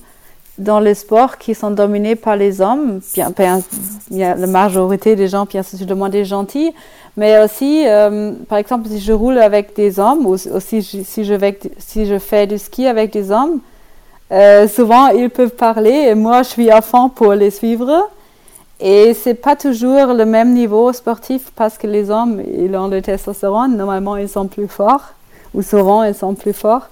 dans 0.57 0.81
les 0.81 0.93
sports 0.93 1.37
qui 1.37 1.55
sont 1.55 1.71
dominés 1.71 2.15
par 2.17 2.35
les 2.35 2.59
hommes, 2.59 2.99
bien, 3.15 3.31
bien, 3.31 3.61
a 4.21 4.35
la 4.35 4.47
majorité 4.47 5.15
des 5.15 5.29
gens, 5.29 5.45
bien 5.45 5.63
sûr, 5.63 5.95
moins 5.95 6.09
des 6.09 6.25
gentils, 6.25 6.73
mais 7.15 7.41
aussi, 7.41 7.85
euh, 7.87 8.33
par 8.49 8.57
exemple, 8.57 8.89
si 8.89 8.99
je 8.99 9.13
roule 9.13 9.37
avec 9.37 9.73
des 9.75 9.99
hommes 9.99 10.25
ou, 10.25 10.33
ou 10.33 10.59
si, 10.59 10.81
je, 10.81 11.01
si, 11.03 11.23
je 11.23 11.33
vais- 11.33 11.57
si 11.77 12.05
je 12.05 12.19
fais 12.19 12.45
du 12.45 12.57
ski 12.57 12.87
avec 12.87 13.13
des 13.13 13.31
hommes, 13.31 13.61
euh, 14.31 14.67
souvent 14.67 15.07
ils 15.09 15.29
peuvent 15.29 15.55
parler 15.55 16.07
et 16.09 16.15
moi 16.15 16.43
je 16.43 16.49
suis 16.49 16.69
à 16.69 16.81
fond 16.81 17.09
pour 17.09 17.33
les 17.33 17.51
suivre. 17.51 18.09
Et 18.81 19.13
c'est 19.13 19.33
pas 19.33 19.57
toujours 19.57 20.13
le 20.13 20.25
même 20.25 20.53
niveau 20.53 20.93
sportif 20.93 21.51
parce 21.53 21.77
que 21.77 21.85
les 21.85 22.09
hommes, 22.09 22.41
ils 22.57 22.73
ont 22.77 22.87
le 22.87 23.01
testostérone, 23.01 23.75
normalement 23.75 24.15
ils 24.15 24.29
sont 24.29 24.47
plus 24.47 24.69
forts, 24.69 25.03
ou 25.53 25.61
souvent 25.61 26.03
ils 26.03 26.15
sont 26.15 26.33
plus 26.33 26.53
forts. 26.53 26.87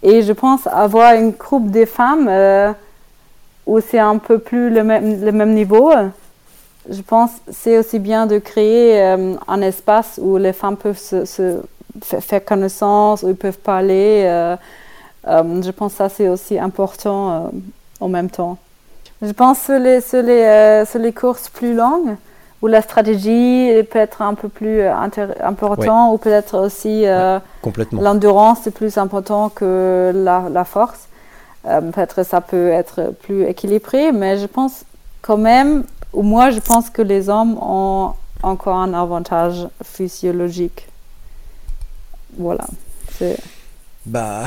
Et 0.00 0.22
je 0.22 0.32
pense 0.32 0.68
avoir 0.68 1.14
une 1.14 1.32
groupe 1.32 1.72
de 1.72 1.86
femmes 1.86 2.28
euh, 2.28 2.72
où 3.66 3.80
c'est 3.80 3.98
un 3.98 4.18
peu 4.18 4.38
plus 4.38 4.70
le 4.70 4.84
même, 4.84 5.54
niveau. 5.54 5.90
Je 6.88 7.02
pense 7.02 7.30
c'est 7.50 7.78
aussi 7.78 7.98
bien 7.98 8.26
de 8.26 8.38
créer 8.38 9.02
euh, 9.02 9.34
un 9.48 9.60
espace 9.62 10.20
où 10.22 10.36
les 10.36 10.52
femmes 10.52 10.76
peuvent 10.76 10.98
se, 10.98 11.24
se 11.24 11.58
fa- 12.00 12.20
faire 12.20 12.44
connaissance, 12.44 13.24
où 13.24 13.30
ils 13.30 13.34
peuvent 13.34 13.58
parler. 13.58 14.56
Euh, 15.26 15.62
je 15.62 15.70
pense 15.70 15.92
que 15.92 15.98
ça 15.98 16.08
c'est 16.08 16.28
aussi 16.28 16.58
important 16.58 17.30
euh, 17.30 17.48
en 18.00 18.08
même 18.08 18.30
temps. 18.30 18.58
Je 19.22 19.32
pense 19.32 19.60
sur 19.60 19.78
les, 19.78 20.00
sur 20.00 20.22
les, 20.22 20.42
euh, 20.42 20.84
sur 20.84 20.98
les 20.98 21.12
courses 21.12 21.48
plus 21.48 21.74
longues, 21.74 22.16
où 22.60 22.66
la 22.66 22.82
stratégie 22.82 23.70
peut 23.90 23.98
être 23.98 24.22
un 24.22 24.34
peu 24.34 24.48
plus 24.48 24.80
euh, 24.80 24.92
intér- 24.92 25.42
important, 25.42 26.12
ou 26.12 26.18
peut-être 26.18 26.58
aussi 26.58 27.06
euh, 27.06 27.38
l'endurance 27.92 28.66
est 28.66 28.70
plus 28.70 28.98
important 28.98 29.48
que 29.48 30.12
la, 30.14 30.44
la 30.50 30.64
force. 30.64 31.08
Euh, 31.66 31.80
peut-être 31.80 32.22
ça 32.24 32.40
peut 32.42 32.68
être 32.68 33.14
plus 33.22 33.44
équilibré, 33.44 34.12
mais 34.12 34.36
je 34.38 34.46
pense 34.46 34.84
quand 35.22 35.38
même, 35.38 35.84
ou 36.12 36.22
moi 36.22 36.50
je 36.50 36.60
pense 36.60 36.90
que 36.90 37.00
les 37.00 37.30
hommes 37.30 37.56
ont 37.62 38.12
encore 38.42 38.76
un 38.76 38.92
avantage 38.92 39.66
physiologique. 39.82 40.86
Voilà. 42.36 42.66
Bah 44.04 44.42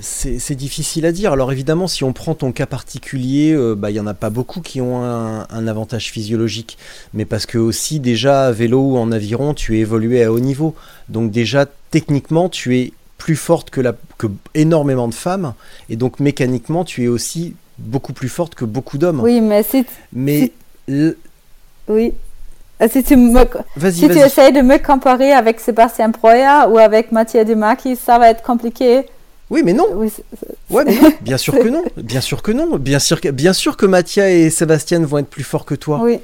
c'est 0.00 0.54
difficile 0.54 1.06
à 1.06 1.12
dire. 1.12 1.32
Alors 1.32 1.52
évidemment, 1.52 1.86
si 1.86 2.04
on 2.04 2.12
prend 2.12 2.34
ton 2.34 2.52
cas 2.52 2.66
particulier, 2.66 3.52
euh, 3.52 3.74
bah 3.74 3.90
il 3.90 3.96
y 3.96 4.00
en 4.00 4.06
a 4.06 4.14
pas 4.14 4.30
beaucoup 4.30 4.60
qui 4.60 4.80
ont 4.80 5.02
un, 5.02 5.46
un 5.50 5.66
avantage 5.66 6.10
physiologique, 6.10 6.78
mais 7.14 7.24
parce 7.24 7.46
que 7.46 7.58
aussi 7.58 8.00
déjà 8.00 8.46
à 8.46 8.52
vélo 8.52 8.80
ou 8.80 8.96
en 8.98 9.12
aviron, 9.12 9.54
tu 9.54 9.76
es 9.76 9.80
évolué 9.80 10.24
à 10.24 10.32
haut 10.32 10.40
niveau. 10.40 10.74
Donc 11.08 11.30
déjà 11.30 11.66
techniquement, 11.90 12.48
tu 12.48 12.78
es 12.78 12.92
plus 13.18 13.36
forte 13.36 13.70
que 13.70 13.80
la 13.80 13.94
que 14.18 14.26
énormément 14.54 15.08
de 15.08 15.14
femmes, 15.14 15.54
et 15.90 15.96
donc 15.96 16.20
mécaniquement, 16.20 16.84
tu 16.84 17.04
es 17.04 17.08
aussi 17.08 17.54
beaucoup 17.78 18.12
plus 18.12 18.28
forte 18.28 18.54
que 18.54 18.64
beaucoup 18.64 18.98
d'hommes. 18.98 19.20
Oui, 19.20 19.40
mais 19.40 19.62
si, 19.62 19.84
Mais 20.12 20.52
l- 20.88 21.16
oui. 21.88 22.12
Euh, 22.80 22.88
Si 22.90 23.04
tu, 23.04 23.16
me, 23.16 23.38
si 23.38 24.00
tu 24.00 24.06
vas-y. 24.08 24.18
essaies 24.18 24.50
de 24.52 24.60
me 24.60 24.76
comparer 24.78 25.32
avec 25.32 25.60
Sébastien 25.60 26.08
Broya 26.08 26.68
ou 26.68 26.78
avec 26.78 27.12
Mathieu 27.12 27.44
Demarquis, 27.44 27.94
ça 27.94 28.18
va 28.18 28.28
être 28.30 28.42
compliqué. 28.42 29.04
Oui, 29.52 29.60
mais 29.64 29.72
non. 29.74 29.86
Oui, 29.94 30.08
c'est- 30.14 30.24
c'est- 30.40 30.74
Ouais, 30.74 30.82
mais 30.84 30.98
non. 31.00 31.12
Bien 31.20 31.36
sûr 31.36 31.54
que 31.58 31.68
non. 31.68 31.84
Bien 31.96 32.20
sûr 32.22 32.42
que 32.42 32.50
non. 32.52 32.76
Bien 32.78 32.98
sûr 32.98 33.20
que, 33.20 33.28
bien 33.28 33.52
sûr 33.52 33.76
que 33.76 33.86
Mathia 33.86 34.30
et 34.30 34.48
Sébastien 34.50 35.00
vont 35.00 35.18
être 35.18 35.28
plus 35.28 35.44
forts 35.44 35.64
que 35.66 35.74
toi. 35.74 36.00
oui. 36.02 36.18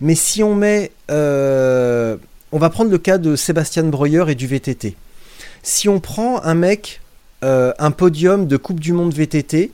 Mais 0.00 0.14
si 0.14 0.42
on 0.42 0.54
met. 0.54 0.92
euh, 1.10 2.16
on 2.52 2.58
va 2.58 2.70
prendre 2.70 2.90
le 2.90 2.98
cas 2.98 3.18
de 3.18 3.36
Sébastien 3.36 3.82
Breuer 3.84 4.24
et 4.30 4.34
du 4.34 4.46
VTT. 4.46 4.96
Si 5.62 5.88
on 5.88 6.00
prend 6.00 6.42
un 6.42 6.54
mec, 6.54 7.00
euh, 7.44 7.72
un 7.78 7.90
podium 7.90 8.46
de 8.46 8.56
Coupe 8.56 8.80
du 8.80 8.92
Monde 8.92 9.12
VTT 9.12 9.70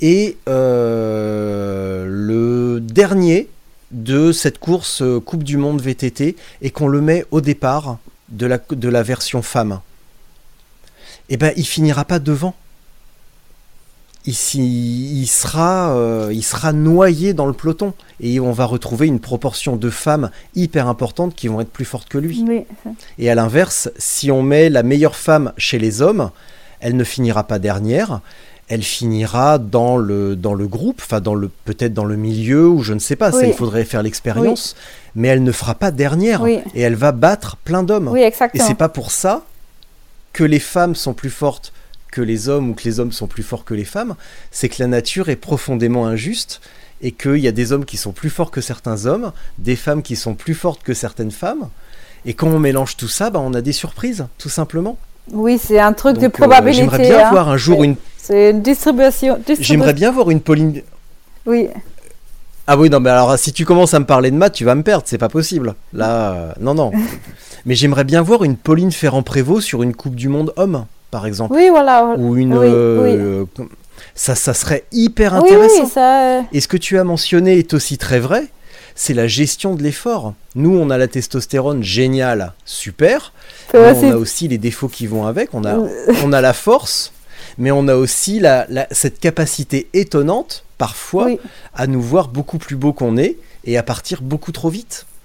et 0.00 0.36
euh, 0.48 2.04
le 2.08 2.80
dernier 2.80 3.48
de 3.90 4.32
cette 4.32 4.58
course 4.58 5.02
Coupe 5.24 5.44
du 5.44 5.56
Monde 5.56 5.80
VTT 5.80 6.36
et 6.62 6.70
qu'on 6.70 6.88
le 6.88 7.00
met 7.00 7.24
au 7.30 7.40
départ 7.40 7.98
de 8.30 8.46
la, 8.46 8.58
de 8.70 8.88
la 8.88 9.02
version 9.02 9.40
femme, 9.42 9.80
eh 11.28 11.36
ben, 11.36 11.52
il 11.56 11.66
finira 11.66 12.04
pas 12.04 12.18
devant. 12.18 12.54
Il, 14.26 14.34
il 14.34 15.26
sera, 15.26 15.92
euh, 15.92 16.30
il 16.32 16.42
sera 16.42 16.72
noyé 16.72 17.32
dans 17.32 17.46
le 17.46 17.52
peloton. 17.52 17.94
Et 18.20 18.40
on 18.40 18.52
va 18.52 18.64
retrouver 18.64 19.06
une 19.06 19.20
proportion 19.20 19.76
de 19.76 19.90
femmes 19.90 20.30
hyper 20.54 20.86
importante 20.88 21.34
qui 21.34 21.48
vont 21.48 21.60
être 21.60 21.70
plus 21.70 21.84
fortes 21.84 22.08
que 22.08 22.18
lui. 22.18 22.44
Oui, 22.46 22.64
Et 23.18 23.30
à 23.30 23.34
l'inverse, 23.34 23.90
si 23.96 24.30
on 24.30 24.42
met 24.42 24.68
la 24.68 24.82
meilleure 24.82 25.16
femme 25.16 25.52
chez 25.56 25.78
les 25.78 26.02
hommes, 26.02 26.30
elle 26.80 26.96
ne 26.96 27.04
finira 27.04 27.44
pas 27.44 27.58
dernière. 27.58 28.20
Elle 28.70 28.82
finira 28.82 29.56
dans 29.56 29.96
le, 29.96 30.36
dans 30.36 30.52
le 30.52 30.66
groupe, 30.68 31.00
enfin 31.02 31.22
dans 31.22 31.34
le 31.34 31.48
peut-être 31.64 31.94
dans 31.94 32.04
le 32.04 32.16
milieu 32.16 32.68
ou 32.68 32.82
je 32.82 32.92
ne 32.92 32.98
sais 32.98 33.16
pas. 33.16 33.32
Ça, 33.32 33.46
il 33.46 33.54
faudrait 33.54 33.86
faire 33.86 34.02
l'expérience. 34.02 34.76
Mais 35.14 35.28
elle 35.28 35.42
ne 35.42 35.52
fera 35.52 35.74
pas 35.74 35.90
dernière 35.90 36.44
et 36.46 36.62
elle 36.74 36.96
va 36.96 37.12
battre 37.12 37.56
plein 37.56 37.82
d'hommes. 37.82 38.08
Et 38.58 38.58
c'est 38.58 38.74
pas 38.74 38.90
pour 38.90 39.10
ça 39.10 39.44
que 40.38 40.44
les 40.44 40.60
femmes 40.60 40.94
sont 40.94 41.14
plus 41.14 41.30
fortes 41.30 41.72
que 42.12 42.20
les 42.20 42.48
hommes 42.48 42.70
ou 42.70 42.74
que 42.74 42.84
les 42.84 43.00
hommes 43.00 43.10
sont 43.10 43.26
plus 43.26 43.42
forts 43.42 43.64
que 43.64 43.74
les 43.74 43.84
femmes. 43.84 44.14
C'est 44.52 44.68
que 44.68 44.76
la 44.78 44.86
nature 44.86 45.30
est 45.30 45.34
profondément 45.34 46.06
injuste 46.06 46.60
et 47.02 47.10
qu'il 47.10 47.38
y 47.38 47.48
a 47.48 47.50
des 47.50 47.72
hommes 47.72 47.84
qui 47.84 47.96
sont 47.96 48.12
plus 48.12 48.30
forts 48.30 48.52
que 48.52 48.60
certains 48.60 49.06
hommes, 49.06 49.32
des 49.58 49.74
femmes 49.74 50.00
qui 50.00 50.14
sont 50.14 50.34
plus 50.36 50.54
fortes 50.54 50.84
que 50.84 50.94
certaines 50.94 51.32
femmes. 51.32 51.68
Et 52.24 52.34
quand 52.34 52.46
on 52.46 52.60
mélange 52.60 52.96
tout 52.96 53.08
ça, 53.08 53.30
bah, 53.30 53.40
on 53.42 53.52
a 53.52 53.62
des 53.62 53.72
surprises, 53.72 54.28
tout 54.38 54.48
simplement. 54.48 54.96
Oui, 55.32 55.58
c'est 55.60 55.80
un 55.80 55.92
truc 55.92 56.18
de 56.18 56.26
euh, 56.26 56.28
probabilité. 56.28 56.84
J'aimerais 56.84 56.98
bien 57.08 57.26
hein. 57.26 57.30
voir 57.32 57.48
un 57.48 57.56
jour 57.56 57.82
une. 57.82 57.96
C'est 58.16 58.50
une 58.50 58.62
distribution. 58.62 59.38
distribu- 59.44 59.64
J'aimerais 59.64 59.92
bien 59.92 60.12
voir 60.12 60.30
une 60.30 60.40
Pauline. 60.40 60.82
Oui, 61.46 61.68
Ah 62.68 62.76
oui, 62.76 62.90
non, 62.90 63.00
mais 63.00 63.10
alors 63.10 63.36
si 63.40 63.52
tu 63.52 63.64
commences 63.64 63.92
à 63.92 63.98
me 63.98 64.04
parler 64.06 64.30
de 64.30 64.36
maths, 64.36 64.52
tu 64.54 64.64
vas 64.64 64.76
me 64.76 64.84
perdre, 64.84 65.02
c'est 65.04 65.18
pas 65.18 65.28
possible. 65.28 65.74
Là, 65.92 66.32
euh, 66.32 66.52
non, 66.60 66.74
non. 66.74 66.92
Mais 67.66 67.74
j'aimerais 67.74 68.04
bien 68.04 68.22
voir 68.22 68.44
une 68.44 68.56
Pauline 68.56 68.92
Ferrand-Prévot 68.92 69.60
sur 69.60 69.82
une 69.82 69.94
Coupe 69.94 70.14
du 70.14 70.28
Monde 70.28 70.52
homme, 70.56 70.86
par 71.10 71.26
exemple. 71.26 71.54
oui, 71.54 71.68
voilà. 71.70 72.14
ou 72.18 72.36
une 72.36 72.56
Oui, 72.56 72.66
euh, 72.68 73.44
ça 74.14 74.34
ça 74.34 74.54
serait 74.54 74.84
hyper 74.92 75.34
intéressant 75.34 75.84
oui, 75.84 75.88
ça. 75.90 76.38
euh, 76.38 76.42
et 76.52 76.60
ce 76.60 76.68
que 76.68 76.76
tu 76.76 76.98
as 76.98 77.04
mentionné 77.04 77.58
est 77.58 77.74
aussi 77.74 77.98
très 77.98 78.20
vrai 78.20 78.46
c'est 79.00 79.14
la 79.14 79.28
gestion 79.28 79.76
de 79.76 79.82
l'effort. 79.84 80.34
Nous 80.56 80.76
on 80.76 80.90
a 80.90 80.98
la 80.98 81.06
testostérone 81.06 81.84
géniale 81.84 82.52
super 82.64 83.32
mais 83.72 83.92
aussi- 83.92 84.04
on 84.06 84.10
a 84.12 84.16
aussi 84.16 84.48
les 84.48 84.58
défauts 84.58 84.88
qui 84.88 85.06
vont 85.06 85.24
avec. 85.26 85.54
On 85.54 85.64
a 85.64 85.76
on 86.24 86.32
a 86.32 86.40
la 86.40 86.52
force 86.52 87.12
mais 87.58 87.70
on 87.70 87.86
a 87.88 87.94
aussi 87.94 88.40
la, 88.40 88.66
la- 88.68 88.88
cette 88.90 89.20
capacité 89.20 89.88
étonnante 89.94 90.64
parfois 90.78 91.28
à 91.74 91.86
nous 91.86 92.02
voir 92.02 92.26
beaucoup 92.28 92.58
plus 92.58 92.74
beau 92.76 92.92
qu'on 92.92 93.16
est 93.16 93.36
et 93.64 93.78
à 93.78 93.82
partir 93.84 94.20
beaucoup 94.22 94.50
trop 94.52 94.68
vite. 94.68 95.06
Euh, 95.06 95.17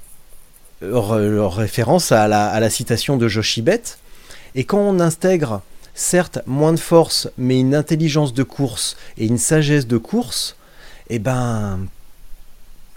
en 0.91 1.49
référence 1.49 2.11
à 2.11 2.27
la, 2.27 2.47
à 2.47 2.59
la 2.59 2.69
citation 2.69 3.17
de 3.17 3.27
Joshibet 3.27 3.81
et 4.55 4.63
quand 4.63 4.79
on 4.79 4.99
intègre 4.99 5.61
certes 5.95 6.39
moins 6.45 6.73
de 6.73 6.79
force, 6.79 7.29
mais 7.37 7.59
une 7.59 7.75
intelligence 7.75 8.33
de 8.33 8.43
course 8.43 8.97
et 9.17 9.25
une 9.25 9.37
sagesse 9.37 9.87
de 9.87 9.97
course, 9.97 10.55
eh 11.09 11.19
ben, 11.19 11.79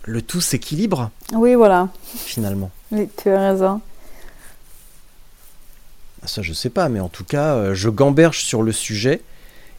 le 0.04 0.22
tout 0.22 0.40
s'équilibre 0.40 1.10
Oui, 1.32 1.54
voilà. 1.54 1.88
finalement. 2.16 2.70
Oui, 2.92 3.08
tu 3.20 3.28
as 3.30 3.50
raison. 3.52 3.80
Ça, 6.24 6.42
je 6.42 6.52
sais 6.52 6.70
pas, 6.70 6.88
mais 6.88 7.00
en 7.00 7.08
tout 7.08 7.24
cas, 7.24 7.54
euh, 7.54 7.74
je 7.74 7.88
gamberge 7.88 8.40
sur 8.40 8.62
le 8.62 8.72
sujet 8.72 9.20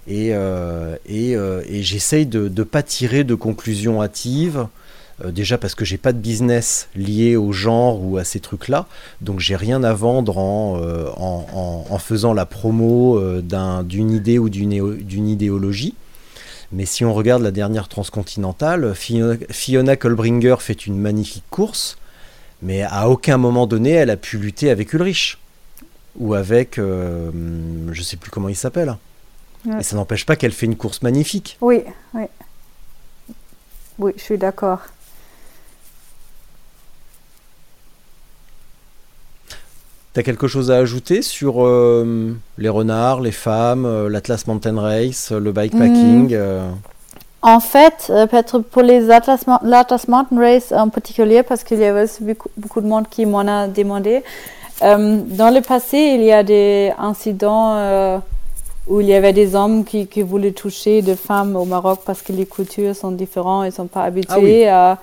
et, 0.08 0.30
euh, 0.34 0.96
et, 1.06 1.36
euh, 1.36 1.62
et 1.68 1.84
j'essaye 1.84 2.26
de 2.26 2.48
ne 2.48 2.64
pas 2.64 2.84
tirer 2.84 3.24
de 3.24 3.36
conclusions 3.36 4.02
hâtives. 4.02 4.68
Euh, 5.26 5.32
déjà 5.32 5.58
parce 5.58 5.74
que 5.74 5.84
j'ai 5.84 5.98
pas 5.98 6.14
de 6.14 6.20
business 6.20 6.90
lié 6.96 7.36
au 7.36 7.52
genre 7.52 8.04
ou 8.04 8.18
à 8.18 8.24
ces 8.24 8.40
trucs-là, 8.40 8.86
donc 9.22 9.40
j'ai 9.40 9.56
rien 9.56 9.84
à 9.84 9.94
vendre 9.94 10.38
en, 10.38 10.80
euh, 10.80 11.10
en, 11.18 11.46
en- 11.54 11.86
en 11.94 11.98
faisant 11.98 12.34
la 12.34 12.46
promo 12.46 13.18
euh, 13.18 13.42
d'un- 13.42 13.82
d'une 13.84 14.12
idée 14.12 14.38
ou 14.38 14.50
d'une 14.50 14.72
éo- 14.74 14.94
d'une 14.96 15.28
idéologie. 15.28 15.96
Mais 16.72 16.86
si 16.86 17.04
on 17.04 17.14
regarde 17.16 17.42
la 17.42 17.50
dernière 17.52 17.88
transcontinentale, 17.88 18.94
Fiona, 18.94 19.38
Fiona 19.50 19.96
Kolbringer 19.96 20.58
fait 20.60 20.86
une 20.86 21.00
magnifique 21.00 21.46
course, 21.50 21.98
mais 22.62 22.84
à 22.84 23.10
aucun 23.10 23.38
moment 23.38 23.66
donné 23.66 23.92
elle 23.92 24.12
a 24.12 24.18
pu 24.18 24.38
lutter 24.38 24.70
avec 24.70 24.94
Ulrich 24.94 25.40
ou 26.20 26.36
avec, 26.36 26.78
euh, 26.78 27.32
je 27.92 28.02
sais 28.04 28.18
plus 28.18 28.30
comment 28.30 28.50
il 28.50 28.56
s'appelle. 28.56 28.96
Ouais. 29.66 29.80
Et 29.80 29.84
ça 29.84 29.96
n'empêche 29.96 30.26
pas 30.28 30.36
qu'elle 30.36 30.52
fait 30.52 30.66
une 30.68 30.76
course 30.76 31.02
magnifique. 31.02 31.58
Oui, 31.62 31.82
oui. 32.14 32.24
Oui, 33.98 34.12
je 34.16 34.22
suis 34.22 34.38
d'accord. 34.38 34.82
T'as 40.18 40.24
quelque 40.24 40.48
chose 40.48 40.72
à 40.72 40.78
ajouter 40.78 41.22
sur 41.22 41.64
euh, 41.64 42.34
les 42.58 42.70
renards, 42.70 43.22
les 43.22 43.32
femmes, 43.32 43.86
euh, 43.86 44.10
l'Atlas 44.10 44.48
Mountain 44.48 44.82
Race, 44.82 45.32
euh, 45.32 45.40
le 45.40 45.52
bikepacking 45.52 46.34
euh, 46.34 46.72
En 47.44 47.60
fait, 47.60 48.08
peut-être 48.08 48.58
pour 48.58 48.82
les 48.82 49.12
Atlas, 49.12 49.46
l'Atlas 49.62 50.08
Mountain 50.08 50.40
Race 50.40 50.72
en 50.72 50.90
particulier, 50.90 51.44
parce 51.44 51.64
qu'il 51.64 51.78
y 51.78 51.86
avait 51.86 52.06
aussi 52.06 52.24
beaucoup, 52.24 52.50
beaucoup 52.58 52.82
de 52.82 52.88
monde 52.88 53.08
qui 53.12 53.28
m'en 53.28 53.48
a 53.48 53.68
demandé. 53.68 54.24
Euh, 54.82 55.20
dans 55.24 55.54
le 55.54 55.62
passé, 55.62 56.00
il 56.00 56.24
y 56.24 56.32
a 56.32 56.42
des 56.42 56.92
incidents 56.98 57.76
euh, 57.76 58.18
où 58.88 59.02
il 59.02 59.06
y 59.06 59.14
avait 59.14 59.34
des 59.34 59.54
hommes 59.54 59.86
qui, 59.86 60.08
qui 60.08 60.24
voulaient 60.24 60.52
toucher 60.52 61.04
des 61.04 61.16
femmes 61.16 61.56
au 61.56 61.66
Maroc 61.66 62.00
parce 62.04 62.24
que 62.24 62.34
les 62.34 62.48
coutures 62.48 62.96
sont 62.96 63.12
différentes, 63.12 63.66
ils 63.66 63.68
ne 63.68 63.72
sont 63.72 63.86
pas 63.86 64.02
habitués 64.02 64.68
à, 64.68 64.98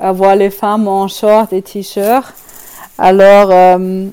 à 0.00 0.10
voir 0.10 0.34
les 0.34 0.50
femmes 0.50 0.88
en 0.88 1.06
short 1.06 1.52
et 1.52 1.62
t-shirt. 1.62 2.34
Alors, 2.98 3.50
euh, 3.52 4.06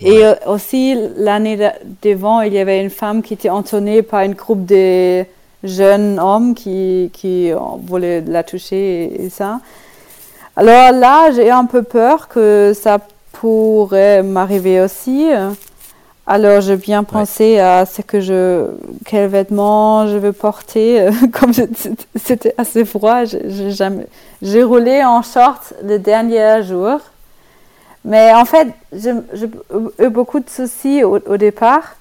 et 0.00 0.24
euh, 0.24 0.34
aussi 0.46 0.96
l'année 1.16 1.56
d'a- 1.56 1.74
d'avant, 2.02 2.40
il 2.42 2.52
y 2.52 2.58
avait 2.58 2.80
une 2.82 2.90
femme 2.90 3.22
qui 3.22 3.34
était 3.34 3.50
entonnée 3.50 4.02
par 4.02 4.20
un 4.20 4.30
groupe 4.30 4.64
de 4.66 5.24
jeunes 5.62 6.18
hommes 6.20 6.54
qui, 6.54 7.10
qui 7.12 7.52
euh, 7.52 7.58
voulaient 7.86 8.20
la 8.26 8.42
toucher 8.42 9.04
et, 9.04 9.24
et 9.26 9.30
ça. 9.30 9.60
Alors 10.56 10.92
là, 10.92 11.30
j'ai 11.32 11.50
un 11.50 11.64
peu 11.66 11.82
peur 11.82 12.28
que 12.28 12.72
ça 12.74 12.98
pourrait 13.32 14.22
m'arriver 14.22 14.80
aussi. 14.80 15.26
Alors, 16.26 16.60
j'ai 16.62 16.76
bien 16.76 17.02
pensé 17.04 17.58
à 17.58 17.84
ce 17.84 18.00
que 18.00 18.20
je, 18.20 18.66
quels 19.04 19.28
vêtements 19.28 20.06
je 20.06 20.16
veux 20.16 20.32
porter. 20.32 21.08
Comme 21.32 21.52
c'était 22.16 22.54
assez 22.56 22.84
froid, 22.84 23.24
j'ai- 23.24 23.42
j'ai 23.50 23.70
jamais, 23.72 24.06
j'ai 24.40 24.62
roulé 24.62 25.04
en 25.04 25.22
short 25.22 25.74
le 25.82 25.98
dernier 25.98 26.62
jour. 26.62 26.98
Mais 28.04 28.32
en 28.34 28.44
fait, 28.44 28.68
j'ai 28.92 29.12
eu 30.00 30.08
beaucoup 30.10 30.40
de 30.40 30.48
soucis 30.50 31.02
au, 31.04 31.18
au 31.18 31.36
départ. 31.36 31.96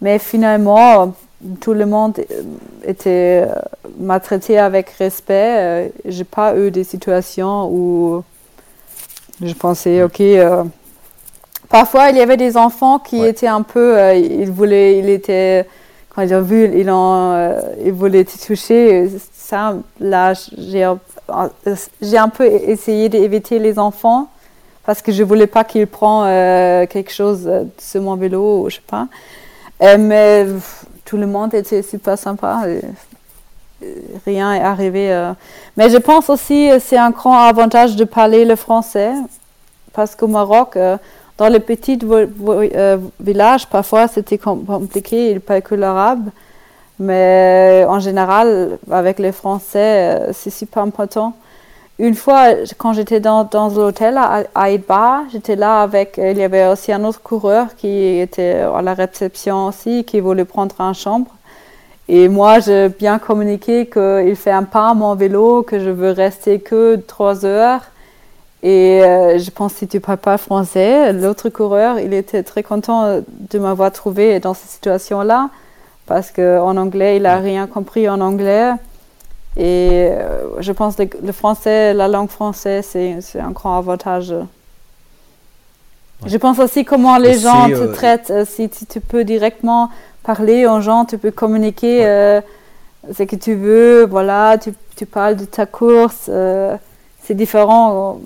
Mais 0.00 0.18
finalement, 0.20 1.14
tout 1.60 1.72
le 1.74 1.84
monde 1.84 2.18
euh, 2.30 2.42
était, 2.84 3.44
euh, 3.48 3.52
m'a 3.98 4.20
traité 4.20 4.58
avec 4.58 4.90
respect. 4.90 5.56
Euh, 5.58 5.88
J'ai 6.04 6.24
pas 6.24 6.56
eu 6.56 6.70
des 6.70 6.84
situations 6.84 7.68
où 7.72 8.22
je 9.42 9.52
pensais, 9.54 10.02
ok. 10.02 10.20
euh, 10.20 10.62
Parfois, 11.68 12.10
il 12.10 12.16
y 12.16 12.20
avait 12.20 12.36
des 12.36 12.56
enfants 12.56 12.98
qui 12.98 13.20
Ouais. 13.20 13.30
étaient 13.30 13.46
un 13.48 13.62
peu, 13.62 13.98
euh, 13.98 14.14
ils 14.14 14.50
voulaient, 14.50 14.98
ils 14.98 15.10
étaient, 15.10 15.66
quand 16.08 16.22
ils 16.22 16.32
ont 16.34 16.40
vu, 16.42 16.70
ils 16.74 16.88
ont, 16.90 17.32
euh, 17.34 17.60
ils 17.84 17.92
voulaient 17.92 18.24
te 18.24 18.38
toucher. 18.46 19.08
Ça, 19.34 19.74
là, 20.00 20.32
j'ai, 20.56 20.90
j'ai 22.00 22.16
un 22.18 22.28
peu 22.28 22.46
essayé 22.46 23.08
d'éviter 23.08 23.58
les 23.58 23.78
enfants 23.78 24.28
parce 24.88 25.02
que 25.02 25.12
je 25.12 25.22
voulais 25.22 25.46
pas 25.46 25.64
qu'ils 25.64 25.86
prennent 25.86 26.24
euh, 26.24 26.86
quelque 26.86 27.12
chose 27.12 27.42
euh, 27.46 27.64
sur 27.76 28.00
mon 28.00 28.16
vélo, 28.16 28.62
ou 28.62 28.70
je 28.70 28.76
sais 28.76 28.82
pas. 28.86 29.06
Euh, 29.82 29.98
mais 29.98 30.46
tout 31.04 31.18
le 31.18 31.26
monde 31.26 31.52
était 31.52 31.82
super 31.82 32.16
sympa. 32.16 32.62
rien 34.24 34.54
est 34.54 34.62
arrivé. 34.62 35.32
Mais 35.76 35.90
je 35.90 35.98
pense 35.98 36.30
aussi 36.30 36.70
que 36.70 36.78
c'est 36.78 36.96
un 36.96 37.10
grand 37.10 37.36
avantage 37.36 37.96
de 37.96 38.04
parler 38.04 38.46
le 38.46 38.56
français 38.56 39.12
parce 39.92 40.14
qu'au 40.14 40.26
Maroc, 40.26 40.78
dans 41.36 41.48
les 41.48 41.60
petits 41.60 41.98
villages, 43.20 43.66
parfois 43.66 44.08
c'était 44.08 44.38
com- 44.38 44.64
compliqué, 44.64 45.32
ils 45.32 45.40
parlent 45.42 45.60
que 45.60 45.74
l'arabe. 45.74 46.30
Mais 46.98 47.84
en 47.86 48.00
général, 48.00 48.78
avec 48.90 49.18
les 49.18 49.32
Français, 49.32 50.30
c'est 50.32 50.50
super 50.50 50.82
important. 50.82 51.34
Une 52.00 52.14
fois, 52.14 52.50
quand 52.76 52.92
j'étais 52.92 53.18
dans, 53.18 53.42
dans 53.42 53.70
l'hôtel 53.70 54.16
à 54.18 54.44
à 54.54 54.68
j'étais 55.32 55.56
là 55.56 55.82
avec, 55.82 56.16
il 56.16 56.38
y 56.38 56.44
avait 56.44 56.66
aussi 56.68 56.92
un 56.92 57.02
autre 57.04 57.20
coureur 57.20 57.74
qui 57.76 58.20
était 58.20 58.60
à 58.60 58.80
la 58.82 58.94
réception 58.94 59.66
aussi, 59.66 60.04
qui 60.04 60.20
voulait 60.20 60.44
prendre 60.44 60.80
une 60.80 60.94
chambre. 60.94 61.26
Et 62.08 62.28
moi, 62.28 62.60
j'ai 62.60 62.88
bien 62.88 63.18
communiqué 63.18 63.86
qu'il 63.86 64.36
fait 64.36 64.52
un 64.52 64.62
pas 64.62 64.90
à 64.90 64.94
mon 64.94 65.14
vélo, 65.16 65.62
que 65.62 65.80
je 65.80 65.90
veux 65.90 66.12
rester 66.12 66.60
que 66.60 66.96
trois 66.96 67.44
heures. 67.44 67.82
Et 68.62 69.02
euh, 69.02 69.38
je 69.38 69.50
pense 69.50 69.72
que 69.72 69.80
si 69.80 69.88
tu 69.88 69.98
parles 70.00 70.18
pas 70.18 70.38
français, 70.38 71.12
l'autre 71.12 71.48
coureur, 71.48 71.98
il 71.98 72.14
était 72.14 72.44
très 72.44 72.62
content 72.62 73.20
de 73.26 73.58
m'avoir 73.58 73.90
trouvé 73.92 74.38
dans 74.40 74.54
cette 74.54 74.70
situation-là, 74.70 75.50
parce 76.06 76.30
qu'en 76.30 76.76
anglais, 76.76 77.16
il 77.16 77.24
n'a 77.24 77.38
rien 77.38 77.66
compris 77.66 78.08
en 78.08 78.20
anglais. 78.20 78.72
Et 79.58 80.08
euh, 80.12 80.60
je 80.60 80.70
pense 80.72 80.94
que 80.96 81.02
le, 81.22 81.32
français, 81.32 81.92
la 81.92 82.06
langue 82.08 82.30
française, 82.30 82.86
c'est 82.90 83.20
c'est 83.20 83.40
un 83.40 83.50
grand 83.50 83.76
avantage. 83.76 84.30
Ouais. 84.30 84.44
Je 86.26 86.36
pense 86.36 86.58
aussi 86.60 86.84
comment 86.84 87.16
les 87.18 87.36
Et 87.38 87.40
gens 87.40 87.68
te 87.68 87.74
euh, 87.74 87.92
traitent. 87.92 88.30
euh, 88.30 88.44
si, 88.46 88.68
si 88.72 88.86
tu 88.86 89.00
peux 89.00 89.24
directement 89.24 89.90
parler 90.22 90.66
aux 90.66 90.80
gens, 90.80 91.04
tu 91.04 91.18
peux 91.18 91.30
communiquer 91.32 92.00
Ouais. 92.04 92.42
ce 93.16 93.22
que 93.24 93.36
tu 93.36 93.54
veux. 93.54 94.06
Voilà, 94.06 94.58
tu, 94.58 94.72
tu 94.96 95.06
parles 95.06 95.36
de 95.36 95.44
ta 95.44 95.66
course. 95.66 96.30
c'est 97.24 97.34
différent 97.34 98.20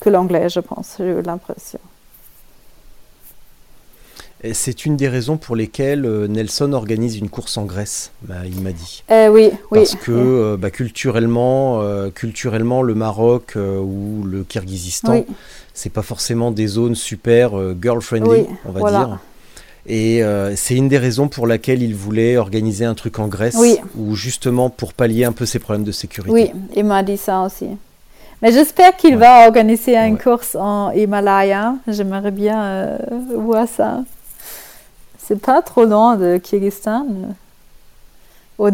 que 0.00 0.10
l'anglais, 0.10 0.48
je 0.48 0.60
pense. 0.60 0.96
J'ai 0.98 1.04
eu 1.06 1.22
l'impression. 1.22 1.80
C'est 4.52 4.84
une 4.84 4.96
des 4.96 5.08
raisons 5.08 5.36
pour 5.36 5.56
lesquelles 5.56 6.04
euh, 6.04 6.26
Nelson 6.28 6.72
organise 6.74 7.16
une 7.16 7.30
course 7.30 7.56
en 7.56 7.64
Grèce, 7.64 8.10
bah, 8.22 8.34
il 8.44 8.60
m'a 8.60 8.72
dit. 8.72 9.02
Eh 9.10 9.28
oui, 9.28 9.50
oui. 9.70 9.78
Parce 9.78 9.94
que 9.94 10.12
euh, 10.12 10.56
bah, 10.58 10.70
culturellement, 10.70 11.80
euh, 11.80 12.10
culturellement, 12.10 12.82
le 12.82 12.94
Maroc 12.94 13.54
euh, 13.56 13.78
ou 13.78 14.22
le 14.24 14.44
Kirghizistan, 14.44 15.12
Oui, 15.12 15.24
c'est 15.72 15.90
pas 15.92 16.02
forcément 16.02 16.50
des 16.50 16.66
zones 16.66 16.94
super 16.94 17.58
euh, 17.58 17.74
girl-friendly, 17.80 18.46
on 18.66 18.72
va 18.72 18.80
voilà. 18.80 18.98
dire. 19.06 19.18
Et 19.86 20.22
euh, 20.22 20.54
c'est 20.56 20.74
une 20.74 20.88
des 20.88 20.98
raisons 20.98 21.28
pour 21.28 21.46
laquelle 21.46 21.82
il 21.82 21.94
voulait 21.94 22.36
organiser 22.36 22.84
un 22.84 22.94
truc 22.94 23.18
en 23.18 23.28
Grèce, 23.28 23.56
ou 23.96 24.14
justement 24.14 24.68
pour 24.70 24.92
pallier 24.94 25.24
un 25.24 25.32
peu 25.32 25.46
ses 25.46 25.58
problèmes 25.58 25.84
de 25.84 25.92
sécurité. 25.92 26.32
oui, 26.32 26.50
il 26.76 26.84
m'a 26.84 27.02
dit 27.02 27.16
ça 27.18 27.42
aussi. 27.42 27.68
Mais 28.42 28.50
j'espère 28.52 28.96
qu'il 28.96 29.14
Ouais. 29.14 29.20
va 29.20 29.46
organiser 29.46 29.96
une 29.96 30.14
Ouais. 30.14 30.20
course 30.20 30.54
en 30.54 30.90
Himalaya. 30.90 31.76
J'aimerais 31.88 32.30
bien 32.30 32.62
euh, 32.62 32.98
voir 33.36 33.66
ça. 33.68 34.02
C'est 35.26 35.40
pas 35.40 35.62
trop 35.62 35.84
loin 35.84 36.16
de 36.16 36.36
Kyrgyzstan. 36.38 37.06
Au- 38.58 38.68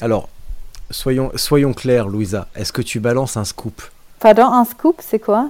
Alors, 0.00 0.28
soyons, 0.90 1.30
soyons 1.36 1.72
clairs, 1.74 2.08
Louisa, 2.08 2.48
est-ce 2.56 2.72
que 2.72 2.82
tu 2.82 3.00
balances 3.00 3.36
un 3.36 3.44
scoop? 3.44 3.82
Pardon, 4.18 4.46
un 4.46 4.64
scoop, 4.64 4.96
c'est 5.06 5.18
quoi? 5.18 5.48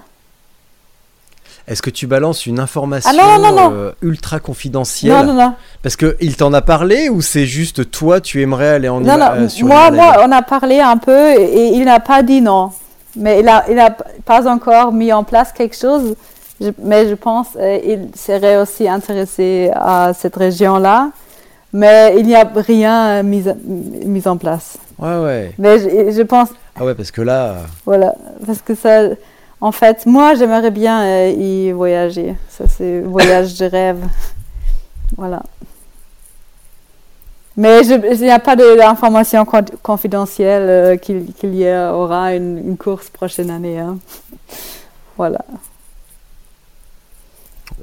Est-ce 1.69 1.83
que 1.83 1.91
tu 1.91 2.07
balances 2.07 2.47
une 2.47 2.59
information 2.59 3.11
Ah 3.13 3.39
non, 3.39 3.53
non, 3.53 3.55
non. 3.57 3.71
euh, 3.73 3.93
ultra 4.03 4.41
confidentielle? 4.41 5.13
Non, 5.13 5.35
non, 5.35 5.35
non. 5.35 5.55
Parce 5.83 5.95
que 5.95 6.17
il 6.21 6.37
t'en 6.37 6.53
a 6.53 6.63
parlé 6.63 7.09
ou 7.09 7.21
c'est 7.23 7.47
juste 7.47 7.91
toi, 7.91 8.21
tu 8.21 8.43
aimerais 8.43 8.69
aller 8.69 8.89
en 8.89 9.01
Non, 9.01 9.17
non, 9.17 9.27
euh, 9.33 9.49
sur 9.49 9.67
moi, 9.67 9.91
moi, 9.91 10.17
on 10.27 10.33
a 10.33 10.43
parlé 10.43 10.81
un 10.81 10.97
peu 10.97 11.33
et 11.39 11.69
il 11.69 11.85
n'a 11.85 12.01
pas 12.01 12.23
dit 12.23 12.41
non. 12.41 12.73
Mais 13.15 13.41
il 13.41 13.45
n'a 13.45 13.65
il 13.71 13.79
a 13.79 13.91
pas 13.91 14.49
encore 14.49 14.93
mis 14.93 15.13
en 15.13 15.23
place 15.23 15.53
quelque 15.53 15.77
chose. 15.77 16.17
Je- 16.61 16.71
mais 16.83 17.09
je 17.09 17.15
pense 17.15 17.49
qu'il 17.53 18.09
serait 18.15 18.57
aussi 18.59 18.89
intéressé 18.89 19.71
à 19.75 20.13
cette 20.15 20.37
région-là. 20.37 21.11
Mais 21.73 22.15
il 22.19 22.27
n'y 22.27 22.35
a 22.35 22.51
rien 22.55 23.23
mis, 23.23 23.45
mis 23.65 24.27
en 24.27 24.37
place. 24.37 24.77
Ouais, 24.99 25.19
ouais. 25.25 25.53
Mais 25.59 25.79
je, 25.79 26.11
je 26.11 26.23
pense, 26.23 26.49
Ah 26.75 26.85
ouais, 26.85 26.95
parce 26.97 27.11
que 27.13 27.23
là, 27.23 27.59
voilà, 27.87 28.13
parce 28.45 28.61
que 28.61 28.75
ça, 28.75 29.03
en 29.61 29.71
fait, 29.73 30.05
moi, 30.05 30.35
j'aimerais 30.35 30.71
bien 30.73 31.03
euh, 31.05 31.31
y 31.31 31.71
voyager. 31.71 32.35
Ça, 32.49 32.65
c'est 32.67 33.01
voyage 33.03 33.57
de 33.59 33.67
rêve. 33.67 34.03
Voilà. 35.17 35.43
Mais 37.57 37.83
il 37.87 38.21
n'y 38.21 38.31
a 38.31 38.39
pas 38.39 38.57
d'informations 38.57 39.45
con- 39.45 39.65
confidentielles 39.83 40.69
euh, 40.69 40.97
qu'il 40.97 41.55
y 41.55 41.69
aura 41.69 42.35
une, 42.35 42.59
une 42.59 42.77
course 42.77 43.11
prochaine 43.11 43.51
année. 43.51 43.79
hein. 43.79 43.99
Voilà. 45.17 45.41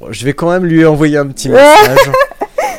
Je 0.10 0.26
vais 0.26 0.34
quand 0.34 0.50
même 0.50 0.66
lui 0.66 0.86
envoyer 0.86 1.18
un 1.18 1.28
petit 1.28 1.50
message. 1.50 2.12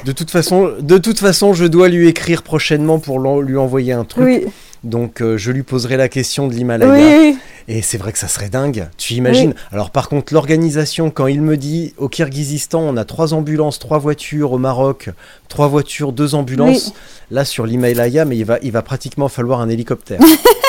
De 0.04 0.12
toute 0.12 0.30
façon, 0.30 0.72
de 0.80 0.98
toute 0.98 1.18
façon, 1.18 1.52
je 1.54 1.64
dois 1.64 1.88
lui 1.88 2.08
écrire 2.08 2.42
prochainement 2.42 2.98
pour 2.98 3.18
lui 3.42 3.56
envoyer 3.56 3.92
un 3.92 4.04
truc. 4.04 4.24
Oui, 4.24 4.44
Donc, 4.84 5.20
euh, 5.20 5.36
je 5.36 5.50
lui 5.50 5.64
poserai 5.64 5.96
la 5.96 6.08
question 6.08 6.46
de 6.48 6.54
l'Himalaya. 6.54 6.92
oui. 7.18 7.36
Et 7.70 7.82
c'est 7.82 7.98
vrai 7.98 8.12
que 8.12 8.18
ça 8.18 8.28
serait 8.28 8.48
dingue. 8.48 8.88
Tu 8.96 9.12
imagines 9.12 9.52
Alors, 9.72 9.90
par 9.90 10.08
contre, 10.08 10.32
l'organisation, 10.32 11.10
quand 11.10 11.26
il 11.26 11.42
me 11.42 11.58
dit 11.58 11.92
au 11.98 12.08
Kirghizistan, 12.08 12.80
on 12.80 12.96
a 12.96 13.04
trois 13.04 13.34
ambulances, 13.34 13.78
trois 13.78 13.98
voitures. 13.98 14.52
Au 14.52 14.58
Maroc, 14.58 15.10
trois 15.48 15.68
voitures, 15.68 16.12
deux 16.12 16.34
ambulances. 16.34 16.94
Là, 17.30 17.44
sur 17.44 17.66
l'Himalaya, 17.66 18.24
mais 18.24 18.38
il 18.38 18.44
va, 18.46 18.58
il 18.62 18.72
va 18.72 18.80
pratiquement 18.80 19.28
falloir 19.28 19.60
un 19.60 19.68
hélicoptère. 19.68 20.18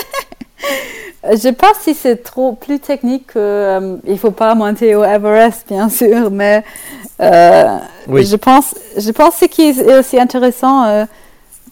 Je 1.31 1.37
sais 1.37 1.53
pas 1.53 1.71
si 1.79 1.93
c'est 1.93 2.23
trop 2.23 2.53
plus 2.53 2.79
technique. 2.79 3.27
que, 3.27 3.39
euh, 3.39 3.97
il 4.05 4.17
faut 4.17 4.31
pas 4.31 4.55
monter 4.55 4.95
au 4.95 5.03
Everest, 5.03 5.67
bien 5.67 5.89
sûr, 5.99 6.31
mais 6.31 6.63
euh, 7.21 7.77
Oui. 8.07 8.25
je 8.25 8.35
pense, 8.35 8.73
je 8.97 9.11
pense 9.11 9.35
que 9.35 9.39
ce 9.41 9.45
qui 9.45 9.61
est 9.69 9.97
aussi 9.99 10.19
intéressant 10.19 10.85
euh, 10.85 11.05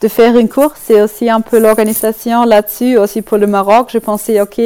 de 0.02 0.08
faire 0.08 0.38
une 0.38 0.50
course, 0.50 0.80
c'est 0.86 1.02
aussi 1.02 1.30
un 1.30 1.42
peu 1.42 1.60
l'organisation 1.60 2.44
là-dessus, 2.46 2.98
aussi 2.98 3.22
pour 3.22 3.38
le 3.38 3.48
Maroc. 3.48 3.90
Je 3.92 3.98
pensais, 3.98 4.40
ok, 4.42 4.60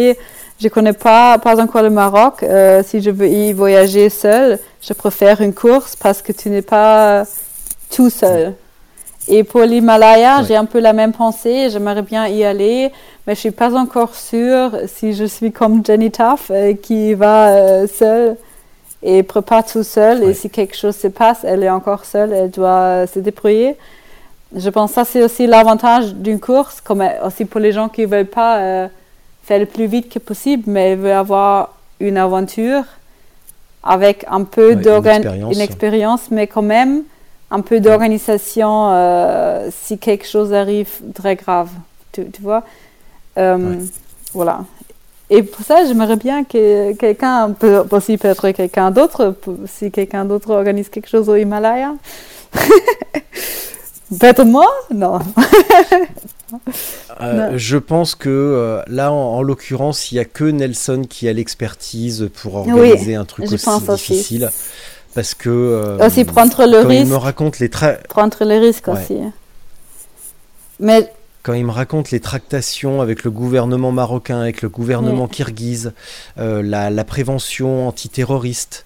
je 0.60 0.68
connais 0.68 0.94
pas, 0.94 1.38
pas 1.40 1.62
encore 1.62 1.84
le 1.84 1.90
Maroc. 1.90 2.44
euh, 2.44 2.84
si 2.86 3.02
je 3.02 3.12
veux 3.12 3.28
y 3.28 3.54
voyager 3.54 4.10
seul, 4.10 4.60
je 4.82 4.94
préfère 4.94 5.42
une 5.42 5.54
course 5.54 5.96
parce 5.96 6.22
que 6.22 6.32
tu 6.34 6.50
n'es 6.50 6.62
pas 6.62 7.24
tout 7.96 8.10
seul. 8.10 8.54
Et 9.28 9.44
pour 9.44 9.62
l'Himalaya, 9.62 10.40
Ouais. 10.40 10.46
j'ai 10.48 10.56
un 10.56 10.66
peu 10.66 10.80
la 10.80 10.94
même 10.94 11.12
pensée. 11.14 11.70
J'aimerais 11.70 12.02
bien 12.02 12.28
y 12.28 12.44
aller, 12.44 12.92
mais 13.26 13.36
je 13.36 13.40
suis 13.40 13.52
pas 13.52 13.74
encore 13.76 14.16
sûre 14.16 14.72
si 14.88 15.14
je 15.14 15.26
suis 15.26 15.52
comme 15.52 15.86
Jenny 15.86 16.12
Taff 16.12 16.50
euh, 16.52 16.74
qui 16.74 17.14
va 17.14 17.50
euh, 17.50 17.88
seule 17.88 18.36
et 19.04 19.24
prépare 19.24 19.66
tout 19.66 19.84
seul. 19.84 20.20
Ouais. 20.24 20.32
Et 20.32 20.34
si 20.34 20.50
quelque 20.50 20.76
chose 20.76 20.96
se 20.96 21.08
passe, 21.08 21.40
elle 21.44 21.64
est 21.64 21.70
encore 21.70 22.06
seule, 22.06 22.34
elle 22.34 22.50
doit 22.50 23.06
se 23.08 23.20
débrouiller. 23.20 23.76
Je 24.56 24.70
pense 24.70 24.90
que 24.92 24.96
ça, 24.96 25.06
c'est 25.06 25.24
aussi 25.24 25.48
l'avantage 25.48 26.14
d'une 26.16 26.40
course, 26.40 26.82
comme 26.82 27.02
euh, 27.02 27.26
aussi 27.26 27.46
pour 27.46 27.62
les 27.62 27.72
gens 27.72 27.90
qui 27.90 28.02
ne 28.02 28.08
veulent 28.08 28.26
pas 28.26 28.58
euh, 28.58 28.88
faire 29.44 29.60
le 29.60 29.66
plus 29.66 29.86
vite 29.86 30.12
que 30.12 30.20
possible, 30.20 30.64
mais 30.68 30.96
veulent 30.96 31.12
avoir 31.12 31.76
une 32.00 32.18
aventure 32.18 32.84
avec 33.84 34.26
un 34.30 34.44
peu 34.44 34.70
Ouais, 34.70 34.76
d'organisation, 34.76 35.52
une 35.52 35.62
expérience, 35.62 36.22
mais 36.32 36.48
quand 36.48 36.62
même 36.64 37.04
un 37.52 37.62
peu 37.62 37.80
d'organisation 37.80 38.90
euh, 38.94 39.70
si 39.84 39.98
quelque 39.98 40.26
chose 40.26 40.54
arrive 40.54 40.90
très 41.14 41.36
grave. 41.36 41.70
Tu, 42.12 42.30
tu 42.32 42.42
vois 42.42 42.64
Euh, 43.38 43.58
Ouais. 43.58 43.78
Voilà. 44.34 44.62
Et 45.30 45.44
pour 45.44 45.66
ça, 45.66 45.86
j'aimerais 45.86 46.16
bien 46.16 46.44
que 46.44 46.94
quelqu'un, 46.94 47.52
peut, 47.52 47.84
aussi 47.92 48.18
peut-être 48.18 48.52
quelqu'un 48.52 48.92
d'autre, 48.92 49.36
si 49.66 49.92
quelqu'un 49.92 50.26
d'autre 50.26 50.50
organise 50.52 50.90
quelque 50.90 51.08
chose 51.10 51.30
au 51.30 51.36
Himalaya. 51.36 51.94
peut-être 54.20 54.44
moi? 54.44 54.68
Non. 54.94 55.20
Euh, 57.22 57.52
Non. 57.52 57.58
je 57.58 57.78
pense 57.78 58.16
que 58.16 58.30
euh, 58.30 58.82
là, 58.88 59.12
en, 59.14 59.36
en 59.38 59.42
l'occurrence, 59.42 60.12
il 60.12 60.16
n'y 60.16 60.20
a 60.20 60.26
que 60.26 60.44
Nelson 60.44 61.04
qui 61.10 61.30
a 61.30 61.34
l'expertise 61.34 62.30
pour 62.42 62.56
organiser 62.56 63.16
un 63.16 63.24
truc 63.26 63.46
aussi 63.52 63.70
aussi. 63.88 64.44
Parce 65.16 65.34
que. 65.34 65.50
euh, 65.50 66.06
aussi 66.06 66.24
prendre 66.26 66.66
le 66.66 66.84
quand 66.84 66.90
il 66.90 66.98
risque. 67.00 67.12
me 67.12 67.18
raconte 67.18 67.60
les 67.60 67.68
tra- 67.68 68.02
Prendre 68.08 68.38
le 68.46 68.60
risque 68.60 68.88
Ouais. 68.88 68.94
aussi. 69.02 69.18
Mais 70.80 71.12
quand 71.44 71.54
il 71.54 71.66
me 71.66 71.72
raconte 71.72 72.12
les 72.12 72.20
tractations 72.20 73.02
avec 73.02 73.24
le 73.24 73.32
gouvernement 73.32 73.92
marocain, 73.92 74.40
avec 74.42 74.62
le 74.62 74.70
gouvernement 74.70 75.28
kirghize, 75.28 75.94
euh, 76.38 76.62
la, 76.64 76.90
la 76.90 77.04
prévention 77.04 77.88
antiterroriste, 77.88 78.86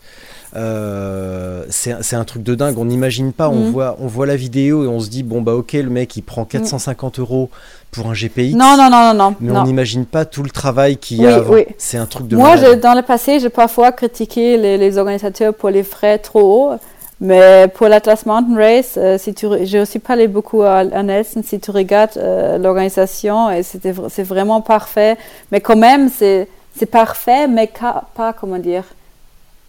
euh, 0.55 1.63
c'est 1.69 2.15
un 2.15 2.23
truc 2.23 2.43
de 2.43 2.55
dingue. 2.55 2.77
On 2.77 2.85
n'imagine 2.85 3.33
pas. 3.33 3.49
On 3.49 3.55
Mhm. 3.65 3.71
voit, 3.71 3.97
on 3.99 4.07
voit 4.07 4.25
la 4.25 4.35
vidéo 4.35 4.83
et 4.83 4.87
on 4.87 4.99
se 4.99 5.09
dit 5.09 5.23
bon 5.23 5.41
bah 5.41 5.53
ok, 5.53 5.73
le 5.73 5.89
mec 5.89 6.15
il 6.15 6.21
prend 6.21 6.45
450 6.45 7.19
euros 7.19 7.49
pour 7.91 8.07
un 8.07 8.13
GPX. 8.13 8.53
non, 8.55 8.75
non, 8.77 8.89
non, 8.89 9.01
non, 9.07 9.13
non. 9.13 9.35
Mais 9.39 9.53
non. 9.53 9.61
on 9.61 9.63
n'imagine 9.63 10.05
pas 10.05 10.25
tout 10.25 10.43
le 10.43 10.49
travail 10.49 10.97
qu'il 10.97 11.21
y 11.21 11.27
a 11.27 11.41
oui. 11.41 11.65
C'est 11.77 11.97
un 11.97 12.05
truc 12.05 12.27
de 12.27 12.35
Moi, 12.35 12.57
je- 12.57 12.75
dans 12.75 12.93
le 12.93 13.01
passé, 13.01 13.39
j'ai 13.39 13.49
parfois 13.49 13.91
critiqué 13.91 14.57
les, 14.57 14.77
les 14.77 14.97
organisateurs 14.97 15.53
pour 15.53 15.69
les 15.69 15.83
frais 15.83 16.17
trop 16.17 16.41
hauts. 16.73 16.77
Mais 17.21 17.69
pour 17.73 17.87
l'Atlas 17.87 18.25
Mountain 18.25 18.57
Race, 18.57 18.95
euh, 18.97 19.17
si 19.17 19.33
tu, 19.33 19.47
j'ai 19.63 19.79
aussi 19.79 19.99
parlé 19.99 20.27
beaucoup 20.27 20.63
à, 20.63 20.79
à 20.79 21.01
Nelson, 21.01 21.41
si 21.45 21.61
tu 21.61 21.71
regardes 21.71 22.17
euh, 22.17 22.57
l'organisation, 22.57 23.49
et 23.49 23.63
c'était, 23.63 23.93
vr- 23.93 24.09
c'est 24.09 24.23
vraiment 24.23 24.59
parfait. 24.59 25.15
Mais 25.49 25.61
quand 25.61 25.77
même, 25.77 26.09
c'est, 26.09 26.49
c'est 26.77 26.85
parfait, 26.87 27.47
mais 27.47 27.71
pas, 28.15 28.33
comment 28.33 28.57
dire, 28.57 28.83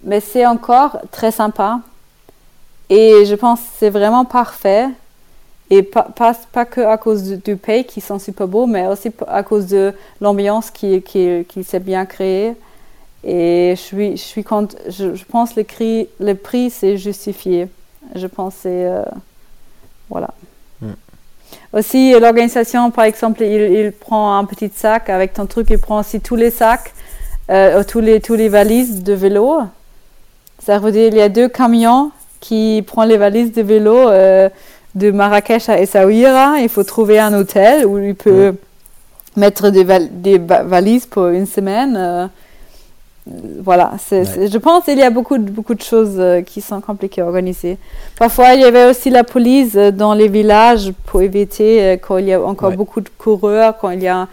mais 0.06 0.20
c'est 0.20 0.46
encore 0.46 0.98
très 1.10 1.30
sympa. 1.30 1.80
Et 2.88 3.24
je 3.26 3.34
pense 3.34 3.60
que 3.60 3.66
c'est 3.78 3.90
vraiment 3.90 4.24
parfait. 4.24 4.88
Et 5.68 5.82
pas, 5.82 6.04
pas, 6.04 6.32
pas 6.52 6.64
que 6.64 6.80
à 6.80 6.96
cause 6.96 7.24
du, 7.24 7.36
du 7.38 7.56
pays 7.56 7.84
qui 7.84 8.00
sont 8.00 8.20
super 8.20 8.46
beaux, 8.46 8.66
mais 8.66 8.86
aussi 8.86 9.10
à 9.26 9.42
cause 9.42 9.66
de 9.66 9.92
l'ambiance 10.20 10.70
qui, 10.70 11.02
qui, 11.02 11.44
qui 11.48 11.64
s'est 11.64 11.80
bien 11.80 12.06
créée. 12.06 12.54
Et 13.24 13.74
je 13.76 13.80
suis, 13.80 14.10
je 14.16 14.22
suis 14.22 14.44
compte, 14.44 14.76
je, 14.88 15.16
je 15.16 15.24
pense 15.24 15.54
que 15.54 15.60
le, 15.60 15.64
cri- 15.64 16.08
le 16.20 16.34
prix 16.34 16.70
c'est 16.70 16.96
justifié. 16.96 17.68
Je 18.14 18.28
pense 18.28 18.54
que 18.54 18.60
c'est. 18.62 18.84
euh, 18.86 19.02
voilà. 20.08 20.28
Mm. 20.80 20.92
Aussi, 21.72 22.12
l'organisation, 22.12 22.92
par 22.92 23.04
exemple, 23.04 23.42
il, 23.42 23.62
il 23.72 23.92
prend 23.92 24.38
un 24.38 24.44
petit 24.44 24.70
sac 24.72 25.10
avec 25.10 25.32
ton 25.32 25.46
truc, 25.46 25.66
il 25.70 25.78
prend 25.78 25.98
aussi 25.98 26.20
tous 26.20 26.36
les 26.36 26.52
sacs, 26.52 26.94
euh, 27.50 27.82
tous, 27.82 27.98
les, 28.00 28.20
tous 28.20 28.34
les 28.34 28.48
valises 28.48 29.02
de 29.02 29.12
vélo. 29.14 29.62
Ça 30.62 30.78
veut 30.78 30.92
dire 30.92 31.08
qu'il 31.10 31.18
y 31.18 31.22
a 31.22 31.28
deux 31.28 31.48
camions 31.48 32.10
qui 32.40 32.82
prennent 32.86 33.08
les 33.08 33.16
valises 33.16 33.52
de 33.52 33.62
vélo 33.62 33.94
euh, 34.08 34.48
de 34.94 35.10
Marrakech 35.10 35.68
à 35.68 35.80
Essaouira. 35.80 36.58
Il 36.60 36.68
faut 36.68 36.82
trouver 36.84 37.18
un 37.18 37.32
hôtel 37.38 37.86
où 37.86 37.98
il 37.98 38.14
peut 38.14 38.54
mettre 39.36 39.70
des, 39.70 39.84
val- 39.84 40.08
des 40.10 40.38
va- 40.38 40.62
valises 40.62 41.06
pour 41.06 41.26
une 41.28 41.46
semaine. 41.46 41.94
euh, 41.96 42.26
voilà, 43.60 43.92
Ouais. 44.12 44.24
je 44.48 44.58
pense 44.58 44.84
qu'il 44.84 44.98
y 44.98 45.02
a 45.02 45.10
beaucoup, 45.10 45.36
de- 45.36 45.50
beaucoup 45.50 45.74
de 45.74 45.82
choses 45.82 46.14
euh, 46.18 46.42
qui 46.42 46.60
sont 46.60 46.80
compliquées 46.80 47.22
à 47.22 47.26
organiser. 47.26 47.76
Parfois, 48.18 48.54
il 48.54 48.60
y 48.60 48.64
avait 48.64 48.88
aussi 48.88 49.10
la 49.10 49.24
police 49.24 49.74
dans 49.74 50.14
les 50.14 50.28
villages 50.28 50.92
pour 51.06 51.22
éviter, 51.22 51.98
quand 52.06 52.18
il 52.18 52.26
y 52.26 52.32
a 52.32 52.40
encore 52.40 52.70
Ouais. 52.70 52.76
beaucoup 52.76 53.00
de 53.00 53.08
coureurs, 53.18 53.76
quand 53.78 53.90
il 53.90 54.02
y 54.02 54.08
a 54.08 54.28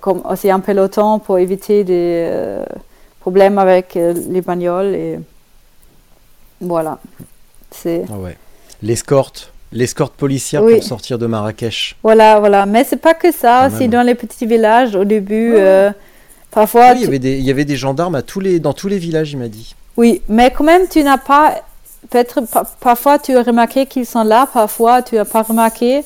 comme 0.00 0.22
aussi 0.28 0.50
un 0.50 0.60
peloton 0.60 1.18
pour 1.20 1.38
éviter 1.38 1.84
des 1.84 2.28
problèmes 3.20 3.58
avec 3.58 3.96
euh, 3.96 4.14
les 4.28 4.40
bagnoles. 4.40 4.94
Et 4.94 5.18
voilà. 6.60 6.98
C'est, 7.70 8.02
Ah 8.12 8.16
ouais. 8.18 8.36
L'escorte, 8.82 9.52
l'escorte 9.72 10.14
policière 10.14 10.62
Oui. 10.64 10.74
pour 10.76 10.84
sortir 10.84 11.18
de 11.18 11.26
Marrakech. 11.26 11.96
voilà, 12.02 12.40
voilà. 12.40 12.66
Mais 12.66 12.84
c'est 12.84 12.96
pas 12.96 13.14
que 13.14 13.30
ça, 13.32 13.68
même. 13.68 13.88
dans 13.90 14.02
les 14.02 14.14
petits 14.14 14.46
villages, 14.46 14.94
au 14.96 15.04
début, 15.04 15.52
euh, 15.54 15.90
parfois. 16.50 16.92
Oui, 16.92 16.98
il 17.00 17.04
y 17.04 17.06
avait 17.06 17.18
des, 17.18 17.38
il 17.38 17.44
y 17.44 17.50
avait 17.50 17.64
des 17.64 17.76
gendarmes 17.76 18.14
à 18.14 18.22
tous 18.22 18.40
les, 18.40 18.58
dans 18.58 18.72
tous 18.72 18.88
les 18.88 18.98
villages, 18.98 19.32
il 19.32 19.38
m'a 19.38 19.48
dit. 19.48 19.74
Oui, 19.96 20.22
mais 20.28 20.50
quand 20.50 20.64
même, 20.64 20.88
tu 20.88 21.02
n'as 21.02 21.18
pas. 21.18 21.62
Peut-être 22.08 22.40
pa- 22.40 22.64
parfois 22.80 23.18
tu 23.18 23.36
as 23.36 23.42
remarqué 23.42 23.84
qu'ils 23.84 24.06
sont 24.06 24.24
là, 24.24 24.48
parfois 24.52 25.02
tu 25.02 25.16
n'as 25.16 25.26
pas 25.26 25.42
remarqué. 25.42 26.02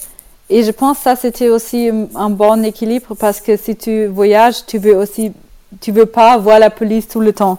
Et 0.51 0.63
je 0.65 0.71
pense 0.73 0.99
que 0.99 1.05
ça, 1.05 1.17
c'était 1.17 1.49
aussi 1.49 1.91
un 2.17 2.31
bon 2.31 2.63
équilibre 2.65 3.15
parce 3.15 3.41
que 3.41 3.57
si 3.57 3.77
tu 3.77 4.07
voyages, 4.07 4.67
tu 4.67 4.79
veux 4.79 4.97
aussi. 4.97 5.33
Tu 5.81 5.93
veux 5.93 6.07
pas 6.07 6.37
voir 6.39 6.59
la 6.59 6.71
police 6.71 7.09
tout 7.09 7.21
le 7.21 7.33
temps. 7.33 7.59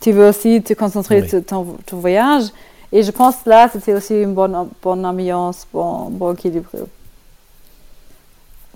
Tu 0.00 0.12
veux 0.12 0.28
aussi 0.28 0.62
te 0.62 0.74
concentrer 0.74 1.22
Oui. 1.22 1.28
sur 1.28 1.44
ton, 1.44 1.76
ton 1.86 1.98
voyage. 1.98 2.44
Et 2.92 3.02
je 3.02 3.10
pense 3.10 3.36
là, 3.46 3.68
c'était 3.72 3.94
aussi 3.94 4.14
une 4.14 4.34
bonne, 4.34 4.68
bonne 4.82 5.06
ambiance, 5.06 5.66
bon, 5.72 6.10
bon 6.10 6.34
équilibre. 6.34 6.68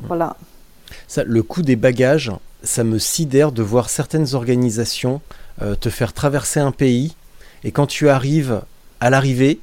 Voilà. 0.03 0.37
Ça, 1.09 1.25
le 1.25 1.43
coût 1.43 1.63
des 1.63 1.77
bagages, 1.77 2.33
ça 2.63 2.85
me 2.85 2.99
sidère 2.99 3.53
de 3.53 3.63
voir 3.63 3.89
certaines 3.91 4.35
organisations 4.35 5.21
euh, 5.63 5.75
te 5.75 5.89
faire 5.91 6.13
traverser 6.13 6.61
un 6.61 6.73
pays 6.73 7.15
et 7.65 7.73
quand 7.73 7.87
tu 7.87 8.09
arrives 8.09 8.63
à 9.01 9.11
l'arrivée, 9.11 9.59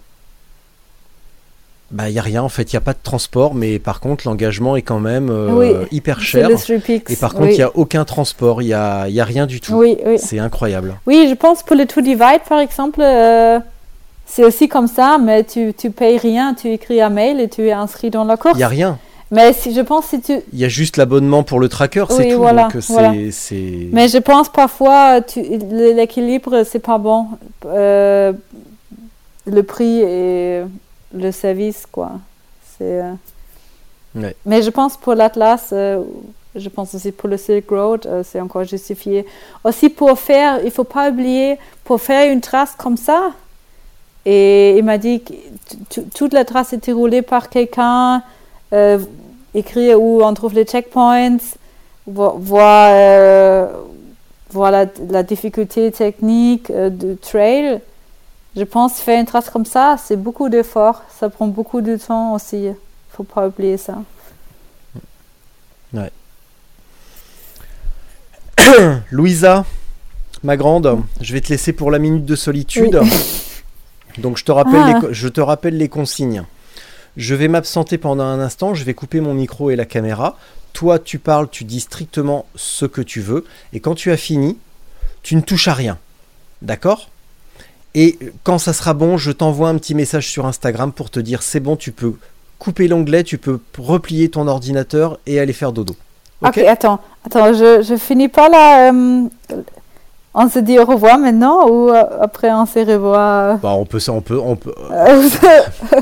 bah 1.93 2.09
il 2.09 2.15
y 2.15 2.19
a 2.19 2.23
rien 2.23 2.41
en 2.41 2.49
fait, 2.49 2.73
il 2.73 2.73
y 2.73 2.77
a 2.77 2.81
pas 2.81 2.93
de 2.93 2.99
transport, 3.01 3.53
mais 3.53 3.77
par 3.77 3.99
contre 3.99 4.27
l'engagement 4.27 4.75
est 4.75 4.81
quand 4.81 4.99
même 4.99 5.29
euh, 5.29 5.51
Oui, 5.51 5.87
hyper 5.91 6.21
cher. 6.21 6.49
Et 6.49 7.15
par 7.15 7.33
contre, 7.33 7.45
il 7.45 7.51
oui. 7.51 7.57
n'y 7.57 7.61
a 7.61 7.71
aucun 7.75 8.03
transport, 8.03 8.63
il 8.63 8.69
y 8.69 8.73
a, 8.73 9.07
y 9.09 9.21
a 9.21 9.25
rien 9.25 9.45
du 9.45 9.61
tout. 9.61 9.75
Oui. 9.75 9.97
C'est 10.17 10.39
incroyable. 10.39 10.95
Oui, 11.05 11.27
je 11.29 11.35
pense 11.35 11.61
pour 11.61 11.75
le 11.75 11.85
To 11.85 12.01
Divide, 12.01 12.41
par 12.49 12.59
exemple, 12.59 12.99
euh, 13.01 13.59
c'est 14.25 14.43
aussi 14.43 14.67
comme 14.67 14.87
ça, 14.87 15.19
mais 15.21 15.43
tu, 15.43 15.73
tu 15.77 15.91
payes 15.91 16.17
rien, 16.17 16.55
tu 16.55 16.71
écris 16.71 16.99
un 16.99 17.09
mail 17.09 17.39
et 17.39 17.47
tu 17.47 17.67
es 17.67 17.71
inscrit 17.71 18.09
dans 18.09 18.23
la 18.23 18.37
course. 18.37 18.57
Il 18.57 18.61
y 18.61 18.63
a 18.63 18.67
rien. 18.67 18.97
Mais 19.29 19.53
si, 19.53 19.73
je 19.73 19.81
pense 19.81 20.05
si 20.05 20.19
tu... 20.21 20.33
Il 20.51 20.59
y 20.59 20.65
a 20.65 20.69
juste 20.69 20.97
l'abonnement 20.97 21.43
pour 21.43 21.59
le 21.59 21.69
tracker, 21.69 22.05
c'est 22.09 22.29
tout. 22.29 22.37
voilà, 22.37 22.63
donc 22.63 22.75
euh, 22.75 22.81
c'est, 22.81 22.93
voilà. 22.93 23.11
Mais 23.91 24.07
je 24.07 24.17
pense 24.17 24.49
parfois, 24.49 25.19
l'équilibre, 25.71 26.63
c'est 26.63 26.79
pas 26.79 26.97
bon. 26.97 27.27
Euh, 27.65 28.33
le 29.45 29.63
prix 29.63 30.01
et 30.01 30.61
le 31.13 31.31
service, 31.31 31.85
quoi. 31.91 32.11
C'est... 32.77 33.01
euh, 33.01 33.13
Ouais. 34.15 34.35
Mais 34.45 34.61
je 34.61 34.69
pense 34.69 34.95
pour 34.95 35.15
l'Atlas, 35.15 35.69
euh, 35.73 36.03
je 36.55 36.69
pense 36.69 36.93
aussi 36.93 37.11
pour 37.11 37.27
le 37.27 37.35
Silk 37.37 37.67
Road, 37.71 38.05
euh, 38.05 38.21
c'est 38.23 38.39
encore 38.39 38.63
justifié. 38.63 39.25
Aussi 39.63 39.89
pour 39.89 40.19
faire, 40.19 40.63
il 40.63 40.69
faut 40.69 40.83
pas 40.83 41.09
oublier, 41.09 41.57
pour 41.83 41.99
faire 41.99 42.31
une 42.31 42.39
trace 42.39 42.75
comme 42.77 42.95
ça, 42.95 43.31
et 44.23 44.77
il 44.77 44.83
m'a 44.83 44.99
dit 44.99 45.21
que 45.23 45.99
toute 46.13 46.31
la 46.33 46.45
trace 46.45 46.73
était 46.73 46.91
roulée 46.91 47.23
par 47.23 47.49
quelqu'un, 47.49 48.21
écrit 49.55 49.95
où 49.95 50.23
on 50.23 50.33
trouve 50.35 50.53
les 50.53 50.65
checkpoints, 50.65 51.37
vo- 52.05 52.35
voir, 52.37 52.91
euh, 52.93 53.67
voir 54.51 54.69
la, 54.69 54.85
la 55.09 55.23
difficulté 55.23 55.91
technique 55.91 56.71
du 56.71 57.17
trail. 57.17 57.79
Je 58.55 58.63
pense 58.63 58.99
faire 58.99 59.19
une 59.19 59.25
trace 59.25 59.49
comme 59.49 59.65
ça, 59.65 59.97
c'est 59.97 60.15
beaucoup 60.15 60.47
d'efforts, 60.49 61.01
ça 61.19 61.29
prend 61.29 61.47
beaucoup 61.47 61.81
de 61.81 61.97
temps 61.97 62.33
aussi. 62.33 62.65
Il 62.65 62.75
faut 63.09 63.23
pas 63.23 63.47
oublier 63.47 63.77
ça. 63.77 63.97
Louisa, 69.11 69.65
ma 70.43 70.57
grande, 70.57 70.99
je 71.21 71.33
vais 71.33 71.41
te 71.41 71.49
laisser 71.49 71.73
pour 71.73 71.91
la 71.91 71.99
minute 71.99 72.25
de 72.25 72.35
solitude. 72.35 72.99
Donc 74.19 74.37
je 74.37 74.45
te, 74.45 74.51
rappelle 74.51 74.75
Ah. 74.75 74.99
les, 75.01 75.13
je 75.13 75.27
te 75.27 75.41
rappelle 75.41 75.77
les 75.77 75.89
consignes. 75.89 76.43
Je 77.17 77.35
vais 77.35 77.47
m'absenter 77.47 77.97
pendant 77.97 78.23
un 78.23 78.39
instant, 78.39 78.73
je 78.73 78.83
vais 78.83 78.93
couper 78.93 79.21
mon 79.21 79.33
micro 79.33 79.69
et 79.71 79.75
la 79.75 79.85
caméra. 79.85 80.37
Toi, 80.73 80.97
tu 80.97 81.19
parles, 81.19 81.49
tu 81.49 81.63
dis 81.63 81.79
strictement 81.79 82.45
ce 82.55 82.85
que 82.85 83.01
tu 83.01 83.21
veux. 83.21 83.45
Et 83.73 83.79
quand 83.79 83.93
tu 83.95 84.11
as 84.11 84.17
fini, 84.17 84.57
tu 85.21 85.35
ne 85.35 85.41
touches 85.41 85.67
à 85.67 85.73
rien. 85.73 85.99
D'accord? 86.61 87.09
Et 87.95 88.17
quand 88.43 88.57
ça 88.57 88.73
sera 88.73 88.93
bon, 88.93 89.17
je 89.17 89.31
t'envoie 89.31 89.69
un 89.69 89.77
petit 89.77 89.93
message 89.95 90.27
sur 90.29 90.45
Instagram 90.45 90.91
pour 90.91 91.09
te 91.11 91.19
dire 91.19 91.43
c'est 91.43 91.59
bon, 91.59 91.75
tu 91.75 91.91
peux 91.91 92.13
couper 92.59 92.87
l'onglet, 92.87 93.23
tu 93.23 93.37
peux 93.37 93.59
replier 93.77 94.29
ton 94.29 94.47
ordinateur 94.47 95.19
et 95.27 95.39
aller 95.39 95.53
faire 95.53 95.71
dodo. 95.73 95.95
Ok, 96.45 96.57
attends, 96.57 96.99
attends, 97.25 97.53
je, 97.53 97.81
je 97.83 97.95
finis 97.95 98.29
pas 98.29 98.49
là. 98.49 98.91
euh, 98.91 99.23
on 100.33 100.49
se 100.49 100.57
dit 100.59 100.79
au 100.79 100.85
revoir 100.85 101.19
maintenant 101.19 101.67
ou 101.69 101.89
euh, 101.89 102.03
après 102.19 102.51
on 102.51 102.65
se 102.65 102.79
revoit 102.79 103.59
Bah, 103.61 103.73
on 103.75 103.85
peut, 103.85 103.99
ça- 103.99 104.13
on 104.13 104.21
peut, 104.21 104.39
on 104.39 104.55
peut, 104.55 104.73
euh, 104.91 105.29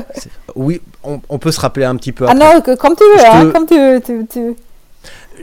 oui, 0.56 0.80
on, 1.04 1.20
on 1.28 1.38
peut 1.38 1.52
se 1.52 1.60
rappeler 1.60 1.84
un 1.84 1.96
petit 1.96 2.12
peu. 2.12 2.24
Ah 2.26 2.30
Après. 2.32 2.54
non, 2.54 2.60
que- 2.62 2.74
comme 2.76 2.96
tu 2.96 3.04
veux, 3.04 3.18
Je 3.18 3.24
hein, 3.26 3.46
te- 3.46 3.52
comme 3.52 3.66
tu 3.66 3.74
veux. 3.78 4.00
tu- 4.00 4.26
tu- 4.32 4.56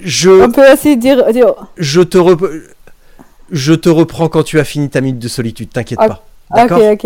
Je, 0.02 0.30
On 0.44 0.52
peut 0.52 0.72
aussi 0.74 0.98
dire. 0.98 1.32
dire 1.32 1.54
je 1.78 2.02
te, 2.02 2.18
je 3.52 3.74
te 3.74 3.90
reprends 3.90 4.28
quand 4.30 4.44
tu 4.44 4.60
as 4.60 4.64
fini 4.64 4.90
ta 4.90 5.02
minute 5.02 5.20
de 5.20 5.28
solitude. 5.28 5.70
T'inquiète 5.72 6.00
pas. 6.00 6.24
D'accord. 6.52 6.80
ok, 6.80 7.04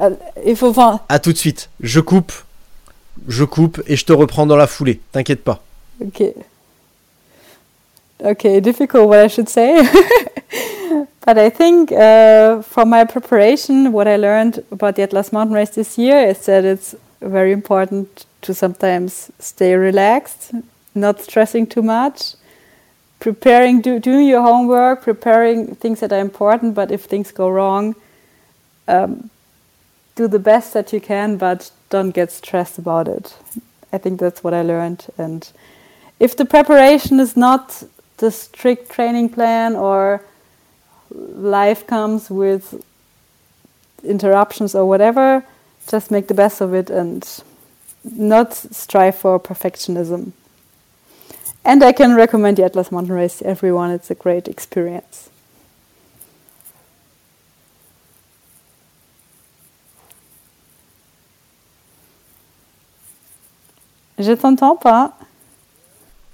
Euh, 0.00 0.10
Il 0.44 0.56
faut 0.56 0.72
voir. 0.72 1.04
À 1.08 1.18
tout 1.18 1.32
de 1.32 1.38
suite. 1.38 1.68
Je 1.80 2.00
coupe, 2.00 2.32
je 3.26 3.44
coupe 3.44 3.82
et 3.86 3.96
je 3.96 4.04
te 4.04 4.12
reprends 4.12 4.46
dans 4.46 4.56
la 4.56 4.66
foulée. 4.66 5.00
T'inquiète 5.12 5.42
pas. 5.44 5.62
Ok. 6.00 6.22
Okay, 8.24 8.60
difficult 8.60 9.06
what 9.06 9.24
I 9.24 9.28
should 9.28 9.48
say. 9.48 9.80
but 11.24 11.38
I 11.38 11.50
think 11.50 11.92
uh, 11.92 12.62
from 12.62 12.90
my 12.90 13.04
preparation, 13.04 13.92
what 13.92 14.08
I 14.08 14.16
learned 14.16 14.64
about 14.72 14.96
the 14.96 15.02
Atlas 15.02 15.32
Mountain 15.32 15.54
Race 15.54 15.70
this 15.70 15.96
year 15.96 16.18
is 16.28 16.44
that 16.46 16.64
it's 16.64 16.96
very 17.20 17.52
important 17.52 18.26
to 18.42 18.54
sometimes 18.54 19.30
stay 19.38 19.74
relaxed, 19.74 20.52
not 20.94 21.20
stressing 21.20 21.66
too 21.66 21.82
much, 21.82 22.34
preparing, 23.20 23.80
do, 23.80 24.00
doing 24.00 24.26
your 24.26 24.42
homework, 24.42 25.02
preparing 25.02 25.76
things 25.76 26.00
that 26.00 26.12
are 26.12 26.20
important, 26.20 26.74
but 26.74 26.90
if 26.90 27.04
things 27.04 27.30
go 27.30 27.48
wrong, 27.48 27.94
um, 28.88 29.30
do 30.16 30.26
the 30.26 30.38
best 30.38 30.72
that 30.72 30.92
you 30.92 31.00
can, 31.00 31.36
but 31.36 31.70
don't 31.90 32.10
get 32.10 32.32
stressed 32.32 32.78
about 32.78 33.06
it. 33.06 33.36
I 33.92 33.98
think 33.98 34.18
that's 34.18 34.42
what 34.42 34.52
I 34.52 34.62
learned. 34.62 35.06
And 35.16 35.48
if 36.18 36.36
the 36.36 36.44
preparation 36.44 37.20
is 37.20 37.36
not 37.36 37.84
the 38.16 38.30
strict 38.30 38.90
training 38.90 39.28
plan 39.30 39.76
or 39.76 40.22
life 41.14 41.86
comes 41.86 42.30
with 42.30 42.84
interruptions 44.02 44.74
or 44.74 44.86
whatever, 44.86 45.44
just 45.88 46.10
make 46.10 46.26
the 46.28 46.34
best 46.34 46.60
of 46.60 46.74
it 46.74 46.90
and 46.90 47.26
not 48.04 48.54
strive 48.54 49.16
for 49.16 49.38
perfectionism. 49.40 50.32
And 51.64 51.82
I 51.82 51.92
can 51.92 52.14
recommend 52.14 52.56
the 52.56 52.64
Atlas 52.64 52.90
Mountain 52.90 53.14
Race 53.14 53.38
to 53.38 53.46
everyone. 53.46 53.90
It's 53.90 54.10
a 54.10 54.14
great 54.14 54.48
experience. 54.48 55.30
Je 64.18 64.32
t'entends 64.32 64.76
pas. 64.76 65.12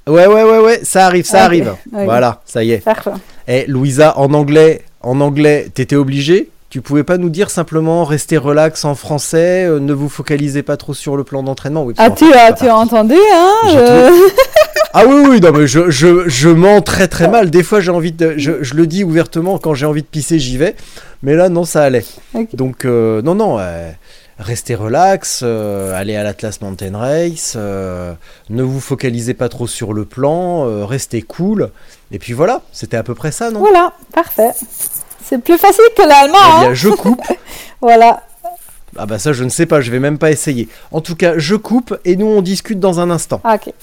Ouais, 0.06 0.26
ouais, 0.26 0.42
ouais, 0.42 0.58
ouais. 0.58 0.80
Ça 0.84 1.06
arrive, 1.06 1.24
ça 1.24 1.44
arrive. 1.44 1.74
Voilà, 1.92 2.40
ça 2.44 2.62
y 2.62 2.72
est. 2.72 2.78
Parfait. 2.78 3.10
Eh, 3.48 3.64
Louisa, 3.66 4.18
en 4.18 4.32
anglais, 4.34 4.82
en 5.02 5.20
anglais, 5.20 5.68
t'étais 5.74 5.96
obligé 5.96 6.50
Tu 6.70 6.80
pouvais 6.82 7.04
pas 7.04 7.18
nous 7.18 7.30
dire 7.30 7.50
simplement 7.50 8.04
restez 8.04 8.36
relax 8.36 8.84
en 8.84 8.94
français, 8.94 9.64
euh, 9.66 9.78
ne 9.80 9.92
vous 9.92 10.08
focalisez 10.08 10.62
pas 10.62 10.76
trop 10.76 10.92
sur 10.94 11.16
le 11.16 11.22
plan 11.24 11.42
d'entraînement 11.42 11.84
oui, 11.84 11.94
Ah, 11.98 12.10
tu 12.10 12.24
as, 12.32 12.52
tu 12.52 12.66
as 12.66 12.76
entendu, 12.76 13.14
hein 13.32 13.52
je- 13.72 14.30
Ah 14.96 15.04
oui, 15.06 15.24
oui, 15.28 15.40
non, 15.40 15.50
mais 15.52 15.66
je, 15.66 15.90
je, 15.90 16.28
je 16.28 16.48
mens 16.48 16.80
très 16.80 17.08
très 17.08 17.26
mal. 17.28 17.50
Des 17.50 17.62
fois, 17.64 17.80
j'ai 17.80 17.90
envie 17.90 18.12
de. 18.12 18.34
Je, 18.36 18.62
je 18.62 18.74
le 18.74 18.86
dis 18.86 19.02
ouvertement, 19.04 19.58
quand 19.58 19.74
j'ai 19.74 19.86
envie 19.86 20.02
de 20.02 20.06
pisser, 20.06 20.38
j'y 20.38 20.56
vais. 20.56 20.76
Mais 21.24 21.34
là, 21.34 21.48
non, 21.48 21.64
ça 21.64 21.82
allait. 21.82 22.04
Donc, 22.52 22.84
euh, 22.84 23.20
non, 23.22 23.34
non, 23.34 23.56
euh, 23.58 23.90
restez 24.38 24.74
relax, 24.74 25.40
euh, 25.42 25.94
allez 25.94 26.16
à 26.16 26.22
l'Atlas 26.22 26.60
Mountain 26.60 26.96
Race, 26.96 27.54
euh, 27.56 28.14
ne 28.50 28.62
vous 28.62 28.80
focalisez 28.80 29.34
pas 29.34 29.48
trop 29.48 29.66
sur 29.66 29.92
le 29.92 30.04
plan, 30.04 30.66
euh, 30.66 30.84
restez 30.84 31.22
cool. 31.22 31.70
Et 32.10 32.18
puis 32.18 32.32
voilà, 32.32 32.62
c'était 32.72 32.96
à 32.96 33.02
peu 33.02 33.14
près 33.14 33.32
ça, 33.32 33.50
non? 33.50 33.60
Voilà, 33.60 33.92
parfait. 34.12 34.50
C'est 35.22 35.38
plus 35.38 35.58
facile 35.58 35.84
que 35.96 36.02
l'allemand. 36.02 36.38
Eh 36.38 36.50
hein 36.50 36.60
bien, 36.60 36.74
je 36.74 36.88
coupe. 36.90 37.22
Voilà. 37.80 38.22
Ah 38.96 39.04
bah 39.04 39.18
ça, 39.18 39.34
je 39.34 39.44
ne 39.44 39.50
sais 39.50 39.66
pas, 39.66 39.82
je 39.82 39.90
vais 39.90 39.98
même 39.98 40.16
pas 40.16 40.30
essayer. 40.30 40.68
En 40.90 41.02
tout 41.02 41.16
cas, 41.16 41.34
je 41.36 41.54
coupe 41.54 41.98
et 42.06 42.16
nous, 42.16 42.26
on 42.26 42.40
discute 42.40 42.80
dans 42.80 42.98
un 42.98 43.10
instant. 43.10 43.42
Ah, 43.44 43.56
ok. 43.56 43.74